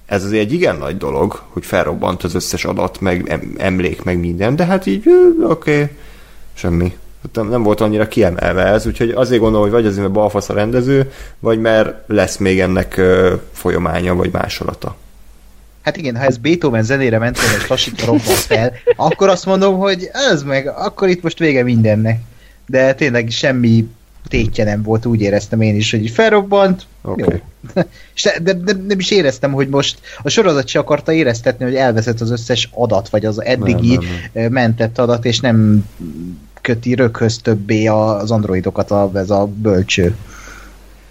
ez 0.08 0.24
azért 0.24 0.44
egy 0.44 0.54
igen 0.54 0.76
nagy 0.76 0.98
dolog, 0.98 1.42
hogy 1.48 1.66
felrobbant 1.66 2.24
az 2.24 2.36
összes 2.36 2.66
adat, 2.66 3.02
meg 3.02 3.40
emlék, 3.58 4.04
meg 4.04 4.20
minden, 4.20 4.56
de 4.56 4.66
hát 4.66 4.86
így 4.86 5.04
oké, 5.44 5.74
okay, 5.74 5.90
semmi. 6.54 6.94
Hát 7.22 7.36
nem, 7.36 7.48
nem 7.50 7.64
volt 7.64 7.82
annyira 7.82 8.08
kiemelve 8.08 8.64
ez, 8.64 8.86
úgyhogy 8.86 9.10
azért 9.10 9.42
gondolom, 9.42 9.64
hogy 9.64 9.76
vagy 9.76 9.86
azért, 9.86 10.02
mert 10.02 10.14
balfasz 10.14 10.50
a 10.50 10.54
rendező, 10.54 11.12
vagy 11.40 11.60
mert 11.60 11.94
lesz 12.08 12.38
még 12.38 12.60
ennek 12.60 13.02
folyamánya, 13.52 14.16
vagy 14.16 14.32
másolata. 14.32 14.96
Hát 15.82 15.98
igen, 15.98 16.18
ha 16.18 16.24
ez 16.24 16.38
Beethoven 16.38 16.84
zenére 16.84 17.18
ment 17.18 17.42
volna, 17.42 17.58
és 17.58 17.68
lassítva 17.68 18.06
robbant 18.06 18.38
fel, 18.38 18.74
akkor 18.96 19.30
azt 19.30 19.46
mondom, 19.46 19.78
hogy 19.78 20.10
ez 20.30 20.44
meg, 20.44 20.68
akkor 20.68 21.10
itt 21.10 21.24
most 21.24 21.40
vége 21.40 21.64
mindennek. 21.64 22.20
De 22.66 22.94
tényleg 22.94 23.30
semmi 23.30 23.88
tétje 24.28 24.64
nem 24.64 24.82
volt, 24.82 25.06
úgy 25.06 25.22
éreztem 25.22 25.62
én 25.62 25.76
is, 25.76 25.92
hogy 25.92 26.10
felrobbant, 26.10 26.86
okay. 27.02 27.26
jó. 27.74 27.82
de, 28.24 28.40
de, 28.44 28.54
de, 28.54 28.74
nem 28.88 29.00
is 29.00 29.12
éreztem, 29.12 29.52
hogy 29.52 29.68
most 29.68 30.00
a 30.22 30.30
sorozat 30.30 30.68
se 30.68 30.80
akarta 30.80 31.12
éreztetni, 31.12 31.66
hogy 31.66 31.76
elveszett 31.76 32.22
az 32.22 32.32
összes 32.32 32.70
adat, 32.74 33.10
vagy 33.10 33.26
az 33.26 33.44
eddigi 33.44 33.96
nem, 33.96 34.06
nem, 34.06 34.44
nem. 34.44 34.52
mentett 34.52 34.98
adat, 34.98 35.26
és 35.26 35.40
nem 35.40 35.86
köti 36.62 36.96
röghöz 36.96 37.38
többé 37.38 37.86
az 37.86 38.32
androidokat 38.32 38.92
a, 38.92 39.12
ez 39.14 39.30
a 39.30 39.46
bölcső. 39.46 40.16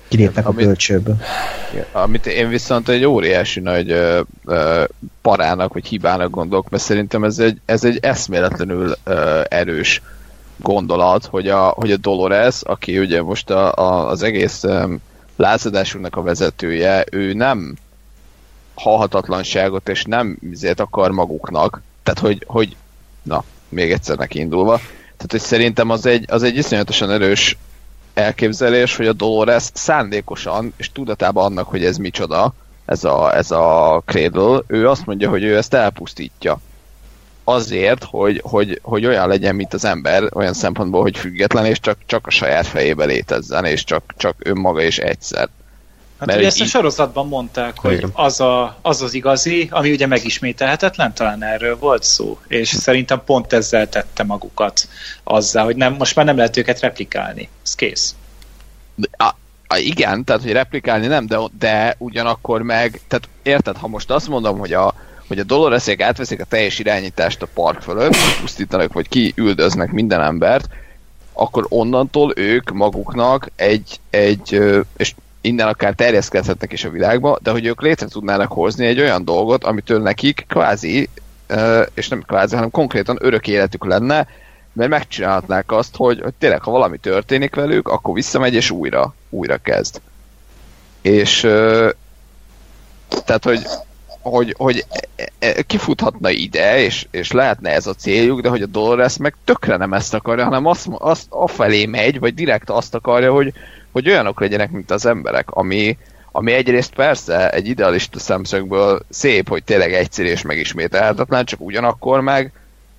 Kilépnek 0.09 0.49
a 0.49 0.53
bölcsőből. 0.53 1.17
Amit 1.93 2.27
én 2.27 2.49
viszont 2.49 2.89
egy 2.89 3.05
óriási 3.05 3.61
nagy 3.61 3.91
ö, 3.91 4.21
ö, 4.45 4.85
parának, 5.23 5.73
vagy 5.73 5.87
hibának 5.87 6.31
gondolok, 6.31 6.69
mert 6.69 6.83
szerintem 6.83 7.25
ez 7.25 7.39
egy, 7.39 7.61
ez 7.65 7.85
egy 7.85 7.99
eszméletlenül 8.03 8.97
ö, 9.05 9.41
erős 9.49 10.03
gondolat, 10.57 11.25
hogy 11.25 11.49
a, 11.49 11.67
hogy 11.69 11.93
a 11.93 11.97
Dolores, 11.97 12.63
aki 12.63 12.99
ugye 12.99 13.23
most 13.23 13.51
a, 13.51 13.75
a, 13.75 14.09
az 14.09 14.23
egész 14.23 14.63
um, 14.63 15.01
lázadásunknak 15.37 16.17
a 16.17 16.23
vezetője, 16.23 17.05
ő 17.11 17.33
nem 17.33 17.77
halhatatlanságot, 18.75 19.89
és 19.89 20.05
nem 20.05 20.39
azért 20.53 20.81
akar 20.81 21.11
maguknak. 21.11 21.83
Tehát, 22.03 22.19
hogy, 22.19 22.45
hogy 22.47 22.77
na, 23.23 23.45
még 23.69 23.93
egyszer 23.93 24.27
indulva. 24.29 24.77
Tehát, 25.17 25.31
hogy 25.31 25.41
szerintem 25.41 25.91
az 25.91 26.07
egy, 26.07 26.25
az 26.29 26.43
egy 26.43 26.57
iszonyatosan 26.57 27.11
erős 27.11 27.57
elképzelés, 28.15 28.97
hogy 28.97 29.07
a 29.07 29.13
Dolores 29.13 29.71
szándékosan, 29.73 30.73
és 30.77 30.93
tudatában 30.93 31.45
annak, 31.45 31.69
hogy 31.69 31.85
ez 31.85 31.97
micsoda, 31.97 32.53
ez 32.85 33.05
a, 33.05 33.37
ez 33.37 33.51
a 33.51 34.03
Cradle, 34.05 34.61
ő 34.67 34.89
azt 34.89 35.07
mondja, 35.07 35.29
hogy 35.29 35.43
ő 35.43 35.57
ezt 35.57 35.75
elpusztítja 35.75 36.61
azért, 37.49 38.05
hogy, 38.05 38.41
hogy, 38.45 38.81
hogy 38.83 39.07
olyan 39.07 39.29
legyen, 39.29 39.55
mint 39.55 39.75
az 39.75 39.85
ember, 39.85 40.23
olyan 40.35 40.53
szempontból, 40.53 41.03
hogy 41.03 41.17
független, 41.17 41.65
és 41.65 41.81
csak, 41.81 41.99
csak 42.07 42.27
a 42.27 42.31
saját 42.31 42.67
fejébe 42.67 43.05
létezzen, 43.05 43.65
és 43.65 43.85
csak, 43.85 44.15
csak 44.17 44.37
önmaga 44.39 44.81
és 44.81 44.99
egyszer. 44.99 45.49
Hát 46.19 46.27
Mert 46.27 46.39
ugye 46.39 46.49
ezt 46.49 46.61
a 46.61 46.65
sorozatban 46.65 47.29
mondták, 47.29 47.79
hogy 47.79 48.05
az, 48.13 48.41
a, 48.41 48.77
az 48.83 49.03
az 49.03 49.15
igazi, 49.15 49.69
ami 49.71 49.91
ugye 49.91 50.07
megismételhetetlen, 50.07 51.15
talán 51.15 51.43
erről 51.43 51.79
volt 51.79 52.03
szó, 52.03 52.39
és 52.49 52.69
szerintem 52.69 53.23
pont 53.25 53.53
ezzel 53.53 53.89
tette 53.89 54.23
magukat 54.23 54.89
azzal, 55.25 55.65
hogy 55.65 55.77
nem, 55.77 55.95
most 55.95 56.17
már 56.17 56.25
nem 56.25 56.37
lehet 56.37 56.57
őket 56.57 56.81
replikálni. 56.81 57.49
Ez 57.65 57.75
kész. 57.75 58.15
A, 59.17 59.35
a, 59.67 59.77
igen, 59.77 60.25
tehát 60.25 60.43
hogy 60.43 60.53
replikálni 60.53 61.07
nem, 61.07 61.27
de, 61.27 61.39
de 61.59 61.95
ugyanakkor 61.99 62.63
meg, 62.63 63.01
tehát 63.09 63.29
érted, 63.43 63.77
ha 63.77 63.89
most 63.89 64.11
azt 64.11 64.29
mondom, 64.29 64.59
hogy 64.59 64.73
a, 64.73 64.95
hogy 65.29 65.39
a 65.39 65.45
Doloreszék 65.45 66.03
átveszik 66.03 66.41
a 66.41 66.45
teljes 66.45 66.79
irányítást 66.79 67.43
a 67.43 67.49
park 67.55 67.81
fölött, 67.81 68.17
pusztítanak, 68.41 68.93
vagy 68.93 69.09
kiüldöznek 69.09 69.93
minden 69.93 70.21
embert, 70.21 70.69
akkor 71.33 71.67
onnantól 71.69 72.33
ők 72.37 72.71
maguknak 72.71 73.51
egy, 73.57 74.01
egy 74.11 74.63
és 74.97 75.15
innen 75.41 75.69
akár 75.69 75.95
terjeszkedhetnek 75.95 76.73
is 76.73 76.85
a 76.85 76.91
világba, 76.91 77.39
de 77.43 77.51
hogy 77.51 77.67
ők 77.67 77.83
létre 77.83 78.07
tudnának 78.07 78.53
hozni 78.53 78.87
egy 78.87 79.01
olyan 79.01 79.25
dolgot, 79.25 79.65
amitől 79.65 80.03
nekik 80.03 80.45
kvázi, 80.49 81.09
és 81.95 82.09
nem 82.09 82.23
kvázi, 82.27 82.55
hanem 82.55 82.71
konkrétan 82.71 83.19
örök 83.21 83.47
életük 83.47 83.85
lenne, 83.85 84.29
mert 84.73 84.91
megcsinálhatnák 84.91 85.73
azt, 85.73 85.97
hogy, 85.97 86.21
hogy 86.21 86.35
tényleg, 86.39 86.63
ha 86.63 86.71
valami 86.71 86.99
történik 86.99 87.55
velük, 87.55 87.89
akkor 87.89 88.15
visszamegy 88.15 88.55
és 88.55 88.71
újra, 88.71 89.15
újra 89.29 89.57
kezd. 89.57 90.01
És 91.01 91.41
tehát, 93.09 93.45
hogy 93.45 93.67
hogy, 94.31 94.55
hogy 94.59 94.85
e, 95.17 95.29
e, 95.39 95.63
kifuthatna 95.63 96.31
ide, 96.31 96.79
és, 96.79 97.07
és 97.11 97.33
lehetne 97.33 97.71
ez 97.71 97.87
a 97.87 97.95
céljuk, 97.95 98.41
de 98.41 98.49
hogy 98.49 98.63
a 98.63 98.67
Dolores 98.67 99.17
meg 99.17 99.35
tökre 99.45 99.77
nem 99.77 99.93
ezt 99.93 100.15
akarja, 100.15 100.45
hanem 100.45 100.67
azt, 100.67 100.89
azt 100.91 101.27
afelé 101.29 101.87
megy, 101.87 102.19
vagy 102.19 102.35
direkt 102.35 102.71
azt 102.71 102.95
akarja, 102.95 103.33
hogy, 103.33 103.53
hogy 103.93 104.09
olyanok 104.09 104.41
legyenek, 104.41 104.71
mint 104.71 104.91
az 104.91 105.07
emberek, 105.07 105.51
ami, 105.51 105.99
ami 106.33 106.53
egyrészt 106.53 106.95
persze 106.95 107.51
egy 107.51 107.69
idealista 107.69 108.19
szemszögből 108.19 109.01
szép, 109.11 109.49
hogy 109.49 109.65
tényleg 109.65 109.93
egyszerű 109.93 110.29
és 110.29 110.43
megismételhetetlen, 110.43 111.45
csak 111.45 111.61
ugyanakkor 111.61 112.21
meg, 112.21 112.53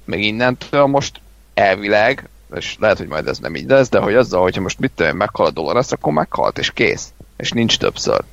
meg 0.06 0.22
innentől 0.22 0.86
most 0.86 1.22
elvileg, 1.54 2.30
és 2.56 2.76
lehet, 2.80 2.98
hogy 2.98 3.08
majd 3.08 3.28
ez 3.28 3.40
nem 3.40 3.56
így 3.56 3.70
lesz, 3.70 3.90
de 3.90 4.00
hogy 4.00 4.16
azzal, 4.16 4.42
hogyha 4.42 4.62
most 4.62 4.80
mit 4.80 4.92
tudom, 4.96 5.18
meghal 5.18 5.46
a 5.46 5.52
Dolores, 5.52 5.92
akkor 5.92 6.14
meghalt, 6.14 6.58
és 6.58 6.72
kész. 6.72 7.12
És 7.38 7.52
nincs 7.52 7.78
többször. 7.78 8.24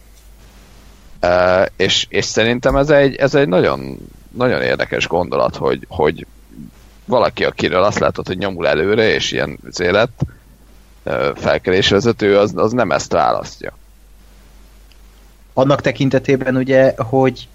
És, 1.76 2.06
és 2.08 2.24
szerintem 2.24 2.76
ez 2.76 2.90
egy, 2.90 3.16
ez 3.16 3.34
egy 3.34 3.48
nagyon, 3.48 3.98
nagyon 4.30 4.62
érdekes 4.62 5.08
gondolat, 5.08 5.56
hogy, 5.56 5.86
hogy 5.88 6.26
valaki, 7.04 7.44
akiről 7.44 7.82
azt 7.82 7.98
látod, 7.98 8.26
hogy 8.26 8.38
nyomul 8.38 8.68
előre, 8.68 9.14
és 9.14 9.32
ilyen 9.32 9.58
élet 9.78 10.10
felkelésvezető, 11.34 12.38
az, 12.38 12.52
az 12.56 12.72
nem 12.72 12.90
ezt 12.90 13.12
választja. 13.12 13.76
Annak 15.52 15.80
tekintetében 15.80 16.56
ugye, 16.56 16.94
hogy 16.96 17.48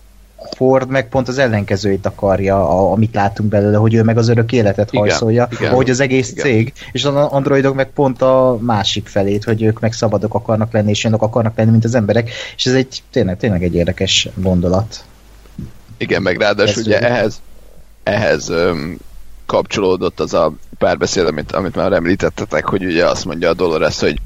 Ford 0.55 0.89
meg 0.89 1.09
pont 1.09 1.27
az 1.27 1.37
ellenkezőit 1.37 2.05
akarja, 2.05 2.69
a, 2.69 2.91
amit 2.91 3.13
látunk 3.13 3.49
belőle, 3.49 3.77
hogy 3.77 3.93
ő 3.93 4.03
meg 4.03 4.17
az 4.17 4.27
örök 4.27 4.51
életet 4.51 4.91
igen, 4.91 5.07
hajszolja, 5.07 5.47
igen, 5.51 5.71
ahogy 5.71 5.89
az 5.89 5.99
egész 5.99 6.31
igen. 6.31 6.45
cég, 6.45 6.73
és 6.91 7.05
az 7.05 7.15
androidok 7.15 7.75
meg 7.75 7.89
pont 7.89 8.21
a 8.21 8.57
másik 8.61 9.07
felét, 9.07 9.43
hogy 9.43 9.61
ők 9.61 9.79
meg 9.79 9.93
szabadok 9.93 10.33
akarnak 10.33 10.73
lenni, 10.73 10.89
és 10.89 11.03
olyanok 11.03 11.23
akarnak 11.23 11.57
lenni, 11.57 11.71
mint 11.71 11.85
az 11.85 11.95
emberek, 11.95 12.31
és 12.55 12.65
ez 12.65 12.73
egy 12.73 13.03
tényleg, 13.11 13.37
tényleg 13.37 13.63
egy 13.63 13.75
érdekes 13.75 14.29
gondolat. 14.35 15.03
Igen, 15.97 16.21
meg 16.21 16.37
ráadásul 16.37 16.83
ugye 16.83 16.99
ehhez, 16.99 17.41
ehhez 18.03 18.49
öm, 18.49 18.97
kapcsolódott 19.45 20.19
az 20.19 20.33
a 20.33 20.53
párbeszéd, 20.77 21.25
amit, 21.25 21.51
amit 21.51 21.75
már 21.75 21.93
említettetek, 21.93 22.65
hogy 22.65 22.85
ugye 22.85 23.05
azt 23.05 23.25
mondja 23.25 23.49
a 23.49 23.53
Dolores, 23.53 23.99
hogy 23.99 24.19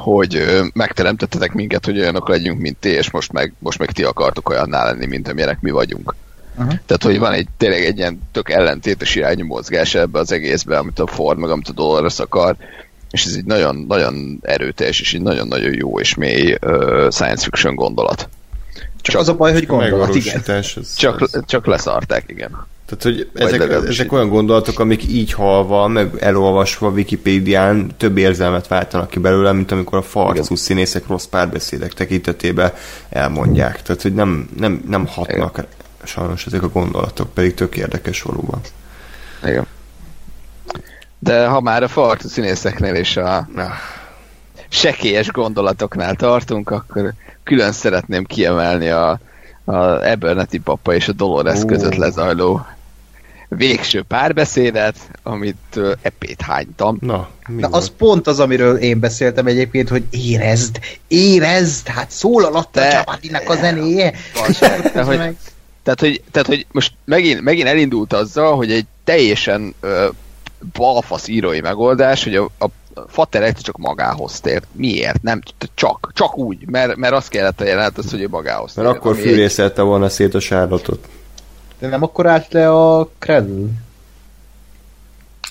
hogy 0.00 0.42
megteremtettetek 0.72 1.52
minket, 1.52 1.84
hogy 1.84 1.98
olyanok 1.98 2.28
legyünk, 2.28 2.60
mint 2.60 2.76
ti, 2.80 2.88
és 2.88 3.10
most 3.10 3.32
meg, 3.32 3.52
most 3.58 3.78
meg 3.78 3.90
ti 3.90 4.04
akartok 4.04 4.48
olyanná 4.48 4.84
lenni, 4.84 5.06
mint 5.06 5.28
amilyenek 5.28 5.60
mi 5.60 5.70
vagyunk. 5.70 6.14
Uh-huh. 6.56 6.74
Tehát, 6.86 7.02
hogy 7.02 7.18
van 7.18 7.32
egy 7.32 7.46
tényleg 7.56 7.84
egy 7.84 7.98
ilyen 7.98 8.20
tök 8.32 8.50
ellentétes 8.50 9.14
irányú 9.14 9.46
mozgás 9.46 9.94
ebbe 9.94 10.18
az 10.18 10.32
egészbe, 10.32 10.78
amit 10.78 10.98
a 10.98 11.06
Ford, 11.06 11.38
meg 11.38 11.50
amit 11.50 11.68
a 11.68 11.72
Dolores 11.72 12.18
akar, 12.18 12.56
és 13.10 13.24
ez 13.24 13.34
egy 13.34 13.44
nagyon, 13.44 13.84
nagyon 13.88 14.38
erőteljes, 14.42 15.00
és 15.00 15.14
egy 15.14 15.22
nagyon-nagyon 15.22 15.74
jó 15.74 16.00
és 16.00 16.14
mély 16.14 16.56
uh, 16.60 17.10
science 17.10 17.44
fiction 17.44 17.74
gondolat. 17.74 18.28
Csak, 18.74 19.12
csak 19.12 19.20
az 19.20 19.28
a 19.28 19.34
baj, 19.34 19.52
hogy 19.52 19.66
gondolat, 19.66 20.14
igen. 20.14 20.42
Csak, 20.96 21.46
csak 21.46 21.66
leszarták, 21.66 22.24
igen. 22.26 22.66
Tehát, 22.90 23.02
hogy 23.16 23.30
ezek, 23.34 23.88
ezek 23.88 24.12
olyan 24.12 24.28
gondolatok, 24.28 24.78
amik 24.78 25.08
így 25.08 25.32
halva, 25.32 25.88
meg 25.88 26.10
elolvasva 26.18 26.88
Wikipédián 26.88 27.90
több 27.96 28.18
érzelmet 28.18 28.68
váltanak 28.68 29.10
ki 29.10 29.18
belőle, 29.18 29.52
mint 29.52 29.72
amikor 29.72 29.98
a 29.98 30.02
farcú 30.02 30.54
színészek 30.54 31.06
rossz 31.06 31.24
párbeszédek 31.24 31.92
tekintetében 31.92 32.72
elmondják. 33.08 33.82
Tehát, 33.82 34.02
hogy 34.02 34.14
nem, 34.14 34.48
nem, 34.58 34.82
nem 34.88 35.06
hatnak 35.06 35.52
Igen. 35.52 35.66
sajnos 36.04 36.46
ezek 36.46 36.62
a 36.62 36.68
gondolatok, 36.68 37.34
pedig 37.34 37.54
tök 37.54 37.76
érdekes 37.76 38.22
valóban. 38.22 38.60
Igen. 39.44 39.66
De 41.18 41.46
ha 41.46 41.60
már 41.60 41.82
a 41.82 41.88
farcú 41.88 42.28
színészeknél 42.28 42.94
és 42.94 43.16
a 43.16 43.48
sekélyes 44.68 45.30
gondolatoknál 45.30 46.14
tartunk, 46.14 46.70
akkor 46.70 47.12
külön 47.44 47.72
szeretném 47.72 48.24
kiemelni 48.24 48.88
a, 48.88 49.18
a 49.64 50.04
Eberneti 50.06 50.58
papa 50.58 50.94
és 50.94 51.08
a 51.08 51.12
Dolores 51.12 51.60
uh. 51.60 51.66
között 51.66 51.94
lezajló 51.94 52.66
végső 53.56 54.02
párbeszédet, 54.02 54.96
amit 55.22 55.80
epét 56.02 56.40
hánytam. 56.40 56.98
Na, 57.00 57.28
Na 57.46 57.68
az 57.68 57.92
pont 57.98 58.26
az, 58.26 58.40
amiről 58.40 58.76
én 58.76 59.00
beszéltem 59.00 59.46
egyébként, 59.46 59.88
hogy 59.88 60.02
érezd, 60.10 60.78
érezd, 61.08 61.86
hát 61.86 62.10
szólalatt 62.10 62.76
a 62.76 62.90
Csapatinak 62.90 63.48
a 63.48 63.54
zenéje. 63.54 64.12
Tehát, 64.92 65.06
hogy, 65.06 65.36
tehát, 65.82 66.00
hogy, 66.00 66.22
tehát, 66.30 66.46
hogy 66.46 66.66
most 66.72 66.92
megint, 67.04 67.40
megint 67.40 67.68
elindult 67.68 68.12
azzal, 68.12 68.56
hogy 68.56 68.72
egy 68.72 68.86
teljesen 69.04 69.74
uh, 69.82 70.04
balfasz 70.72 71.28
írói 71.28 71.60
megoldás, 71.60 72.24
hogy 72.24 72.34
a, 72.34 72.44
a 72.58 72.66
Fater 73.08 73.42
egyszer 73.42 73.62
csak 73.62 73.76
magához 73.76 74.40
tért. 74.40 74.66
Miért? 74.72 75.22
Nem, 75.22 75.40
csak, 75.74 76.10
csak 76.14 76.38
úgy, 76.38 76.66
mert, 76.66 76.96
mert 76.96 77.14
azt 77.14 77.28
kellett 77.28 77.60
jelent 77.60 77.98
az, 77.98 78.10
hogy 78.10 78.20
ő 78.20 78.28
magához 78.28 78.72
tért. 78.72 78.86
Mert 78.86 78.98
akkor 78.98 79.16
fűrészelte 79.16 79.82
volna 79.82 80.08
szét 80.08 80.34
a 80.34 80.40
sárlatot. 80.40 81.08
De 81.80 81.88
nem 81.88 82.02
akkor 82.02 82.26
állt 82.26 82.52
le 82.52 82.70
a 82.70 83.08
Cradle? 83.18 83.68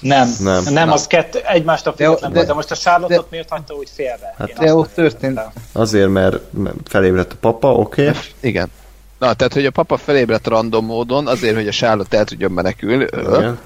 Nem, 0.01 0.30
nem, 0.39 0.64
nem, 0.64 0.73
nem. 0.73 0.91
az 0.91 1.07
kett, 1.07 1.35
egymástól 1.35 1.93
független 1.93 2.34
volt, 2.34 2.47
de 2.47 2.53
most 2.53 2.72
a 2.72 2.76
Charlotte 2.76 3.15
de, 3.15 3.23
miért 3.30 3.49
hagyta 3.49 3.73
úgy 3.73 3.89
félve? 3.93 4.35
Hát 4.38 4.53
de 4.53 4.73
ott 4.73 4.93
történt. 4.93 5.39
Azért, 5.72 6.10
mert 6.10 6.39
felébredt 6.85 7.34
a 7.34 7.35
papa, 7.39 7.73
oké. 7.73 8.07
Okay. 8.07 8.22
Igen. 8.39 8.72
Na, 9.19 9.34
tehát, 9.34 9.53
hogy 9.53 9.65
a 9.65 9.72
papa 9.72 9.97
felébredt 9.97 10.47
random 10.47 10.85
módon, 10.85 11.27
azért, 11.27 11.56
hogy 11.56 11.68
a 11.68 11.72
Charlotte 11.72 12.18
el 12.18 12.26
tudjon 12.26 12.51
menekülni. 12.51 13.07
Igen. 13.11 13.60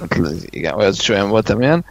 Hát, 0.00 0.18
igen, 0.50 0.74
olyan 0.74 0.92
is 0.92 1.08
olyan 1.08 1.28
volt, 1.28 1.48
amilyen. 1.48 1.84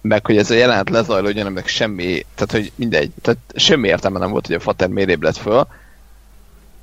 Meg, 0.00 0.26
hogy 0.26 0.36
ez 0.36 0.50
a 0.50 0.54
jelenet 0.54 0.90
lezajlódjon, 0.90 1.52
meg 1.52 1.66
semmi, 1.66 2.26
tehát, 2.34 2.52
hogy 2.52 2.72
mindegy, 2.74 3.10
tehát 3.22 3.40
semmi 3.54 3.88
értelme 3.88 4.18
nem 4.18 4.30
volt, 4.30 4.46
hogy 4.46 4.56
a 4.56 4.60
fater 4.60 4.88
miért 4.88 5.08
ébredt 5.08 5.36
föl. 5.36 5.66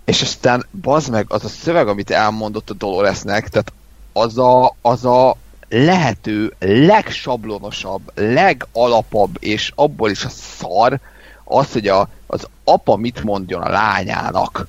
És 0.06 0.22
aztán, 0.22 0.66
bazd 0.82 1.12
meg, 1.12 1.26
az 1.30 1.46
a 1.46 1.48
szöveg, 1.48 1.88
amit 1.88 2.12
elmondott 2.12 2.70
a 2.70 2.74
Doloresnek, 2.74 3.50
tehát 3.50 3.74
az 4.14 4.38
a, 4.38 4.76
az 4.82 5.06
a 5.06 5.36
lehető 5.70 6.54
legsablonosabb, 6.60 8.12
legalapabb, 8.16 9.38
és 9.40 9.72
abból 9.76 10.10
is 10.10 10.24
a 10.24 10.30
szar, 10.30 11.00
az, 11.44 11.72
hogy 11.72 11.88
a, 11.88 12.10
az 12.28 12.48
apa 12.64 12.96
mit 12.96 13.24
mondjon 13.24 13.62
a 13.62 13.70
lányának. 13.70 14.68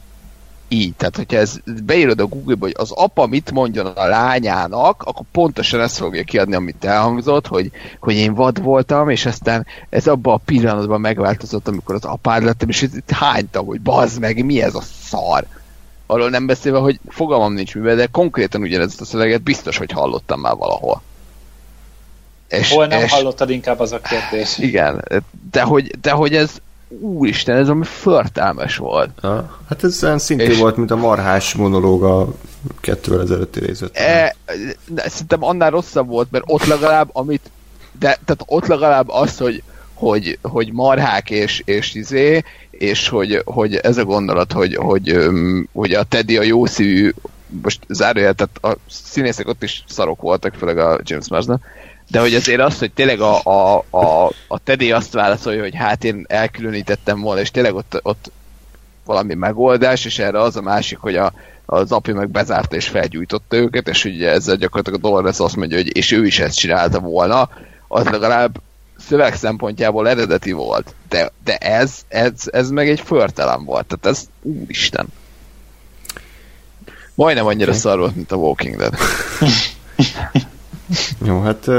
Így, 0.75 0.95
tehát 0.97 1.17
hogyha 1.17 1.37
ez 1.37 1.57
beírod 1.85 2.21
a 2.21 2.27
Google-ba, 2.27 2.65
hogy 2.65 2.75
az 2.79 2.91
apa 2.91 3.27
mit 3.27 3.51
mondjon 3.51 3.87
a 3.87 4.07
lányának, 4.07 5.03
akkor 5.03 5.27
pontosan 5.33 5.81
ezt 5.81 5.97
fogja 5.97 6.23
kiadni, 6.23 6.55
amit 6.55 6.85
elhangzott, 6.85 7.47
hogy, 7.47 7.71
hogy 8.01 8.15
én 8.15 8.35
vad 8.35 8.63
voltam, 8.63 9.09
és 9.09 9.27
aztán 9.27 9.67
ez 9.91 10.07
abban 10.07 10.35
a 10.35 10.41
pillanatban 10.45 11.01
megváltozott, 11.01 11.69
amikor 11.69 11.95
az 11.95 12.05
apád 12.05 12.43
lettem, 12.43 12.69
és 12.69 12.83
itt 12.83 13.11
hánytam, 13.11 13.67
hogy 13.67 13.81
bazd 13.81 14.21
meg, 14.21 14.45
mi 14.45 14.63
ez 14.63 14.75
a 14.75 14.83
szar. 15.03 15.47
Arról 16.07 16.31
nem 16.31 16.47
beszélve, 16.47 16.79
hogy 16.79 17.01
fogalmam 17.09 17.53
nincs 17.53 17.75
mivel, 17.75 17.97
de 17.97 18.07
konkrétan 18.07 18.61
ugyanezt 18.61 19.01
a 19.01 19.05
szöveget 19.05 19.43
biztos, 19.43 19.77
hogy 19.77 19.93
hallottam 19.93 20.41
már 20.41 20.57
valahol. 20.57 21.03
És, 22.49 22.73
Hol 22.73 22.87
nem 22.87 23.03
és, 23.03 23.13
hallottad 23.13 23.51
inkább 23.51 23.81
az 23.81 23.93
a 23.93 24.01
kérdés. 24.01 24.59
Igen, 24.59 25.05
de 25.51 25.63
hogy, 25.63 25.99
de 26.01 26.11
hogy 26.11 26.35
ez 26.35 26.51
úristen, 26.89 27.57
ez 27.57 27.69
ami 27.69 27.85
förtelmes 27.85 28.77
volt. 28.77 29.11
Ha, 29.21 29.59
hát 29.69 29.85
ez 29.85 30.05
olyan 30.05 30.19
szintű 30.19 30.45
és... 30.45 30.59
volt, 30.59 30.77
mint 30.77 30.91
a 30.91 30.97
marhás 30.97 31.55
monológ 31.55 32.03
a 32.05 32.29
kettővel 32.81 33.21
ezelőtti 33.21 33.61
részlet. 33.61 33.97
E, 33.97 34.37
de 34.89 35.09
szerintem 35.09 35.45
annál 35.45 35.71
rosszabb 35.71 36.09
volt, 36.09 36.31
mert 36.31 36.45
ott 36.47 36.65
legalább, 36.65 37.09
amit 37.13 37.51
de 37.99 38.19
tehát 38.25 38.45
ott 38.47 38.67
legalább 38.67 39.09
az, 39.09 39.39
hogy, 39.39 39.63
hogy, 39.95 40.39
hogy 40.43 40.73
marhák 40.73 41.31
és, 41.31 41.63
és 41.65 41.95
izé, 41.95 42.43
és 42.71 43.09
hogy, 43.09 43.43
hogy 43.45 43.75
ez 43.75 43.97
a 43.97 44.05
gondolat, 44.05 44.53
hogy, 44.53 44.75
hogy, 44.75 45.29
hogy 45.73 45.93
a 45.93 46.03
Teddy 46.03 46.37
a 46.37 46.43
jó 46.43 46.67
szívű, 46.67 47.13
most 47.63 47.81
zárójel, 47.89 48.35
tehát 48.35 48.59
a 48.77 48.79
színészek 48.91 49.49
ott 49.49 49.63
is 49.63 49.85
szarok 49.89 50.21
voltak, 50.21 50.55
főleg 50.55 50.79
a 50.79 51.01
James 51.03 51.29
Marsden, 51.29 51.61
de 52.09 52.21
hogy 52.21 52.35
azért 52.35 52.61
az, 52.61 52.79
hogy 52.79 52.93
tényleg 52.93 53.21
a, 53.21 53.41
a, 53.43 53.85
a, 53.91 54.33
a 54.49 54.59
Teddy 54.59 54.93
azt 54.93 55.13
válaszolja, 55.13 55.63
hogy 55.63 55.75
hát 55.75 56.05
én 56.05 56.25
elkülönítettem 56.29 57.21
volna, 57.21 57.41
és 57.41 57.51
tényleg 57.51 57.75
ott, 57.75 58.01
ott 58.03 58.31
valami 59.05 59.35
megoldás, 59.35 60.05
és 60.05 60.19
erre 60.19 60.41
az 60.41 60.57
a 60.57 60.63
másik, 60.63 60.99
hogy 60.99 61.17
a, 61.17 61.33
az 61.67 61.93
apja 61.93 62.15
meg 62.15 62.29
bezárta 62.29 62.77
és 62.77 62.89
felgyújtotta 62.89 63.57
őket, 63.57 63.89
és 63.89 64.05
ugye 64.05 64.31
ezzel 64.31 64.57
gyakorlatilag 64.57 64.99
a 64.99 65.09
Dolores 65.09 65.39
azt 65.39 65.57
mondja, 65.57 65.77
hogy 65.77 65.97
és 65.97 66.11
ő 66.11 66.27
is 66.27 66.39
ezt 66.39 66.59
csinálta 66.59 67.01
volna, 67.01 67.49
az 67.89 68.05
legalább 68.05 68.61
szöveg 68.99 69.35
szempontjából 69.35 70.09
eredeti 70.09 70.53
volt. 70.53 70.95
De, 71.09 71.33
de 71.45 71.57
ez, 71.57 72.05
ez, 72.09 72.33
ez 72.45 72.71
meg 72.71 72.89
egy 72.89 73.01
förtelem 73.01 73.65
volt, 73.65 73.87
tehát 73.87 74.17
ez 74.17 74.29
úristen. 74.43 75.07
Majdnem 77.15 77.47
annyira 77.47 77.69
okay. 77.69 77.81
szar 77.81 77.99
volt, 77.99 78.15
mint 78.15 78.33
a 78.33 78.37
Walking 78.37 78.77
Dead. 78.77 78.95
Jó, 81.27 81.41
hát 81.41 81.71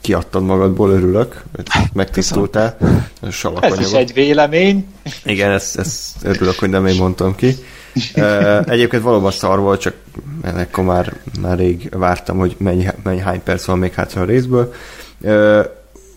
kiadtad 0.00 0.42
magadból, 0.42 0.90
örülök, 0.90 1.42
megtisztultál. 1.92 2.76
Ez 3.60 3.78
is 3.80 3.92
egy 3.92 4.12
vélemény. 4.12 4.86
Igen, 5.24 5.50
ezt, 5.50 5.78
ezt 5.78 6.16
örülök, 6.22 6.58
hogy 6.58 6.68
nem 6.68 6.86
én 6.86 6.96
mondtam 6.96 7.34
ki. 7.34 7.56
Egyébként 8.64 9.02
valóban 9.02 9.30
szar 9.30 9.58
volt, 9.58 9.80
csak 9.80 9.94
akkor 10.42 10.84
már, 10.84 11.12
már 11.40 11.58
rég 11.58 11.88
vártam, 11.90 12.38
hogy 12.38 12.56
mennyi, 12.58 12.86
mennyi 13.02 13.20
hány 13.20 13.42
perc 13.42 13.64
van 13.64 13.78
még 13.78 13.92
hátra 13.92 14.20
a 14.20 14.24
részből. 14.24 14.74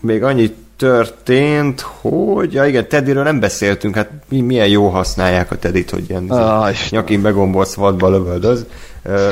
Még 0.00 0.22
annyit 0.22 0.54
történt, 0.76 1.80
hogy, 1.80 2.52
ja 2.52 2.66
igen, 2.66 2.88
Teddyről 2.88 3.22
nem 3.22 3.40
beszéltünk, 3.40 3.94
hát 3.94 4.10
mi, 4.28 4.40
milyen 4.40 4.68
jó 4.68 4.88
használják 4.88 5.50
a 5.50 5.58
Teddit, 5.58 5.90
hogy 5.90 6.04
ilyen 6.08 6.30
ah, 6.30 6.74
nyakin 6.90 7.22
begombolsz 7.22 7.74
vadba 7.74 8.10
lövöldöz. 8.10 8.66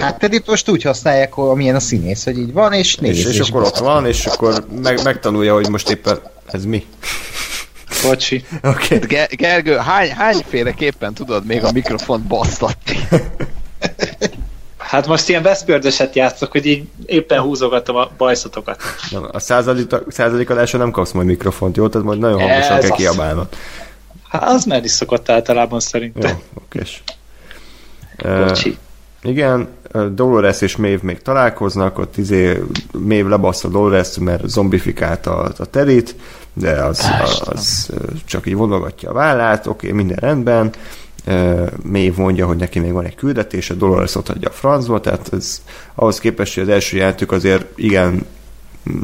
Hát 0.01 0.19
pedig 0.19 0.43
most 0.47 0.69
úgy 0.69 0.83
használják, 0.83 1.33
hogy 1.33 1.57
milyen 1.57 1.75
a 1.75 1.81
színész, 1.81 2.25
hogy 2.25 2.39
így 2.39 2.53
van, 2.53 2.73
és 2.73 2.97
néz. 2.97 3.17
És, 3.17 3.25
és, 3.25 3.39
és 3.39 3.49
akkor 3.49 3.63
ott 3.63 3.79
van, 3.79 4.07
és 4.07 4.27
akkor 4.27 4.67
meg, 4.83 5.03
megtanulja, 5.05 5.55
hogy 5.55 5.69
most 5.69 5.91
éppen 5.91 6.19
ez 6.47 6.65
mi. 6.65 6.87
Bocsi. 8.03 8.45
Okay. 8.63 8.99
Ger- 8.99 9.37
Gergő, 9.37 9.77
hány, 9.77 10.11
hányféleképpen 10.11 11.15
tudod 11.15 11.47
még 11.47 11.65
a 11.65 11.73
mikrofont 11.73 12.23
basztatni? 12.23 13.09
Hát 14.79 15.07
most 15.07 15.29
ilyen 15.29 15.43
veszpördöset 15.43 16.15
játszok, 16.15 16.53
hogy 16.53 16.67
így 16.67 16.89
éppen 17.07 17.41
húzogatom 17.41 17.97
a 17.97 18.11
bajszatokat. 18.17 18.83
Nem, 19.11 19.29
a 19.33 19.39
századik, 19.39 19.91
századik 20.09 20.51
adásra 20.51 20.79
nem 20.79 20.91
kapsz 20.91 21.13
majd 21.13 21.27
mikrofont, 21.27 21.77
jó? 21.77 21.89
Tehát 21.89 22.07
majd 22.07 22.19
nagyon 22.19 22.41
hangosan 22.41 22.81
kell 22.81 22.91
kiabálnod. 22.91 23.49
Hát 24.29 24.43
az 24.43 24.65
már 24.65 24.85
is 24.85 24.91
szokott 24.91 25.29
általában 25.29 25.81
szerintem. 25.81 26.31
Jó, 26.31 26.63
okés. 26.65 27.03
Bocsi. 28.23 28.69
Uh, 28.69 28.77
igen, 29.23 29.69
Dolores 30.15 30.61
és 30.61 30.77
Maeve 30.77 30.99
még 31.03 31.23
találkoznak, 31.23 31.99
ott 31.99 32.17
izé 32.17 32.63
Maeve 32.93 33.29
lebassza 33.29 33.69
Dolores, 33.69 34.19
mert 34.19 34.49
zombifikálta 34.49 35.37
a, 35.37 35.53
a 35.59 35.65
terit, 35.65 36.17
de 36.53 36.71
az, 36.71 37.07
az, 37.23 37.43
az 37.45 37.91
csak 38.25 38.47
így 38.47 38.55
vonogatja 38.55 39.11
a 39.11 39.13
vállát, 39.13 39.67
oké, 39.67 39.87
okay, 39.87 39.99
minden 39.99 40.17
rendben, 40.21 40.73
Maeve 41.83 42.15
mondja, 42.17 42.47
hogy 42.47 42.57
neki 42.57 42.79
még 42.79 42.93
van 42.93 43.05
egy 43.05 43.15
küldetése, 43.15 43.75
Dolores 43.75 44.15
ott 44.15 44.29
adja 44.29 44.49
a 44.49 44.53
francba, 44.53 45.01
tehát 45.01 45.29
ez 45.33 45.63
ahhoz 45.95 46.19
képest, 46.19 46.55
hogy 46.55 46.63
az 46.63 46.69
első 46.69 46.97
játék 46.97 47.33
azért 47.33 47.65
igen 47.75 48.27
mm, 48.91 49.03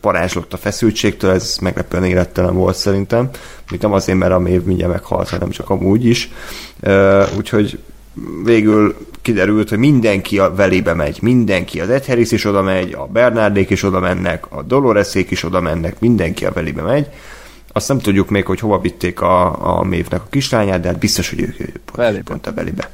parázslott 0.00 0.52
a 0.52 0.56
feszültségtől, 0.56 1.30
ez 1.30 1.56
meglepően 1.60 2.04
élettelen 2.04 2.54
volt 2.54 2.76
szerintem. 2.76 3.30
Még 3.70 3.80
nem 3.80 3.92
azért, 3.92 4.18
mert 4.18 4.32
a 4.32 4.38
Maeve 4.38 4.62
mindjárt 4.64 4.92
meghalt, 4.92 5.28
hanem 5.28 5.50
csak 5.50 5.70
amúgy 5.70 6.04
is. 6.04 6.30
Úgyhogy 7.36 7.78
végül 8.44 8.96
kiderült, 9.28 9.68
hogy 9.68 9.78
mindenki 9.78 10.38
a 10.38 10.54
velébe 10.54 10.94
megy, 10.94 11.18
mindenki, 11.22 11.80
az 11.80 11.90
Ed 11.90 12.04
Harris 12.04 12.30
is 12.30 12.44
oda 12.44 12.62
megy, 12.62 12.92
a 12.92 13.06
Bernardék 13.06 13.70
is 13.70 13.82
oda 13.82 14.00
mennek, 14.00 14.52
a 14.52 14.62
Doloresék 14.62 15.30
is 15.30 15.42
oda 15.44 15.60
mennek, 15.60 16.00
mindenki 16.00 16.46
a 16.46 16.52
velébe 16.52 16.82
megy. 16.82 17.08
Azt 17.72 17.88
nem 17.88 17.98
tudjuk 17.98 18.28
még, 18.28 18.46
hogy 18.46 18.60
hova 18.60 18.80
vitték 18.80 19.20
a, 19.20 19.78
a 19.78 19.82
mévnek 19.82 20.20
a 20.20 20.26
kislányát, 20.30 20.80
de 20.80 20.88
hát 20.88 20.98
biztos, 20.98 21.30
hogy 21.30 21.40
ők 21.40 21.78
pont, 21.92 22.22
pont 22.22 22.46
a 22.46 22.52
velébe. 22.52 22.90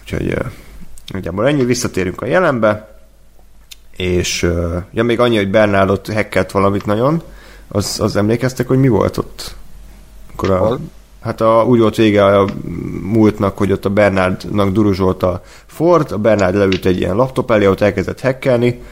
Úgyhogy 0.00 0.34
nagyjából 1.12 1.46
ennyi, 1.46 1.64
visszatérünk 1.64 2.22
a 2.22 2.26
jelenbe, 2.26 3.00
és 3.96 4.42
ja, 4.92 5.04
még 5.04 5.20
annyi, 5.20 5.36
hogy 5.36 5.50
Bernard 5.50 5.90
ott 5.90 6.12
hackelt 6.12 6.50
valamit 6.50 6.86
nagyon, 6.86 7.22
az, 7.68 8.00
az 8.00 8.16
emlékeztek, 8.16 8.66
hogy 8.66 8.78
mi 8.78 8.88
volt 8.88 9.16
ott? 9.16 9.54
Akkor 10.32 10.50
a, 10.50 10.78
hát 11.26 11.40
a, 11.40 11.64
úgy 11.64 11.80
volt 11.80 11.96
vége 11.96 12.24
a 12.24 12.46
múltnak, 13.02 13.58
hogy 13.58 13.72
ott 13.72 13.84
a 13.84 13.90
Bernardnak 13.90 14.70
duruzsolt 14.70 15.22
a 15.22 15.42
Ford, 15.66 16.12
a 16.12 16.18
Bernard 16.18 16.54
leült 16.54 16.84
egy 16.84 16.98
ilyen 16.98 17.16
laptop 17.16 17.50
elé, 17.50 17.66
ott 17.66 17.80
elkezdett 17.80 18.20
hackelni, 18.20 18.82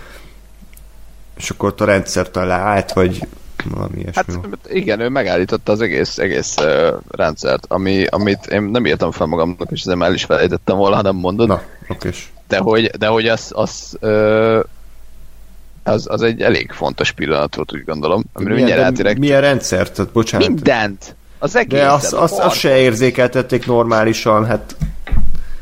és 1.36 1.51
akkor 1.51 1.69
ott 1.69 1.81
a 1.81 1.85
rendszert 1.85 2.35
leállt, 2.35 2.93
vagy 2.93 3.27
valami 3.70 3.98
ilyesmi. 3.98 4.32
Hát 4.32 4.59
igen, 4.69 5.01
ő 5.01 5.09
megállította 5.09 5.73
az 5.73 5.81
egész, 5.81 6.19
egész 6.19 6.56
uh, 6.56 6.89
rendszert, 7.09 7.65
ami, 7.69 8.05
amit 8.06 8.47
én 8.47 8.62
nem 8.62 8.86
írtam 8.86 9.11
fel 9.11 9.27
magamnak, 9.27 9.70
és 9.70 9.81
ezzel 9.81 10.05
el 10.05 10.15
is 10.15 10.24
felejtettem 10.24 10.77
volna, 10.77 11.02
nem 11.02 11.16
mondod. 11.16 11.48
Na, 11.48 11.62
okés. 11.89 12.32
De 12.48 12.59
hogy, 12.59 12.86
de 12.86 13.06
hogy 13.06 13.28
az, 13.28 13.51
az, 13.55 13.97
uh, 14.01 14.61
az, 15.82 16.06
az 16.11 16.23
egy 16.23 16.40
elég 16.40 16.70
fontos 16.73 17.12
pillanat 17.12 17.55
volt, 17.55 17.74
úgy 17.74 17.85
gondolom. 17.85 18.24
Milyen, 18.39 18.93
milyen, 18.93 19.16
milyen 19.19 19.40
rendszert? 19.40 19.94
Tehát, 19.94 20.12
bocsánat. 20.12 20.48
Mindent! 20.48 21.16
Az 21.45 21.57
egész. 21.57 21.81
De 21.81 21.91
azt 21.91 22.12
az, 22.12 22.39
az 22.39 22.55
se 22.55 22.77
érzékeltették 22.77 23.66
normálisan, 23.66 24.47
hát... 24.47 24.77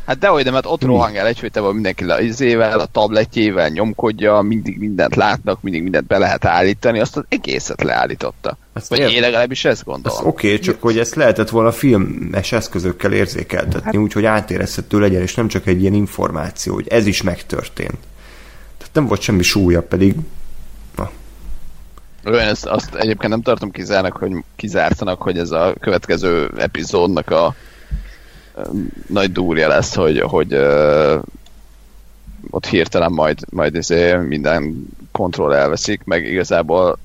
Hát 0.07 0.19
dehogy 0.19 0.45
nem, 0.45 0.55
hát 0.55 0.67
ott 0.67 0.83
rohang 0.83 1.17
el 1.17 1.27
egyfajtában 1.27 1.75
mindenki 1.75 2.05
az 2.05 2.21
izével, 2.21 2.81
a 2.81 2.87
tabletjével 2.87 3.69
nyomkodja, 3.69 4.41
mindig 4.41 4.79
mindent 4.79 5.15
látnak, 5.15 5.63
mindig 5.63 5.83
mindent 5.83 6.07
be 6.07 6.19
lehet 6.19 6.45
állítani, 6.45 7.01
azt 7.01 7.17
az 7.17 7.25
egészet 7.29 7.83
leállította. 7.83 8.57
Ezt 8.73 8.89
Vagy 8.89 9.13
én 9.13 9.21
legalábbis 9.21 9.65
ezt 9.65 9.85
gondolom. 9.85 10.27
Oké, 10.27 10.47
okay, 10.47 10.59
csak 10.59 10.83
hogy 10.83 10.99
ezt 10.99 11.15
lehetett 11.15 11.49
volna 11.49 11.73
filmes 11.73 12.53
eszközökkel 12.53 13.13
érzékeltetni, 13.13 13.81
hát... 13.85 13.97
úgy, 13.97 14.13
hogy 14.13 14.25
átérezhető 14.25 15.01
legyen, 15.01 15.23
és 15.23 15.35
nem 15.35 15.49
csak 15.49 15.67
egy 15.67 15.81
ilyen 15.81 15.95
információ, 15.95 16.75
hogy 16.75 16.89
ez 16.89 17.07
is 17.07 17.23
megtörtént. 17.23 17.99
Tehát 18.79 18.95
nem 18.95 19.07
volt 19.07 19.21
semmi 19.21 19.43
súlya, 19.43 19.83
pedig 19.83 20.15
olyan, 22.25 22.49
ezt, 22.49 22.67
azt 22.67 22.95
egyébként 22.95 23.33
nem 23.33 23.43
tartom 23.43 23.71
kizárnak, 23.71 24.17
hogy 24.17 24.33
kizártanak, 24.57 25.23
hogy 25.23 25.39
ez 25.39 25.51
a 25.51 25.75
következő 25.81 26.51
epizódnak 26.57 27.31
a 27.31 27.55
nagy 29.07 29.33
dúrja 29.33 29.69
lesz, 29.69 29.95
hogy, 29.95 30.21
hogy 30.21 30.55
ott 32.51 32.67
hirtelen 32.67 33.13
majd, 33.13 33.39
majd 33.51 33.75
izé 33.75 34.15
minden 34.15 34.87
kontroll 35.13 35.53
elveszik, 35.53 36.05
meg 36.05 36.27
igazából 36.27 36.99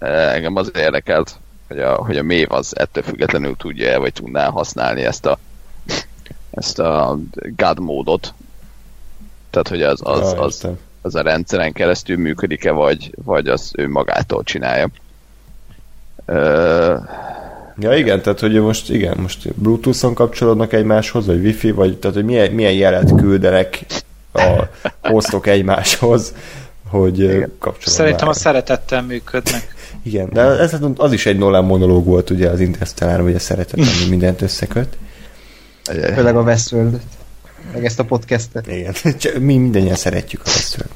uh, 0.00 0.08
engem 0.08 0.56
az 0.56 0.70
érdekelt, 0.74 1.38
hogy 1.68 1.78
a, 1.78 1.94
hogy 1.94 2.16
a 2.16 2.22
mév 2.22 2.52
az 2.52 2.78
ettől 2.78 3.02
függetlenül 3.02 3.56
tudja 3.56 4.00
vagy 4.00 4.12
tudná 4.12 4.48
használni 4.48 5.04
ezt 5.04 5.26
a 5.26 5.38
ezt 6.50 6.78
a 6.78 7.18
God 7.56 7.80
módot. 7.80 8.34
Tehát, 9.50 9.68
hogy 9.68 9.82
az, 9.82 10.00
az, 10.02 10.34
az, 10.38 10.54
értem. 10.54 10.78
Az 11.02 11.14
a 11.14 11.22
rendszeren 11.22 11.72
keresztül 11.72 12.16
működik-e, 12.16 12.70
vagy, 12.70 13.14
vagy 13.24 13.48
az 13.48 13.70
ő 13.76 13.88
magától 13.88 14.42
csinálja. 14.42 14.88
Ö, 16.24 16.96
Ja 17.80 17.96
igen, 17.96 18.22
tehát 18.22 18.40
hogy 18.40 18.60
most 18.60 18.90
igen, 18.90 19.16
most 19.20 19.54
Bluetooth-on 19.54 20.14
kapcsolódnak 20.14 20.72
egymáshoz, 20.72 21.26
vagy 21.26 21.44
Wi-Fi, 21.44 21.70
vagy 21.70 21.98
tehát 21.98 22.16
hogy 22.16 22.24
milyen, 22.24 22.52
milyen 22.52 22.72
jelet 22.72 23.14
küldenek 23.16 23.84
a 24.32 24.62
hostok 25.02 25.46
egymáshoz, 25.46 26.34
hogy 26.88 27.18
igen. 27.18 27.38
kapcsolatban 27.58 27.94
Szerintem 27.94 28.28
a 28.28 28.32
szeretettel 28.32 29.02
működnek. 29.02 29.74
Igen, 30.02 30.28
de 30.32 30.40
ez, 30.40 30.76
az 30.96 31.12
is 31.12 31.26
egy 31.26 31.38
Nolan 31.38 31.64
monológ 31.64 32.04
volt 32.04 32.30
ugye 32.30 32.48
az 32.48 32.60
Interstellar, 32.60 33.20
hogy 33.20 33.34
a 33.34 33.38
szeretet, 33.38 33.78
ami 33.78 34.08
mindent 34.08 34.42
összeköt. 34.42 34.96
Főleg 36.14 36.36
a 36.36 36.40
westworld 36.40 37.00
meg 37.72 37.84
ezt 37.84 37.98
a 37.98 38.04
podcastet. 38.04 38.66
Igen, 38.66 38.94
mi 39.46 39.56
mindannyian 39.56 39.96
szeretjük 39.96 40.40
a 40.44 40.48
Westworld. 40.48 40.92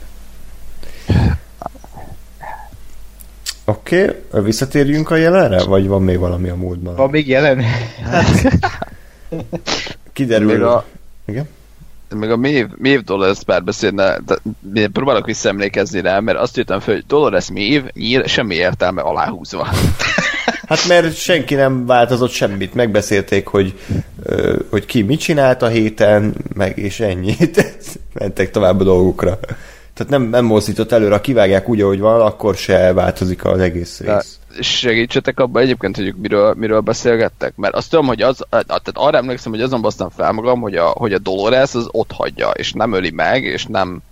Oké, 3.64 4.04
okay, 4.04 4.42
visszatérjünk 4.42 5.10
a 5.10 5.16
jelenre, 5.16 5.64
vagy 5.64 5.86
van 5.86 6.02
még 6.02 6.18
valami 6.18 6.48
a 6.48 6.54
múltban? 6.54 6.96
Van 6.96 7.10
még 7.10 7.28
jelen? 7.28 7.64
Kiderül. 10.12 10.52
még 10.52 10.62
a, 10.62 10.84
Igen? 11.24 11.48
még 12.14 12.30
a 12.30 12.36
Maeve, 12.36 12.68
Maeve 12.78 13.02
Dolores 13.04 13.38
én 14.74 14.92
próbálok 14.92 15.26
visszaemlékezni 15.26 16.00
rá, 16.00 16.20
mert 16.20 16.38
azt 16.38 16.58
írtam 16.58 16.80
fel, 16.80 16.94
hogy 16.94 17.04
Dolores 17.06 17.50
Maeve 17.50 17.90
nyír, 17.92 18.28
semmi 18.28 18.54
értelme 18.54 19.00
aláhúzva. 19.00 19.68
Hát 20.66 20.88
mert 20.88 21.16
senki 21.16 21.54
nem 21.54 21.86
változott 21.86 22.30
semmit. 22.30 22.74
Megbeszélték, 22.74 23.46
hogy, 23.46 23.78
hogy 24.70 24.86
ki 24.86 25.02
mit 25.02 25.20
csinált 25.20 25.62
a 25.62 25.68
héten, 25.68 26.34
meg 26.54 26.78
és 26.78 27.00
ennyi. 27.00 27.36
Mentek 28.12 28.50
tovább 28.50 28.80
a 28.80 28.84
dolgokra. 28.84 29.38
Tehát 29.94 30.12
nem, 30.12 30.22
nem 30.22 30.44
mozdított 30.44 30.92
előre, 30.92 31.14
ha 31.14 31.20
kivágják 31.20 31.68
úgy, 31.68 31.80
ahogy 31.80 32.00
van, 32.00 32.20
akkor 32.20 32.54
se 32.54 32.92
változik 32.92 33.44
az 33.44 33.58
egész 33.60 34.00
De 34.04 34.14
rész. 34.14 34.38
segítsetek 34.60 35.40
abban 35.40 35.62
egyébként, 35.62 35.96
hogy 35.96 36.14
miről, 36.22 36.54
miről 36.54 36.80
beszélgettek? 36.80 37.56
Mert 37.56 37.74
azt 37.74 37.90
tudom, 37.90 38.06
hogy 38.06 38.22
az, 38.22 38.44
tehát 38.50 38.90
arra 38.92 39.16
emlékszem, 39.16 39.52
hogy 39.52 39.60
azon 39.60 39.80
basztam 39.80 40.08
fel 40.10 40.32
magam, 40.32 40.60
hogy 40.60 40.74
a, 40.74 40.86
hogy 40.86 41.12
a 41.12 41.18
Dolores 41.18 41.74
az 41.74 41.88
ott 41.90 42.12
hagyja, 42.12 42.50
és 42.50 42.72
nem 42.72 42.92
öli 42.92 43.10
meg, 43.10 43.42
és 43.42 43.64
nem 43.66 44.02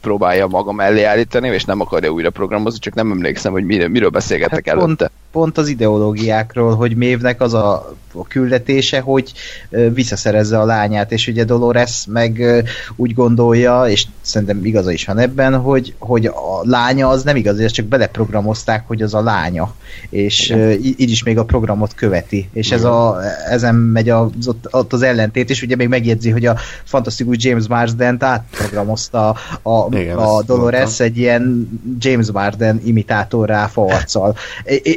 próbálja 0.00 0.46
maga 0.46 0.72
mellé 0.72 1.02
állítani, 1.02 1.48
és 1.48 1.64
nem 1.64 1.80
akarja 1.80 2.10
újra 2.10 2.30
programozni, 2.30 2.78
csak 2.78 2.94
nem 2.94 3.10
emlékszem, 3.10 3.52
hogy 3.52 3.64
miről, 3.64 3.88
miről 3.88 4.08
beszélgettek 4.08 4.66
Hát 4.66 4.76
előtte. 4.76 4.86
Pont 4.86 5.10
az 5.32 5.68
ideológiákról, 5.68 6.74
hogy 6.74 6.96
Mévnek 6.96 7.40
az 7.40 7.54
a, 7.54 7.94
a 8.12 8.26
küldetése, 8.26 9.00
hogy 9.00 9.32
ö, 9.70 9.92
visszaszerezze 9.92 10.58
a 10.58 10.64
lányát, 10.64 11.12
és 11.12 11.26
ugye 11.28 11.44
Dolores 11.44 12.04
meg 12.08 12.38
ö, 12.38 12.60
úgy 12.96 13.14
gondolja, 13.14 13.84
és 13.88 14.06
szerintem 14.20 14.64
igaza 14.64 14.90
is 14.90 15.04
van 15.04 15.18
ebben, 15.18 15.56
hogy, 15.56 15.94
hogy 15.98 16.26
a 16.26 16.60
lánya 16.62 17.08
az 17.08 17.22
nem 17.22 17.36
igaz, 17.36 17.58
ezt 17.58 17.74
csak 17.74 17.86
beleprogramozták, 17.86 18.86
hogy 18.86 19.02
az 19.02 19.14
a 19.14 19.22
lánya, 19.22 19.74
és 20.08 20.50
ö, 20.50 20.70
így 20.70 21.10
is 21.10 21.22
még 21.22 21.38
a 21.38 21.44
programot 21.44 21.94
követi, 21.94 22.48
és 22.52 22.70
ez 22.70 22.84
a, 22.84 23.20
ezen 23.48 23.74
megy 23.74 24.08
az, 24.08 24.30
ott, 24.46 24.68
ott 24.70 24.92
az 24.92 25.02
ellentét, 25.02 25.50
és 25.50 25.62
ugye 25.62 25.76
még 25.76 25.88
megjegyzi, 25.88 26.30
hogy 26.30 26.46
a 26.46 26.56
fantasztikus 26.84 27.36
James 27.38 27.66
Marsden 27.68 28.16
átprogramozta 28.20 29.28
a, 29.62 29.86
Igen, 29.90 30.16
a 30.16 30.42
Dolores 30.42 30.80
mondtam. 30.80 31.06
egy 31.06 31.18
ilyen 31.18 31.68
James 31.98 32.30
Marden 32.30 32.80
imitátorrá 32.84 33.66
faarccal. 33.66 34.36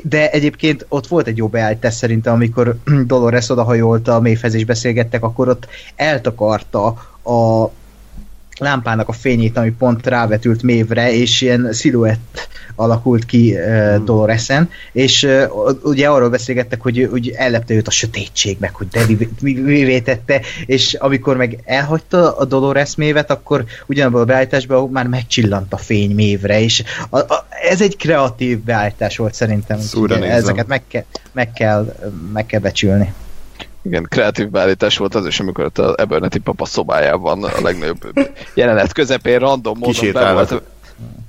De 0.03 0.28
egyébként 0.31 0.85
ott 0.89 1.07
volt 1.07 1.27
egy 1.27 1.37
jó 1.37 1.47
beállítás 1.47 1.93
szerintem, 1.93 2.33
amikor 2.33 2.77
Dolores 3.05 3.49
odahajolt 3.49 4.07
a 4.07 4.19
mélyfez 4.19 4.53
és 4.53 4.65
beszélgettek, 4.65 5.23
akkor 5.23 5.47
ott 5.49 5.67
eltakarta 5.95 6.85
a 7.23 7.69
lámpának 8.59 9.07
a 9.07 9.11
fényét, 9.11 9.57
ami 9.57 9.71
pont 9.71 10.07
rávetült 10.07 10.63
mévre, 10.63 11.13
és 11.13 11.41
ilyen 11.41 11.73
sziluett 11.73 12.47
alakult 12.75 13.25
ki 13.25 13.55
uh, 13.55 13.95
Doloresen, 14.03 14.69
és 14.91 15.23
uh, 15.23 15.69
ugye 15.83 16.07
arról 16.09 16.29
beszélgettek, 16.29 16.81
hogy, 16.81 17.07
hogy 17.11 17.29
ellepte 17.29 17.73
őt 17.73 17.87
a 17.87 17.91
sötétség, 17.91 18.57
meg 18.59 18.75
hogy 18.75 18.87
de 18.87 19.05
mi- 19.07 19.29
mi- 19.41 19.61
mivé 19.61 19.99
tette, 19.99 20.41
és 20.65 20.93
amikor 20.93 21.37
meg 21.37 21.59
elhagyta 21.65 22.37
a 22.37 22.45
Dolores 22.45 22.95
mévet, 22.95 23.31
akkor 23.31 23.65
ugyanabban 23.85 24.21
a 24.21 24.25
beállításban 24.25 24.89
már 24.89 25.07
megcsillant 25.07 25.73
a 25.73 25.77
fény 25.77 26.15
mévre, 26.15 26.61
és 26.61 26.83
a, 27.09 27.17
a, 27.17 27.47
ez 27.69 27.81
egy 27.81 27.97
kreatív 27.97 28.59
beállítás 28.59 29.17
volt 29.17 29.33
szerintem, 29.33 29.79
ezeket 30.29 30.67
meg, 30.67 30.81
ke, 30.87 31.05
meg, 31.31 31.53
kell, 31.53 31.95
meg 32.33 32.45
kell 32.45 32.59
becsülni. 32.59 33.13
Igen, 33.81 34.05
kreatív 34.09 34.49
beállítás 34.49 34.97
volt 34.97 35.15
az 35.15 35.25
is, 35.25 35.39
amikor 35.39 35.65
ott 35.65 35.77
az 35.77 35.93
Abernethy 35.95 36.39
papa 36.39 36.65
szobájában 36.65 37.43
a 37.43 37.61
legnagyobb 37.61 38.11
jelenet 38.53 38.93
közepén 38.93 39.39
random 39.39 39.77
módon 39.77 39.93
be 39.93 39.99
Kisétálnak. 39.99 40.49
volt. 40.49 40.63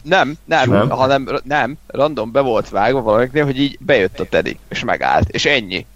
Nem, 0.04 0.34
nem, 0.44 0.70
Nem? 0.70 0.78
nem, 0.78 0.88
hanem 0.88 1.28
nem, 1.44 1.76
random 1.86 2.30
be 2.32 2.40
volt 2.40 2.68
vágva 2.68 3.02
valamiknél, 3.02 3.44
hogy 3.44 3.58
így 3.60 3.76
bejött 3.80 4.20
a 4.20 4.24
Teddy, 4.24 4.58
és 4.68 4.84
megállt, 4.84 5.28
és 5.28 5.44
ennyi. 5.44 5.86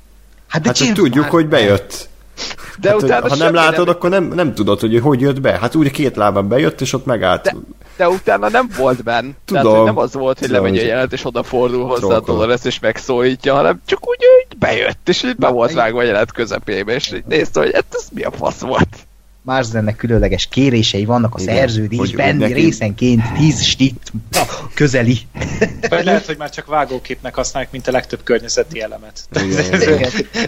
Hát, 0.48 0.62
de 0.62 0.68
Hát 0.68 0.78
hogy 0.78 0.86
James 0.86 1.00
tudjuk, 1.02 1.24
Mar- 1.24 1.34
hogy 1.34 1.46
bejött. 1.48 2.08
De 2.80 2.88
hát, 2.88 3.02
utána 3.02 3.28
ha 3.28 3.36
nem 3.36 3.54
látod, 3.54 3.86
nem, 3.86 3.94
akkor 3.94 4.10
nem, 4.10 4.24
nem 4.24 4.54
tudod, 4.54 4.80
hogy 4.80 5.00
hogy 5.00 5.20
jött 5.20 5.40
be. 5.40 5.58
Hát 5.58 5.74
úgy 5.74 5.90
két 5.90 6.16
lábán 6.16 6.48
bejött, 6.48 6.80
és 6.80 6.92
ott 6.92 7.04
megállt. 7.06 7.42
De- 7.42 7.54
de 7.96 8.08
utána 8.08 8.48
nem 8.48 8.68
volt 8.76 9.02
benne. 9.02 9.30
Tehát, 9.44 9.64
Tudom. 9.64 9.76
hogy 9.76 9.84
nem 9.84 9.98
az 9.98 10.14
volt, 10.14 10.38
hogy 10.38 10.48
lemegy 10.48 10.78
a 10.78 10.82
jelenet, 10.82 11.12
és 11.12 11.24
odafordul 11.24 11.86
hozzá 11.86 12.14
a. 12.14 12.20
Dolores, 12.20 12.64
és 12.64 12.78
megszólítja, 12.78 13.54
hanem 13.54 13.80
csak 13.86 14.08
úgy, 14.08 14.18
hogy 14.18 14.58
bejött, 14.58 15.08
és 15.08 15.22
így 15.22 15.36
be 15.36 15.48
volt 15.48 15.72
vágva 15.72 15.98
a 15.98 16.02
jelenet 16.02 16.32
közepébe, 16.32 16.94
és 16.94 17.12
így 17.12 17.24
nézte, 17.28 17.60
hogy 17.60 17.70
hát 17.74 17.84
ez 17.90 18.06
mi 18.12 18.22
a 18.22 18.30
fasz 18.30 18.60
volt. 18.60 18.88
Marsdennek 19.46 19.96
különleges 19.96 20.46
kérései 20.46 21.04
vannak 21.04 21.34
a 21.34 21.40
Igen, 21.40 21.54
szerződésben, 21.56 22.36
neki- 22.36 22.52
részenként 22.52 23.32
10 23.32 23.62
stit 23.62 24.12
közeli. 24.74 25.18
Vagy 25.88 26.04
lehet, 26.04 26.26
hogy 26.26 26.36
már 26.36 26.50
csak 26.50 26.66
vágóképnek 26.66 27.34
használják, 27.34 27.72
mint 27.72 27.88
a 27.88 27.90
legtöbb 27.90 28.20
környezeti 28.22 28.80
elemet. 28.80 29.28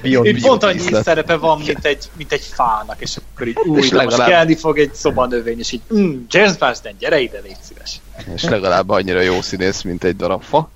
Itt 0.02 0.40
pont 0.43 0.62
annyi 0.64 0.78
szerepe 1.02 1.36
van, 1.36 1.59
mint 1.66 1.85
egy, 1.85 2.05
mint 2.16 2.32
egy 2.32 2.40
fának, 2.52 2.97
és 2.98 3.16
akkor 3.16 3.47
így 3.48 3.56
új, 3.66 3.78
És 3.81 3.89
de 3.89 3.94
most 3.97 4.09
legalább- 4.10 4.28
kelni 4.28 4.55
fog 4.56 4.78
egy 4.78 4.94
szobanövény, 4.94 5.59
és 5.59 5.73
így, 5.73 5.81
mm, 5.94 6.16
James 6.28 6.52
Marsden, 6.59 6.94
gyere 6.98 7.20
ide, 7.20 7.40
légy 7.44 7.56
szíves. 7.68 8.01
És 8.35 8.43
legalább 8.43 8.89
annyira 8.89 9.20
jó 9.20 9.40
színész, 9.43 9.82
mint 9.82 10.05
egy 10.05 10.16
darab 10.16 10.43
fa. 10.43 10.70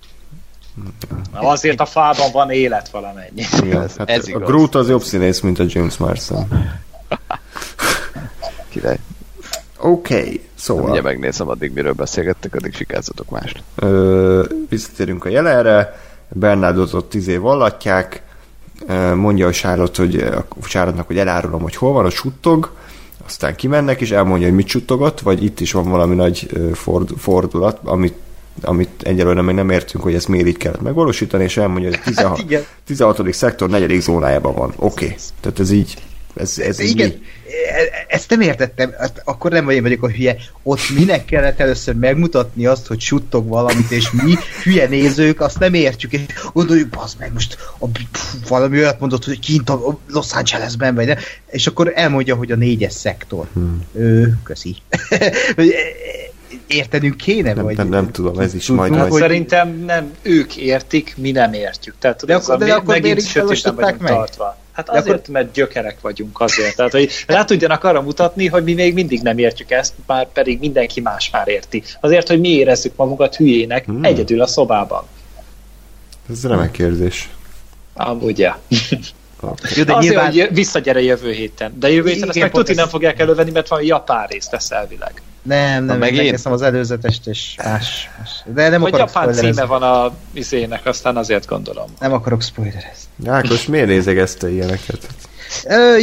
Na, 1.33 1.39
azért 1.41 1.81
a 1.81 1.87
fában 1.87 2.31
van 2.33 2.51
élet 2.51 2.89
valamennyi. 2.89 3.45
Igen. 3.63 3.83
Ez- 3.83 3.97
Hát 3.97 4.11
ez 4.11 4.25
a 4.25 4.29
igaz. 4.29 4.43
Groot 4.49 4.75
az 4.75 4.89
jobb 4.89 5.03
színész, 5.03 5.41
mint 5.41 5.59
a 5.59 5.65
James 5.67 5.97
Marsden. 5.97 6.49
Király. 8.81 8.99
Oké, 9.79 10.15
okay, 10.15 10.29
Ugye 10.29 10.41
szóval 10.55 11.01
megnézem, 11.01 11.49
addig 11.49 11.73
miről 11.73 11.93
beszélgettek, 11.93 12.55
addig 12.55 12.75
fikázzatok 12.75 13.31
mást. 13.31 13.63
ö, 13.75 14.45
visszatérünk 14.69 15.25
a 15.25 15.29
jelenre. 15.29 16.01
Bernardot 16.29 16.93
ott 16.93 17.15
izé 17.15 17.37
vallatják, 17.37 18.23
ö, 18.87 19.15
mondja 19.15 19.47
a 19.47 19.51
Charlotte, 19.51 20.03
hogy 20.03 20.17
a 20.17 20.45
Charlotte-nak, 20.63 21.07
hogy 21.07 21.19
elárulom, 21.19 21.63
hogy 21.63 21.77
hol 21.77 21.93
van, 21.93 22.05
a 22.05 22.11
suttog, 22.11 22.71
aztán 23.27 23.57
kimennek, 23.57 24.01
és 24.01 24.11
elmondja, 24.11 24.47
hogy 24.47 24.57
mit 24.57 24.69
suttogott, 24.69 25.21
vagy 25.21 25.45
itt 25.45 25.61
is 25.61 25.73
van 25.73 25.91
valami 25.91 26.15
nagy 26.15 26.49
ford, 26.73 27.11
fordulat, 27.19 27.79
amit 27.85 28.15
amit 28.63 29.03
egyelőre 29.03 29.43
még 29.43 29.55
nem 29.55 29.71
értünk, 29.71 30.05
hogy 30.05 30.15
ezt 30.15 30.29
miért 30.29 30.47
így 30.47 30.57
kellett 30.57 30.81
megvalósítani, 30.81 31.45
és 31.45 31.57
elmondja, 31.57 31.89
hogy 31.89 32.01
16, 32.01 32.39
igen. 32.39 32.63
16. 32.85 33.33
szektor 33.33 33.69
4. 33.71 34.01
zónájában 34.01 34.55
van. 34.55 34.73
Oké. 34.77 35.05
Okay. 35.05 35.17
Tehát 35.41 35.61
ez 35.61 35.71
így, 35.71 35.95
ez, 36.35 36.59
ez 36.59 36.79
Igen, 36.79 37.09
mi? 37.09 37.15
e- 37.45 38.07
ezt 38.09 38.31
nem 38.31 38.41
értettem, 38.41 38.95
Hát 38.99 39.23
akkor 39.25 39.51
nem 39.51 39.71
én 39.71 39.83
vagyok 39.83 40.03
a 40.03 40.09
hülye. 40.11 40.37
Ott 40.63 40.81
minek 40.99 41.25
kellett 41.25 41.61
először 41.61 41.95
megmutatni 41.95 42.67
azt, 42.67 42.87
hogy 42.87 43.01
suttog 43.01 43.49
valamit, 43.49 43.91
és 43.91 44.11
mi, 44.11 44.35
hülye 44.63 44.87
nézők, 44.89 45.41
azt 45.41 45.59
nem 45.59 45.75
értjük, 45.75 46.13
és 46.13 46.21
gondoljuk, 46.53 46.89
bazd 46.89 47.19
meg, 47.19 47.33
most 47.33 47.57
a, 47.79 47.87
pff, 47.87 48.49
valami 48.49 48.79
olyat 48.79 49.01
mondott, 49.01 49.25
hogy 49.25 49.39
kint 49.39 49.71
a 49.71 49.99
Los 50.09 50.33
Angelesben 50.33 50.95
vagy, 50.95 51.07
ne? 51.07 51.15
és 51.51 51.67
akkor 51.67 51.93
elmondja, 51.95 52.35
hogy 52.35 52.53
a 52.53 52.57
négyes 52.57 52.93
szektor. 52.93 53.47
Hmm. 53.53 53.85
Ő, 53.95 54.39
köszi. 54.43 54.77
E- 55.11 55.63
e- 55.63 56.29
Értenünk 56.67 57.17
kéne, 57.17 57.53
Nem, 57.53 57.65
vagy? 57.65 57.77
nem, 57.77 57.89
nem 57.89 58.11
tudom, 58.11 58.39
ez 58.39 58.55
is 58.55 58.67
majd, 58.67 58.93
majd 58.93 59.11
hogy- 59.11 59.21
Szerintem 59.21 59.79
nem 59.87 60.13
ők 60.23 60.57
értik, 60.57 61.15
mi 61.17 61.31
nem 61.31 61.53
értjük. 61.53 61.95
Tehát 61.99 62.25
De 62.27 62.35
akkor- 62.35 62.55
a, 62.55 62.57
de 62.65 62.73
akkor 62.75 62.85
miért 62.87 63.01
megint 63.03 63.19
is 63.19 63.25
sötétben 63.25 63.45
valósították 63.45 63.85
vagyunk 63.85 64.03
meg? 64.03 64.13
tartva. 64.13 64.59
Hát 64.87 64.95
De 65.05 65.11
azért, 65.11 65.29
mert 65.29 65.53
gyökerek 65.53 66.01
vagyunk 66.01 66.41
azért. 66.41 66.77
Tehát, 66.77 66.93
hogy 66.93 67.11
rá 67.27 67.45
tudjanak 67.45 67.85
arra 67.85 68.03
mutatni, 68.03 68.47
hogy 68.47 68.65
mi 68.65 68.73
még 68.75 68.95
mindig 68.95 69.23
nem 69.23 69.39
értjük 69.39 69.71
ezt, 69.71 69.93
már 70.07 70.27
pedig 70.33 70.59
mindenki 70.59 71.01
más 71.01 71.31
már 71.31 71.49
érti. 71.49 71.83
Azért, 72.01 72.29
hogy 72.29 72.41
mi 72.41 72.49
érezzük 72.49 72.97
magunkat 72.97 73.37
hülyének 73.37 73.85
Hmm. 73.85 74.05
egyedül 74.05 74.41
a 74.43 74.47
szobában. 74.47 75.05
ez 76.31 76.47
remek 76.47 76.71
kérdés. 76.71 77.31
Amúgy, 77.95 78.39
ja. 78.39 78.59
Jó, 79.43 79.49
de 79.85 79.95
Azért, 79.95 79.99
nyilván... 80.01 80.33
hogy 80.33 80.49
visszagyere 80.53 81.03
jövő 81.03 81.33
héten. 81.33 81.79
De 81.79 81.91
jövő 81.91 82.09
héten 82.09 82.29
ezt 82.29 82.37
Igen, 82.37 82.43
meg 82.43 82.51
pont 82.51 82.65
tuti 82.67 82.71
ez- 82.71 82.85
nem 82.85 82.89
fogják 82.89 83.19
elővenni, 83.21 83.51
mert 83.51 83.69
van 83.69 83.83
japán 83.83 84.27
rész 84.27 84.51
lesz 84.51 84.71
elvileg. 84.71 85.23
Nem, 85.43 85.85
nem, 85.85 85.99
megint? 85.99 86.17
megnéztem 86.23 86.53
az 86.53 86.63
előzetest, 86.63 87.27
és 87.27 87.55
más, 87.65 88.11
más. 88.19 88.43
De 88.55 88.69
nem 88.69 88.81
Vagy 88.81 88.93
akarok 88.93 89.09
japán 89.09 89.23
spoilerezni. 89.23 89.51
címe 89.63 89.67
van 89.79 89.83
a 89.83 90.13
izének, 90.33 90.87
aztán 90.87 91.17
azért 91.17 91.47
gondolom. 91.47 91.87
Nem 92.01 92.13
akarok 92.13 92.43
spoilerezni. 92.43 93.29
Ákos, 93.29 93.67
miért 93.67 93.87
nézegezte 93.87 94.51
ilyeneket? 94.51 95.07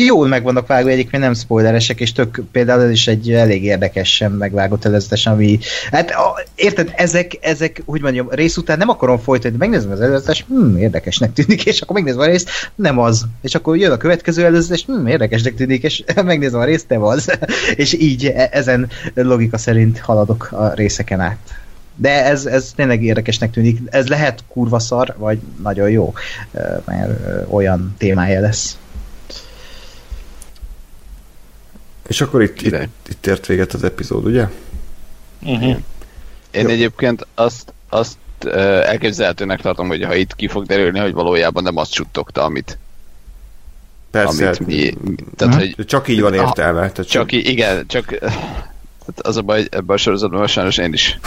Jól 0.06 0.28
meg 0.28 0.44
vannak 0.44 0.68
vágva, 0.68 0.90
egyébként 0.90 1.24
nem 1.24 1.34
spoileresek, 1.34 2.00
és 2.00 2.12
tök 2.12 2.42
például 2.52 2.82
ez 2.82 2.90
is 2.90 3.08
egy 3.08 3.32
elég 3.32 3.64
érdekesen 3.64 4.32
megvágott 4.32 4.86
előzetes, 4.86 5.26
ami... 5.26 5.60
Hát 5.92 6.12
a, 6.12 6.42
érted, 6.56 6.94
ezek, 6.96 7.38
ezek, 7.42 7.82
úgy 7.86 8.02
mondjam, 8.02 8.28
rész 8.30 8.58
után 8.58 8.78
nem 8.78 8.90
akarom 8.90 9.20
folytatni, 9.20 9.58
megnézem 9.58 9.92
az 9.92 10.02
előzetes, 10.02 10.46
hm, 10.48 10.78
érdekesnek 10.78 11.34
tűnik, 11.34 11.66
és 11.66 11.82
akkor 11.82 11.96
megnézem 11.96 12.20
a 12.20 12.26
részt, 12.26 12.50
nem 12.76 13.00
az. 13.00 13.26
És 13.42 13.56
akkor 13.56 13.78
jön 13.78 13.92
a 13.92 13.98
következő 13.98 14.46
előzetes, 14.46 14.86
hm, 14.86 15.08
érdekesnek 15.08 15.56
tűnik, 15.56 15.84
és 15.84 16.04
megnézem 16.26 16.60
a 16.60 16.66
részt, 16.66 16.90
nem 16.90 17.04
az. 17.04 17.32
és 17.76 17.94
így 17.94 18.26
e- 18.26 18.50
ezen 18.52 18.90
logika 19.14 19.58
szerint 19.58 20.00
haladok 20.00 20.52
a 20.52 20.74
részeken 20.74 21.20
át. 21.20 21.38
De 21.96 22.26
ez, 22.26 22.46
ez 22.46 22.72
tényleg 22.76 23.04
érdekesnek 23.04 23.52
tűnik. 23.52 23.80
Ez 23.90 24.08
lehet 24.08 24.44
kurva 24.48 24.80
szar, 24.80 25.16
vagy 25.18 25.40
nagyon 25.64 25.90
jó, 25.90 26.14
mert 26.86 27.20
olyan 27.50 27.96
témája 27.98 28.40
lesz. 28.40 28.78
És 32.08 32.22
akkor 32.22 32.42
itt, 32.42 32.50
itt, 32.50 32.56
Király. 32.58 32.88
itt 33.10 33.28
ért 33.28 33.46
véget 33.46 33.74
az 33.74 33.84
epizód, 33.84 34.26
ugye? 34.26 34.48
Uh-huh. 35.42 35.78
Én 36.52 36.62
Jó. 36.64 36.68
egyébként 36.70 37.28
azt, 37.36 37.74
azt 37.90 38.18
elképzelhetőnek 38.84 39.62
tartom, 39.62 39.88
hogy 39.88 40.04
ha 40.04 40.16
itt 40.16 40.36
ki 40.36 40.48
fog 40.48 40.66
derülni, 40.66 41.00
hogy 41.00 41.14
valójában 41.14 41.64
nem 41.64 41.78
azt 41.78 41.92
suttogta, 41.92 42.44
amit, 42.44 42.78
Persze. 44.12 44.46
amit 44.46 44.60
mi... 44.68 44.94
Tehát, 45.36 45.54
Mhm. 45.56 45.64
hogy 45.76 45.86
Csak 45.86 46.08
így 46.08 46.22
van 46.22 46.34
értelme. 46.34 46.92
Tehát 46.92 47.10
csak, 47.10 47.32
í- 47.32 47.48
igen, 47.48 47.88
csak 47.88 48.06
tehát 48.08 49.20
az 49.22 49.38
a 49.38 49.42
baj, 49.42 49.66
ebben 49.70 49.96
a 49.96 49.98
sorozatban 49.98 50.48
sajnos 50.48 50.78
én 50.78 50.94
is. 50.94 51.20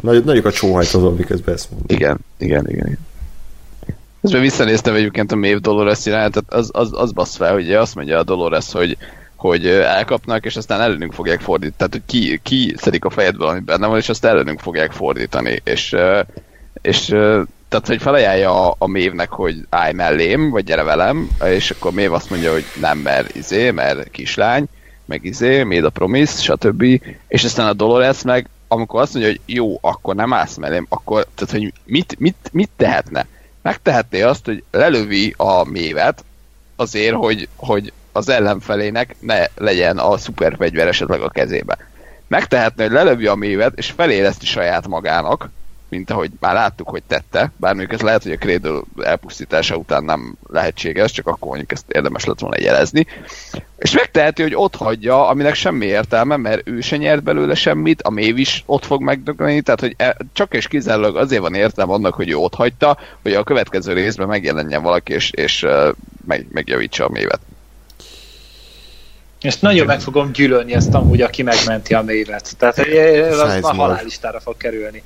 Nagy, 0.00 0.24
nagyok 0.24 0.44
a 0.44 0.52
csóhajtozó, 0.52 1.10
miközben 1.10 1.54
ezt 1.54 1.70
mondom. 1.70 1.96
Igen, 1.96 2.18
igen, 2.38 2.68
igen. 2.68 2.86
igen. 2.86 2.98
Közben 4.20 4.40
visszanéztem 4.40 4.94
egyébként 4.94 5.32
a 5.32 5.36
Maeve 5.36 5.58
Dolores 5.58 6.02
tehát 6.02 6.42
az, 6.48 6.70
az, 6.72 6.90
az 6.92 7.12
bassz 7.12 7.36
fel, 7.36 7.52
hogy 7.52 7.72
azt 7.72 7.94
mondja 7.94 8.18
a 8.18 8.22
Dolores, 8.22 8.72
hogy, 8.72 8.96
hogy 9.36 9.66
elkapnak, 9.66 10.44
és 10.44 10.56
aztán 10.56 10.80
ellenünk 10.80 11.12
fogják 11.12 11.40
fordítani. 11.40 11.74
Tehát, 11.76 11.92
hogy 11.92 12.02
ki, 12.06 12.40
ki 12.42 12.74
szedik 12.76 13.04
a 13.04 13.10
fejedből, 13.10 13.48
ami 13.48 13.60
benne 13.60 13.86
van, 13.86 13.98
és 13.98 14.08
azt 14.08 14.24
ellenünk 14.24 14.60
fogják 14.60 14.92
fordítani. 14.92 15.60
És, 15.64 15.96
és 16.82 17.04
tehát, 17.68 17.86
hogy 17.86 18.02
felajánlja 18.02 18.68
a, 18.68 18.74
a 18.78 18.86
Maeve-nek, 18.86 19.30
hogy 19.30 19.56
állj 19.68 19.92
mellém, 19.92 20.50
vagy 20.50 20.64
gyere 20.64 20.82
velem, 20.82 21.28
és 21.44 21.70
akkor 21.70 21.92
Maeve 21.92 22.14
azt 22.14 22.30
mondja, 22.30 22.52
hogy 22.52 22.64
nem, 22.80 22.98
mert 22.98 23.36
izé, 23.36 23.70
mert 23.70 24.10
kislány, 24.10 24.64
meg 25.04 25.24
izé, 25.24 25.62
made 25.62 25.86
a 25.86 25.90
promise, 25.90 26.42
stb. 26.42 26.82
És 27.28 27.44
aztán 27.44 27.66
a 27.66 27.72
Dolores 27.72 28.22
meg, 28.22 28.48
amikor 28.68 29.00
azt 29.00 29.14
mondja, 29.14 29.32
hogy 29.32 29.40
jó, 29.54 29.78
akkor 29.80 30.14
nem 30.14 30.32
állsz 30.32 30.56
mellém, 30.56 30.86
akkor, 30.88 31.26
tehát, 31.34 31.50
hogy 31.50 31.72
mit, 31.84 32.16
mit, 32.18 32.36
mit 32.52 32.70
tehetne? 32.76 33.26
Megtehetné 33.62 34.22
azt, 34.22 34.44
hogy 34.44 34.62
lelövi 34.70 35.34
a 35.36 35.64
mévet 35.64 36.24
azért, 36.76 37.14
hogy, 37.14 37.48
hogy 37.56 37.92
az 38.12 38.28
ellenfelének 38.28 39.16
ne 39.20 39.44
legyen 39.56 39.98
a 39.98 40.16
szuperfegyver 40.16 40.86
esetleg 40.86 41.20
a 41.20 41.28
kezébe. 41.28 41.78
Megtehetné, 42.28 42.82
hogy 42.82 42.92
lelövi 42.92 43.26
a 43.26 43.34
mévet, 43.34 43.78
és 43.78 43.90
feléleszti 43.90 44.46
saját 44.46 44.88
magának, 44.88 45.48
mint 45.90 46.10
ahogy 46.10 46.30
már 46.40 46.54
láttuk, 46.54 46.88
hogy 46.88 47.02
tette, 47.02 47.52
bár 47.56 47.74
mondjuk 47.74 47.92
ez 47.92 48.00
lehet, 48.00 48.22
hogy 48.22 48.32
a 48.32 48.36
Cradle 48.36 48.80
elpusztítása 49.02 49.76
után 49.76 50.04
nem 50.04 50.36
lehetséges, 50.46 51.12
csak 51.12 51.26
akkor 51.26 51.48
mondjuk 51.48 51.72
ezt 51.72 51.90
érdemes 51.90 52.24
lett 52.24 52.38
volna 52.38 52.60
jelezni. 52.60 53.06
És 53.78 53.92
megteheti, 53.92 54.42
hogy 54.42 54.54
ott 54.54 54.76
hagyja, 54.76 55.28
aminek 55.28 55.54
semmi 55.54 55.86
értelme, 55.86 56.36
mert 56.36 56.68
ő 56.68 56.80
se 56.80 56.96
nyert 56.96 57.22
belőle 57.22 57.54
semmit, 57.54 58.02
a 58.02 58.10
mév 58.10 58.38
is 58.38 58.62
ott 58.66 58.84
fog 58.84 59.02
megdögleni, 59.02 59.60
tehát 59.60 59.80
hogy 59.80 59.94
e- 59.96 60.16
csak 60.32 60.54
és 60.54 60.68
kizárólag 60.68 61.16
azért 61.16 61.40
van 61.42 61.54
értelme 61.54 61.92
annak, 61.92 62.14
hogy 62.14 62.30
ő 62.30 62.36
ott 62.36 62.54
hagyta, 62.54 62.98
hogy 63.22 63.34
a 63.34 63.44
következő 63.44 63.92
részben 63.92 64.28
megjelenjen 64.28 64.82
valaki, 64.82 65.12
és, 65.12 65.30
és 65.30 65.66
meg, 66.26 66.46
megjavítsa 66.50 67.04
a 67.04 67.10
mévet. 67.10 67.40
És 69.40 69.58
nagyon 69.58 69.86
meg 69.86 70.00
fogom 70.00 70.32
gyűlölni 70.32 70.72
ezt 70.72 70.94
amúgy, 70.94 71.20
aki 71.20 71.42
megmenti 71.42 71.94
a 71.94 72.02
mévet. 72.02 72.56
Tehát 72.56 72.78
eh, 72.78 73.30
az 73.30 73.38
a 73.38 73.50
Sizemore. 73.50 73.76
halállistára 73.76 74.40
fog 74.40 74.56
kerülni. 74.56 75.02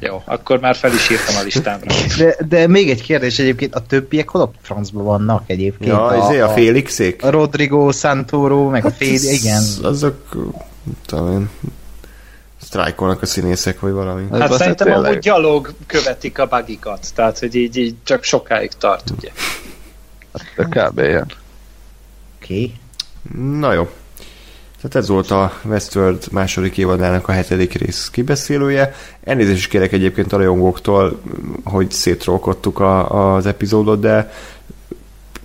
Jó, 0.00 0.22
akkor 0.24 0.60
már 0.60 0.76
fel 0.76 0.92
is 0.92 1.10
írtam 1.10 1.36
a 1.36 1.42
listámra. 1.42 1.94
De, 2.18 2.36
de 2.48 2.66
még 2.66 2.90
egy 2.90 3.02
kérdés 3.02 3.38
egyébként, 3.38 3.74
a 3.74 3.80
többiek 3.80 4.28
hol 4.28 4.40
a 4.40 4.50
francban 4.62 5.04
vannak 5.04 5.42
egyébként? 5.46 5.90
Ja, 5.90 6.06
a, 6.06 6.30
a, 6.30 6.44
a 6.44 6.48
Félixék? 6.48 7.24
a 7.24 7.30
Rodrigo 7.30 7.92
Santoro, 7.92 8.68
meg 8.68 8.84
a 8.84 8.90
Féd, 8.90 9.22
igen. 9.22 9.62
Azok, 9.82 10.36
tudom 11.06 11.32
én, 11.32 11.50
sztrájkolnak 12.62 13.22
a 13.22 13.26
színészek, 13.26 13.80
vagy 13.80 13.92
valami. 13.92 14.24
Hát 14.32 14.50
azt 14.50 14.58
szerintem 14.58 14.86
tényleg- 14.86 15.10
amúgy 15.10 15.18
gyalog 15.18 15.74
követik 15.86 16.38
a 16.38 16.46
bagikat, 16.46 17.06
tehát 17.14 17.38
hogy 17.38 17.54
így, 17.54 17.76
így 17.76 17.94
csak 18.04 18.24
sokáig 18.24 18.70
tart, 18.78 19.10
ugye. 19.10 19.30
De 20.56 20.64
kb. 20.64 20.98
ilyen. 20.98 21.26
Oké. 22.36 22.54
Okay. 22.54 22.74
Na 23.34 23.72
jó. 23.72 23.88
Tehát 24.76 24.96
ez 24.96 25.08
volt 25.08 25.30
a 25.30 25.52
Westworld 25.64 26.24
második 26.30 26.78
évadának 26.78 27.28
a 27.28 27.32
hetedik 27.32 27.72
rész 27.72 28.10
kibeszélője. 28.10 28.94
Elnézést 29.24 29.56
is 29.56 29.68
kérek 29.68 29.92
egyébként 29.92 30.32
a 30.32 30.36
rajongóktól, 30.36 31.20
hogy 31.64 31.90
szétrolkodtuk 31.90 32.80
a, 32.80 33.34
az 33.34 33.46
epizódot, 33.46 34.00
de 34.00 34.32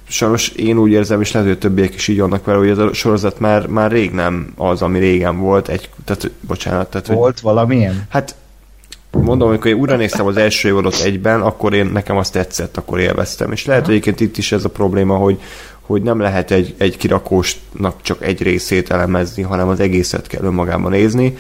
sajnos 0.08 0.50
én 0.50 0.78
úgy 0.78 0.92
érzem, 0.92 1.22
és 1.22 1.32
lehet, 1.32 1.48
hogy 1.48 1.58
többiek 1.58 1.94
is 1.94 2.08
így 2.08 2.20
vannak 2.20 2.46
vele, 2.46 2.58
hogy 2.58 2.70
ez 2.70 2.78
a 2.78 2.94
sorozat 2.94 3.40
már, 3.40 3.68
már 3.68 3.92
rég 3.92 4.12
nem 4.12 4.54
az, 4.58 4.82
ami 4.82 5.00
régen 5.00 5.40
volt. 5.40 5.70
Egy, 5.70 5.90
tehát, 6.06 6.32
bocsánat, 6.48 6.90
tehát, 6.90 7.08
hogy, 7.08 7.16
Volt 7.16 7.40
valamilyen? 7.40 8.06
Hát 8.10 8.36
mondom, 9.12 9.48
amikor 9.48 9.68
én 9.68 9.78
újra 9.78 9.96
néztem 9.96 10.26
az 10.26 10.38
első 10.38 10.68
évadot 10.68 11.02
egyben, 11.04 11.42
akkor 11.42 11.74
én 11.74 11.86
nekem 11.86 12.18
azt 12.18 12.34
tetszett, 12.34 12.78
akkor 12.78 13.00
élveztem. 13.00 13.52
És 13.52 13.66
lehet, 13.66 13.86
hogy 13.86 13.94
egyébként 13.94 14.20
itt 14.20 14.38
is 14.38 14.52
ez 14.52 14.66
a 14.66 14.70
probléma, 14.70 15.16
hogy, 15.16 15.42
hogy 15.82 16.02
nem 16.02 16.20
lehet 16.20 16.52
egy, 16.52 16.76
egy 16.78 16.98
kirakósnak 16.98 18.02
csak 18.02 18.26
egy 18.26 18.42
részét 18.42 18.92
elemezni, 18.92 19.42
hanem 19.42 19.68
az 19.68 19.80
egészet 19.80 20.28
kell 20.28 20.44
önmagában 20.44 20.92
nézni. 20.92 21.38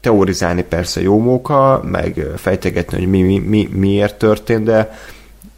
Teorizálni 0.00 0.62
persze 0.62 1.02
jó 1.02 1.18
móka, 1.18 1.82
meg 1.84 2.26
fejtegetni, 2.36 2.98
hogy 2.98 3.08
mi, 3.08 3.22
mi, 3.22 3.38
mi, 3.38 3.68
miért 3.72 4.18
történt, 4.18 4.64
de 4.64 4.90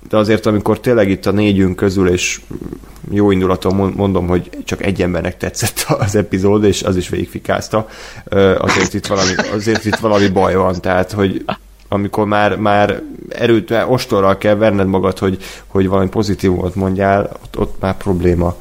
de 0.08 0.16
azért, 0.16 0.46
amikor 0.46 0.80
tényleg 0.80 1.10
itt 1.10 1.26
a 1.26 1.30
négyünk 1.30 1.76
közül, 1.76 2.08
és 2.08 2.40
jó 3.10 3.30
indulaton 3.30 3.74
mond- 3.74 3.96
mondom, 3.96 4.26
hogy 4.26 4.50
csak 4.64 4.82
egy 4.82 5.02
embernek 5.02 5.36
tetszett 5.36 5.84
az 5.98 6.16
epizód, 6.16 6.64
és 6.64 6.82
az 6.82 6.96
is 6.96 7.08
végigfikázta, 7.08 7.88
azért 8.58 8.94
itt 8.94 9.06
valami, 9.06 9.32
azért 9.52 9.84
itt 9.84 9.96
valami 9.96 10.28
baj 10.28 10.54
van, 10.54 10.80
tehát, 10.80 11.12
hogy 11.12 11.44
amikor 11.88 12.26
már, 12.26 12.56
már 12.56 13.02
erőt, 13.28 13.70
már 13.70 13.86
ostorral 13.88 14.38
kell 14.38 14.54
verned 14.54 14.86
magad, 14.86 15.18
hogy, 15.18 15.38
hogy 15.66 15.88
valami 15.88 16.08
pozitívot 16.08 16.74
mondjál, 16.74 17.30
ott, 17.42 17.58
ott 17.58 17.80
már 17.80 17.96
probléma 17.96 18.54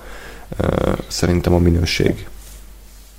szerintem 1.08 1.54
a 1.54 1.58
minőség. 1.58 2.28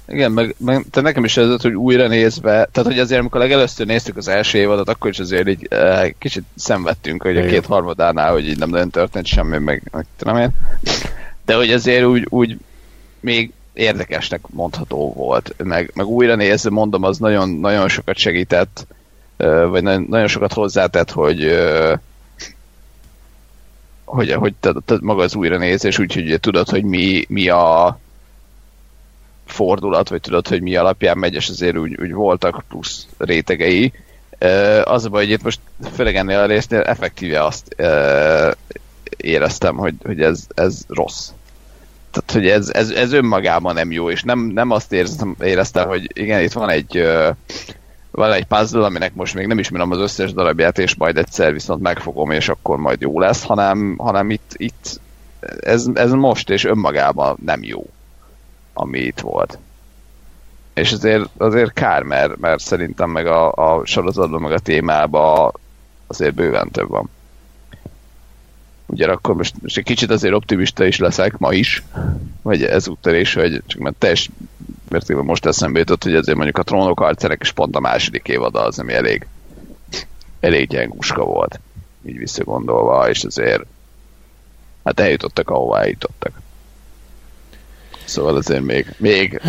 Igen, 0.09 0.33
meg, 0.33 0.55
meg 0.59 0.85
te 0.91 1.01
nekem 1.01 1.25
is 1.25 1.37
ez, 1.37 1.63
hogy 1.63 1.75
újra 1.75 2.09
nézve, 2.09 2.51
tehát 2.51 2.91
hogy 2.91 2.99
azért 2.99 3.21
amikor 3.21 3.41
legelőször 3.41 3.87
néztük 3.87 4.17
az 4.17 4.29
első 4.29 4.59
évadot, 4.59 4.89
akkor 4.89 5.11
is 5.11 5.19
azért 5.19 5.49
így 5.49 5.67
eh, 5.71 6.11
kicsit 6.19 6.45
szenvedtünk, 6.55 7.23
hogy 7.23 7.37
a 7.37 7.47
két 7.47 7.67
harmadánál, 7.67 8.33
hogy 8.33 8.49
így 8.49 8.59
nem 8.59 8.71
nagyon 8.71 8.91
történt 8.91 9.27
semmi, 9.27 9.59
meg, 9.59 9.83
meg 9.93 10.07
tudom 10.17 10.37
én. 10.37 10.51
De 11.45 11.55
hogy 11.55 11.73
azért 11.73 12.05
úgy, 12.05 12.27
úgy 12.29 12.59
még 13.21 13.53
érdekesnek 13.73 14.41
mondható 14.51 15.13
volt, 15.13 15.55
meg, 15.65 15.91
meg 15.95 16.07
újra 16.07 16.35
nézve 16.35 16.71
mondom, 16.71 17.03
az 17.03 17.19
nagyon, 17.19 17.49
nagyon 17.49 17.89
sokat 17.89 18.17
segített, 18.17 18.87
vagy 19.37 19.83
nagyon, 19.83 20.07
nagyon 20.09 20.29
sokat 20.29 20.53
hozzátett, 20.53 21.11
hogy 21.11 21.57
hogy, 24.07 24.33
hogy 24.33 24.55
te, 24.61 24.73
te 24.85 24.97
maga 25.01 25.23
az 25.23 25.35
újra 25.35 25.59
nézés, 25.59 25.99
úgyhogy 25.99 26.41
tudod, 26.41 26.69
hogy 26.69 26.85
mi, 26.85 27.25
mi 27.29 27.49
a 27.49 27.99
fordulat, 29.47 30.09
vagy 30.09 30.21
tudod, 30.21 30.49
hogy 30.49 30.63
mi 30.63 30.77
alapján 30.77 31.19
megy, 31.19 31.35
és 31.35 31.49
azért 31.49 31.79
úgy, 31.79 32.01
úgy 32.01 32.13
voltak 32.13 32.65
plusz 32.69 33.07
rétegei. 33.19 33.93
Az 34.85 35.05
a 35.05 35.09
baj, 35.09 35.25
hogy 35.25 35.33
itt 35.33 35.43
most 35.43 35.61
főleg 35.95 36.17
ennél 36.17 36.39
a 36.39 36.47
résznél 36.47 36.81
effektíve 36.81 37.45
azt 37.45 37.77
éreztem, 39.17 39.77
hogy, 39.77 39.95
hogy 40.05 40.21
ez, 40.21 40.47
ez 40.55 40.85
rossz. 40.89 41.31
Tehát, 42.11 42.33
hogy 42.33 42.49
ez, 42.49 42.69
ez, 42.69 42.91
ez 42.91 43.13
önmagában 43.13 43.75
nem 43.75 43.93
jó, 43.93 44.11
és 44.11 44.23
nem, 44.23 44.39
nem 44.39 44.71
azt 44.71 44.93
éreztem, 44.93 45.37
éreztem, 45.41 45.89
hogy 45.89 46.11
igen, 46.15 46.43
itt 46.43 46.53
van 46.53 46.69
egy 46.69 47.07
van 48.17 48.33
egy 48.33 48.45
puzzle, 48.45 48.85
aminek 48.85 49.15
most 49.15 49.35
még 49.35 49.47
nem 49.47 49.59
ismerem 49.59 49.91
az 49.91 49.99
összes 49.99 50.33
darabját, 50.33 50.79
és 50.79 50.95
majd 50.95 51.17
egyszer 51.17 51.53
viszont 51.53 51.83
megfogom, 51.83 52.31
és 52.31 52.49
akkor 52.49 52.77
majd 52.77 53.01
jó 53.01 53.21
lesz, 53.21 53.45
hanem, 53.45 53.95
hanem 53.99 54.31
itt, 54.31 54.53
itt 54.57 55.01
ez, 55.61 55.87
ez 55.95 56.13
most 56.13 56.51
és 56.51 56.65
önmagában 56.65 57.37
nem 57.45 57.63
jó 57.63 57.87
ami 58.77 58.99
itt 58.99 59.21
volt. 59.21 59.59
És 60.75 60.93
azért, 60.93 61.29
azért 61.37 61.73
kár, 61.73 62.03
mert, 62.03 62.37
mert 62.37 62.61
szerintem 62.61 63.11
meg 63.11 63.27
a, 63.27 63.53
a 63.53 63.87
sorozatban, 63.87 64.41
meg 64.41 64.53
a 64.53 64.59
témában 64.59 65.53
azért 66.07 66.35
bőven 66.35 66.71
több 66.71 66.89
van. 66.89 67.11
Ugyanakkor 68.87 69.35
most, 69.35 69.55
most 69.63 69.77
egy 69.77 69.85
kicsit 69.85 70.11
azért 70.11 70.35
optimista 70.35 70.85
is 70.85 70.99
leszek 70.99 71.39
ma 71.39 71.53
is, 71.53 71.83
vagy 72.43 72.65
ezúttal 72.65 73.15
is, 73.15 73.35
hogy 73.35 73.63
csak 73.67 73.81
mert 73.81 73.97
teljes 73.97 74.31
mértékben 74.89 75.25
most 75.25 75.47
eszembe 75.47 75.79
jutott, 75.79 76.03
hogy 76.03 76.15
azért 76.15 76.37
mondjuk 76.37 76.59
a 76.59 76.63
trónok 76.63 76.99
harcerek 76.99 77.43
is 77.43 77.53
pont 77.53 77.77
a 77.77 77.81
második 77.81 78.29
évada 78.29 78.61
az, 78.61 78.79
ami 78.79 78.93
elég 78.93 79.27
elég 80.41 80.69
gyenguska 80.69 81.25
volt, 81.25 81.61
így 82.07 82.19
visszagondolva, 82.19 83.09
és 83.09 83.25
azért 83.25 83.63
hát 84.85 85.01
eljutottak, 85.01 85.51
ahová 85.51 85.81
eljutottak. 85.81 86.41
Szóval 88.05 88.37
azért 88.37 88.63
még, 88.63 88.95
még 88.97 89.41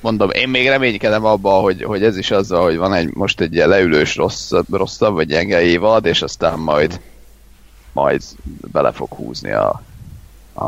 mondom, 0.00 0.30
én 0.30 0.48
még 0.48 0.66
reménykedem 0.66 1.24
abba, 1.24 1.50
hogy, 1.50 1.82
hogy 1.82 2.04
ez 2.04 2.16
is 2.16 2.30
azzal, 2.30 2.62
hogy 2.62 2.76
van 2.76 2.94
egy, 2.94 3.14
most 3.14 3.40
egy 3.40 3.54
ilyen 3.54 3.68
leülős 3.68 4.16
rossz, 4.16 4.52
rosszabb 4.70 5.14
vagy 5.14 5.26
gyenge 5.26 5.60
évad, 5.60 6.06
és 6.06 6.22
aztán 6.22 6.58
majd 6.58 7.00
majd 7.92 8.22
bele 8.72 8.92
fog 8.92 9.08
húzni 9.08 9.52
a, 9.52 9.82
a, 10.52 10.64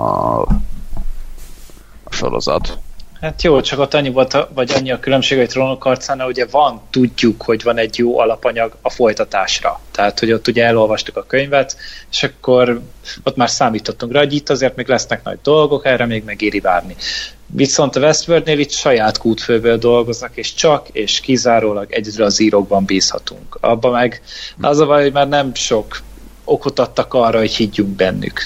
a 2.04 2.10
sorozat. 2.10 2.78
Hát 3.22 3.42
jó, 3.42 3.60
csak 3.60 3.78
ott 3.78 3.94
annyi 3.94 4.10
volt, 4.10 4.36
vagy 4.54 4.72
annyi 4.72 4.90
a 4.90 4.98
különbség, 4.98 5.38
hogy 5.38 5.48
Trónok 5.48 5.84
arcánál 5.84 6.26
ugye 6.26 6.46
van, 6.50 6.80
tudjuk, 6.90 7.42
hogy 7.42 7.62
van 7.62 7.78
egy 7.78 7.98
jó 7.98 8.18
alapanyag 8.18 8.76
a 8.80 8.90
folytatásra. 8.90 9.80
Tehát, 9.90 10.18
hogy 10.18 10.32
ott 10.32 10.48
ugye 10.48 10.64
elolvastuk 10.64 11.16
a 11.16 11.26
könyvet, 11.26 11.76
és 12.10 12.22
akkor 12.22 12.80
ott 13.22 13.36
már 13.36 13.50
számítottunk 13.50 14.12
rá, 14.12 14.18
hogy 14.18 14.34
itt 14.34 14.50
azért 14.50 14.76
még 14.76 14.88
lesznek 14.88 15.22
nagy 15.24 15.38
dolgok, 15.42 15.86
erre 15.86 16.06
még 16.06 16.24
megéri 16.24 16.60
várni. 16.60 16.96
Viszont 17.46 17.96
a 17.96 18.00
Westworldnél 18.00 18.58
itt 18.58 18.70
saját 18.70 19.18
kútfőből 19.18 19.78
dolgoznak, 19.78 20.36
és 20.36 20.54
csak 20.54 20.88
és 20.88 21.20
kizárólag 21.20 21.92
egyedül 21.92 22.24
az 22.24 22.40
írókban 22.40 22.84
bízhatunk. 22.84 23.58
Abba 23.60 23.90
meg 23.90 24.22
az 24.60 24.78
a 24.78 24.86
baj, 24.86 25.02
hogy 25.02 25.12
már 25.12 25.28
nem 25.28 25.54
sok 25.54 26.02
okot 26.44 26.78
adtak 26.78 27.14
arra, 27.14 27.38
hogy 27.38 27.54
higgyünk 27.54 27.88
bennük. 27.88 28.40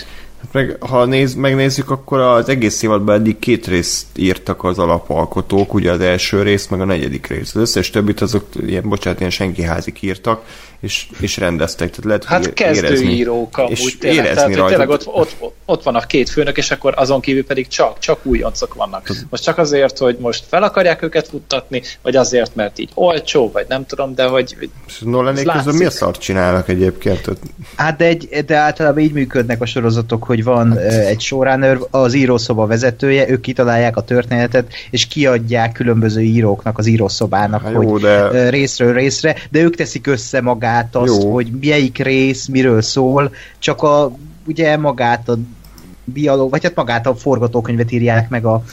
Meg, 0.57 0.77
ha 0.81 1.05
néz, 1.05 1.35
megnézzük, 1.35 1.91
akkor 1.91 2.21
az 2.21 2.49
egész 2.49 2.83
évadban 2.83 3.15
eddig 3.15 3.39
két 3.39 3.67
részt 3.67 4.07
írtak 4.17 4.65
az 4.65 4.79
alapalkotók, 4.79 5.75
ugye 5.75 5.91
az 5.91 6.01
első 6.01 6.43
rész, 6.43 6.67
meg 6.67 6.81
a 6.81 6.85
negyedik 6.85 7.27
rész. 7.27 7.55
Az 7.55 7.61
összes 7.61 7.91
többit 7.91 8.21
azok 8.21 8.47
ilyen, 8.67 8.89
bocsánat, 8.89 9.19
ilyen 9.19 9.31
senki 9.31 9.63
házik 9.63 10.03
írtak, 10.03 10.43
és, 10.81 11.07
és 11.21 11.37
rendeztek. 11.37 11.91
Tehát 11.91 12.05
lehet, 12.05 12.25
hát 12.25 12.53
kezdőírók 12.53 13.59
amúgy 13.59 13.71
és 13.71 13.99
tényleg. 13.99 14.25
Érezni 14.25 14.55
Tehát, 14.55 14.69
tényleg 14.69 14.89
ott, 14.89 15.07
ott, 15.07 15.37
ott, 15.65 15.83
van 15.83 15.95
a 15.95 16.01
két 16.01 16.31
főnök, 16.31 16.57
és 16.57 16.71
akkor 16.71 16.95
azon 16.97 17.21
kívül 17.21 17.45
pedig 17.45 17.69
csak, 17.69 17.99
csak 17.99 18.27
újoncok 18.27 18.75
vannak. 18.75 19.09
Most 19.31 19.43
csak 19.43 19.59
azért, 19.59 19.99
hogy 19.99 20.17
most 20.21 20.45
fel 20.49 20.63
akarják 20.63 21.03
őket 21.03 21.29
futtatni, 21.29 21.83
vagy 22.03 22.17
azért, 22.17 22.55
mert 22.55 22.79
így 22.79 22.91
olcsó, 22.95 23.51
vagy 23.51 23.67
nem 23.69 23.87
tudom, 23.87 24.15
de 24.15 24.25
hogy... 24.25 24.71
Nolanék 25.01 25.51
közben 25.51 25.75
mi 25.75 25.85
a 25.85 25.91
szart 25.91 26.21
csinálnak 26.21 26.69
egyébként? 26.69 27.31
Hát 27.77 27.97
de, 27.97 28.05
egy, 28.05 28.45
de 28.47 28.57
általában 28.57 29.03
így 29.03 29.13
működnek 29.13 29.61
a 29.61 29.67
sorozatok, 29.67 30.25
hogy 30.25 30.45
van 30.47 30.69
hát. 30.69 30.79
egy 30.83 31.21
showrunner, 31.21 31.79
az 31.91 32.15
írószoba 32.15 32.67
vezetője, 32.67 33.29
ők 33.29 33.41
kitalálják 33.41 33.97
a 33.97 34.03
történetet, 34.03 34.73
és 34.91 35.07
kiadják 35.07 35.73
különböző 35.73 36.21
íróknak 36.21 36.79
az 36.79 36.87
írószobának, 36.87 37.71
jó, 37.73 37.91
hogy 37.91 38.01
de... 38.03 38.51
részről 38.51 38.93
részre, 38.93 39.37
de 39.51 39.61
ők 39.61 39.75
teszik 39.77 40.07
össze 40.07 40.41
magát 40.41 40.87
magát 40.93 40.97
azt, 40.97 41.23
Jó. 41.23 41.33
hogy 41.33 41.51
melyik 41.61 41.99
rész 41.99 42.47
miről 42.47 42.83
szól, 42.83 43.35
csak 43.59 43.83
a, 43.83 44.13
ugye 44.47 44.77
magát 44.77 45.29
a 45.29 45.39
dialóg, 46.05 46.51
vagy 46.51 46.63
hát 46.63 46.75
magát 46.75 47.07
a 47.07 47.15
forgatókönyvet 47.15 47.93
írják 47.93 48.29
meg 48.29 48.45
a, 48.45 48.65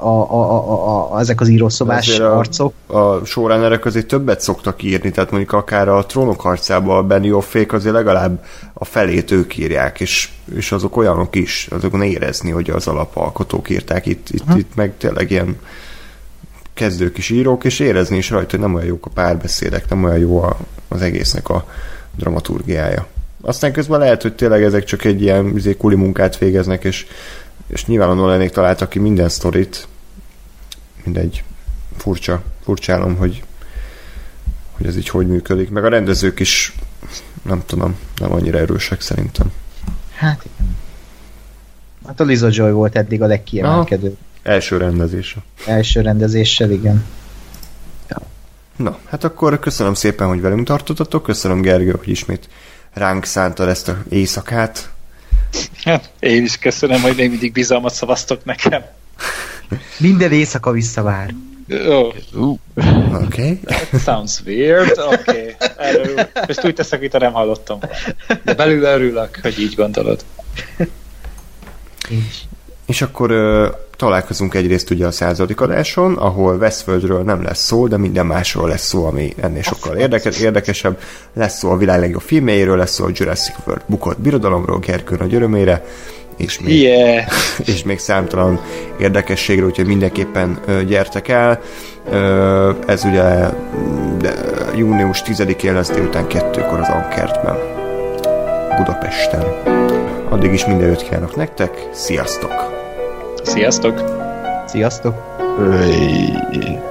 a, 0.00 0.30
a, 0.30 0.70
a, 0.70 1.14
a, 1.14 1.20
ezek 1.20 1.40
az 1.40 1.48
írószobás 1.48 2.18
arcok. 2.18 2.72
A, 2.86 2.96
a 2.96 3.24
showrunnerek 3.24 3.84
azért 3.84 4.06
többet 4.06 4.40
szoktak 4.40 4.82
írni, 4.82 5.10
tehát 5.10 5.30
mondjuk 5.30 5.52
akár 5.52 5.88
a 5.88 6.06
trónok 6.06 6.40
harcában 6.40 6.96
a 6.96 7.02
Benny 7.02 7.30
Offék 7.30 7.72
azért 7.72 7.94
legalább 7.94 8.44
a 8.72 8.84
felét 8.84 9.30
ők 9.30 9.56
írják, 9.56 10.00
és, 10.00 10.28
és 10.54 10.72
azok 10.72 10.96
olyanok 10.96 11.36
is, 11.36 11.68
azokon 11.70 12.02
érezni, 12.02 12.50
hogy 12.50 12.70
az 12.70 12.86
alapalkotók 12.86 13.70
írták, 13.70 14.06
itt, 14.06 14.28
itt, 14.30 14.44
hm. 14.46 14.58
itt 14.58 14.74
meg 14.74 14.96
tényleg 14.96 15.30
ilyen 15.30 15.58
kezdők 16.74 17.18
is 17.18 17.30
írók, 17.30 17.64
és 17.64 17.78
érezni 17.78 18.16
is 18.16 18.30
rajta, 18.30 18.50
hogy 18.50 18.60
nem 18.60 18.74
olyan 18.74 18.86
jók 18.86 19.06
a 19.06 19.10
párbeszédek, 19.14 19.88
nem 19.88 20.04
olyan 20.04 20.18
jó 20.18 20.42
a, 20.42 20.56
az 20.88 21.02
egésznek 21.02 21.48
a 21.48 21.66
dramaturgiája. 22.16 23.06
Aztán 23.42 23.72
közben 23.72 23.98
lehet, 23.98 24.22
hogy 24.22 24.34
tényleg 24.34 24.62
ezek 24.62 24.84
csak 24.84 25.04
egy 25.04 25.22
ilyen 25.22 25.56
izé, 25.56 25.76
kuli 25.76 25.94
munkát 25.94 26.38
végeznek, 26.38 26.84
és, 26.84 27.06
és 27.72 27.86
nyilván 27.86 28.08
a 28.08 28.14
Nolanék 28.14 28.50
találtak 28.50 28.88
ki 28.88 28.98
minden 28.98 29.28
sztorit, 29.28 29.88
mindegy, 31.04 31.44
furcsa, 31.96 32.42
furcsálom, 32.62 33.16
hogy, 33.16 33.42
hogy 34.70 34.86
ez 34.86 34.96
így 34.96 35.08
hogy 35.08 35.26
működik. 35.26 35.70
Meg 35.70 35.84
a 35.84 35.88
rendezők 35.88 36.40
is, 36.40 36.74
nem 37.42 37.62
tudom, 37.66 37.96
nem 38.16 38.32
annyira 38.32 38.58
erősek 38.58 39.00
szerintem. 39.00 39.52
Hát 40.14 40.44
igen. 40.44 40.76
Hát 42.06 42.20
a 42.20 42.24
Liza 42.24 42.48
Joy 42.50 42.70
volt 42.70 42.96
eddig 42.96 43.22
a 43.22 43.26
legkiemelkedőbb. 43.26 44.16
Első 44.42 44.76
rendezése. 44.76 45.42
Első 45.66 46.00
rendezéssel, 46.00 46.70
igen. 46.70 47.04
Ja. 48.08 48.20
Na, 48.76 48.98
hát 49.08 49.24
akkor 49.24 49.58
köszönöm 49.58 49.94
szépen, 49.94 50.28
hogy 50.28 50.40
velünk 50.40 50.66
tartottatok, 50.66 51.22
köszönöm 51.22 51.60
Gergő, 51.60 51.94
hogy 51.98 52.08
ismét 52.08 52.48
ránk 52.92 53.24
szántad 53.24 53.68
ezt 53.68 53.88
a 53.88 54.02
éjszakát. 54.08 54.90
Hát, 55.84 56.10
én 56.18 56.42
is 56.42 56.58
köszönöm, 56.58 57.00
hogy 57.00 57.16
még 57.16 57.30
mindig 57.30 57.52
bizalmat 57.52 57.94
szavaztok 57.94 58.44
nekem. 58.44 58.84
Minden 59.98 60.32
éjszaka 60.32 60.70
visszavár. 60.70 61.34
Oh. 61.68 62.14
Uh. 62.32 62.58
Okay. 63.24 63.60
That 63.64 64.02
sounds 64.02 64.40
weird. 64.46 64.98
Oké. 64.98 65.56
Okay. 65.78 66.14
Most 66.46 66.64
úgy 66.64 66.74
teszek, 66.74 67.00
mint 67.00 67.18
nem 67.18 67.32
hallottam. 67.32 67.78
De 68.44 68.54
belül 68.54 68.82
örülök, 68.82 69.38
hogy 69.42 69.60
így 69.60 69.74
gondolod. 69.74 70.24
És, 72.08 72.40
és 72.86 73.02
akkor 73.02 73.30
találkozunk 74.00 74.54
egyrészt 74.54 74.90
ugye 74.90 75.06
a 75.06 75.10
századik 75.10 75.60
adáson, 75.60 76.16
ahol 76.16 76.56
Westworldről 76.56 77.22
nem 77.22 77.42
lesz 77.42 77.64
szó, 77.64 77.88
de 77.88 77.96
minden 77.96 78.26
másról 78.26 78.68
lesz 78.68 78.86
szó, 78.86 79.04
ami 79.04 79.34
ennél 79.40 79.62
sokkal 79.62 79.96
érdekes, 79.96 80.40
érdekesebb. 80.40 80.98
Lesz 81.34 81.58
szó 81.58 81.70
a 81.70 81.76
világ 81.76 82.00
legjobb 82.00 82.20
filmjeiről, 82.20 82.76
lesz 82.76 82.92
szó 82.92 83.04
a 83.04 83.10
Jurassic 83.12 83.54
World 83.66 83.82
bukott 83.86 84.20
birodalomról, 84.20 84.78
Gerkő 84.78 85.16
nagy 85.18 85.34
örömére, 85.34 85.84
és 86.36 86.60
még, 86.60 86.80
yeah. 86.80 87.24
és 87.72 87.82
még 87.82 87.98
számtalan 87.98 88.60
érdekességről, 89.00 89.68
úgyhogy 89.68 89.86
mindenképpen 89.86 90.60
gyertek 90.86 91.28
el. 91.28 91.60
Ez 92.86 93.04
ugye 93.04 93.22
de, 94.18 94.34
június 94.76 95.22
10-én 95.26 95.74
lesz 95.74 95.90
délután 95.90 96.26
kettőkor 96.26 96.80
az 96.80 96.88
Ankertben, 96.88 97.56
Budapesten. 98.76 99.44
Addig 100.28 100.52
is 100.52 100.66
mindenütt 100.66 101.02
kívánok 101.02 101.36
nektek, 101.36 101.88
sziasztok! 101.92 102.79
Sziasztok! 103.42 104.02
Sziasztok! 104.66 105.14
Öy. 105.58 106.89